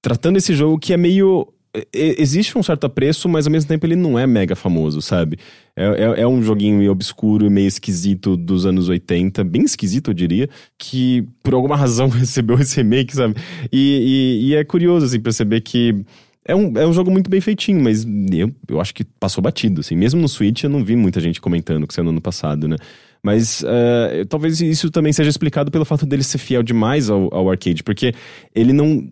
tratando 0.00 0.38
esse 0.38 0.54
jogo 0.54 0.78
que 0.78 0.94
é 0.94 0.96
meio. 0.96 1.52
Existe 1.92 2.56
um 2.56 2.62
certo 2.62 2.84
apreço, 2.84 3.28
mas 3.28 3.46
ao 3.46 3.52
mesmo 3.52 3.68
tempo 3.68 3.84
ele 3.86 3.96
não 3.96 4.18
é 4.18 4.26
mega 4.26 4.54
famoso, 4.56 5.00
sabe? 5.02 5.38
É, 5.74 5.84
é, 5.84 6.20
é 6.22 6.28
um 6.28 6.42
joguinho 6.42 6.78
meio 6.78 6.92
obscuro 6.92 7.46
e 7.46 7.50
meio 7.50 7.66
esquisito 7.66 8.36
dos 8.36 8.66
anos 8.66 8.88
80, 8.88 9.44
bem 9.44 9.62
esquisito, 9.62 10.10
eu 10.10 10.14
diria, 10.14 10.48
que 10.78 11.26
por 11.42 11.54
alguma 11.54 11.76
razão 11.76 12.08
recebeu 12.10 12.58
esse 12.58 12.76
remake, 12.76 13.14
sabe? 13.14 13.34
E, 13.72 14.40
e, 14.42 14.48
e 14.48 14.54
é 14.54 14.64
curioso, 14.64 15.06
assim, 15.06 15.20
perceber 15.20 15.60
que 15.60 16.04
é 16.44 16.54
um, 16.54 16.72
é 16.76 16.86
um 16.86 16.92
jogo 16.92 17.10
muito 17.10 17.28
bem 17.28 17.40
feitinho, 17.40 17.82
mas 17.82 18.06
eu, 18.32 18.54
eu 18.68 18.80
acho 18.80 18.94
que 18.94 19.04
passou 19.04 19.42
batido, 19.42 19.80
assim. 19.80 19.96
Mesmo 19.96 20.20
no 20.20 20.28
Switch 20.28 20.62
eu 20.62 20.70
não 20.70 20.84
vi 20.84 20.94
muita 20.94 21.20
gente 21.20 21.40
comentando 21.40 21.86
que 21.86 21.92
saiu 21.92 22.04
no 22.04 22.10
ano 22.10 22.20
passado, 22.20 22.68
né? 22.68 22.76
Mas 23.22 23.64
eh, 23.66 24.24
talvez 24.28 24.60
isso 24.60 24.88
também 24.88 25.12
seja 25.12 25.28
explicado 25.28 25.68
pelo 25.68 25.84
fato 25.84 26.06
dele 26.06 26.22
ser 26.22 26.38
fiel 26.38 26.62
demais 26.62 27.10
ao, 27.10 27.34
ao 27.34 27.50
arcade, 27.50 27.82
porque 27.82 28.14
ele 28.54 28.72
não. 28.72 29.08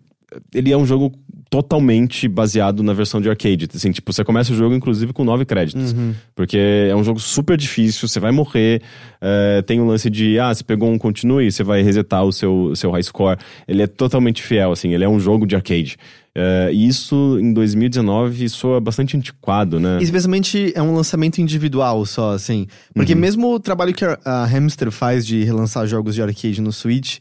Ele 0.53 0.71
é 0.71 0.77
um 0.77 0.85
jogo 0.85 1.11
totalmente 1.49 2.27
baseado 2.27 2.83
na 2.83 2.91
versão 2.93 3.21
de 3.21 3.29
arcade. 3.29 3.67
Assim, 3.73 3.91
tipo, 3.91 4.11
você 4.11 4.23
começa 4.23 4.51
o 4.51 4.55
jogo, 4.55 4.75
inclusive, 4.75 5.13
com 5.13 5.23
nove 5.23 5.45
créditos. 5.45 5.95
Porque 6.35 6.57
é 6.57 6.95
um 6.95 7.03
jogo 7.03 7.19
super 7.19 7.55
difícil, 7.57 8.07
você 8.07 8.19
vai 8.19 8.31
morrer. 8.31 8.81
eh, 9.21 9.61
tem 9.65 9.79
o 9.79 9.85
lance 9.85 10.09
de, 10.09 10.37
ah, 10.39 10.53
você 10.53 10.63
pegou 10.63 10.89
um 10.91 10.97
continue, 10.97 11.51
você 11.51 11.63
vai 11.63 11.81
resetar 11.81 12.23
o 12.23 12.31
seu, 12.31 12.73
seu 12.75 12.91
high 12.91 13.03
score. 13.03 13.37
Ele 13.67 13.81
é 13.83 13.87
totalmente 13.87 14.41
fiel, 14.43 14.71
assim, 14.71 14.93
ele 14.93 15.03
é 15.03 15.09
um 15.09 15.19
jogo 15.19 15.45
de 15.47 15.55
arcade. 15.55 15.97
Eh, 16.35 16.71
e 16.73 16.87
isso, 16.87 17.37
em 17.39 17.53
2019, 17.53 18.49
soa 18.49 18.81
bastante 18.81 19.15
antiquado, 19.15 19.79
né? 19.79 19.99
Especialmente 20.01 20.73
é 20.75 20.81
um 20.81 20.93
lançamento 20.93 21.39
individual 21.39 22.05
só, 22.05 22.33
assim. 22.33 22.67
Porque 22.93 23.13
Uhum. 23.13 23.19
mesmo 23.19 23.53
o 23.53 23.59
trabalho 23.59 23.93
que 23.93 24.03
a, 24.03 24.17
a 24.25 24.45
Hamster 24.45 24.91
faz 24.91 25.25
de 25.25 25.43
relançar 25.43 25.87
jogos 25.87 26.13
de 26.15 26.21
arcade 26.21 26.59
no 26.61 26.71
Switch, 26.73 27.19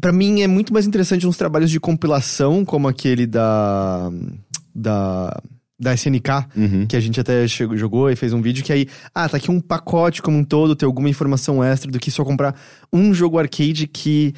pra 0.00 0.12
mim 0.12 0.42
é 0.42 0.46
muito 0.46 0.72
mais 0.72 0.86
interessante 0.86 1.26
uns 1.26 1.36
trabalhos 1.36 1.70
de 1.70 1.80
compilação, 1.80 2.64
como 2.64 2.88
aquele 2.88 3.26
da. 3.26 4.10
da. 4.74 5.40
da 5.78 5.92
SNK, 5.94 6.30
Uhum. 6.56 6.86
que 6.86 6.96
a 6.96 7.00
gente 7.00 7.20
até 7.20 7.46
chegou, 7.46 7.76
jogou 7.76 8.10
e 8.10 8.16
fez 8.16 8.32
um 8.32 8.40
vídeo 8.40 8.64
que 8.64 8.72
aí, 8.72 8.86
ah, 9.14 9.28
tá 9.28 9.36
aqui 9.36 9.50
um 9.50 9.60
pacote 9.60 10.22
como 10.22 10.38
um 10.38 10.44
todo, 10.44 10.74
tem 10.74 10.86
alguma 10.86 11.08
informação 11.08 11.62
extra 11.62 11.90
do 11.90 11.98
que 11.98 12.10
só 12.10 12.24
comprar 12.24 12.54
um 12.92 13.12
jogo 13.12 13.38
arcade 13.38 13.86
que 13.86 14.32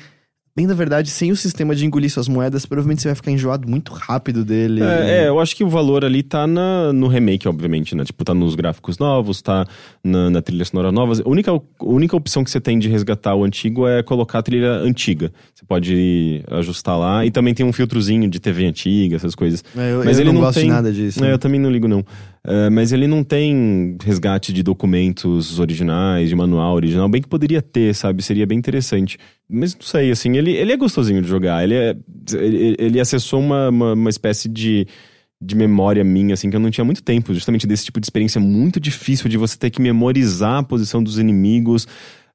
bem 0.59 0.67
na 0.67 0.75
verdade, 0.75 1.09
sem 1.09 1.31
o 1.31 1.37
sistema 1.37 1.73
de 1.73 1.87
engolir 1.87 2.11
suas 2.11 2.27
moedas, 2.27 2.67
provavelmente 2.67 3.01
você 3.01 3.07
vai 3.09 3.15
ficar 3.15 3.31
enjoado 3.31 3.69
muito 3.69 3.93
rápido 3.93 4.45
dele. 4.45 4.83
É, 4.83 5.23
é, 5.23 5.29
eu 5.29 5.39
acho 5.39 5.55
que 5.55 5.63
o 5.63 5.69
valor 5.69 6.05
ali 6.05 6.21
tá 6.21 6.49
na, 6.49 6.93
no 6.93 7.07
remake, 7.07 7.47
obviamente, 7.47 7.95
né? 7.95 8.05
Tipo, 8.05 8.25
tá 8.25 8.35
nos 8.35 8.57
gráficos 8.57 8.99
novos, 8.99 9.41
tá 9.41 9.65
na, 10.03 10.29
na 10.29 10.43
trilha 10.43 10.65
sonora 10.65 10.91
nova. 10.91 11.13
A 11.25 11.29
única, 11.29 11.53
a 11.53 11.61
única 11.81 12.17
opção 12.17 12.43
que 12.43 12.51
você 12.51 12.61
tem 12.61 12.77
de 12.77 12.89
resgatar 12.89 13.37
o 13.37 13.45
antigo 13.45 13.87
é 13.87 14.03
colocar 14.03 14.41
a 14.41 14.43
trilha 14.43 14.73
antiga. 14.73 15.31
Você 15.55 15.65
pode 15.65 16.43
ajustar 16.51 16.99
lá. 16.99 17.25
E 17.25 17.31
também 17.31 17.55
tem 17.55 17.65
um 17.65 17.73
filtrozinho 17.73 18.29
de 18.29 18.41
TV 18.41 18.67
antiga, 18.67 19.15
essas 19.15 19.37
coisas. 19.37 19.63
É, 19.77 19.93
eu, 19.93 20.05
Mas 20.05 20.17
eu 20.19 20.25
ele 20.25 20.33
não, 20.33 20.41
não 20.41 20.41
gosto 20.41 20.59
tem- 20.59 20.65
de 20.65 20.71
nada 20.73 20.93
disso. 20.93 21.25
É, 21.25 21.33
eu 21.33 21.39
também 21.39 21.61
não 21.61 21.71
ligo, 21.71 21.87
não. 21.87 22.05
É, 22.51 22.70
mas 22.70 22.92
ele 22.92 23.07
não 23.07 23.22
tem 23.22 23.99
resgate 24.03 24.55
de 24.55 24.62
documentos 24.62 25.61
originais, 25.61 26.30
de 26.30 26.34
manual 26.34 26.74
original, 26.76 27.07
bem 27.07 27.20
que 27.20 27.28
poderia 27.28 27.61
ter, 27.61 27.94
sabe? 27.94 28.22
Seria 28.22 28.46
bem 28.46 28.57
interessante. 28.57 29.18
Mas 29.46 29.74
não 29.74 29.82
sei, 29.82 30.11
assim, 30.11 30.34
ele, 30.34 30.53
ele 30.53 30.72
é 30.72 30.76
gostosinho 30.78 31.20
de 31.20 31.28
jogar. 31.28 31.62
Ele, 31.62 31.74
é, 31.74 31.94
ele, 32.32 32.74
ele 32.78 33.01
acessou 33.01 33.38
uma, 33.38 33.68
uma, 33.68 33.92
uma 33.92 34.09
espécie 34.09 34.49
de, 34.49 34.86
de 35.38 35.55
memória 35.55 36.03
minha, 36.03 36.32
assim, 36.32 36.49
que 36.49 36.57
eu 36.57 36.61
não 36.61 36.70
tinha 36.70 36.86
muito 36.86 37.03
tempo, 37.03 37.34
justamente 37.34 37.66
desse 37.66 37.84
tipo 37.84 38.01
de 38.01 38.07
experiência 38.07 38.40
muito 38.40 38.80
difícil 38.80 39.28
de 39.28 39.36
você 39.36 39.59
ter 39.59 39.68
que 39.68 39.82
memorizar 39.82 40.61
a 40.61 40.62
posição 40.62 41.03
dos 41.03 41.18
inimigos. 41.18 41.86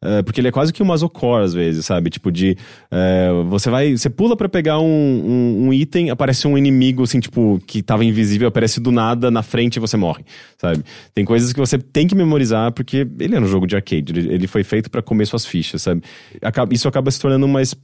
É, 0.03 0.21
porque 0.21 0.41
ele 0.41 0.49
é 0.49 0.51
quase 0.51 0.73
que 0.73 0.83
um 0.83 0.85
masocore 0.85 1.43
às 1.43 1.53
vezes, 1.53 1.85
sabe? 1.85 2.09
Tipo 2.09 2.31
de. 2.31 2.57
é, 2.91 3.29
você 3.47 3.69
vai. 3.69 3.95
Você 3.95 4.09
pula 4.09 4.35
pra 4.35 4.49
pegar 4.49 4.79
um, 4.79 4.85
um, 4.85 5.67
um 5.67 5.73
item, 5.73 6.09
aparece 6.09 6.47
um 6.47 6.57
inimigo, 6.57 7.03
assim, 7.03 7.19
tipo, 7.19 7.59
que 7.65 7.81
tava 7.81 8.03
invisível, 8.03 8.47
aparece 8.47 8.79
do 8.79 8.91
nada 8.91 9.31
na 9.31 9.41
frente 9.41 9.77
e 9.77 9.79
você 9.79 9.95
morre, 9.95 10.23
sabe? 10.57 10.83
Tem 11.13 11.23
coisas 11.23 11.53
que 11.53 11.59
você 11.59 11.77
tem 11.77 12.07
que 12.07 12.15
memorizar, 12.15 12.71
porque 12.73 13.07
ele 13.19 13.35
é 13.35 13.39
um 13.39 13.45
jogo 13.45 13.65
de 13.65 13.75
arcade, 13.75 14.11
ele, 14.11 14.33
ele 14.33 14.47
foi 14.47 14.63
feito 14.63 14.89
pra 14.91 15.01
comer 15.01 15.25
suas 15.25 15.45
fichas, 15.45 15.81
sabe? 15.81 16.01
Isso 16.71 16.87
acaba 16.87 17.09
se 17.09 17.19
tornando 17.19 17.45
uma. 17.45 17.61
es- 17.61 17.75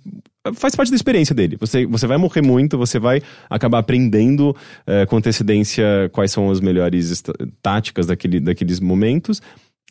Faz 0.56 0.74
parte 0.74 0.90
da 0.90 0.96
experiência 0.96 1.36
dele. 1.36 1.58
Você, 1.60 1.86
você 1.86 2.08
vai 2.08 2.18
morrer 2.18 2.42
muito, 2.42 2.78
você 2.78 2.98
vai 2.98 3.22
acabar 3.50 3.80
aprendendo 3.80 4.56
é, 4.88 5.06
com 5.06 5.18
antecedência 5.18 5.84
quais 6.14 6.32
são 6.32 6.50
as 6.50 6.62
melhores 6.62 7.22
táticas 7.62 8.08
daquele, 8.08 8.40
daqueles 8.40 8.80
momentos. 8.80 9.42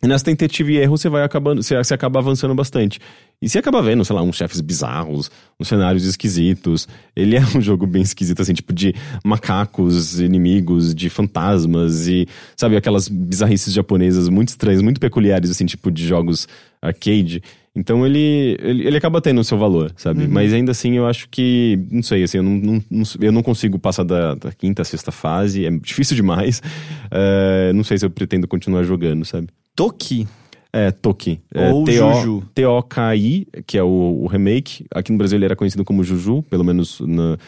Nessa 0.01 0.25
tentativa 0.27 0.71
e 0.71 0.77
erro 0.77 0.97
você 0.97 1.09
vai 1.09 1.25
acabando, 1.25 1.61
você, 1.63 1.77
você 1.77 1.93
acaba 1.93 2.21
avançando 2.21 2.55
bastante. 2.55 3.01
E 3.43 3.49
você 3.49 3.59
acaba 3.59 3.83
vendo, 3.83 4.05
sei 4.05 4.15
lá, 4.15 4.23
uns 4.23 4.37
chefes 4.37 4.61
bizarros, 4.61 5.31
uns 5.59 5.67
cenários 5.67 6.05
esquisitos. 6.05 6.87
Ele 7.17 7.37
é 7.37 7.41
um 7.57 7.61
jogo 7.61 7.87
bem 7.87 8.03
esquisito, 8.03 8.41
assim, 8.41 8.53
tipo 8.53 8.73
de 8.73 8.95
macacos, 9.25 10.21
inimigos, 10.21 10.95
de 10.95 11.11
fantasmas 11.11 12.07
e, 12.07 12.29
sabe, 12.57 12.77
aquelas 12.77 13.09
bizarrices 13.09 13.75
japonesas 13.75 14.29
muito 14.29 14.49
estranhas, 14.49 14.83
muito 14.83 15.01
peculiares, 15.01 15.51
assim, 15.51 15.67
tipo 15.67 15.91
de 15.91 16.07
jogos 16.07 16.47
arcade. 16.81 17.43
Então 17.79 18.05
ele, 18.05 18.57
ele, 18.61 18.87
ele 18.89 18.97
acaba 18.97 19.20
tendo 19.20 19.41
o 19.41 19.45
seu 19.45 19.57
valor, 19.57 19.93
sabe? 19.97 20.26
Mas 20.26 20.53
ainda 20.53 20.72
assim 20.72 20.95
eu 20.97 21.07
acho 21.07 21.29
que, 21.29 21.79
não 21.91 22.03
sei, 22.03 22.24
assim, 22.24 22.39
eu 22.39 22.43
não, 22.43 22.53
não, 22.57 22.85
não- 22.91 23.03
eu 23.20 23.31
não 23.31 23.43
consigo 23.43 23.79
passar 23.79 24.03
da, 24.03 24.35
da 24.35 24.51
quinta, 24.53 24.83
sexta 24.83 25.12
fase, 25.12 25.64
é 25.64 25.70
difícil 25.70 26.16
demais. 26.16 26.61
É, 27.11 27.72
não 27.72 27.85
sei 27.85 27.97
se 27.97 28.05
eu 28.05 28.11
pretendo 28.11 28.49
continuar 28.49 28.83
jogando, 28.83 29.24
sabe? 29.24 29.47
Toki. 29.76 30.26
É, 30.72 30.91
Toki. 30.91 31.41
É, 31.55 31.70
Ou 31.72 31.85
T-O- 31.85 32.14
Juju. 32.14 32.43
T-O-K-I, 32.55 33.47
que 33.66 33.79
é 33.79 33.83
o, 33.83 34.22
o 34.22 34.26
remake. 34.26 34.85
Aqui 34.95 35.12
no 35.12 35.18
Brasil 35.18 35.39
ele 35.39 35.45
era 35.45 35.57
conhecido 35.57 35.85
como 35.85 36.03
Juju, 36.03 36.43
pelo 36.51 36.64
menos 36.64 37.01
na, 37.01 37.39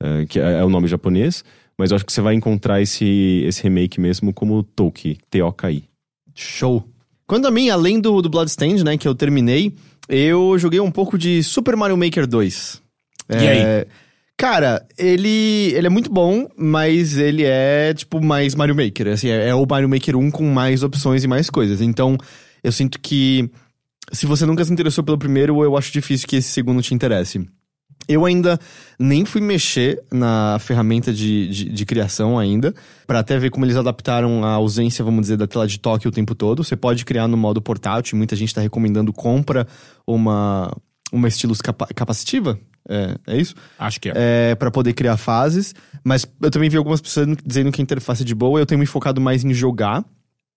é, 0.00 0.24
que 0.26 0.38
é, 0.38 0.60
é 0.60 0.64
o 0.64 0.68
nome 0.70 0.86
japonês. 0.86 1.44
Mas 1.76 1.90
eu 1.90 1.96
acho 1.96 2.06
que 2.06 2.12
você 2.12 2.20
vai 2.20 2.34
encontrar 2.34 2.80
esse, 2.80 3.42
esse 3.46 3.62
remake 3.62 4.00
mesmo 4.00 4.32
como 4.32 4.62
Toki, 4.62 5.18
T-O-K-I. 5.30 5.82
Show. 6.34 6.84
Quanto 7.30 7.46
a 7.46 7.50
mim, 7.52 7.70
além 7.70 8.00
do, 8.00 8.20
do 8.20 8.28
Bloodstained, 8.28 8.82
né, 8.82 8.98
que 8.98 9.06
eu 9.06 9.14
terminei, 9.14 9.72
eu 10.08 10.58
joguei 10.58 10.80
um 10.80 10.90
pouco 10.90 11.16
de 11.16 11.44
Super 11.44 11.76
Mario 11.76 11.96
Maker 11.96 12.26
2. 12.26 12.82
E 13.30 13.34
aí? 13.36 13.86
Cara, 14.36 14.84
ele, 14.98 15.72
ele 15.72 15.86
é 15.86 15.90
muito 15.90 16.10
bom, 16.10 16.48
mas 16.56 17.16
ele 17.16 17.44
é, 17.44 17.94
tipo, 17.94 18.20
mais 18.20 18.56
Mario 18.56 18.74
Maker. 18.74 19.06
Assim, 19.06 19.28
é, 19.28 19.50
é 19.50 19.54
o 19.54 19.64
Mario 19.64 19.88
Maker 19.88 20.16
1 20.16 20.28
com 20.32 20.44
mais 20.50 20.82
opções 20.82 21.22
e 21.22 21.28
mais 21.28 21.48
coisas. 21.48 21.80
Então, 21.80 22.18
eu 22.64 22.72
sinto 22.72 22.98
que 22.98 23.48
se 24.10 24.26
você 24.26 24.44
nunca 24.44 24.64
se 24.64 24.72
interessou 24.72 25.04
pelo 25.04 25.16
primeiro, 25.16 25.62
eu 25.62 25.76
acho 25.76 25.92
difícil 25.92 26.26
que 26.26 26.34
esse 26.34 26.48
segundo 26.48 26.82
te 26.82 26.94
interesse. 26.94 27.48
Eu 28.08 28.24
ainda 28.24 28.58
nem 28.98 29.24
fui 29.24 29.40
mexer 29.40 30.02
na 30.12 30.58
ferramenta 30.58 31.12
de, 31.12 31.48
de, 31.48 31.64
de 31.70 31.86
criação 31.86 32.38
ainda, 32.38 32.74
pra 33.06 33.20
até 33.20 33.38
ver 33.38 33.50
como 33.50 33.64
eles 33.64 33.76
adaptaram 33.76 34.44
a 34.44 34.50
ausência, 34.52 35.04
vamos 35.04 35.22
dizer, 35.22 35.36
da 35.36 35.46
tela 35.46 35.66
de 35.66 35.78
toque 35.78 36.08
o 36.08 36.10
tempo 36.10 36.34
todo. 36.34 36.64
Você 36.64 36.74
pode 36.76 37.04
criar 37.04 37.28
no 37.28 37.36
modo 37.36 37.62
portátil, 37.62 38.18
muita 38.18 38.34
gente 38.34 38.54
tá 38.54 38.60
recomendando 38.60 39.12
compra 39.12 39.66
uma, 40.06 40.76
uma 41.12 41.28
estilos 41.28 41.60
capa 41.60 41.86
capacitiva. 41.94 42.58
É, 42.88 43.14
é 43.28 43.36
isso? 43.36 43.54
Acho 43.78 44.00
que 44.00 44.08
é. 44.08 44.12
é, 44.16 44.54
para 44.56 44.70
poder 44.70 44.92
criar 44.94 45.16
fases. 45.16 45.74
Mas 46.02 46.26
eu 46.42 46.50
também 46.50 46.68
vi 46.68 46.76
algumas 46.76 47.00
pessoas 47.00 47.28
dizendo 47.46 47.70
que 47.70 47.80
a 47.80 47.84
interface 47.84 48.22
é 48.22 48.26
de 48.26 48.34
boa. 48.34 48.58
Eu 48.58 48.66
tenho 48.66 48.78
me 48.80 48.86
focado 48.86 49.20
mais 49.20 49.44
em 49.44 49.52
jogar. 49.54 50.04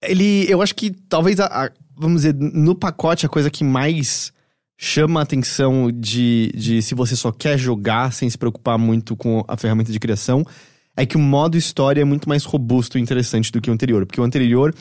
Ele, 0.02 0.46
eu 0.50 0.62
acho 0.62 0.74
que 0.74 0.90
talvez, 0.90 1.40
a, 1.40 1.46
a- 1.46 1.72
vamos 1.96 2.22
dizer, 2.24 2.34
no 2.34 2.74
pacote, 2.74 3.26
a 3.26 3.30
coisa 3.30 3.52
que 3.52 3.64
mais 3.64 4.34
chama 4.78 5.20
a 5.20 5.24
atenção 5.24 5.92
de, 5.92 6.52
de 6.56 6.82
se 6.82 6.94
você 6.96 7.16
só 7.16 7.32
quer 7.32 7.58
jogar 7.58 8.12
sem 8.12 8.30
se 8.30 8.38
preocupar 8.38 8.78
muito 8.78 9.16
com 9.16 9.44
a 9.48 9.56
ferramenta 9.56 9.92
de 9.92 10.00
criação 10.00 10.46
é 10.96 11.06
que 11.06 11.18
o 11.18 11.20
modo 11.20 11.58
história 11.58 12.02
é 12.02 12.06
muito 12.06 12.30
mais 12.30 12.44
robusto 12.44 12.98
e 12.98 13.02
interessante 13.02 13.52
do 13.52 13.60
que 13.60 13.70
o 13.70 13.74
anterior. 13.74 14.06
Porque 14.06 14.22
o 14.22 14.24
anterior, 14.24 14.74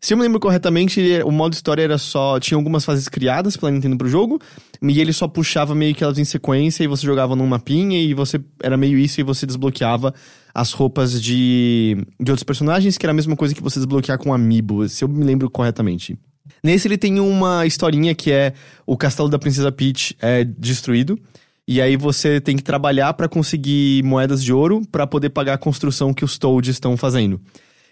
se 0.00 0.12
eu 0.12 0.16
me 0.18 0.22
lembro 0.24 0.40
corretamente, 0.40 0.98
ele- 0.98 1.22
o 1.22 1.30
modo 1.30 1.52
história 1.52 1.82
era 1.82 1.98
só. 1.98 2.40
Tinha 2.40 2.58
algumas 2.58 2.84
fases 2.84 3.08
criadas 3.08 3.56
pela 3.56 3.70
Nintendo 3.70 3.96
pro 3.96 4.08
jogo, 4.08 4.40
e 4.82 5.00
ele 5.00 5.12
só 5.12 5.28
puxava 5.28 5.72
meio 5.72 5.94
que 5.94 6.02
elas 6.02 6.18
em 6.18 6.24
sequência, 6.24 6.82
e 6.82 6.88
você 6.88 7.06
jogava 7.06 7.36
num 7.36 7.46
mapinha, 7.46 7.96
e 8.02 8.12
você. 8.12 8.40
Era 8.60 8.76
meio 8.76 8.98
isso, 8.98 9.20
e 9.20 9.22
você 9.22 9.46
desbloqueava 9.46 10.12
as 10.52 10.72
roupas 10.72 11.22
de, 11.22 11.96
de 12.20 12.30
outros 12.32 12.42
personagens, 12.42 12.98
que 12.98 13.06
era 13.06 13.12
a 13.12 13.14
mesma 13.14 13.36
coisa 13.36 13.54
que 13.54 13.62
você 13.62 13.78
desbloquear 13.78 14.18
com 14.18 14.34
amiibo, 14.34 14.88
se 14.88 15.04
eu 15.04 15.08
me 15.08 15.22
lembro 15.24 15.48
corretamente. 15.48 16.18
Nesse 16.64 16.86
ele 16.86 16.96
tem 16.96 17.18
uma 17.18 17.66
historinha 17.66 18.14
que 18.14 18.30
é 18.30 18.52
o 18.86 18.96
castelo 18.96 19.28
da 19.28 19.38
Princesa 19.38 19.72
Peach 19.72 20.16
é 20.20 20.44
destruído. 20.44 21.18
E 21.66 21.80
aí 21.80 21.96
você 21.96 22.40
tem 22.40 22.56
que 22.56 22.62
trabalhar 22.62 23.12
pra 23.14 23.28
conseguir 23.28 24.02
moedas 24.04 24.42
de 24.42 24.52
ouro 24.52 24.82
pra 24.90 25.06
poder 25.06 25.30
pagar 25.30 25.54
a 25.54 25.58
construção 25.58 26.12
que 26.12 26.24
os 26.24 26.38
Toads 26.38 26.70
estão 26.70 26.96
fazendo. 26.96 27.40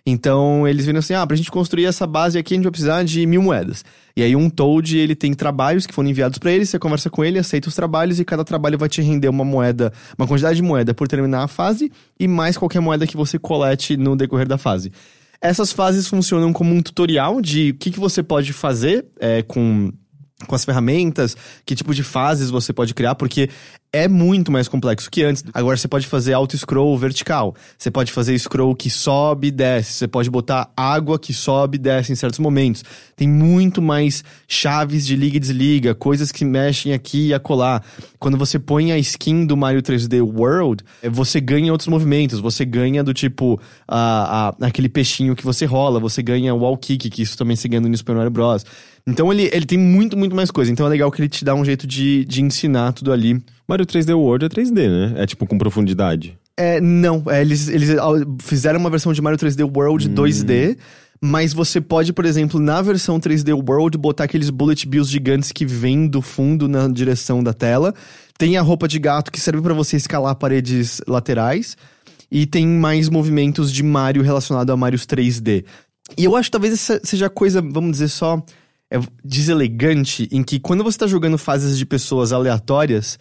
Então 0.04 0.66
eles 0.66 0.86
viram 0.86 0.98
assim: 0.98 1.14
ah, 1.14 1.26
pra 1.26 1.36
gente 1.36 1.50
construir 1.50 1.84
essa 1.84 2.06
base 2.06 2.38
aqui 2.38 2.54
a 2.54 2.56
gente 2.56 2.64
vai 2.64 2.70
precisar 2.70 3.04
de 3.04 3.26
mil 3.26 3.42
moedas. 3.42 3.84
E 4.16 4.22
aí 4.22 4.34
um 4.34 4.48
Toad 4.48 4.96
ele 4.96 5.14
tem 5.14 5.34
trabalhos 5.34 5.86
que 5.86 5.94
foram 5.94 6.08
enviados 6.08 6.38
pra 6.38 6.50
ele, 6.50 6.64
você 6.64 6.78
conversa 6.78 7.10
com 7.10 7.24
ele, 7.24 7.38
aceita 7.38 7.68
os 7.68 7.74
trabalhos 7.74 8.18
e 8.18 8.24
cada 8.24 8.44
trabalho 8.44 8.78
vai 8.78 8.88
te 8.88 9.02
render 9.02 9.28
uma 9.28 9.44
moeda, 9.44 9.92
uma 10.18 10.26
quantidade 10.26 10.56
de 10.56 10.62
moeda 10.62 10.94
por 10.94 11.06
terminar 11.06 11.42
a 11.42 11.48
fase 11.48 11.92
e 12.18 12.26
mais 12.26 12.56
qualquer 12.56 12.80
moeda 12.80 13.06
que 13.06 13.16
você 13.16 13.38
colete 13.38 13.96
no 13.96 14.16
decorrer 14.16 14.48
da 14.48 14.58
fase. 14.58 14.90
Essas 15.42 15.72
fases 15.72 16.06
funcionam 16.06 16.52
como 16.52 16.74
um 16.74 16.82
tutorial 16.82 17.40
de 17.40 17.70
o 17.70 17.74
que, 17.74 17.90
que 17.90 18.00
você 18.00 18.22
pode 18.22 18.52
fazer 18.52 19.06
é, 19.18 19.42
com 19.42 19.92
com 20.46 20.54
as 20.54 20.64
ferramentas, 20.64 21.36
que 21.66 21.74
tipo 21.74 21.94
de 21.94 22.02
fases 22.02 22.50
você 22.50 22.72
pode 22.72 22.94
criar, 22.94 23.14
porque 23.14 23.50
é 23.92 24.06
muito 24.06 24.52
mais 24.52 24.68
complexo 24.68 25.10
que 25.10 25.22
antes. 25.22 25.42
Agora 25.52 25.76
você 25.76 25.88
pode 25.88 26.06
fazer 26.06 26.32
auto-scroll 26.32 26.96
vertical, 26.96 27.54
você 27.76 27.90
pode 27.90 28.12
fazer 28.12 28.38
scroll 28.38 28.74
que 28.74 28.88
sobe 28.88 29.48
e 29.48 29.50
desce, 29.50 29.94
você 29.94 30.06
pode 30.08 30.30
botar 30.30 30.70
água 30.76 31.18
que 31.18 31.34
sobe 31.34 31.76
e 31.76 31.78
desce 31.78 32.12
em 32.12 32.14
certos 32.14 32.38
momentos. 32.38 32.84
Tem 33.16 33.28
muito 33.28 33.82
mais 33.82 34.22
chaves 34.46 35.04
de 35.06 35.16
liga 35.16 35.36
e 35.36 35.40
desliga, 35.40 35.94
coisas 35.94 36.30
que 36.30 36.44
mexem 36.44 36.92
aqui 36.92 37.28
e 37.28 37.34
acolá. 37.34 37.82
Quando 38.18 38.36
você 38.38 38.58
põe 38.58 38.92
a 38.92 38.98
skin 38.98 39.44
do 39.44 39.56
Mario 39.56 39.82
3D 39.82 40.20
World, 40.22 40.84
eh, 41.02 41.08
você 41.08 41.40
ganha 41.40 41.72
outros 41.72 41.88
movimentos, 41.88 42.38
você 42.38 42.64
ganha 42.64 43.02
do 43.02 43.12
tipo 43.12 43.60
a, 43.88 44.50
a- 44.60 44.66
aquele 44.66 44.88
peixinho 44.88 45.34
que 45.34 45.44
você 45.44 45.64
rola, 45.64 45.98
você 45.98 46.22
ganha 46.22 46.54
o 46.54 46.58
wall 46.58 46.76
kick, 46.76 47.10
que 47.10 47.22
isso 47.22 47.36
também 47.36 47.56
se 47.56 47.66
ganha 47.68 47.80
no 47.80 47.96
Super 47.96 48.14
Mario 48.14 48.30
Bros. 48.30 48.64
Então 49.06 49.32
ele, 49.32 49.50
ele 49.52 49.64
tem 49.64 49.78
muito, 49.78 50.16
muito 50.16 50.36
mais 50.36 50.50
coisa. 50.50 50.70
Então 50.70 50.86
é 50.86 50.88
legal 50.90 51.10
que 51.10 51.20
ele 51.20 51.28
te 51.28 51.44
dá 51.44 51.54
um 51.54 51.64
jeito 51.64 51.86
de, 51.86 52.24
de 52.26 52.42
ensinar 52.42 52.92
tudo 52.92 53.12
ali. 53.12 53.42
Mario 53.70 53.86
3D 53.86 54.12
World 54.18 54.46
é 54.46 54.48
3D, 54.48 54.88
né? 54.88 55.22
É 55.22 55.26
tipo 55.26 55.46
com 55.46 55.56
profundidade. 55.56 56.36
É, 56.56 56.80
não, 56.80 57.22
é, 57.28 57.40
eles, 57.40 57.68
eles 57.68 57.90
fizeram 58.40 58.80
uma 58.80 58.90
versão 58.90 59.12
de 59.12 59.22
Mario 59.22 59.38
3D 59.38 59.62
World 59.64 60.10
2D, 60.10 60.76
mas 61.20 61.52
você 61.52 61.80
pode, 61.80 62.12
por 62.12 62.24
exemplo, 62.24 62.58
na 62.58 62.82
versão 62.82 63.20
3D 63.20 63.54
World, 63.54 63.96
botar 63.96 64.24
aqueles 64.24 64.50
bullet 64.50 64.88
bills 64.88 65.08
gigantes 65.08 65.52
que 65.52 65.64
vêm 65.64 66.08
do 66.08 66.20
fundo 66.20 66.66
na 66.66 66.88
direção 66.88 67.44
da 67.44 67.52
tela. 67.52 67.94
Tem 68.36 68.56
a 68.56 68.60
roupa 68.60 68.88
de 68.88 68.98
gato 68.98 69.30
que 69.30 69.38
serve 69.38 69.62
pra 69.62 69.72
você 69.72 69.96
escalar 69.96 70.34
paredes 70.34 71.00
laterais. 71.06 71.76
E 72.28 72.46
tem 72.46 72.66
mais 72.66 73.08
movimentos 73.08 73.72
de 73.72 73.84
Mario 73.84 74.22
relacionado 74.22 74.70
a 74.70 74.76
Marios 74.76 75.06
3D. 75.06 75.64
E 76.18 76.24
eu 76.24 76.34
acho 76.34 76.48
que 76.48 76.52
talvez 76.52 76.74
essa 76.74 77.00
seja 77.04 77.26
a 77.26 77.30
coisa, 77.30 77.62
vamos 77.62 77.92
dizer 77.92 78.08
só, 78.08 78.44
é, 78.90 78.98
deselegante, 79.24 80.28
em 80.32 80.42
que 80.42 80.58
quando 80.58 80.82
você 80.82 80.98
tá 80.98 81.06
jogando 81.06 81.38
fases 81.38 81.78
de 81.78 81.86
pessoas 81.86 82.32
aleatórias, 82.32 83.16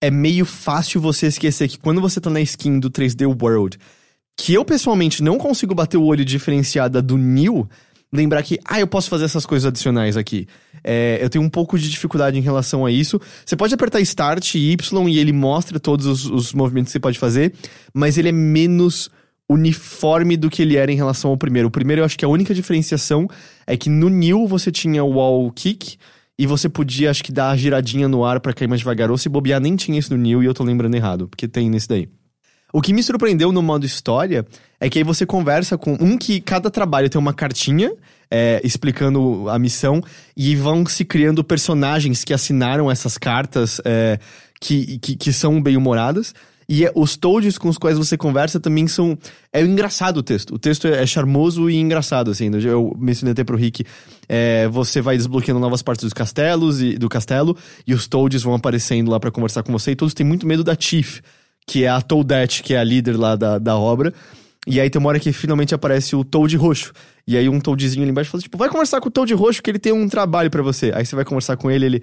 é 0.00 0.10
meio 0.10 0.44
fácil 0.44 1.00
você 1.00 1.26
esquecer 1.26 1.68
que 1.68 1.78
quando 1.78 2.00
você 2.00 2.20
tá 2.20 2.30
na 2.30 2.40
skin 2.40 2.78
do 2.78 2.90
3D 2.90 3.26
World, 3.26 3.78
que 4.36 4.54
eu 4.54 4.64
pessoalmente 4.64 5.22
não 5.22 5.36
consigo 5.36 5.74
bater 5.74 5.98
o 5.98 6.04
olho 6.04 6.24
diferenciada 6.24 7.02
do 7.02 7.18
New, 7.18 7.68
lembrar 8.12 8.42
que, 8.42 8.58
ah, 8.64 8.80
eu 8.80 8.86
posso 8.86 9.10
fazer 9.10 9.26
essas 9.26 9.44
coisas 9.44 9.66
adicionais 9.66 10.16
aqui. 10.16 10.48
É, 10.82 11.18
eu 11.20 11.28
tenho 11.28 11.44
um 11.44 11.50
pouco 11.50 11.78
de 11.78 11.88
dificuldade 11.90 12.38
em 12.38 12.40
relação 12.40 12.86
a 12.86 12.90
isso. 12.90 13.20
Você 13.44 13.54
pode 13.54 13.74
apertar 13.74 14.00
Start 14.00 14.54
e 14.54 14.72
Y 14.72 15.08
e 15.08 15.18
ele 15.18 15.32
mostra 15.32 15.78
todos 15.78 16.06
os, 16.06 16.24
os 16.24 16.52
movimentos 16.54 16.88
que 16.88 16.92
você 16.92 17.00
pode 17.00 17.18
fazer, 17.18 17.52
mas 17.92 18.16
ele 18.16 18.30
é 18.30 18.32
menos 18.32 19.10
uniforme 19.48 20.36
do 20.36 20.48
que 20.48 20.62
ele 20.62 20.76
era 20.76 20.90
em 20.90 20.96
relação 20.96 21.30
ao 21.30 21.36
primeiro. 21.36 21.68
O 21.68 21.70
primeiro, 21.70 22.00
eu 22.00 22.06
acho 22.06 22.16
que 22.16 22.24
a 22.24 22.28
única 22.28 22.54
diferenciação 22.54 23.28
é 23.66 23.76
que 23.76 23.90
no 23.90 24.08
New 24.08 24.46
você 24.46 24.70
tinha 24.70 25.04
o 25.04 25.14
wall 25.14 25.50
kick 25.50 25.98
e 26.40 26.46
você 26.46 26.70
podia, 26.70 27.10
acho 27.10 27.22
que, 27.22 27.30
dar 27.30 27.50
a 27.50 27.56
giradinha 27.56 28.08
no 28.08 28.24
ar 28.24 28.40
para 28.40 28.54
cair 28.54 28.66
mais 28.66 28.80
devagar. 28.80 29.10
Ou 29.10 29.18
se 29.18 29.28
bobear, 29.28 29.60
nem 29.60 29.76
tinha 29.76 29.98
isso 29.98 30.16
no 30.16 30.22
New 30.22 30.42
e 30.42 30.46
eu 30.46 30.54
tô 30.54 30.64
lembrando 30.64 30.94
errado, 30.94 31.28
porque 31.28 31.46
tem 31.46 31.68
nesse 31.68 31.86
daí. 31.86 32.08
O 32.72 32.80
que 32.80 32.94
me 32.94 33.02
surpreendeu 33.02 33.52
no 33.52 33.60
modo 33.60 33.84
história 33.84 34.46
é 34.80 34.88
que 34.88 34.96
aí 34.96 35.04
você 35.04 35.26
conversa 35.26 35.76
com 35.76 35.98
um 36.00 36.16
que 36.16 36.40
cada 36.40 36.70
trabalho 36.70 37.10
tem 37.10 37.18
uma 37.18 37.34
cartinha 37.34 37.92
é, 38.30 38.58
explicando 38.64 39.50
a 39.50 39.58
missão 39.58 40.02
e 40.34 40.56
vão 40.56 40.86
se 40.86 41.04
criando 41.04 41.44
personagens 41.44 42.24
que 42.24 42.32
assinaram 42.32 42.90
essas 42.90 43.18
cartas 43.18 43.78
é, 43.84 44.18
que, 44.58 44.96
que, 44.96 45.16
que 45.16 45.32
são 45.34 45.60
bem-humoradas. 45.60 46.34
E 46.70 46.86
é, 46.86 46.92
os 46.94 47.16
toads 47.16 47.58
com 47.58 47.68
os 47.68 47.76
quais 47.76 47.98
você 47.98 48.16
conversa 48.16 48.60
também 48.60 48.86
são. 48.86 49.18
É 49.52 49.60
engraçado 49.60 50.18
o 50.18 50.22
texto. 50.22 50.54
O 50.54 50.58
texto 50.58 50.86
é, 50.86 51.04
charmoso 51.04 51.68
e 51.68 51.76
engraçado, 51.76 52.30
assim. 52.30 52.48
Eu 52.64 52.96
mencionei 52.96 53.32
até 53.32 53.42
pro 53.42 53.56
Rick. 53.56 53.84
É, 54.28 54.68
você 54.68 55.02
vai 55.02 55.16
desbloqueando 55.16 55.58
novas 55.58 55.82
partes 55.82 56.04
dos 56.04 56.12
castelos 56.12 56.80
e 56.80 56.96
do 56.96 57.08
castelo, 57.08 57.56
e 57.84 57.92
os 57.92 58.06
toads 58.06 58.44
vão 58.44 58.54
aparecendo 58.54 59.10
lá 59.10 59.18
para 59.18 59.32
conversar 59.32 59.64
com 59.64 59.72
você, 59.72 59.90
e 59.90 59.96
todos 59.96 60.14
têm 60.14 60.24
muito 60.24 60.46
medo 60.46 60.62
da 60.62 60.76
Chief 60.78 61.20
que 61.66 61.84
é 61.84 61.88
a 61.88 62.00
Toadette, 62.00 62.62
que 62.62 62.74
é 62.74 62.78
a 62.78 62.84
líder 62.84 63.16
lá 63.16 63.36
da, 63.36 63.58
da 63.58 63.76
obra. 63.76 64.12
E 64.66 64.80
aí 64.80 64.90
tem 64.90 64.98
uma 64.98 65.08
hora 65.08 65.20
que 65.20 65.32
finalmente 65.32 65.74
aparece 65.74 66.16
o 66.16 66.24
Toad 66.24 66.56
roxo. 66.56 66.92
E 67.26 67.36
aí 67.36 67.48
um 67.48 67.60
Toadzinho 67.60 68.02
ali 68.02 68.10
embaixo 68.10 68.30
fala, 68.30 68.42
tipo, 68.42 68.58
vai 68.58 68.68
conversar 68.68 69.00
com 69.00 69.08
o 69.08 69.10
Toad 69.10 69.32
roxo 69.34 69.62
que 69.62 69.70
ele 69.70 69.78
tem 69.78 69.92
um 69.92 70.08
trabalho 70.08 70.50
para 70.50 70.62
você. 70.62 70.90
Aí 70.94 71.06
você 71.06 71.14
vai 71.14 71.24
conversar 71.24 71.56
com 71.56 71.70
ele, 71.70 71.86
ele... 71.86 72.02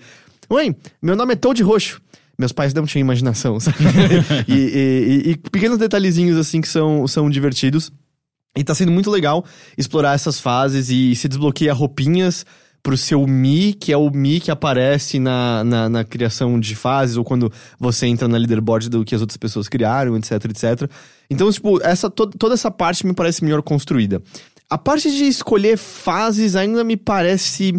Oi, 0.49 0.74
meu 1.01 1.15
nome 1.15 1.34
é 1.34 1.36
Toad 1.36 1.61
roxo. 1.63 2.01
Meus 2.38 2.52
pais 2.52 2.74
não 2.74 2.86
tinham 2.86 3.02
imaginação, 3.02 3.60
sabe? 3.62 3.78
e, 4.48 4.54
e, 4.54 5.28
e, 5.28 5.32
e 5.32 5.38
pequenos 5.38 5.78
detalhezinhos, 5.78 6.38
assim, 6.38 6.62
que 6.62 6.68
são, 6.68 7.08
são 7.08 7.30
divertidos. 7.30 7.92
E 8.56 8.64
tá 8.64 8.74
sendo 8.74 8.92
muito 8.92 9.12
legal 9.12 9.46
explorar 9.78 10.16
essas 10.16 10.40
fases 10.40 10.90
e 10.90 11.16
se 11.16 11.28
desbloqueia 11.28 11.74
roupinhas 11.74 12.46
pro 12.82 12.98
seu 12.98 13.28
Mi, 13.28 13.74
que 13.74 13.92
é 13.92 13.98
o 13.98 14.10
Mi 14.10 14.40
que 14.40 14.50
aparece 14.50 15.20
na, 15.20 15.64
na, 15.64 15.90
na, 15.90 16.04
criação 16.04 16.60
de 16.60 16.76
fases, 16.76 17.18
ou 17.18 17.24
quando 17.24 17.52
você 17.80 18.08
entra 18.08 18.28
na 18.28 18.38
leaderboard 18.38 18.90
do 18.90 19.04
que 19.04 19.14
as 19.14 19.22
outras 19.22 19.38
pessoas 19.38 19.68
criaram, 19.68 20.16
etc, 20.16 20.32
etc. 20.46 20.90
Então, 21.30 21.52
tipo, 21.52 21.82
essa, 21.84 22.10
to 22.10 22.28
toda 22.28 22.54
essa 22.54 22.72
parte 22.72 23.06
me 23.06 23.14
parece 23.14 23.44
melhor 23.44 23.62
construída. 23.62 24.22
A 24.70 24.78
parte 24.78 25.12
de 25.12 25.26
escolher 25.26 25.78
fases 25.78 26.56
ainda 26.56 26.84
me 26.84 26.98
parece 26.98 27.76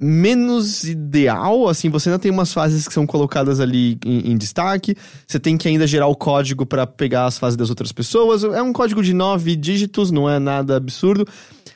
menos 0.00 0.84
ideal, 0.84 1.68
assim, 1.68 1.90
você 1.90 2.08
ainda 2.08 2.18
tem 2.18 2.30
umas 2.30 2.52
fases 2.52 2.88
que 2.88 2.94
são 2.94 3.06
colocadas 3.06 3.60
ali 3.60 3.98
em, 4.04 4.32
em 4.32 4.36
destaque, 4.36 4.96
você 5.26 5.38
tem 5.38 5.58
que 5.58 5.68
ainda 5.68 5.86
gerar 5.86 6.06
o 6.06 6.16
código 6.16 6.64
para 6.64 6.86
pegar 6.86 7.26
as 7.26 7.38
fases 7.38 7.56
das 7.56 7.68
outras 7.68 7.92
pessoas, 7.92 8.42
é 8.42 8.62
um 8.62 8.72
código 8.72 9.02
de 9.02 9.12
nove 9.12 9.54
dígitos, 9.54 10.10
não 10.10 10.28
é 10.28 10.38
nada 10.38 10.76
absurdo, 10.76 11.26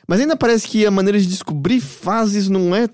mas 0.09 0.21
ainda 0.21 0.37
parece 0.37 0.67
que 0.67 0.87
a 0.87 0.91
maneira 0.91 1.19
de 1.19 1.27
descobrir 1.27 1.81
fases 1.81 2.49
não 2.49 2.75
é 2.75 2.89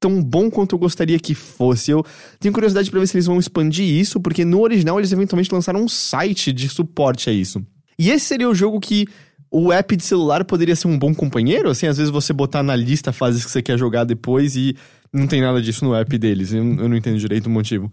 tão 0.00 0.22
bom 0.22 0.50
quanto 0.50 0.74
eu 0.74 0.78
gostaria 0.78 1.18
que 1.18 1.34
fosse. 1.34 1.90
Eu 1.90 2.04
tenho 2.40 2.54
curiosidade 2.54 2.90
para 2.90 3.00
ver 3.00 3.06
se 3.06 3.16
eles 3.16 3.26
vão 3.26 3.38
expandir 3.38 3.84
isso, 3.84 4.18
porque 4.18 4.46
no 4.46 4.62
original 4.62 4.98
eles 4.98 5.12
eventualmente 5.12 5.52
lançaram 5.52 5.82
um 5.82 5.88
site 5.88 6.52
de 6.52 6.70
suporte 6.70 7.28
a 7.28 7.32
isso. 7.32 7.62
E 7.98 8.10
esse 8.10 8.24
seria 8.24 8.48
o 8.48 8.54
jogo 8.54 8.80
que 8.80 9.06
o 9.50 9.72
app 9.72 9.96
de 9.96 10.04
celular 10.04 10.44
poderia 10.44 10.76
ser 10.76 10.86
um 10.88 10.98
bom 10.98 11.12
companheiro? 11.14 11.70
Assim, 11.70 11.86
às 11.86 11.96
vezes 11.96 12.10
você 12.10 12.32
botar 12.32 12.62
na 12.62 12.76
lista 12.76 13.12
fases 13.12 13.44
que 13.44 13.50
você 13.50 13.60
quer 13.60 13.78
jogar 13.78 14.04
depois 14.04 14.54
e 14.56 14.76
não 15.12 15.26
tem 15.26 15.40
nada 15.40 15.60
disso 15.60 15.84
no 15.84 15.94
app 15.94 16.16
deles. 16.18 16.52
Eu, 16.52 16.58
eu 16.58 16.88
não 16.88 16.96
entendo 16.96 17.18
direito 17.18 17.46
o 17.46 17.50
motivo. 17.50 17.92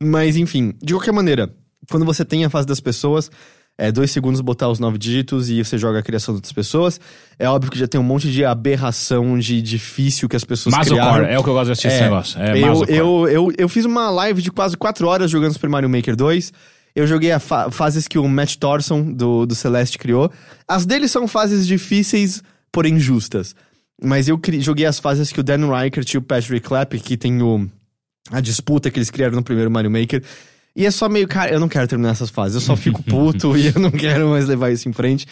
Mas 0.00 0.36
enfim, 0.36 0.74
de 0.82 0.92
qualquer 0.94 1.12
maneira, 1.12 1.54
quando 1.88 2.04
você 2.04 2.24
tem 2.24 2.44
a 2.44 2.50
fase 2.50 2.66
das 2.66 2.80
pessoas, 2.80 3.30
é 3.78 3.90
dois 3.90 4.10
segundos 4.10 4.40
botar 4.40 4.68
os 4.68 4.78
nove 4.78 4.98
dígitos 4.98 5.48
e 5.48 5.64
você 5.64 5.78
joga 5.78 6.00
a 6.00 6.02
criação 6.02 6.34
de 6.34 6.38
outras 6.38 6.52
pessoas. 6.52 7.00
É 7.38 7.48
óbvio 7.48 7.70
que 7.70 7.78
já 7.78 7.86
tem 7.86 8.00
um 8.00 8.04
monte 8.04 8.30
de 8.30 8.44
aberração 8.44 9.38
de 9.38 9.62
difícil 9.62 10.28
que 10.28 10.36
as 10.36 10.44
pessoas 10.44 10.74
Masocore, 10.74 11.00
criaram. 11.00 11.24
é 11.26 11.38
o 11.38 11.42
que 11.42 11.48
eu 11.48 11.54
gosto 11.54 11.66
de 11.66 11.72
assistir 11.72 11.88
É, 11.88 11.94
esse 11.94 12.02
negócio. 12.02 12.40
É 12.40 12.58
eu, 12.58 12.84
eu, 12.86 13.28
eu, 13.28 13.52
eu 13.56 13.68
fiz 13.68 13.84
uma 13.84 14.10
live 14.10 14.42
de 14.42 14.50
quase 14.50 14.76
quatro 14.76 15.06
horas 15.08 15.30
jogando 15.30 15.52
Super 15.52 15.70
Mario 15.70 15.88
Maker 15.88 16.16
2. 16.16 16.52
Eu 16.94 17.06
joguei 17.06 17.32
as 17.32 17.42
fa 17.42 17.70
fases 17.70 18.06
que 18.06 18.18
o 18.18 18.28
Matt 18.28 18.56
Thorson, 18.56 19.12
do, 19.12 19.46
do 19.46 19.54
Celeste, 19.54 19.98
criou. 19.98 20.30
As 20.68 20.84
dele 20.84 21.08
são 21.08 21.26
fases 21.26 21.66
difíceis, 21.66 22.42
porém 22.70 22.98
justas. 22.98 23.54
Mas 24.02 24.28
eu 24.28 24.40
joguei 24.60 24.84
as 24.84 24.98
fases 24.98 25.32
que 25.32 25.40
o 25.40 25.42
Dan 25.42 25.70
Reichert 25.70 26.12
e 26.12 26.18
o 26.18 26.22
Patrick 26.22 26.66
Clapp, 26.66 26.98
que 26.98 27.16
tem 27.16 27.40
o, 27.40 27.68
a 28.30 28.40
disputa 28.40 28.90
que 28.90 28.98
eles 28.98 29.10
criaram 29.10 29.36
no 29.36 29.42
primeiro 29.42 29.70
Mario 29.70 29.90
Maker. 29.90 30.22
E 30.74 30.86
é 30.86 30.90
só 30.90 31.08
meio, 31.08 31.28
cara, 31.28 31.52
eu 31.52 31.60
não 31.60 31.68
quero 31.68 31.86
terminar 31.86 32.10
essas 32.10 32.30
fases. 32.30 32.56
Eu 32.56 32.60
só 32.60 32.76
fico 32.76 33.02
puto 33.04 33.56
e 33.56 33.68
eu 33.68 33.80
não 33.80 33.90
quero 33.90 34.28
mais 34.28 34.46
levar 34.46 34.70
isso 34.70 34.88
em 34.88 34.92
frente. 34.92 35.26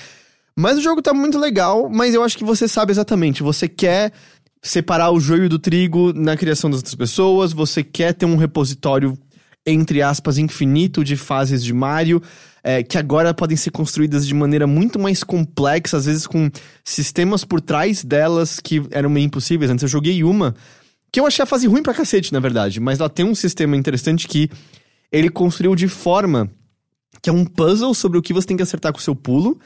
Mas 0.56 0.78
o 0.78 0.82
jogo 0.82 1.00
tá 1.00 1.14
muito 1.14 1.38
legal, 1.38 1.88
mas 1.88 2.14
eu 2.14 2.22
acho 2.22 2.36
que 2.36 2.44
você 2.44 2.68
sabe 2.68 2.92
exatamente. 2.92 3.42
Você 3.42 3.68
quer 3.68 4.12
separar 4.62 5.10
o 5.10 5.20
joio 5.20 5.48
do 5.48 5.58
trigo 5.58 6.12
na 6.12 6.36
criação 6.36 6.70
das 6.70 6.80
outras 6.80 6.94
pessoas, 6.94 7.52
você 7.52 7.82
quer 7.82 8.12
ter 8.12 8.26
um 8.26 8.36
repositório, 8.36 9.18
entre 9.66 10.02
aspas, 10.02 10.38
infinito 10.38 11.04
de 11.04 11.16
fases 11.16 11.62
de 11.62 11.72
Mario, 11.72 12.22
é, 12.62 12.82
que 12.82 12.98
agora 12.98 13.34
podem 13.34 13.56
ser 13.56 13.70
construídas 13.70 14.26
de 14.26 14.34
maneira 14.34 14.66
muito 14.66 14.98
mais 14.98 15.22
complexa, 15.22 15.96
às 15.96 16.06
vezes 16.06 16.26
com 16.26 16.50
sistemas 16.84 17.44
por 17.44 17.60
trás 17.60 18.04
delas 18.04 18.60
que 18.60 18.82
eram 18.90 19.10
meio 19.10 19.26
impossíveis. 19.26 19.70
Antes 19.70 19.82
eu 19.82 19.88
joguei 19.88 20.22
uma, 20.24 20.54
que 21.12 21.20
eu 21.20 21.26
achei 21.26 21.42
a 21.42 21.46
fase 21.46 21.66
ruim 21.66 21.82
pra 21.82 21.94
cacete, 21.94 22.32
na 22.32 22.40
verdade, 22.40 22.80
mas 22.80 23.00
ela 23.00 23.08
tem 23.08 23.24
um 23.24 23.34
sistema 23.34 23.76
interessante 23.76 24.28
que 24.28 24.50
ele 25.10 25.28
construiu 25.28 25.74
de 25.74 25.88
forma 25.88 26.50
que 27.20 27.28
é 27.28 27.32
um 27.32 27.44
puzzle 27.44 27.92
sobre 27.94 28.18
o 28.18 28.22
que 28.22 28.32
você 28.32 28.46
tem 28.46 28.56
que 28.56 28.62
acertar 28.62 28.92
com 28.92 28.98
o 28.98 29.02
seu 29.02 29.14
pulo. 29.14 29.58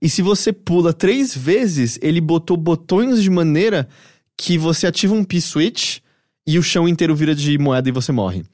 E 0.00 0.08
se 0.08 0.20
você 0.20 0.52
pula 0.52 0.92
três 0.92 1.36
vezes, 1.36 1.98
ele 2.02 2.20
botou 2.20 2.56
botões 2.56 3.22
de 3.22 3.30
maneira 3.30 3.88
que 4.36 4.58
você 4.58 4.86
ativa 4.86 5.14
um 5.14 5.24
P-switch 5.24 5.98
e 6.46 6.58
o 6.58 6.62
chão 6.62 6.88
inteiro 6.88 7.14
vira 7.14 7.34
de 7.34 7.56
moeda 7.58 7.88
e 7.88 7.92
você 7.92 8.12
morre. 8.12 8.44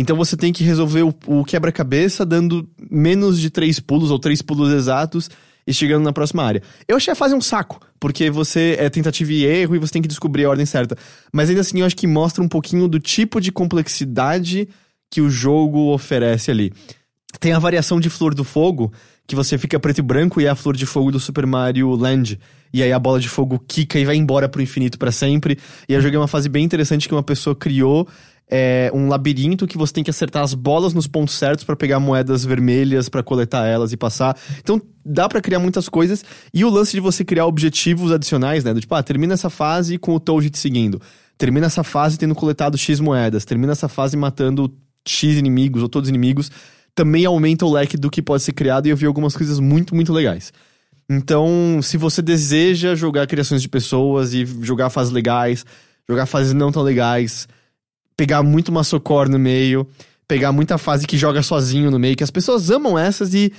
Então 0.00 0.16
você 0.16 0.36
tem 0.36 0.52
que 0.52 0.62
resolver 0.62 1.02
o, 1.02 1.12
o 1.26 1.44
quebra-cabeça 1.44 2.24
dando 2.24 2.70
menos 2.88 3.40
de 3.40 3.50
três 3.50 3.80
pulos 3.80 4.12
ou 4.12 4.18
três 4.20 4.40
pulos 4.40 4.72
exatos 4.72 5.28
e 5.66 5.74
chegando 5.74 6.04
na 6.04 6.12
próxima 6.12 6.44
área. 6.44 6.62
Eu 6.86 6.96
achei 6.96 7.12
a 7.12 7.16
fase 7.16 7.34
um 7.34 7.40
saco, 7.40 7.80
porque 7.98 8.30
você 8.30 8.76
é 8.78 8.88
tentativa 8.88 9.32
e 9.32 9.44
erro 9.44 9.74
e 9.74 9.78
você 9.80 9.94
tem 9.94 10.00
que 10.00 10.06
descobrir 10.06 10.44
a 10.44 10.50
ordem 10.50 10.64
certa. 10.64 10.96
Mas 11.32 11.48
ainda 11.48 11.62
assim 11.62 11.80
eu 11.80 11.84
acho 11.84 11.96
que 11.96 12.06
mostra 12.06 12.44
um 12.44 12.48
pouquinho 12.48 12.86
do 12.86 13.00
tipo 13.00 13.40
de 13.40 13.50
complexidade 13.50 14.68
que 15.10 15.20
o 15.20 15.28
jogo 15.28 15.92
oferece 15.92 16.48
ali. 16.48 16.72
Tem 17.40 17.52
a 17.52 17.58
variação 17.58 17.98
de 17.98 18.08
flor 18.08 18.36
do 18.36 18.44
fogo, 18.44 18.92
que 19.26 19.34
você 19.34 19.58
fica 19.58 19.80
preto 19.80 19.98
e 19.98 20.02
branco 20.02 20.40
e 20.40 20.46
é 20.46 20.48
a 20.48 20.54
flor 20.54 20.76
de 20.76 20.86
fogo 20.86 21.10
do 21.10 21.18
Super 21.18 21.44
Mario 21.44 21.90
Land. 21.96 22.38
E 22.72 22.82
aí 22.82 22.92
a 22.92 22.98
bola 22.98 23.20
de 23.20 23.28
fogo 23.28 23.62
quica 23.66 23.98
e 23.98 24.04
vai 24.04 24.16
embora 24.16 24.48
pro 24.48 24.62
infinito 24.62 24.98
para 24.98 25.12
sempre. 25.12 25.58
E 25.88 25.92
eu 25.92 26.00
joguei 26.00 26.18
uma 26.18 26.28
fase 26.28 26.48
bem 26.48 26.64
interessante 26.64 27.08
que 27.08 27.14
uma 27.14 27.22
pessoa 27.22 27.54
criou 27.54 28.06
é, 28.50 28.90
um 28.94 29.08
labirinto 29.08 29.66
que 29.66 29.76
você 29.76 29.92
tem 29.92 30.04
que 30.04 30.10
acertar 30.10 30.42
as 30.42 30.54
bolas 30.54 30.94
nos 30.94 31.06
pontos 31.06 31.34
certos 31.34 31.64
para 31.64 31.76
pegar 31.76 32.00
moedas 32.00 32.44
vermelhas 32.44 33.08
para 33.08 33.22
coletar 33.22 33.66
elas 33.66 33.92
e 33.92 33.96
passar. 33.96 34.36
Então 34.58 34.80
dá 35.04 35.28
para 35.28 35.40
criar 35.40 35.58
muitas 35.58 35.88
coisas 35.88 36.24
e 36.52 36.64
o 36.64 36.70
lance 36.70 36.92
de 36.92 37.00
você 37.00 37.24
criar 37.24 37.46
objetivos 37.46 38.10
adicionais, 38.10 38.64
né? 38.64 38.72
Do 38.72 38.80
tipo, 38.80 38.94
ah, 38.94 39.02
termina 39.02 39.34
essa 39.34 39.50
fase 39.50 39.98
com 39.98 40.14
o 40.14 40.20
Toad 40.20 40.48
te 40.50 40.58
seguindo. 40.58 41.00
Termina 41.36 41.66
essa 41.66 41.84
fase 41.84 42.18
tendo 42.18 42.34
coletado 42.34 42.76
X 42.76 43.00
moedas. 43.00 43.44
Termina 43.44 43.72
essa 43.72 43.88
fase 43.88 44.16
matando 44.16 44.74
X 45.06 45.36
inimigos 45.36 45.82
ou 45.82 45.88
todos 45.88 46.08
os 46.08 46.10
inimigos. 46.10 46.50
Também 46.94 47.24
aumenta 47.24 47.64
o 47.64 47.72
leque 47.72 47.96
do 47.96 48.10
que 48.10 48.20
pode 48.20 48.42
ser 48.42 48.52
criado 48.52 48.86
e 48.86 48.90
eu 48.90 48.96
vi 48.96 49.06
algumas 49.06 49.36
coisas 49.36 49.60
muito, 49.60 49.94
muito 49.94 50.12
legais. 50.12 50.52
Então, 51.10 51.80
se 51.82 51.96
você 51.96 52.20
deseja 52.20 52.94
jogar 52.94 53.26
criações 53.26 53.62
de 53.62 53.68
pessoas 53.68 54.34
e 54.34 54.44
jogar 54.62 54.90
fases 54.90 55.12
legais, 55.12 55.64
jogar 56.08 56.26
fases 56.26 56.52
não 56.52 56.70
tão 56.70 56.82
legais, 56.82 57.48
pegar 58.16 58.42
muito 58.42 58.70
maçocor 58.70 59.28
no 59.28 59.38
meio, 59.38 59.86
pegar 60.26 60.52
muita 60.52 60.76
fase 60.76 61.06
que 61.06 61.16
joga 61.16 61.42
sozinho 61.42 61.90
no 61.90 61.98
meio, 61.98 62.14
que 62.14 62.24
as 62.24 62.30
pessoas 62.30 62.70
amam 62.70 62.98
essas 62.98 63.32
e 63.32 63.52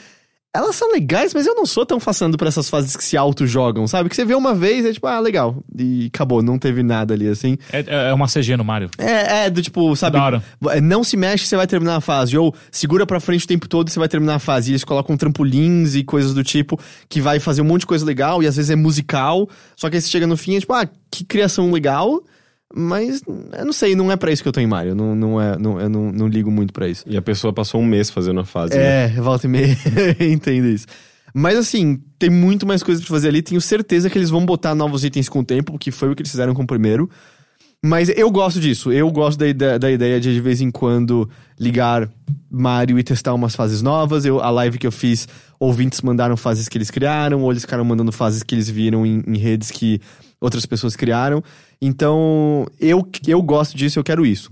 elas 0.51 0.75
são 0.75 0.91
legais, 0.91 1.31
mas 1.33 1.45
eu 1.45 1.53
não 1.53 1.65
sou 1.65 1.85
tão 1.85 1.99
façando 1.99 2.35
pra 2.35 2.47
essas 2.47 2.69
fases 2.69 2.95
que 2.95 3.03
se 3.03 3.15
auto-jogam, 3.15 3.85
sabe? 3.85 4.09
Que 4.09 4.15
você 4.15 4.25
vê 4.25 4.33
uma 4.33 4.55
vez 4.55 4.83
e 4.83 4.89
é 4.89 4.93
tipo, 4.93 5.05
ah, 5.05 5.19
legal. 5.19 5.63
E 5.77 6.07
acabou, 6.07 6.41
não 6.41 6.57
teve 6.57 6.81
nada 6.81 7.13
ali 7.13 7.27
assim. 7.27 7.55
É, 7.71 8.09
é 8.09 8.13
uma 8.13 8.27
CG 8.27 8.57
no 8.57 8.65
Mario. 8.65 8.89
É, 8.97 9.45
é 9.45 9.49
do 9.49 9.61
tipo, 9.61 9.95
sabe? 9.95 10.17
Da 10.17 10.23
hora. 10.23 10.43
Não 10.81 11.03
se 11.03 11.15
mexe, 11.15 11.45
você 11.45 11.55
vai 11.55 11.67
terminar 11.67 11.97
a 11.97 12.01
fase. 12.01 12.35
Ou 12.35 12.53
segura 12.71 13.05
pra 13.05 13.19
frente 13.19 13.45
o 13.45 13.47
tempo 13.47 13.67
todo 13.67 13.89
e 13.89 13.91
você 13.91 13.99
vai 13.99 14.07
terminar 14.07 14.35
a 14.35 14.39
fase. 14.39 14.71
E 14.71 14.73
eles 14.73 14.83
colocam 14.83 15.15
trampolins 15.15 15.93
e 15.93 16.03
coisas 16.03 16.33
do 16.33 16.43
tipo 16.43 16.79
que 17.07 17.21
vai 17.21 17.39
fazer 17.39 17.61
um 17.61 17.65
monte 17.65 17.81
de 17.81 17.87
coisa 17.87 18.03
legal 18.03 18.41
e 18.41 18.47
às 18.47 18.55
vezes 18.55 18.71
é 18.71 18.75
musical. 18.75 19.47
Só 19.75 19.87
que 19.87 19.97
aí 19.97 20.01
você 20.01 20.09
chega 20.09 20.25
no 20.25 20.35
fim 20.35 20.53
e 20.53 20.57
é 20.57 20.59
tipo, 20.61 20.73
ah, 20.73 20.87
que 21.11 21.23
criação 21.23 21.71
legal. 21.71 22.23
Mas 22.75 23.21
eu 23.57 23.65
não 23.65 23.73
sei, 23.73 23.95
não 23.95 24.11
é 24.11 24.15
pra 24.15 24.31
isso 24.31 24.43
que 24.43 24.47
eu 24.47 24.53
tô 24.53 24.59
em 24.59 24.67
Mario. 24.67 24.93
Não, 24.93 25.15
não 25.15 25.41
é, 25.41 25.57
não, 25.57 25.79
eu 25.79 25.89
não, 25.89 26.11
não 26.11 26.27
ligo 26.27 26.51
muito 26.51 26.71
pra 26.71 26.87
isso. 26.87 27.03
E 27.07 27.17
a 27.17 27.21
pessoa 27.21 27.51
passou 27.51 27.81
um 27.81 27.85
mês 27.85 28.09
fazendo 28.09 28.39
a 28.39 28.45
fase. 28.45 28.75
né? 28.75 29.05
É, 29.05 29.07
volta 29.21 29.47
e 29.47 29.49
meia, 29.49 29.75
entendo 30.19 30.67
isso. 30.67 30.85
Mas 31.33 31.57
assim, 31.57 31.99
tem 32.17 32.29
muito 32.29 32.65
mais 32.67 32.81
coisas 32.83 33.03
pra 33.03 33.13
fazer 33.15 33.29
ali. 33.29 33.41
Tenho 33.41 33.59
certeza 33.61 34.09
que 34.09 34.17
eles 34.17 34.29
vão 34.29 34.45
botar 34.45 34.73
novos 34.75 35.03
itens 35.03 35.27
com 35.29 35.39
o 35.39 35.43
tempo, 35.43 35.77
que 35.79 35.91
foi 35.91 36.11
o 36.11 36.15
que 36.15 36.21
eles 36.21 36.31
fizeram 36.31 36.53
com 36.53 36.63
o 36.63 36.67
primeiro. 36.67 37.09
Mas 37.83 38.09
eu 38.09 38.29
gosto 38.29 38.59
disso. 38.59 38.91
Eu 38.91 39.09
gosto 39.09 39.39
da, 39.39 39.47
ide- 39.47 39.79
da 39.79 39.89
ideia 39.89 40.19
de 40.19 40.33
de 40.33 40.41
vez 40.41 40.59
em 40.59 40.69
quando 40.69 41.29
ligar 41.57 42.09
Mario 42.51 42.99
e 42.99 43.03
testar 43.03 43.33
umas 43.33 43.55
fases 43.55 43.81
novas. 43.81 44.25
Eu, 44.25 44.41
a 44.41 44.49
live 44.49 44.77
que 44.77 44.85
eu 44.85 44.91
fiz, 44.91 45.27
ouvintes 45.59 46.01
mandaram 46.01 46.35
fases 46.35 46.67
que 46.67 46.77
eles 46.77 46.91
criaram, 46.91 47.41
ou 47.41 47.51
eles 47.51 47.63
ficaram 47.63 47.85
mandando 47.85 48.11
fases 48.11 48.43
que 48.43 48.53
eles 48.53 48.69
viram 48.69 49.05
em, 49.05 49.23
em 49.25 49.37
redes 49.37 49.71
que 49.71 50.01
outras 50.41 50.65
pessoas 50.65 50.95
criaram. 50.95 51.41
Então, 51.81 52.65
eu, 52.79 53.07
eu 53.27 53.41
gosto 53.41 53.77
disso, 53.77 53.99
eu 53.99 54.03
quero 54.03 54.25
isso. 54.25 54.51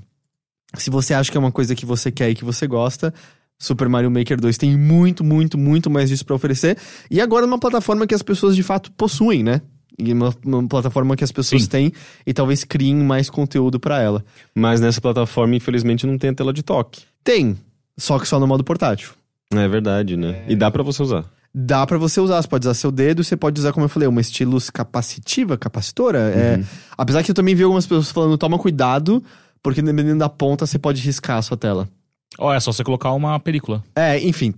Se 0.75 0.89
você 0.89 1.13
acha 1.13 1.31
que 1.31 1.37
é 1.37 1.39
uma 1.39 1.51
coisa 1.51 1.75
que 1.75 1.85
você 1.85 2.11
quer 2.11 2.29
e 2.29 2.35
que 2.35 2.45
você 2.45 2.67
gosta, 2.67 3.13
Super 3.59 3.89
Mario 3.89 4.11
Maker 4.11 4.39
2 4.39 4.57
tem 4.57 4.77
muito, 4.77 5.23
muito, 5.23 5.57
muito 5.57 5.89
mais 5.89 6.09
disso 6.09 6.25
pra 6.25 6.35
oferecer. 6.35 6.77
E 7.09 7.19
agora 7.19 7.45
numa 7.45 7.59
plataforma 7.59 8.05
que 8.05 8.13
as 8.13 8.21
pessoas 8.21 8.55
de 8.55 8.63
fato 8.63 8.91
possuem, 8.91 9.43
né? 9.43 9.61
E 9.97 10.13
uma, 10.13 10.33
uma 10.45 10.67
plataforma 10.67 11.15
que 11.15 11.23
as 11.23 11.31
pessoas 11.31 11.63
Sim. 11.63 11.69
têm 11.69 11.93
e 12.25 12.33
talvez 12.33 12.63
criem 12.63 12.95
mais 12.95 13.29
conteúdo 13.29 13.79
pra 13.79 13.99
ela. 13.99 14.23
Mas 14.53 14.79
nessa 14.79 15.01
plataforma, 15.01 15.55
infelizmente, 15.55 16.05
não 16.05 16.17
tem 16.17 16.29
a 16.29 16.33
tela 16.33 16.53
de 16.53 16.61
toque. 16.61 17.01
Tem, 17.23 17.57
só 17.97 18.19
que 18.19 18.27
só 18.27 18.39
no 18.39 18.45
modo 18.45 18.63
portátil. 18.63 19.09
É 19.51 19.67
verdade, 19.67 20.15
né? 20.15 20.43
E 20.47 20.55
dá 20.55 20.69
pra 20.69 20.83
você 20.83 21.01
usar. 21.01 21.25
Dá 21.59 21.87
pra 21.87 21.97
você 21.97 22.21
usar, 22.21 22.39
você 22.39 22.47
pode 22.47 22.67
usar 22.67 22.75
seu 22.75 22.91
dedo, 22.91 23.23
você 23.23 23.35
pode 23.35 23.59
usar, 23.59 23.73
como 23.73 23.83
eu 23.83 23.89
falei, 23.89 24.07
uma 24.07 24.21
estylus 24.21 24.69
capacitiva, 24.69 25.57
capacitora. 25.57 26.19
É, 26.19 26.63
apesar 26.95 27.23
que 27.23 27.31
eu 27.31 27.35
também 27.35 27.55
vi 27.55 27.63
algumas 27.63 27.87
pessoas 27.87 28.11
falando, 28.11 28.37
toma 28.37 28.59
cuidado, 28.59 29.23
porque 29.63 29.81
dependendo 29.81 30.19
da 30.19 30.29
ponta 30.29 30.67
você 30.67 30.77
pode 30.77 31.01
riscar 31.01 31.37
a 31.37 31.41
sua 31.41 31.57
tela. 31.57 31.89
Ó, 32.37 32.53
é 32.53 32.59
só 32.59 32.71
você 32.71 32.83
colocar 32.83 33.11
uma 33.11 33.39
película. 33.39 33.83
É, 33.95 34.23
enfim. 34.23 34.53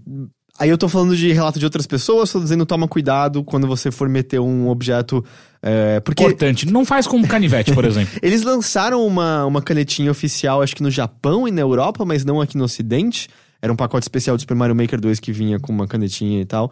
Aí 0.59 0.69
eu 0.69 0.77
tô 0.77 0.89
falando 0.89 1.15
de 1.15 1.31
relato 1.31 1.57
de 1.57 1.63
outras 1.63 1.87
pessoas, 1.87 2.33
tô 2.33 2.39
dizendo 2.41 2.65
toma 2.65 2.85
cuidado 2.85 3.45
quando 3.45 3.65
você 3.65 3.91
for 3.91 4.09
meter 4.09 4.41
um 4.41 4.67
objeto. 4.67 5.23
é, 5.61 6.01
porque 6.01 6.21
Importante. 6.21 6.69
Não 6.69 6.83
faz 6.83 7.07
com 7.07 7.25
canivete, 7.25 7.73
por 7.73 7.85
exemplo. 7.85 8.13
eles 8.21 8.41
lançaram 8.41 9.07
uma, 9.07 9.45
uma 9.45 9.61
canetinha 9.61 10.11
oficial, 10.11 10.61
acho 10.61 10.75
que 10.75 10.83
no 10.83 10.91
Japão 10.91 11.47
e 11.47 11.51
na 11.51 11.61
Europa, 11.61 12.03
mas 12.03 12.25
não 12.25 12.41
aqui 12.41 12.57
no 12.57 12.65
Ocidente. 12.65 13.29
Era 13.61 13.71
um 13.71 13.75
pacote 13.75 14.03
especial 14.03 14.35
do 14.35 14.39
Super 14.39 14.55
Mario 14.55 14.75
Maker 14.75 14.99
2 14.99 15.19
que 15.19 15.31
vinha 15.31 15.59
com 15.59 15.71
uma 15.71 15.87
canetinha 15.87 16.41
e 16.41 16.45
tal. 16.45 16.71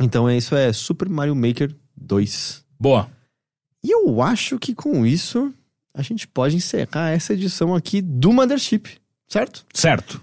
Então 0.00 0.28
é 0.28 0.36
isso, 0.36 0.54
é 0.54 0.72
Super 0.72 1.08
Mario 1.08 1.34
Maker 1.34 1.74
2. 1.96 2.64
Boa. 2.78 3.08
E 3.82 3.90
eu 3.90 4.20
acho 4.20 4.58
que 4.58 4.74
com 4.74 5.06
isso 5.06 5.52
a 5.94 6.02
gente 6.02 6.28
pode 6.28 6.56
encerrar 6.56 7.10
essa 7.10 7.32
edição 7.32 7.74
aqui 7.74 8.00
do 8.02 8.32
Mothership, 8.32 8.98
certo? 9.26 9.64
Certo. 9.72 10.22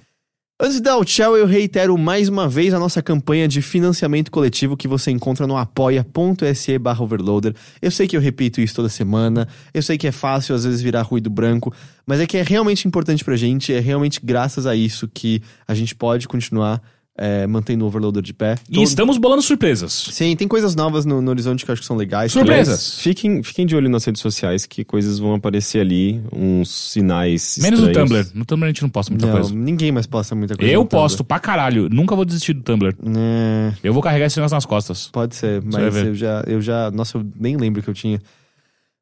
Antes 0.57 0.75
de 0.77 0.83
dar 0.83 0.95
o 0.95 1.03
tchau, 1.03 1.35
eu 1.35 1.45
reitero 1.45 1.97
mais 1.97 2.29
uma 2.29 2.47
vez 2.47 2.73
a 2.73 2.79
nossa 2.79 3.01
campanha 3.01 3.45
de 3.45 3.61
financiamento 3.61 4.31
coletivo 4.31 4.77
que 4.77 4.87
você 4.87 5.11
encontra 5.11 5.45
no 5.45 5.57
apoia.se 5.57 6.79
barra 6.79 7.03
overloader. 7.03 7.53
Eu 7.81 7.91
sei 7.91 8.07
que 8.07 8.15
eu 8.15 8.21
repito 8.21 8.61
isso 8.61 8.73
toda 8.73 8.87
semana, 8.87 9.49
eu 9.73 9.83
sei 9.83 9.97
que 9.97 10.07
é 10.07 10.13
fácil 10.13 10.55
às 10.55 10.63
vezes 10.63 10.81
virar 10.81 11.01
ruído 11.01 11.29
branco, 11.29 11.73
mas 12.05 12.21
é 12.21 12.25
que 12.25 12.37
é 12.37 12.41
realmente 12.41 12.87
importante 12.87 13.21
pra 13.21 13.35
gente, 13.35 13.73
é 13.73 13.81
realmente 13.81 14.21
graças 14.23 14.65
a 14.65 14.73
isso 14.73 15.09
que 15.13 15.41
a 15.67 15.75
gente 15.75 15.93
pode 15.93 16.25
continuar 16.25 16.81
é, 17.17 17.47
mantendo 17.47 17.85
o 17.85 17.87
overloader 17.87 18.21
de 18.21 18.33
pé. 18.33 18.55
E 18.69 18.73
Todo- 18.75 18.83
estamos 18.83 19.17
bolando 19.17 19.41
surpresas. 19.41 19.93
Sim, 20.11 20.35
tem 20.35 20.47
coisas 20.47 20.75
novas 20.75 21.05
no, 21.05 21.21
no 21.21 21.29
horizonte 21.31 21.63
que 21.63 21.71
eu 21.71 21.73
acho 21.73 21.81
que 21.81 21.87
são 21.87 21.95
legais. 21.95 22.31
Surpresas. 22.33 22.99
Fiquem, 22.99 23.41
fiquem 23.41 23.65
de 23.65 23.75
olho 23.75 23.89
nas 23.89 24.03
redes 24.03 24.21
sociais 24.21 24.65
que 24.65 24.83
coisas 24.83 25.17
vão 25.17 25.33
aparecer 25.35 25.79
ali, 25.79 26.21
uns 26.33 26.69
sinais 26.69 27.57
Menos 27.61 27.79
no 27.79 27.87
estranhos. 27.87 28.09
Tumblr. 28.11 28.27
No 28.33 28.43
Tumblr 28.45 28.65
a 28.65 28.69
gente 28.69 28.81
não 28.81 28.89
posta 28.89 29.11
muita 29.13 29.27
Não, 29.27 29.33
coisa. 29.33 29.55
ninguém 29.55 29.91
mais 29.91 30.05
posta 30.05 30.35
muita 30.35 30.55
coisa. 30.57 30.71
Eu 30.71 30.81
no 30.81 30.85
Tumblr. 30.85 31.01
posto 31.03 31.23
pra 31.23 31.39
caralho. 31.39 31.87
Nunca 31.89 32.15
vou 32.15 32.25
desistir 32.25 32.53
do 32.53 32.61
Tumblr. 32.61 32.93
É, 33.17 33.73
Eu 33.81 33.93
vou 33.93 34.03
carregar 34.03 34.25
esse 34.25 34.37
negócio 34.37 34.55
nas 34.55 34.65
costas. 34.65 35.07
Pode 35.07 35.35
ser, 35.35 35.61
mas 35.63 35.95
eu 35.95 36.15
já, 36.15 36.43
eu 36.47 36.61
já. 36.61 36.91
Nossa, 36.91 37.17
eu 37.17 37.25
nem 37.39 37.55
lembro 37.55 37.81
que 37.81 37.89
eu 37.89 37.93
tinha. 37.93 38.19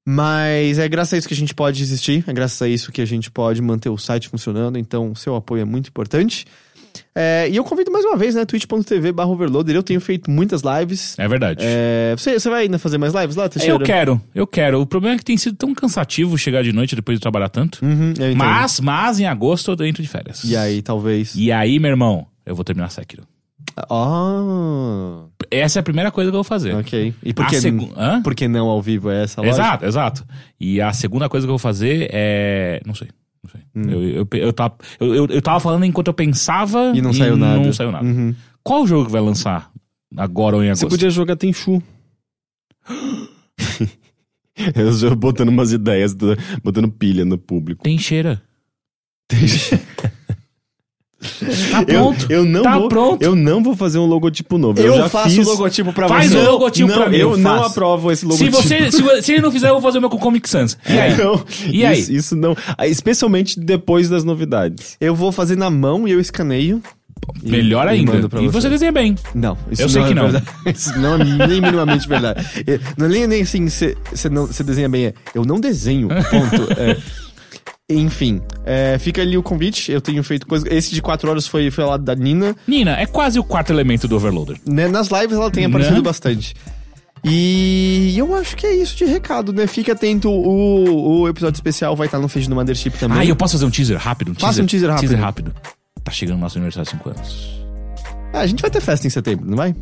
Mas 0.05 0.79
é 0.79 0.87
graças 0.89 1.13
a 1.13 1.17
isso 1.17 1.27
que 1.27 1.33
a 1.33 1.37
gente 1.37 1.55
pode 1.55 1.81
existir, 1.81 2.25
é 2.27 2.33
graças 2.33 2.61
a 2.61 2.67
isso 2.67 2.91
que 2.91 3.01
a 3.01 3.05
gente 3.05 3.31
pode 3.31 3.61
manter 3.61 3.87
o 3.89 3.97
site 3.97 4.27
funcionando, 4.27 4.77
então 4.77 5.15
seu 5.15 5.33
apoio 5.35 5.61
é 5.61 5.65
muito 5.65 5.87
importante. 5.87 6.45
É, 7.15 7.47
e 7.49 7.55
eu 7.55 7.63
convido 7.63 7.91
mais 7.91 8.03
uma 8.05 8.17
vez, 8.17 8.33
né? 8.33 8.43
twitch.tv 8.43 9.11
barra 9.11 9.29
overloader. 9.29 9.75
Eu 9.75 9.83
tenho 9.83 10.01
feito 10.01 10.31
muitas 10.31 10.61
lives. 10.63 11.13
É 11.19 11.27
verdade. 11.27 11.59
É, 11.63 12.15
você, 12.17 12.39
você 12.39 12.49
vai 12.49 12.63
ainda 12.63 12.79
fazer 12.79 12.97
mais 12.97 13.13
lives 13.13 13.35
lá, 13.35 13.47
Teixeira? 13.47 13.75
eu 13.75 13.85
quero, 13.85 14.21
eu 14.33 14.47
quero. 14.47 14.81
O 14.81 14.85
problema 14.87 15.15
é 15.15 15.17
que 15.19 15.23
tem 15.25 15.37
sido 15.37 15.55
tão 15.55 15.73
cansativo 15.75 16.37
chegar 16.37 16.63
de 16.63 16.73
noite 16.73 16.95
depois 16.95 17.17
de 17.17 17.21
trabalhar 17.21 17.49
tanto. 17.49 17.79
Uhum. 17.85 18.13
Mas, 18.35 18.79
mas 18.79 19.19
em 19.19 19.25
agosto 19.27 19.75
eu 19.77 19.85
entro 19.85 20.01
de 20.01 20.09
férias. 20.09 20.43
E 20.43 20.57
aí, 20.57 20.81
talvez. 20.81 21.35
E 21.35 21.51
aí, 21.51 21.77
meu 21.77 21.91
irmão, 21.91 22.25
eu 22.45 22.55
vou 22.55 22.63
terminar 22.63 22.89
Sekiro. 22.89 23.23
Ah, 23.89 25.25
Essa 25.49 25.79
é 25.79 25.81
a 25.81 25.83
primeira 25.83 26.11
coisa 26.11 26.29
que 26.29 26.35
eu 26.35 26.39
vou 26.39 26.43
fazer. 26.43 26.75
ok. 26.75 27.13
E 27.23 27.33
por 27.33 27.47
que, 27.47 27.59
segu- 27.59 27.91
Hã? 27.97 28.21
por 28.21 28.35
que 28.35 28.47
não 28.47 28.67
ao 28.67 28.81
vivo 28.81 29.09
é 29.09 29.23
essa 29.23 29.41
lógica? 29.41 29.55
Exato, 29.61 29.85
exato. 29.85 30.25
E 30.59 30.81
a 30.81 30.91
segunda 30.93 31.29
coisa 31.29 31.45
que 31.45 31.49
eu 31.49 31.53
vou 31.53 31.59
fazer 31.59 32.09
é. 32.11 32.81
Não 32.85 32.93
sei. 32.95 33.07
Não 33.43 33.51
sei. 33.51 33.61
Hum. 33.75 33.89
Eu, 33.89 34.03
eu, 34.03 34.27
eu, 34.39 34.53
tava, 34.53 34.75
eu, 34.99 35.25
eu, 35.27 35.41
tava 35.41 35.59
falando 35.59 35.83
enquanto 35.85 36.07
eu 36.07 36.13
pensava 36.13 36.91
E 36.95 37.01
não 37.01 37.11
saiu 37.13 37.35
nada. 37.35 37.59
Não 37.59 37.73
saiu 37.73 37.91
nada. 37.91 38.05
Uhum. 38.05 38.33
Qual 38.63 38.83
o 38.83 38.87
jogo 38.87 39.05
que 39.07 39.11
vai 39.11 39.21
lançar 39.21 39.69
agora 40.15 40.55
ou 40.55 40.63
em 40.63 40.67
Você 40.73 40.85
agosto? 40.85 40.89
podia 40.95 41.09
jogar 41.09 41.35
Tenchu. 41.35 41.81
Eu 44.75 44.93
já 44.93 45.13
botando 45.15 45.49
umas 45.49 45.71
ideias, 45.73 46.13
do- 46.13 46.37
botando 46.63 46.89
pilha 46.89 47.25
no 47.25 47.37
público. 47.37 47.83
Tem 47.83 47.97
cheira. 47.97 48.41
Tá 51.71 51.79
Eu, 51.79 51.85
pronto. 51.85 52.25
eu 52.29 52.45
não 52.45 52.61
tá 52.63 52.77
vou, 52.77 52.89
pronto. 52.89 53.21
eu 53.23 53.35
não 53.35 53.63
vou 53.63 53.75
fazer 53.75 53.99
um 53.99 54.05
logotipo 54.05 54.57
novo. 54.57 54.79
Eu, 54.79 54.87
Eu, 54.93 54.97
já 54.97 55.09
faço 55.09 55.35
fiz. 55.35 55.47
o 55.47 55.51
logotipo 55.51 55.93
pra 55.93 56.07
Faz 56.07 56.31
você. 56.31 56.37
o 56.37 56.51
logotipo 56.51 56.89
não, 56.89 56.95
pra 56.97 57.09
mim. 57.09 57.17
eu 57.17 57.37
não 57.37 57.57
faço. 57.57 57.71
aprovo 57.71 58.11
esse 58.11 58.21
Se, 58.21 58.25
logotipo. 58.27 58.51
você, 58.61 58.91
se, 58.91 59.21
se 59.21 59.31
ele 59.33 59.41
não 59.41 59.51
fizer, 59.51 59.69
eu 59.69 59.73
vou 59.73 59.81
fazer 59.81 59.97
o 59.97 60.01
meu 60.01 60.09
com 60.09 60.17
Comic 60.17 60.49
Sans. 60.49 60.77
E 60.87 60.99
aí? 60.99 61.17
Não, 61.17 61.43
E 61.67 61.85
aí? 61.85 61.99
Isso, 61.99 62.13
isso 62.13 62.35
não. 62.35 62.55
Ah, 62.77 62.87
Especialmente 62.87 63.59
depois 63.59 64.09
das 64.09 64.23
novidades. 64.23 64.97
Eu 64.99 65.15
vou 65.15 65.31
fazer 65.31 65.55
na 65.57 65.69
mão 65.69 66.07
e 66.07 66.11
eu 66.11 66.19
escaneio. 66.19 66.81
E- 67.41 67.49
Melhor 67.49 67.85
e 67.87 67.89
ainda. 67.91 68.11
mando 68.13 68.27
pra 68.29 68.41
E 68.41 68.47
você 68.47 68.61
você. 68.61 68.69
desenha 68.69 68.91
bem. 68.91 69.15
Não, 69.33 69.57
isso 69.71 69.81
Eu 69.81 69.85
não 69.85 69.93
sei 69.93 70.01
é 70.01 70.07
que 70.07 70.13
não. 70.13 70.23
verdade. 70.23 70.45
Isso 70.77 70.99
não 70.99 71.15
é 71.15 71.23
nem 71.47 71.61
minimamente 71.61 72.07
verdade. 72.07 72.45
É, 72.67 72.79
Não 72.97 73.05
é 73.05 73.09
nem, 73.09 73.27
nem 73.27 73.41
assim, 73.43 73.65
você 73.69 73.95
desenha 74.65 74.89
bem, 74.89 75.05
é, 75.05 75.13
eu 75.33 75.45
não 75.45 75.57
desenho, 75.59 76.09
ponto. 76.09 76.73
É. 76.77 76.97
Enfim, 77.89 78.41
é, 78.65 78.97
fica 78.97 79.21
ali 79.21 79.37
o 79.37 79.43
convite, 79.43 79.91
eu 79.91 79.99
tenho 79.99 80.23
feito 80.23 80.47
coisa. 80.47 80.65
Esse 80.73 80.93
de 80.95 81.01
4 81.01 81.29
horas 81.29 81.45
foi, 81.47 81.69
foi 81.69 81.83
ao 81.83 81.89
lado 81.91 82.03
da 82.03 82.15
Nina. 82.15 82.55
Nina, 82.67 82.91
é 82.99 83.05
quase 83.05 83.37
o 83.37 83.43
quarto 83.43 83.71
elemento 83.73 84.07
do 84.07 84.15
Overloader. 84.15 84.57
Né? 84.65 84.87
Nas 84.87 85.09
lives 85.09 85.33
ela 85.37 85.51
tem 85.51 85.65
aparecido 85.65 85.97
Né? 85.97 86.01
bastante. 86.01 86.53
E 87.25 88.13
eu 88.17 88.35
acho 88.35 88.55
que 88.57 88.65
é 88.65 88.75
isso 88.75 88.95
de 88.97 89.05
recado, 89.05 89.53
né? 89.53 89.65
Fica 89.65 89.93
atento, 89.93 90.29
o, 90.29 91.21
o 91.21 91.29
episódio 91.29 91.55
especial 91.55 91.95
vai 91.95 92.07
estar 92.07 92.19
no 92.19 92.27
feed 92.27 92.49
do 92.49 92.55
Mothership 92.55 92.91
também. 92.97 93.17
Ah, 93.19 93.25
eu 93.25 93.35
posso 93.35 93.53
fazer 93.53 93.65
um 93.65 93.69
teaser 93.69 93.97
rápido? 93.97 94.31
Um 94.31 94.35
Faça 94.35 94.61
um 94.61 94.65
teaser 94.65 94.89
rápido. 94.89 95.07
Teaser 95.07 95.19
rápido. 95.23 95.55
Tá 96.03 96.11
chegando 96.11 96.37
o 96.37 96.41
nosso 96.41 96.57
aniversário 96.57 96.85
de 96.85 96.91
5 96.97 97.09
anos. 97.09 97.63
Ah, 98.33 98.39
a 98.39 98.47
gente 98.47 98.61
vai 98.61 98.69
ter 98.69 98.81
festa 98.81 99.07
em 99.07 99.09
setembro, 99.09 99.45
não 99.45 99.55
vai? 99.55 99.73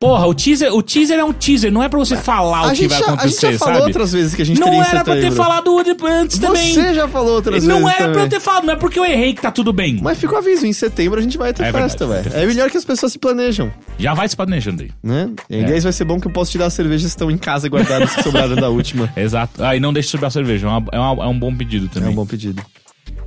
Porra, 0.00 0.26
o 0.26 0.34
teaser, 0.34 0.74
o 0.74 0.82
teaser 0.82 1.18
é 1.18 1.24
um 1.24 1.32
teaser, 1.32 1.72
não 1.72 1.82
é 1.82 1.88
pra 1.88 1.98
você 1.98 2.14
falar 2.16 2.62
o 2.62 2.64
a, 2.66 2.70
que 2.70 2.76
gente 2.76 2.90
vai 2.90 2.98
já, 2.98 3.04
a 3.06 3.08
gente 3.10 3.18
acontecer, 3.20 3.52
já 3.52 3.58
falou 3.58 3.74
sabe? 3.76 3.86
outras 3.86 4.12
vezes 4.12 4.34
que 4.34 4.42
a 4.42 4.44
gente 4.44 4.60
não 4.60 4.74
em 4.74 4.80
era 4.80 4.90
pra 5.02 5.14
ter 5.14 5.20
setembro. 5.22 5.36
falado 5.36 5.78
antes 5.78 6.38
também. 6.38 6.74
Você 6.74 6.94
já 6.94 7.08
falou 7.08 7.34
outras 7.36 7.64
não 7.64 7.76
vezes 7.84 7.88
era 7.94 7.96
pra 7.96 8.06
eu 8.08 8.12
também. 8.14 8.28
ter 8.28 8.40
falado, 8.40 8.64
não 8.66 8.72
é 8.74 8.76
porque 8.76 8.98
eu 8.98 9.04
errei 9.04 9.32
que 9.32 9.40
tá 9.40 9.50
tudo 9.50 9.72
bem. 9.72 10.00
Mas 10.02 10.18
fica 10.18 10.34
o 10.34 10.36
aviso, 10.36 10.66
em 10.66 10.72
setembro 10.74 11.18
a 11.18 11.22
gente 11.22 11.38
vai 11.38 11.54
ter 11.54 11.62
É 11.62 11.72
festa, 11.72 12.06
velho. 12.06 12.30
É 12.34 12.44
melhor 12.44 12.70
que 12.70 12.76
as 12.76 12.84
pessoas 12.84 13.12
se 13.12 13.18
planejam, 13.18 13.72
Já 13.98 14.12
vai 14.12 14.28
se 14.28 14.36
planejando 14.36 14.82
aí. 14.82 14.90
né? 15.02 15.30
E 15.48 15.56
É. 15.56 15.64
aliás, 15.64 15.84
vai 15.84 15.92
ser 15.92 16.04
bom 16.04 16.20
que 16.20 16.26
eu 16.26 16.32
posso 16.32 16.50
tirar 16.50 16.66
as 16.66 16.74
cervejas 16.74 17.02
que 17.02 17.08
estão 17.08 17.30
em 17.30 17.38
casa 17.38 17.66
guardadas 17.68 18.14
que 18.14 18.22
sobraram 18.22 18.56
da 18.56 18.68
última. 18.68 19.10
Exato. 19.16 19.64
Ah, 19.64 19.74
e 19.74 19.80
não 19.80 19.92
deixe 19.92 20.08
de 20.08 20.12
sobrar 20.12 20.30
cerveja. 20.30 20.66
É, 20.66 20.70
uma- 20.70 20.84
é 20.92 20.98
uma- 20.98 21.24
é 21.24 21.28
um 21.28 21.38
bom 21.38 21.54
pedido 21.56 21.86
É 21.86 21.88
também. 21.88 22.10
um 22.10 22.14
bom 22.14 22.26
pedido. 22.26 22.62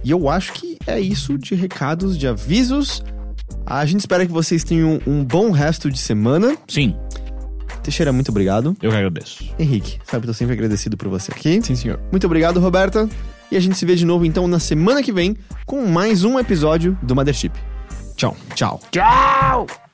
E 0.03 0.11
eu 0.11 0.29
acho 0.29 0.53
que 0.53 0.77
é 0.85 0.99
isso 0.99 1.37
de 1.39 1.55
recados, 1.55 2.15
de 2.17 2.27
avisos. 2.27 3.01
A 3.69 3.85
gente 3.85 3.99
espera 3.99 4.25
que 4.25 4.31
vocês 4.31 4.63
tenham 4.63 4.99
um 5.05 5.23
bom 5.23 5.51
resto 5.51 5.91
de 5.91 5.99
semana. 5.99 6.55
Sim, 6.67 6.95
Teixeira, 7.83 8.11
muito 8.11 8.29
obrigado. 8.29 8.75
eu 8.81 8.89
que 8.91 8.97
agradeço. 8.97 9.43
Henrique, 9.57 9.97
sabe, 10.03 10.25
tô 10.27 10.33
sempre 10.33 10.53
agradecido 10.53 10.97
por 10.97 11.07
você 11.07 11.31
aqui. 11.31 11.61
Sim, 11.61 11.75
senhor. 11.75 11.99
Muito 12.11 12.25
obrigado, 12.25 12.59
Roberta. 12.59 13.09
E 13.51 13.55
a 13.55 13.59
gente 13.59 13.77
se 13.77 13.85
vê 13.85 13.95
de 13.95 14.05
novo 14.05 14.25
então 14.25 14.47
na 14.47 14.59
semana 14.59 15.01
que 15.01 15.11
vem 15.13 15.37
com 15.65 15.85
mais 15.85 16.23
um 16.23 16.37
episódio 16.37 16.97
do 17.01 17.15
Mothership. 17.15 17.53
Tchau. 18.15 18.35
Tchau. 18.55 18.81
Tchau! 18.91 19.86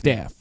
Staff. 0.00 0.39